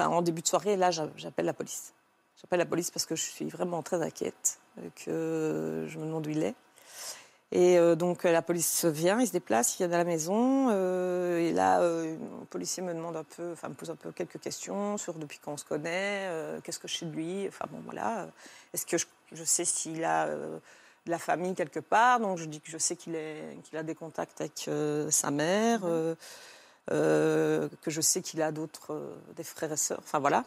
en 0.00 0.20
début 0.20 0.42
de 0.42 0.46
soirée, 0.48 0.76
là, 0.76 0.90
j'a- 0.90 1.08
j'appelle 1.16 1.46
la 1.46 1.54
police. 1.54 1.94
J'appelle 2.40 2.60
la 2.60 2.66
police 2.66 2.90
parce 2.90 3.04
que 3.04 3.16
je 3.16 3.22
suis 3.22 3.48
vraiment 3.48 3.82
très 3.82 4.00
inquiète, 4.00 4.60
euh, 4.78 4.88
que 5.04 5.86
je 5.88 5.98
me 5.98 6.06
demande 6.06 6.26
où 6.26 6.30
il 6.30 6.44
est. 6.44 6.54
Et 7.50 7.78
euh, 7.78 7.96
donc 7.96 8.24
euh, 8.24 8.30
la 8.30 8.42
police 8.42 8.84
vient, 8.84 9.18
il 9.20 9.26
se 9.26 9.32
déplace, 9.32 9.74
il 9.74 9.78
vient 9.78 9.92
à 9.92 9.98
la 9.98 10.04
maison. 10.04 10.68
euh, 10.70 11.38
et 11.38 11.50
là, 11.52 11.80
euh, 11.80 12.14
le 12.14 12.44
policier 12.46 12.82
me 12.82 12.92
demande 12.92 13.16
un 13.16 13.24
peu, 13.24 13.52
enfin 13.52 13.70
me 13.70 13.74
pose 13.74 13.90
un 13.90 13.96
peu 13.96 14.12
quelques 14.12 14.38
questions 14.38 14.98
sur 14.98 15.14
depuis 15.14 15.38
quand 15.42 15.52
on 15.52 15.56
se 15.56 15.64
connaît, 15.64 16.30
qu'est-ce 16.62 16.78
que 16.78 16.86
je 16.86 16.98
sais 16.98 17.06
de 17.06 17.12
lui. 17.12 17.48
Enfin 17.48 17.64
bon 17.70 17.80
voilà, 17.84 18.28
est-ce 18.72 18.84
que 18.86 18.98
je, 18.98 19.06
je 19.32 19.44
sais 19.44 19.64
s'il 19.64 20.04
a 20.04 20.26
de 20.28 20.60
la 21.10 21.18
famille 21.18 21.54
quelque 21.54 21.80
part? 21.80 22.20
Donc 22.20 22.36
je 22.38 22.44
dis 22.44 22.60
que 22.60 22.70
je 22.70 22.78
sais 22.78 22.96
qu'il 22.96 23.16
a 23.16 23.82
des 23.82 23.94
contacts 23.94 24.42
avec 24.42 24.68
sa 25.10 25.30
mère, 25.30 25.80
euh, 26.90 27.68
que 27.80 27.90
je 27.90 28.00
sais 28.02 28.20
qu'il 28.20 28.42
a 28.42 28.52
d'autres, 28.52 29.16
des 29.36 29.44
frères 29.44 29.72
et 29.72 29.76
sœurs. 29.78 30.00
Enfin 30.04 30.18
voilà, 30.18 30.44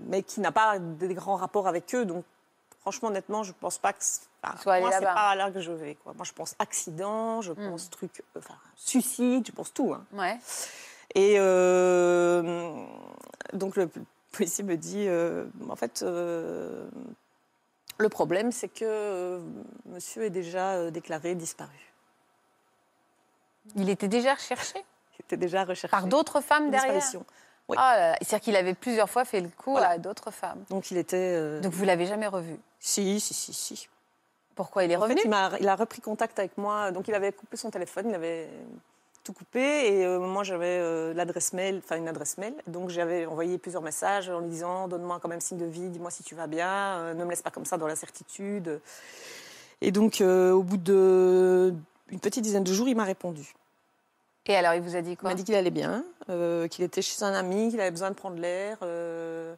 mais 0.00 0.22
qui 0.22 0.40
n'a 0.40 0.52
pas 0.52 0.78
des 0.78 1.14
grands 1.14 1.36
rapports 1.36 1.68
avec 1.68 1.94
eux. 1.94 2.04
Donc 2.04 2.24
franchement, 2.80 3.08
honnêtement, 3.08 3.42
je 3.42 3.52
pense 3.58 3.78
pas 3.78 3.92
que 3.92 4.04
enfin, 4.42 4.80
moi 4.80 4.90
c'est 4.92 5.04
pas 5.04 5.34
là 5.34 5.50
que 5.50 5.60
je 5.60 5.72
vais. 5.72 5.94
Quoi. 5.96 6.12
Moi 6.14 6.24
je 6.24 6.32
pense 6.32 6.54
accident, 6.58 7.40
je 7.40 7.52
pense 7.52 7.90
truc, 7.90 8.22
enfin 8.36 8.56
suicide, 8.76 9.46
je 9.46 9.52
pense 9.52 9.72
tout. 9.72 9.94
hein. 9.94 10.04
Ouais. 10.12 10.38
Et 11.14 11.36
euh, 11.38 12.84
donc 13.52 13.76
le 13.76 13.88
policier 14.32 14.64
me 14.64 14.76
dit, 14.76 15.06
euh, 15.06 15.44
en 15.68 15.76
fait, 15.76 16.02
euh, 16.02 16.88
le 17.98 18.08
problème, 18.08 18.50
c'est 18.50 18.68
que 18.68 19.40
monsieur 19.86 20.24
est 20.24 20.30
déjà 20.30 20.90
déclaré 20.90 21.34
disparu. 21.36 21.70
Il 23.76 23.88
était 23.88 24.08
déjà 24.08 24.34
recherché? 24.34 24.84
Il 25.18 25.22
était 25.24 25.36
déjà 25.36 25.64
recherché. 25.64 25.90
par 25.90 26.06
d'autres 26.06 26.40
femmes 26.40 26.70
derrière? 26.70 27.02
Oui. 27.68 27.76
Là. 27.76 28.14
C'est-à-dire 28.20 28.40
qu'il 28.44 28.56
avait 28.56 28.74
plusieurs 28.74 29.08
fois 29.08 29.24
fait 29.24 29.40
le 29.40 29.48
coup 29.48 29.72
Voilà. 29.72 29.90
à 29.90 29.98
d'autres 29.98 30.30
femmes. 30.30 30.62
Donc 30.70 30.90
il 30.90 30.96
était. 30.98 31.16
euh, 31.16 31.60
Donc 31.60 31.72
vous 31.72 31.84
l'avez 31.84 32.06
jamais 32.06 32.26
revu? 32.26 32.56
Si, 32.78 33.20
si, 33.20 33.32
si, 33.34 33.52
si. 33.54 33.88
Pourquoi 34.54 34.84
il 34.84 34.92
est 34.92 34.96
En 34.96 35.00
fait, 35.00 35.04
revenu? 35.06 35.20
il, 35.24 35.30
m'a- 35.30 35.50
il 35.60 35.68
a 35.68 35.74
repris 35.74 36.00
contact 36.00 36.38
avec 36.38 36.56
moi. 36.58 36.90
Donc 36.92 37.08
il 37.08 37.14
avait 37.14 37.32
coupé 37.32 37.56
son 37.56 37.70
téléphone, 37.70 38.10
il 38.10 38.14
avait 38.14 38.48
tout 39.24 39.32
coupé. 39.32 39.60
Et 39.60 40.04
euh, 40.04 40.18
moi, 40.20 40.44
j'avais 40.44 40.78
euh, 40.78 41.14
l'adresse 41.14 41.54
mail, 41.54 41.80
enfin 41.82 41.96
une 41.96 42.06
adresse 42.08 42.36
mail. 42.38 42.54
Donc 42.66 42.90
j'avais 42.90 43.24
envoyé 43.24 43.56
plusieurs 43.58 43.82
messages 43.82 44.28
en 44.28 44.40
lui 44.40 44.50
disant 44.50 44.86
Donne-moi 44.86 45.18
quand 45.22 45.28
même 45.28 45.40
signe 45.40 45.58
de 45.58 45.64
vie, 45.64 45.88
dis-moi 45.88 46.10
si 46.10 46.22
tu 46.22 46.34
vas 46.34 46.46
bien, 46.46 46.68
euh, 46.68 47.14
ne 47.14 47.24
me 47.24 47.30
laisse 47.30 47.42
pas 47.42 47.50
comme 47.50 47.64
ça 47.64 47.78
dans 47.78 47.86
l'incertitude. 47.86 48.80
Et 49.80 49.90
donc, 49.90 50.20
au 50.22 50.62
bout 50.62 50.76
de 50.76 51.74
une 52.10 52.20
petite 52.20 52.42
dizaine 52.44 52.62
de 52.64 52.72
jours, 52.72 52.86
il 52.88 52.94
m'a 52.96 53.04
répondu. 53.04 53.54
Et 54.46 54.56
alors 54.56 54.74
il 54.74 54.82
vous 54.82 54.96
a 54.96 55.00
dit 55.00 55.12
Il 55.12 55.16
quoi 55.16 55.30
m'a 55.30 55.34
dit 55.34 55.44
qu'il 55.44 55.54
allait 55.54 55.70
bien, 55.70 56.04
euh, 56.28 56.68
qu'il 56.68 56.84
était 56.84 57.02
chez 57.02 57.22
un 57.22 57.32
ami, 57.32 57.70
qu'il 57.70 57.80
avait 57.80 57.90
besoin 57.90 58.10
de 58.10 58.14
prendre 58.14 58.38
l'air. 58.38 58.78
euh, 58.82 59.54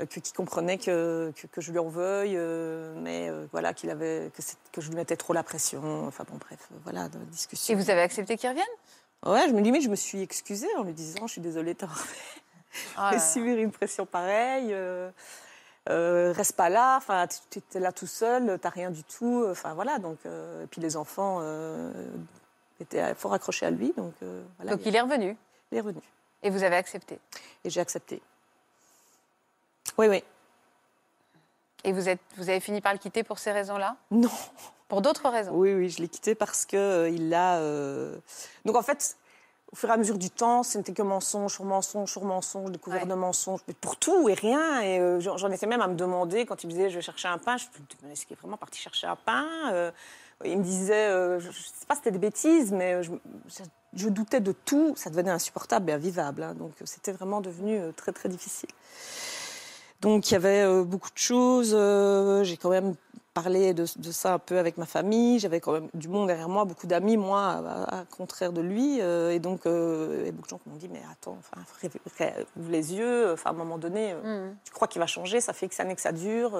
euh, 0.00 0.06
que 0.06 0.20
qui 0.20 0.32
comprenait 0.32 0.78
que, 0.78 1.32
que, 1.36 1.46
que 1.48 1.60
je 1.60 1.72
lui 1.72 1.78
en 1.78 1.88
veuille, 1.88 2.34
euh, 2.36 2.94
mais 2.98 3.30
voilà 3.52 3.74
qu'il 3.74 3.90
avait 3.90 4.30
que, 4.72 4.80
je 4.80 4.88
lui 4.88 4.96
mettais 4.96 5.16
trop 5.16 5.32
la 5.32 5.42
pression. 5.42 6.06
Enfin 6.06 6.24
bon 6.30 6.36
bref, 6.38 6.68
voilà, 6.84 7.08
de 7.08 7.18
discussion. 7.30 7.74
Et 7.74 7.76
vous 7.76 7.90
avez 7.90 8.02
accepté 8.02 8.36
qu'il 8.36 8.48
revienne? 8.48 8.64
Ouais, 9.26 9.48
je 9.48 9.52
me 9.52 9.60
dis 9.60 9.72
mais 9.72 9.80
je 9.80 9.88
me 9.88 9.96
suis 9.96 10.22
excusée 10.22 10.68
en 10.76 10.84
lui 10.84 10.92
disant 10.92 11.26
je 11.26 11.32
suis 11.32 11.40
désolée 11.40 11.74
t'avoir 11.74 12.04
Ah 12.96 13.18
subir 13.32 13.58
une 13.58 13.72
pression 13.72 14.06
pareille. 14.06 14.72
euh, 14.72 15.10
reste 16.36 16.54
pas 16.54 16.68
là, 16.68 16.96
enfin 16.96 17.26
tu 17.50 17.60
là 17.80 17.90
tout 17.92 18.06
seul, 18.06 18.58
t'as 18.60 18.68
rien 18.68 18.90
du 18.90 19.02
tout, 19.02 19.44
enfin 19.50 19.74
voilà 19.74 19.98
donc 19.98 20.18
euh, 20.26 20.64
et 20.64 20.66
puis 20.66 20.80
les 20.80 20.96
enfants 20.96 21.38
euh, 21.40 21.90
étaient 22.80 23.14
fort 23.14 23.34
accrochés 23.34 23.66
à 23.66 23.70
lui 23.70 23.92
donc 23.96 24.14
euh, 24.22 24.42
voilà, 24.58 24.72
Donc 24.76 24.86
il 24.86 24.94
est 24.94 25.00
revenu 25.00 25.36
il 25.72 25.78
est 25.78 25.80
revenu 25.80 26.00
et 26.42 26.50
vous 26.50 26.62
avez 26.62 26.76
accepté. 26.76 27.18
et 27.64 27.70
j'ai 27.70 27.80
accepté. 27.80 28.22
Oui 29.98 30.06
oui. 30.08 30.22
Et 31.84 31.92
vous, 31.92 32.08
êtes, 32.08 32.20
vous 32.36 32.48
avez 32.48 32.60
fini 32.60 32.80
par 32.80 32.92
le 32.92 32.98
quitter 32.98 33.22
pour 33.22 33.38
ces 33.38 33.52
raisons-là? 33.52 33.96
Non. 34.10 34.30
Pour 34.88 35.00
d'autres 35.02 35.28
raisons? 35.28 35.52
Oui, 35.54 35.72
oui, 35.74 35.88
je 35.90 36.00
l'ai 36.00 36.08
quitté 36.08 36.34
parce 36.34 36.64
que 36.66 36.76
euh, 36.76 37.08
il 37.08 37.32
a. 37.34 37.56
euh, 37.58 38.16
Donc 38.64 38.76
en 38.76 38.82
fait, 38.82 39.16
au 39.72 39.76
fur 39.76 39.88
et 39.88 39.92
à 39.92 39.96
mesure 39.96 40.18
du 40.18 40.30
temps, 40.30 40.62
ce 40.62 40.78
n'était 40.78 40.92
que 40.92 41.02
mensonge 41.02 41.52
sur 41.52 41.64
mensonge 41.64 42.10
sur 42.10 42.24
mensonge, 42.24 42.70
découvert 42.72 43.02
Ouais. 43.02 43.08
de 43.08 43.14
mensonges, 43.14 43.60
mais 43.68 43.74
pour 43.74 43.96
tout 43.96 44.28
et 44.28 44.34
rien. 44.34 44.80
Et 44.80 44.98
euh, 44.98 45.20
j'en 45.20 45.50
étais 45.50 45.66
même 45.66 45.80
à 45.82 45.88
me 45.88 45.94
demander 45.94 46.46
quand 46.46 46.62
il 46.64 46.68
me 46.68 46.72
disait 46.72 46.90
je 46.90 46.96
vais 46.96 47.02
chercher 47.02 47.28
un 47.28 47.38
pain, 47.38 47.56
je 47.56 47.66
me 47.66 47.86
disais 48.00 48.12
est-ce 48.12 48.26
qu'il 48.26 48.36
est 48.36 48.40
vraiment 48.40 48.56
parti 48.56 48.78
chercher 48.80 49.06
un 49.06 49.16
pain 49.16 49.46
Il 50.44 50.58
me 50.58 50.62
disait, 50.62 51.08
euh, 51.08 51.40
je 51.40 51.48
ne 51.48 51.52
sais 51.52 51.86
pas 51.88 51.94
si 51.94 52.00
c'était 52.00 52.12
des 52.12 52.18
bêtises, 52.18 52.70
mais 52.72 53.02
je, 53.02 53.10
je- 53.48 53.64
je 53.94 54.08
doutais 54.08 54.40
de 54.40 54.52
tout. 54.52 54.94
Ça 54.96 55.10
devenait 55.10 55.30
insupportable 55.30 55.90
et 55.90 55.92
invivable. 55.94 56.42
hein. 56.42 56.54
donc 56.54 56.72
euh, 56.80 56.84
c'était 56.86 57.12
vraiment 57.12 57.40
devenu 57.40 57.78
euh, 57.78 57.90
très 57.92 58.12
très 58.12 58.28
difficile. 58.28 58.68
Donc 60.00 60.30
il 60.30 60.34
y 60.34 60.36
avait 60.36 60.62
euh, 60.62 60.84
beaucoup 60.84 61.10
de 61.10 61.18
choses. 61.18 61.72
euh, 61.74 62.44
J'ai 62.44 62.56
quand 62.56 62.70
même 62.70 62.94
parlé 63.34 63.72
de, 63.74 63.84
de 63.96 64.12
ça 64.12 64.34
un 64.34 64.38
peu 64.38 64.58
avec 64.58 64.78
ma 64.78 64.86
famille. 64.86 65.38
J'avais 65.40 65.60
quand 65.60 65.72
même 65.72 65.88
du 65.94 66.06
monde 66.08 66.28
derrière 66.28 66.48
moi, 66.48 66.64
beaucoup 66.64 66.86
d'amis, 66.86 67.16
moi, 67.16 67.62
à, 67.88 68.00
à 68.00 68.04
contraire 68.04 68.52
de 68.52 68.60
lui. 68.60 69.00
euh, 69.00 69.30
et 69.32 69.38
donc, 69.40 69.66
euh, 69.66 70.18
il 70.20 70.26
y 70.26 70.28
a 70.28 70.32
beaucoup 70.32 70.46
de 70.46 70.50
gens 70.50 70.58
qui 70.58 70.68
m'ont 70.68 70.76
dit, 70.76 70.88
mais 70.88 71.02
attends, 71.10 71.36
ouvre 72.56 72.70
les 72.70 72.94
yeux. 72.94 73.32
Enfin, 73.32 73.50
à 73.50 73.52
un 73.52 73.56
moment 73.56 73.78
donné, 73.78 74.12
euh, 74.12 74.48
Mhm. 74.50 74.56
tu 74.64 74.72
crois 74.72 74.86
qu'il 74.88 75.00
va 75.00 75.06
changer, 75.06 75.40
ça 75.40 75.52
fait 75.52 75.66
X 75.66 75.80
années 75.80 75.94
que 75.96 76.00
ça 76.00 76.12
dure. 76.12 76.52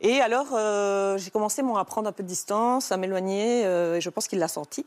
Et 0.00 0.20
alors, 0.20 0.46
euh, 0.52 1.18
j'ai 1.18 1.30
commencé 1.30 1.62
moi, 1.62 1.80
à 1.80 1.84
prendre 1.84 2.08
un 2.08 2.12
peu 2.12 2.22
de 2.22 2.28
distance, 2.28 2.92
à 2.92 2.96
m'éloigner, 2.96 3.66
euh, 3.66 3.96
et 3.96 4.00
je 4.00 4.10
pense 4.10 4.28
qu'il 4.28 4.38
l'a 4.38 4.48
senti. 4.48 4.86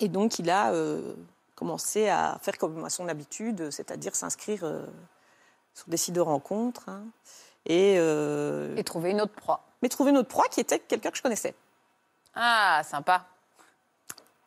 Et 0.00 0.08
donc, 0.08 0.38
il 0.40 0.50
a 0.50 0.72
euh, 0.72 1.14
commencé 1.54 2.08
à 2.08 2.38
faire 2.42 2.58
comme 2.58 2.84
à 2.84 2.90
son 2.90 3.08
habitude, 3.08 3.70
c'est-à-dire 3.70 4.16
s'inscrire 4.16 4.60
sur 5.74 5.88
des 5.88 5.96
sites 5.96 6.14
de 6.14 6.20
rencontres. 6.20 6.88
hein. 6.88 7.04
et, 7.66 7.94
Et 7.94 8.84
trouver 8.84 9.10
une 9.10 9.20
autre 9.20 9.34
proie. 9.34 9.60
mais 9.80 9.88
trouver 9.88 10.10
notre 10.10 10.28
proie 10.28 10.46
qui 10.50 10.60
était 10.60 10.80
quelqu'un 10.80 11.10
que 11.10 11.16
je 11.16 11.22
connaissais. 11.22 11.54
Ah, 12.34 12.82
sympa. 12.84 13.24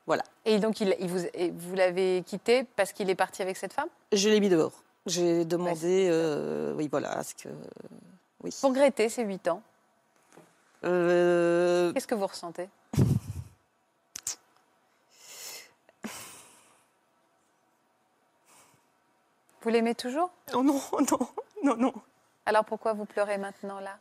Voilà. 0.05 0.23
Et 0.43 0.59
donc 0.59 0.81
il, 0.81 0.95
il 0.99 1.09
vous, 1.09 1.19
vous 1.57 1.75
l'avez 1.75 2.23
quitté 2.25 2.65
parce 2.75 2.91
qu'il 2.91 3.09
est 3.09 3.15
parti 3.15 3.41
avec 3.41 3.55
cette 3.55 3.73
femme? 3.73 3.87
Je 4.11 4.27
l'ai 4.29 4.39
mis 4.41 4.49
dehors. 4.49 4.73
J'ai 5.05 5.45
demandé, 5.45 6.09
oui, 6.75 6.89
voilà, 6.89 7.17
à 7.19 7.23
ce 7.23 7.33
que. 7.35 7.47
Oui. 8.47 8.57
Pour 8.61 8.69
regretter 8.69 9.09
ces 9.09 9.23
huit 9.23 9.45
ans. 9.49 9.61
Euh, 10.85 11.91
Qu'est-ce 11.91 12.07
que 12.07 12.15
vous 12.15 12.27
ressentez? 12.27 12.69
Vous 19.61 19.69
l'aimez 19.69 19.95
toujours? 19.95 20.31
Non, 20.53 20.63
non, 20.63 20.81
non, 21.11 21.29
non, 21.63 21.75
non. 21.75 21.93
Alors 22.45 22.63
pourquoi 22.63 22.93
vous 22.93 23.03
pleurez 23.03 23.37
maintenant 23.37 23.81
là? 23.81 23.97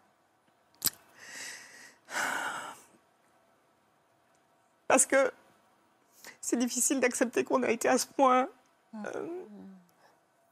Parce 4.86 5.06
que 5.06 5.32
c'est 6.40 6.56
difficile 6.56 7.00
d'accepter 7.00 7.42
qu'on 7.42 7.64
a 7.64 7.70
été 7.70 7.88
à 7.88 7.98
ce 7.98 8.06
point 8.06 8.48
euh, 9.06 9.26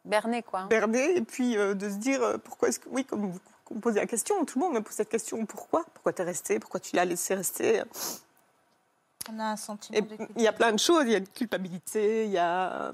Berné 0.05 0.42
quoi. 0.42 0.64
berné 0.64 1.16
et 1.16 1.22
puis 1.22 1.57
euh, 1.57 1.74
de 1.74 1.88
se 1.88 1.95
dire 1.95 2.20
euh, 2.24 2.38
pourquoi 2.38 2.68
est-ce 2.68 2.80
que. 2.80 2.88
Oui, 2.88 3.05
comme 3.05 3.30
vous 3.30 3.38
me 3.70 3.80
posez 3.80 4.00
la 4.00 4.06
question, 4.06 4.44
tout 4.44 4.58
le 4.58 4.64
monde 4.64 4.74
me 4.74 4.80
pose 4.82 4.94
cette 4.94 5.08
question 5.08 5.44
pourquoi? 5.46 5.84
Pourquoi 5.94 6.12
tu 6.12 6.22
es 6.22 6.24
resté 6.24 6.58
Pourquoi 6.58 6.80
tu 6.80 6.94
l'as 6.96 7.04
laissé 7.04 7.34
rester? 7.34 7.82
On 9.30 9.38
a 9.40 9.44
un 9.44 9.56
sentiment 9.56 10.06
il 10.36 10.42
y 10.42 10.46
a 10.46 10.52
plein 10.52 10.72
de 10.72 10.78
choses. 10.78 11.04
Il 11.06 11.12
y 11.12 11.14
a 11.14 11.18
une 11.18 11.28
culpabilité, 11.28 12.26
il 12.26 12.30
y 12.30 12.38
a 12.38 12.88
euh, 12.88 12.92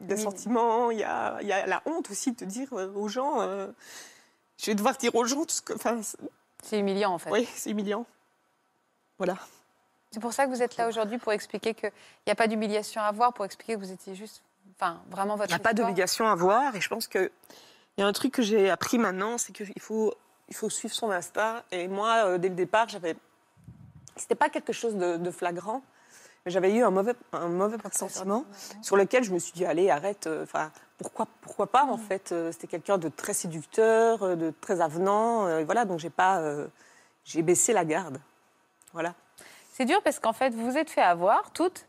des 0.00 0.16
sentiments, 0.16 0.90
il 0.92 0.98
y 0.98 1.04
a, 1.04 1.38
il 1.40 1.48
y 1.48 1.52
a 1.52 1.66
la 1.66 1.82
honte 1.86 2.08
aussi 2.10 2.32
de 2.32 2.44
dire 2.44 2.72
euh, 2.72 2.92
aux 2.94 3.08
gens. 3.08 3.40
euh, 3.40 3.66
je 4.58 4.66
vais 4.66 4.74
devoir 4.74 4.96
dire 4.96 5.14
aux 5.14 5.24
gens 5.24 5.44
tout 5.44 5.54
ce 5.54 5.62
que. 5.62 5.72
Enfin, 5.74 6.00
c'est- 6.62 6.78
humiliant 6.78 7.12
en 7.12 7.18
fait. 7.18 7.30
oui, 7.30 7.48
c'est 7.54 7.70
humiliant. 7.70 8.06
Voilà. 9.18 9.36
C'est 10.12 10.20
pour 10.20 10.32
ça 10.32 10.46
que 10.46 10.50
vous 10.50 10.62
êtes 10.62 10.76
là 10.76 10.88
aujourd'hui 10.88 11.18
pour 11.18 11.32
expliquer 11.32 11.74
qu'il 11.74 11.92
n'y 12.26 12.32
a 12.32 12.34
pas 12.36 12.46
d'humiliation 12.46 13.00
à 13.02 13.06
avoir, 13.06 13.32
pour 13.32 13.44
expliquer 13.44 13.74
que 13.74 13.80
vous 13.80 13.92
étiez 13.92 14.14
juste, 14.14 14.42
enfin 14.76 15.00
vraiment 15.10 15.36
votre 15.36 15.50
Il 15.50 15.54
n'y 15.54 15.60
a 15.60 15.62
pas 15.62 15.74
d'obligation 15.74 16.26
à 16.26 16.34
voir. 16.34 16.74
Et 16.76 16.80
je 16.80 16.88
pense 16.88 17.06
qu'il 17.96 18.02
y 18.02 18.04
a 18.04 18.08
un 18.08 18.12
truc 18.12 18.32
que 18.34 18.42
j'ai 18.42 18.68
appris 18.70 18.98
maintenant, 18.98 19.38
c'est 19.38 19.52
qu'il 19.52 19.80
faut, 19.80 20.12
il 20.48 20.54
faut 20.54 20.68
suivre 20.68 20.94
son 20.94 21.10
instinct. 21.10 21.62
Et 21.72 21.88
moi, 21.88 22.26
euh, 22.26 22.38
dès 22.38 22.50
le 22.50 22.54
départ, 22.54 22.88
j'avais. 22.88 23.16
C'était 24.16 24.34
pas 24.34 24.50
quelque 24.50 24.72
chose 24.74 24.94
de, 24.96 25.16
de 25.16 25.30
flagrant. 25.30 25.80
mais 26.44 26.52
J'avais 26.52 26.74
eu 26.74 26.82
un 26.84 26.90
mauvais, 26.90 27.14
un 27.32 27.48
mauvais 27.48 27.76
sentiment 27.92 28.44
sur 28.82 28.96
lequel 28.96 29.24
je 29.24 29.32
me 29.32 29.38
suis 29.38 29.52
dit, 29.52 29.64
allez, 29.64 29.88
arrête. 29.90 30.26
euh, 30.26 30.42
Enfin, 30.42 30.70
pourquoi, 30.98 31.26
pourquoi 31.40 31.66
pas, 31.68 31.84
en 31.84 31.96
fait 31.96 32.32
euh, 32.32 32.52
C'était 32.52 32.66
quelqu'un 32.66 32.98
de 32.98 33.08
très 33.08 33.32
séducteur, 33.34 34.36
de 34.36 34.52
très 34.60 34.80
avenant. 34.82 35.46
euh, 35.46 35.64
voilà, 35.64 35.84
donc 35.86 35.98
j'ai 35.98 36.10
pas. 36.10 36.38
euh, 36.40 36.66
j'ai 37.24 37.40
baissé 37.42 37.72
la 37.72 37.84
garde. 37.86 38.18
Voilà. 38.92 39.14
C'est 39.72 39.84
dur 39.86 40.02
parce 40.02 40.18
qu'en 40.18 40.32
fait, 40.34 40.50
vous 40.54 40.70
vous 40.70 40.76
êtes 40.78 40.90
fait 40.90 41.02
avoir 41.02 41.50
toutes. 41.52 41.86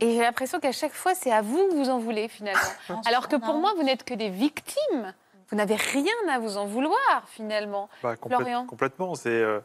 Et 0.00 0.14
j'ai 0.14 0.20
l'impression 0.20 0.58
qu'à 0.60 0.72
chaque 0.72 0.94
fois, 0.94 1.14
c'est 1.14 1.30
à 1.30 1.42
vous 1.42 1.68
que 1.68 1.74
vous 1.74 1.90
en 1.90 1.98
voulez 1.98 2.28
finalement. 2.28 2.60
Alors 3.06 3.28
que 3.28 3.36
pour 3.36 3.54
moi, 3.54 3.72
vous 3.76 3.82
n'êtes 3.82 4.04
que 4.04 4.14
des 4.14 4.30
victimes. 4.30 5.14
Vous 5.50 5.56
n'avez 5.56 5.76
rien 5.76 6.12
à 6.30 6.38
vous 6.38 6.56
en 6.56 6.66
vouloir 6.66 7.24
finalement. 7.28 7.88
Bah, 8.02 8.16
complète-. 8.16 8.38
Complètement. 8.66 9.14
C'est 9.14 9.30
euh, 9.30 9.60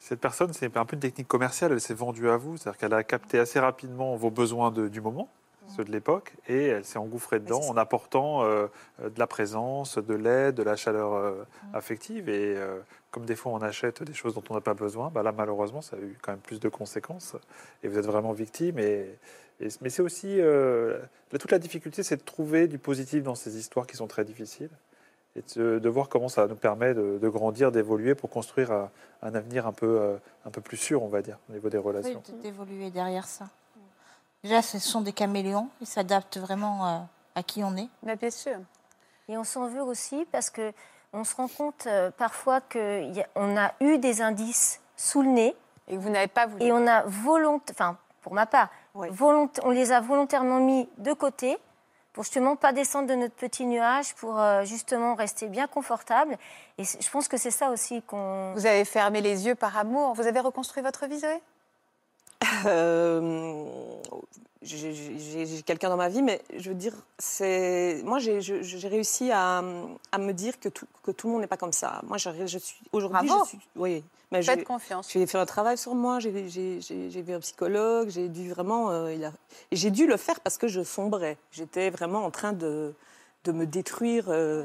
cette 0.00 0.20
personne, 0.20 0.52
c'est 0.52 0.76
un 0.76 0.84
peu 0.84 0.94
une 0.94 1.00
technique 1.00 1.28
commerciale. 1.28 1.72
Elle 1.72 1.80
s'est 1.80 1.94
vendue 1.94 2.28
à 2.28 2.36
vous, 2.36 2.56
c'est-à-dire 2.56 2.78
qu'elle 2.78 2.94
a 2.94 3.02
capté 3.04 3.38
assez 3.38 3.58
rapidement 3.60 4.16
vos 4.16 4.30
besoins 4.30 4.70
de- 4.70 4.88
du 4.88 5.00
moment, 5.00 5.28
ceux 5.76 5.84
de 5.84 5.92
l'époque, 5.92 6.32
et 6.48 6.66
elle 6.68 6.84
s'est 6.84 6.98
engouffrée 6.98 7.40
dedans 7.40 7.60
en 7.68 7.76
apportant 7.76 8.42
euh, 8.44 8.68
de 9.02 9.18
la 9.18 9.26
présence, 9.26 9.98
de 9.98 10.14
l'aide, 10.14 10.54
de 10.54 10.62
la 10.62 10.76
chaleur 10.76 11.12
euh, 11.14 11.44
affective. 11.74 12.28
Et 12.28 12.56
euh, 12.56 12.78
comme 13.10 13.24
des 13.26 13.36
fois 13.36 13.52
on 13.52 13.58
achète 13.62 14.02
des 14.02 14.14
choses 14.14 14.34
dont 14.34 14.42
on 14.50 14.54
n'a 14.54 14.60
pas 14.60 14.74
besoin, 14.74 15.10
bah 15.10 15.22
là 15.22 15.30
malheureusement 15.32 15.82
ça 15.82 15.96
a 15.96 15.98
eu 16.00 16.16
quand 16.22 16.32
même 16.32 16.40
plus 16.40 16.58
de 16.60 16.68
conséquences. 16.68 17.36
Et 17.82 17.88
vous 17.88 17.98
êtes 17.98 18.06
vraiment 18.06 18.32
victime. 18.32 18.78
Et, 18.78 19.18
et- 19.60 19.68
mais 19.80 19.90
c'est 19.90 20.02
aussi 20.02 20.38
là, 20.40 21.38
toute 21.38 21.50
la 21.52 21.58
difficulté, 21.58 22.02
c'est 22.02 22.16
de 22.16 22.22
trouver 22.24 22.66
du 22.66 22.78
positif 22.78 23.22
dans 23.22 23.34
ces 23.34 23.58
histoires 23.58 23.86
qui 23.86 23.96
sont 23.96 24.06
très 24.06 24.24
difficiles 24.24 24.70
et 25.36 25.42
de, 25.56 25.78
de 25.78 25.88
voir 25.88 26.08
comment 26.08 26.28
ça 26.28 26.46
nous 26.46 26.56
permet 26.56 26.94
de, 26.94 27.18
de 27.20 27.28
grandir, 27.28 27.70
d'évoluer 27.72 28.14
pour 28.14 28.30
construire 28.30 28.72
un, 28.72 28.90
un 29.22 29.34
avenir 29.34 29.66
un 29.66 29.72
peu, 29.72 29.86
euh, 30.00 30.16
un 30.46 30.50
peu 30.50 30.60
plus 30.60 30.76
sûr, 30.76 31.02
on 31.02 31.08
va 31.08 31.22
dire, 31.22 31.38
au 31.48 31.52
niveau 31.52 31.68
des 31.68 31.78
Oui, 31.78 31.84
relations. 31.84 32.22
de- 32.28 32.42
d'évoluer 32.42 32.90
derrière 32.90 33.26
ça. 33.26 33.46
Déjà, 34.42 34.62
ce 34.62 34.78
sont 34.78 35.00
des 35.00 35.12
caméléons, 35.12 35.68
ils 35.80 35.86
s'adaptent 35.86 36.38
vraiment 36.38 36.86
euh, 36.86 36.98
à 37.34 37.42
qui 37.42 37.62
on 37.64 37.76
est. 37.76 37.88
Mais 38.02 38.16
bien 38.16 38.30
sûr. 38.30 38.56
Et 39.28 39.36
on 39.36 39.44
s'en 39.44 39.66
veut 39.68 39.82
aussi 39.82 40.26
parce 40.32 40.48
que 40.50 40.72
on 41.12 41.24
se 41.24 41.34
rend 41.36 41.48
compte 41.48 41.86
euh, 41.86 42.10
parfois 42.10 42.60
qu'on 42.60 43.56
a 43.56 43.72
eu 43.80 43.98
des 43.98 44.22
indices 44.22 44.80
sous 44.96 45.22
le 45.22 45.28
nez 45.28 45.56
Et 45.88 45.96
que 45.96 46.00
vous 46.00 46.10
n'avez 46.10 46.26
pas 46.28 46.46
voulu. 46.46 46.62
et 46.64 46.72
on 46.72 46.86
a 46.86 47.02
volontairement, 47.02 47.62
enfin 47.70 47.96
pour 48.22 48.32
ma 48.34 48.46
part, 48.46 48.68
Oui. 48.94 49.08
volont- 49.10 49.50
on 49.64 49.70
les 49.70 49.90
a 49.92 50.00
volontairement 50.00 50.60
mis 50.60 50.88
de 50.98 51.12
côté 51.14 51.56
pour 52.18 52.24
justement 52.24 52.56
pas 52.56 52.72
descendre 52.72 53.06
de 53.06 53.14
notre 53.14 53.36
petit 53.36 53.64
nuage, 53.64 54.12
pour 54.16 54.40
euh, 54.40 54.64
justement 54.64 55.14
rester 55.14 55.46
bien 55.46 55.68
confortable. 55.68 56.36
Et 56.76 56.82
je 56.82 57.10
pense 57.10 57.28
que 57.28 57.36
c'est 57.36 57.52
ça 57.52 57.70
aussi 57.70 58.02
qu'on. 58.02 58.54
Vous 58.56 58.66
avez 58.66 58.84
fermé 58.84 59.20
les 59.20 59.46
yeux 59.46 59.54
par 59.54 59.78
amour. 59.78 60.14
Vous 60.14 60.26
avez 60.26 60.40
reconstruit 60.40 60.82
votre 60.82 61.06
vie, 61.06 61.20
Zoé 61.20 61.40
Euh, 62.66 64.00
j'ai 64.62 65.62
quelqu'un 65.64 65.88
dans 65.88 65.96
ma 65.96 66.08
vie, 66.08 66.22
mais 66.22 66.42
je 66.56 66.68
veux 66.70 66.74
dire, 66.74 66.94
c'est 67.18 68.00
moi 68.04 68.18
j'ai 68.18 68.38
réussi 68.88 69.30
à, 69.30 69.62
à 70.12 70.18
me 70.18 70.32
dire 70.32 70.58
que 70.58 70.68
tout, 70.68 70.86
que 71.02 71.10
tout 71.10 71.26
le 71.28 71.32
monde 71.34 71.42
n'est 71.42 71.46
pas 71.48 71.56
comme 71.56 71.72
ça. 71.72 72.00
Moi, 72.06 72.18
je, 72.18 72.30
je 72.46 72.58
suis 72.58 72.80
aujourd'hui, 72.92 73.28
je 73.44 73.48
suis, 73.48 73.58
oui, 73.76 74.02
mais 74.32 74.42
Faites 74.42 74.64
confiance. 74.64 75.10
j'ai 75.12 75.26
fait 75.26 75.38
un 75.38 75.46
travail 75.46 75.78
sur 75.78 75.94
moi. 75.94 76.18
J'ai 76.18 76.30
vu 76.30 77.32
un 77.32 77.40
psychologue. 77.40 78.08
J'ai 78.10 78.28
dû 78.28 78.50
vraiment, 78.50 78.90
euh, 78.90 79.12
il 79.14 79.24
a- 79.24 79.32
et 79.70 79.76
j'ai 79.76 79.90
dû 79.90 80.06
le 80.06 80.16
faire 80.16 80.40
parce 80.40 80.58
que 80.58 80.68
je 80.68 80.82
sombrais. 80.82 81.36
J'étais 81.52 81.90
vraiment 81.90 82.24
en 82.24 82.30
train 82.30 82.52
de 82.52 82.92
de 83.44 83.52
me 83.52 83.64
détruire. 83.66 84.24
euh, 84.28 84.64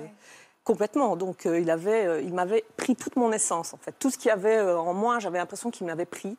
Complètement. 0.65 1.17
Donc, 1.17 1.45
euh, 1.45 1.59
il 1.59 1.69
avait, 1.69 2.23
il 2.23 2.33
m'avait 2.33 2.63
pris 2.77 2.95
toute 2.95 3.17
mon 3.17 3.33
essence, 3.33 3.73
en 3.73 3.77
fait. 3.77 3.93
Tout 3.99 4.09
ce 4.09 4.17
qu'il 4.17 4.29
y 4.29 4.31
avait 4.31 4.61
en 4.61 4.93
moi, 4.93 5.19
j'avais 5.19 5.37
l'impression 5.37 5.69
qu'il 5.71 5.85
m'avait 5.85 6.05
pris. 6.05 6.37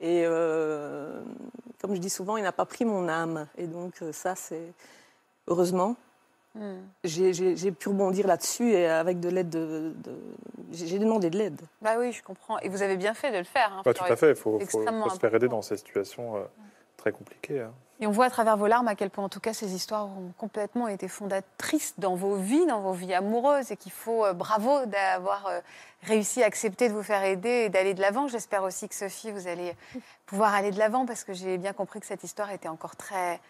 Et 0.00 0.22
euh, 0.26 1.20
comme 1.80 1.94
je 1.94 2.00
dis 2.00 2.10
souvent, 2.10 2.36
il 2.36 2.42
n'a 2.42 2.52
pas 2.52 2.64
pris 2.66 2.84
mon 2.84 3.08
âme. 3.08 3.46
Et 3.56 3.66
donc, 3.66 3.94
euh, 4.02 4.12
ça, 4.12 4.34
c'est 4.34 4.72
heureusement. 5.46 5.96
Hmm. 6.54 6.78
j'ai- 7.04 7.70
pu 7.72 7.90
rebondir 7.90 8.26
là-dessus 8.26 8.70
et 8.72 8.86
avec 8.86 9.20
de 9.20 9.28
l'aide 9.28 9.50
de. 9.50 9.92
de- 10.02 10.16
j'ai 10.72 10.98
demandé 10.98 11.28
de 11.28 11.36
l'aide. 11.36 11.60
Bah 11.82 11.96
oui, 11.98 12.12
je 12.12 12.22
comprends. 12.22 12.58
Et 12.60 12.70
vous 12.70 12.80
avez 12.80 12.96
bien 12.96 13.12
fait 13.12 13.30
de 13.30 13.36
le 13.36 13.44
faire. 13.44 13.70
hein, 13.74 13.82
tout 13.84 13.90
à 14.04 14.16
fait, 14.16 14.30
il 14.30 14.36
faut, 14.36 14.58
faut- 14.60 14.84
se 15.10 15.18
faire 15.18 15.34
aider 15.34 15.48
dans 15.48 15.60
ces 15.60 15.76
situations 15.76 16.36
euh, 16.36 16.44
très 17.10 17.12
compliquées. 17.16 17.60
hein. 17.60 17.72
Et 18.00 18.06
on 18.06 18.10
voit 18.10 18.26
à 18.26 18.30
travers 18.30 18.56
vos 18.58 18.66
larmes 18.66 18.88
à 18.88 18.94
quel 18.94 19.08
point, 19.10 19.24
en 19.24 19.28
tout 19.30 19.40
cas, 19.40 19.54
ces 19.54 19.74
histoires 19.74 20.06
ont 20.06 20.32
complètement 20.36 20.86
été 20.88 21.08
fondatrices 21.08 21.94
dans 21.98 22.14
vos 22.14 22.34
vies, 22.34 22.66
dans 22.66 22.80
vos 22.80 22.92
vies 22.92 23.14
amoureuses, 23.14 23.70
et 23.72 23.76
qu'il 23.76 23.92
faut 23.92 24.24
euh, 24.26 24.34
bravo 24.34 24.84
d'avoir 24.86 25.46
euh, 25.46 25.60
réussi 26.02 26.42
à 26.42 26.46
accepter 26.46 26.88
de 26.90 26.94
vous 26.94 27.02
faire 27.02 27.22
aider 27.24 27.48
et 27.48 27.68
d'aller 27.70 27.94
de 27.94 28.00
l'avant. 28.02 28.28
J'espère 28.28 28.64
aussi 28.64 28.86
que 28.88 28.94
Sophie, 28.94 29.30
vous 29.30 29.46
allez 29.48 29.74
pouvoir 30.26 30.52
aller 30.54 30.72
de 30.72 30.78
l'avant, 30.78 31.06
parce 31.06 31.24
que 31.24 31.32
j'ai 31.32 31.56
bien 31.58 31.72
compris 31.72 32.00
que 32.00 32.06
cette 32.06 32.22
histoire 32.24 32.50
était 32.50 32.68
encore 32.68 32.96
très 32.96 33.40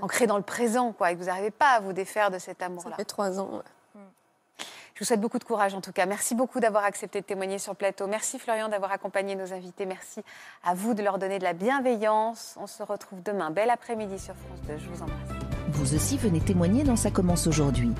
ancrée 0.00 0.26
dans 0.26 0.38
le 0.38 0.42
présent, 0.42 0.92
quoi, 0.92 1.10
et 1.10 1.14
que 1.14 1.18
vous 1.20 1.26
n'arrivez 1.26 1.50
pas 1.50 1.72
à 1.72 1.80
vous 1.80 1.92
défaire 1.92 2.30
de 2.30 2.38
cet 2.38 2.60
Ça 2.60 2.66
amour-là. 2.66 2.96
fait 2.96 3.04
trois 3.04 3.38
ans. 3.38 3.56
ouais. 3.56 3.62
Je 4.94 5.00
vous 5.00 5.06
souhaite 5.06 5.20
beaucoup 5.20 5.40
de 5.40 5.44
courage 5.44 5.74
en 5.74 5.80
tout 5.80 5.90
cas. 5.90 6.06
Merci 6.06 6.36
beaucoup 6.36 6.60
d'avoir 6.60 6.84
accepté 6.84 7.20
de 7.20 7.26
témoigner 7.26 7.58
sur 7.58 7.72
le 7.72 7.76
plateau. 7.76 8.06
Merci 8.06 8.38
Florian 8.38 8.68
d'avoir 8.68 8.92
accompagné 8.92 9.34
nos 9.34 9.52
invités. 9.52 9.86
Merci 9.86 10.22
à 10.62 10.74
vous 10.74 10.94
de 10.94 11.02
leur 11.02 11.18
donner 11.18 11.40
de 11.40 11.44
la 11.44 11.52
bienveillance. 11.52 12.54
On 12.60 12.68
se 12.68 12.80
retrouve 12.84 13.20
demain. 13.20 13.50
Bel 13.50 13.70
après-midi 13.70 14.20
sur 14.20 14.36
France 14.36 14.60
2. 14.68 14.74
Je 14.78 14.88
vous 14.88 15.02
embrasse. 15.02 15.18
Vous 15.70 15.96
aussi 15.96 16.16
venez 16.16 16.38
témoigner 16.38 16.84
dans 16.84 16.94
Ça 16.94 17.10
commence 17.10 17.48
aujourd'hui. 17.48 17.92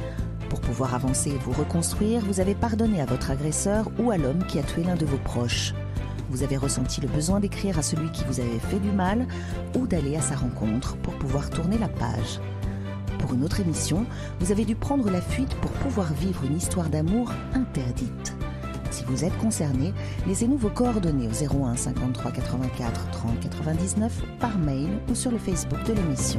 Pour 0.49 0.61
pouvoir 0.61 0.95
avancer 0.95 1.31
et 1.31 1.39
vous 1.39 1.51
reconstruire, 1.51 2.21
vous 2.21 2.39
avez 2.39 2.55
pardonné 2.55 3.01
à 3.01 3.07
votre 3.07 3.33
agresseur 3.33 3.91
ou 3.99 4.13
à 4.13 4.17
l'homme 4.17 4.47
qui 4.47 4.61
a 4.61 4.63
tué 4.63 4.85
l'un 4.85 4.95
de 4.95 5.05
vos 5.05 5.19
proches. 5.19 5.75
Vous 6.31 6.45
avez 6.45 6.57
ressenti 6.57 7.01
le 7.01 7.09
besoin 7.09 7.41
d'écrire 7.41 7.77
à 7.77 7.83
celui 7.83 8.13
qui 8.13 8.23
vous 8.23 8.39
avait 8.39 8.61
fait 8.61 8.79
du 8.79 8.93
mal 8.93 9.27
ou 9.77 9.89
d'aller 9.89 10.17
à 10.17 10.21
sa 10.21 10.37
rencontre 10.37 10.97
pour 10.99 11.19
pouvoir 11.19 11.51
tourner 11.51 11.77
la 11.77 11.89
page. 11.89 12.39
Pour 13.25 13.33
une 13.33 13.45
autre 13.45 13.61
émission, 13.61 14.05
vous 14.39 14.53
avez 14.53 14.67
dû 14.67 14.77
prendre 14.77 15.11
la 15.11 15.23
fuite 15.23 15.55
pour 15.63 15.71
pouvoir 15.71 16.13
vivre 16.13 16.45
une 16.45 16.59
histoire 16.59 16.91
d'amour 16.91 17.33
interdite. 17.55 18.37
Si 18.91 19.03
vous 19.05 19.25
êtes 19.25 19.35
concerné, 19.39 19.95
laissez-nous 20.27 20.59
vos 20.59 20.69
coordonnées 20.69 21.27
au 21.27 21.65
01 21.65 21.75
53 21.75 22.33
84 22.33 23.11
30 23.13 23.41
99 23.41 24.13
par 24.39 24.59
mail 24.59 24.91
ou 25.09 25.15
sur 25.15 25.31
le 25.31 25.39
Facebook 25.39 25.83
de 25.87 25.95
l'émission. 25.95 26.39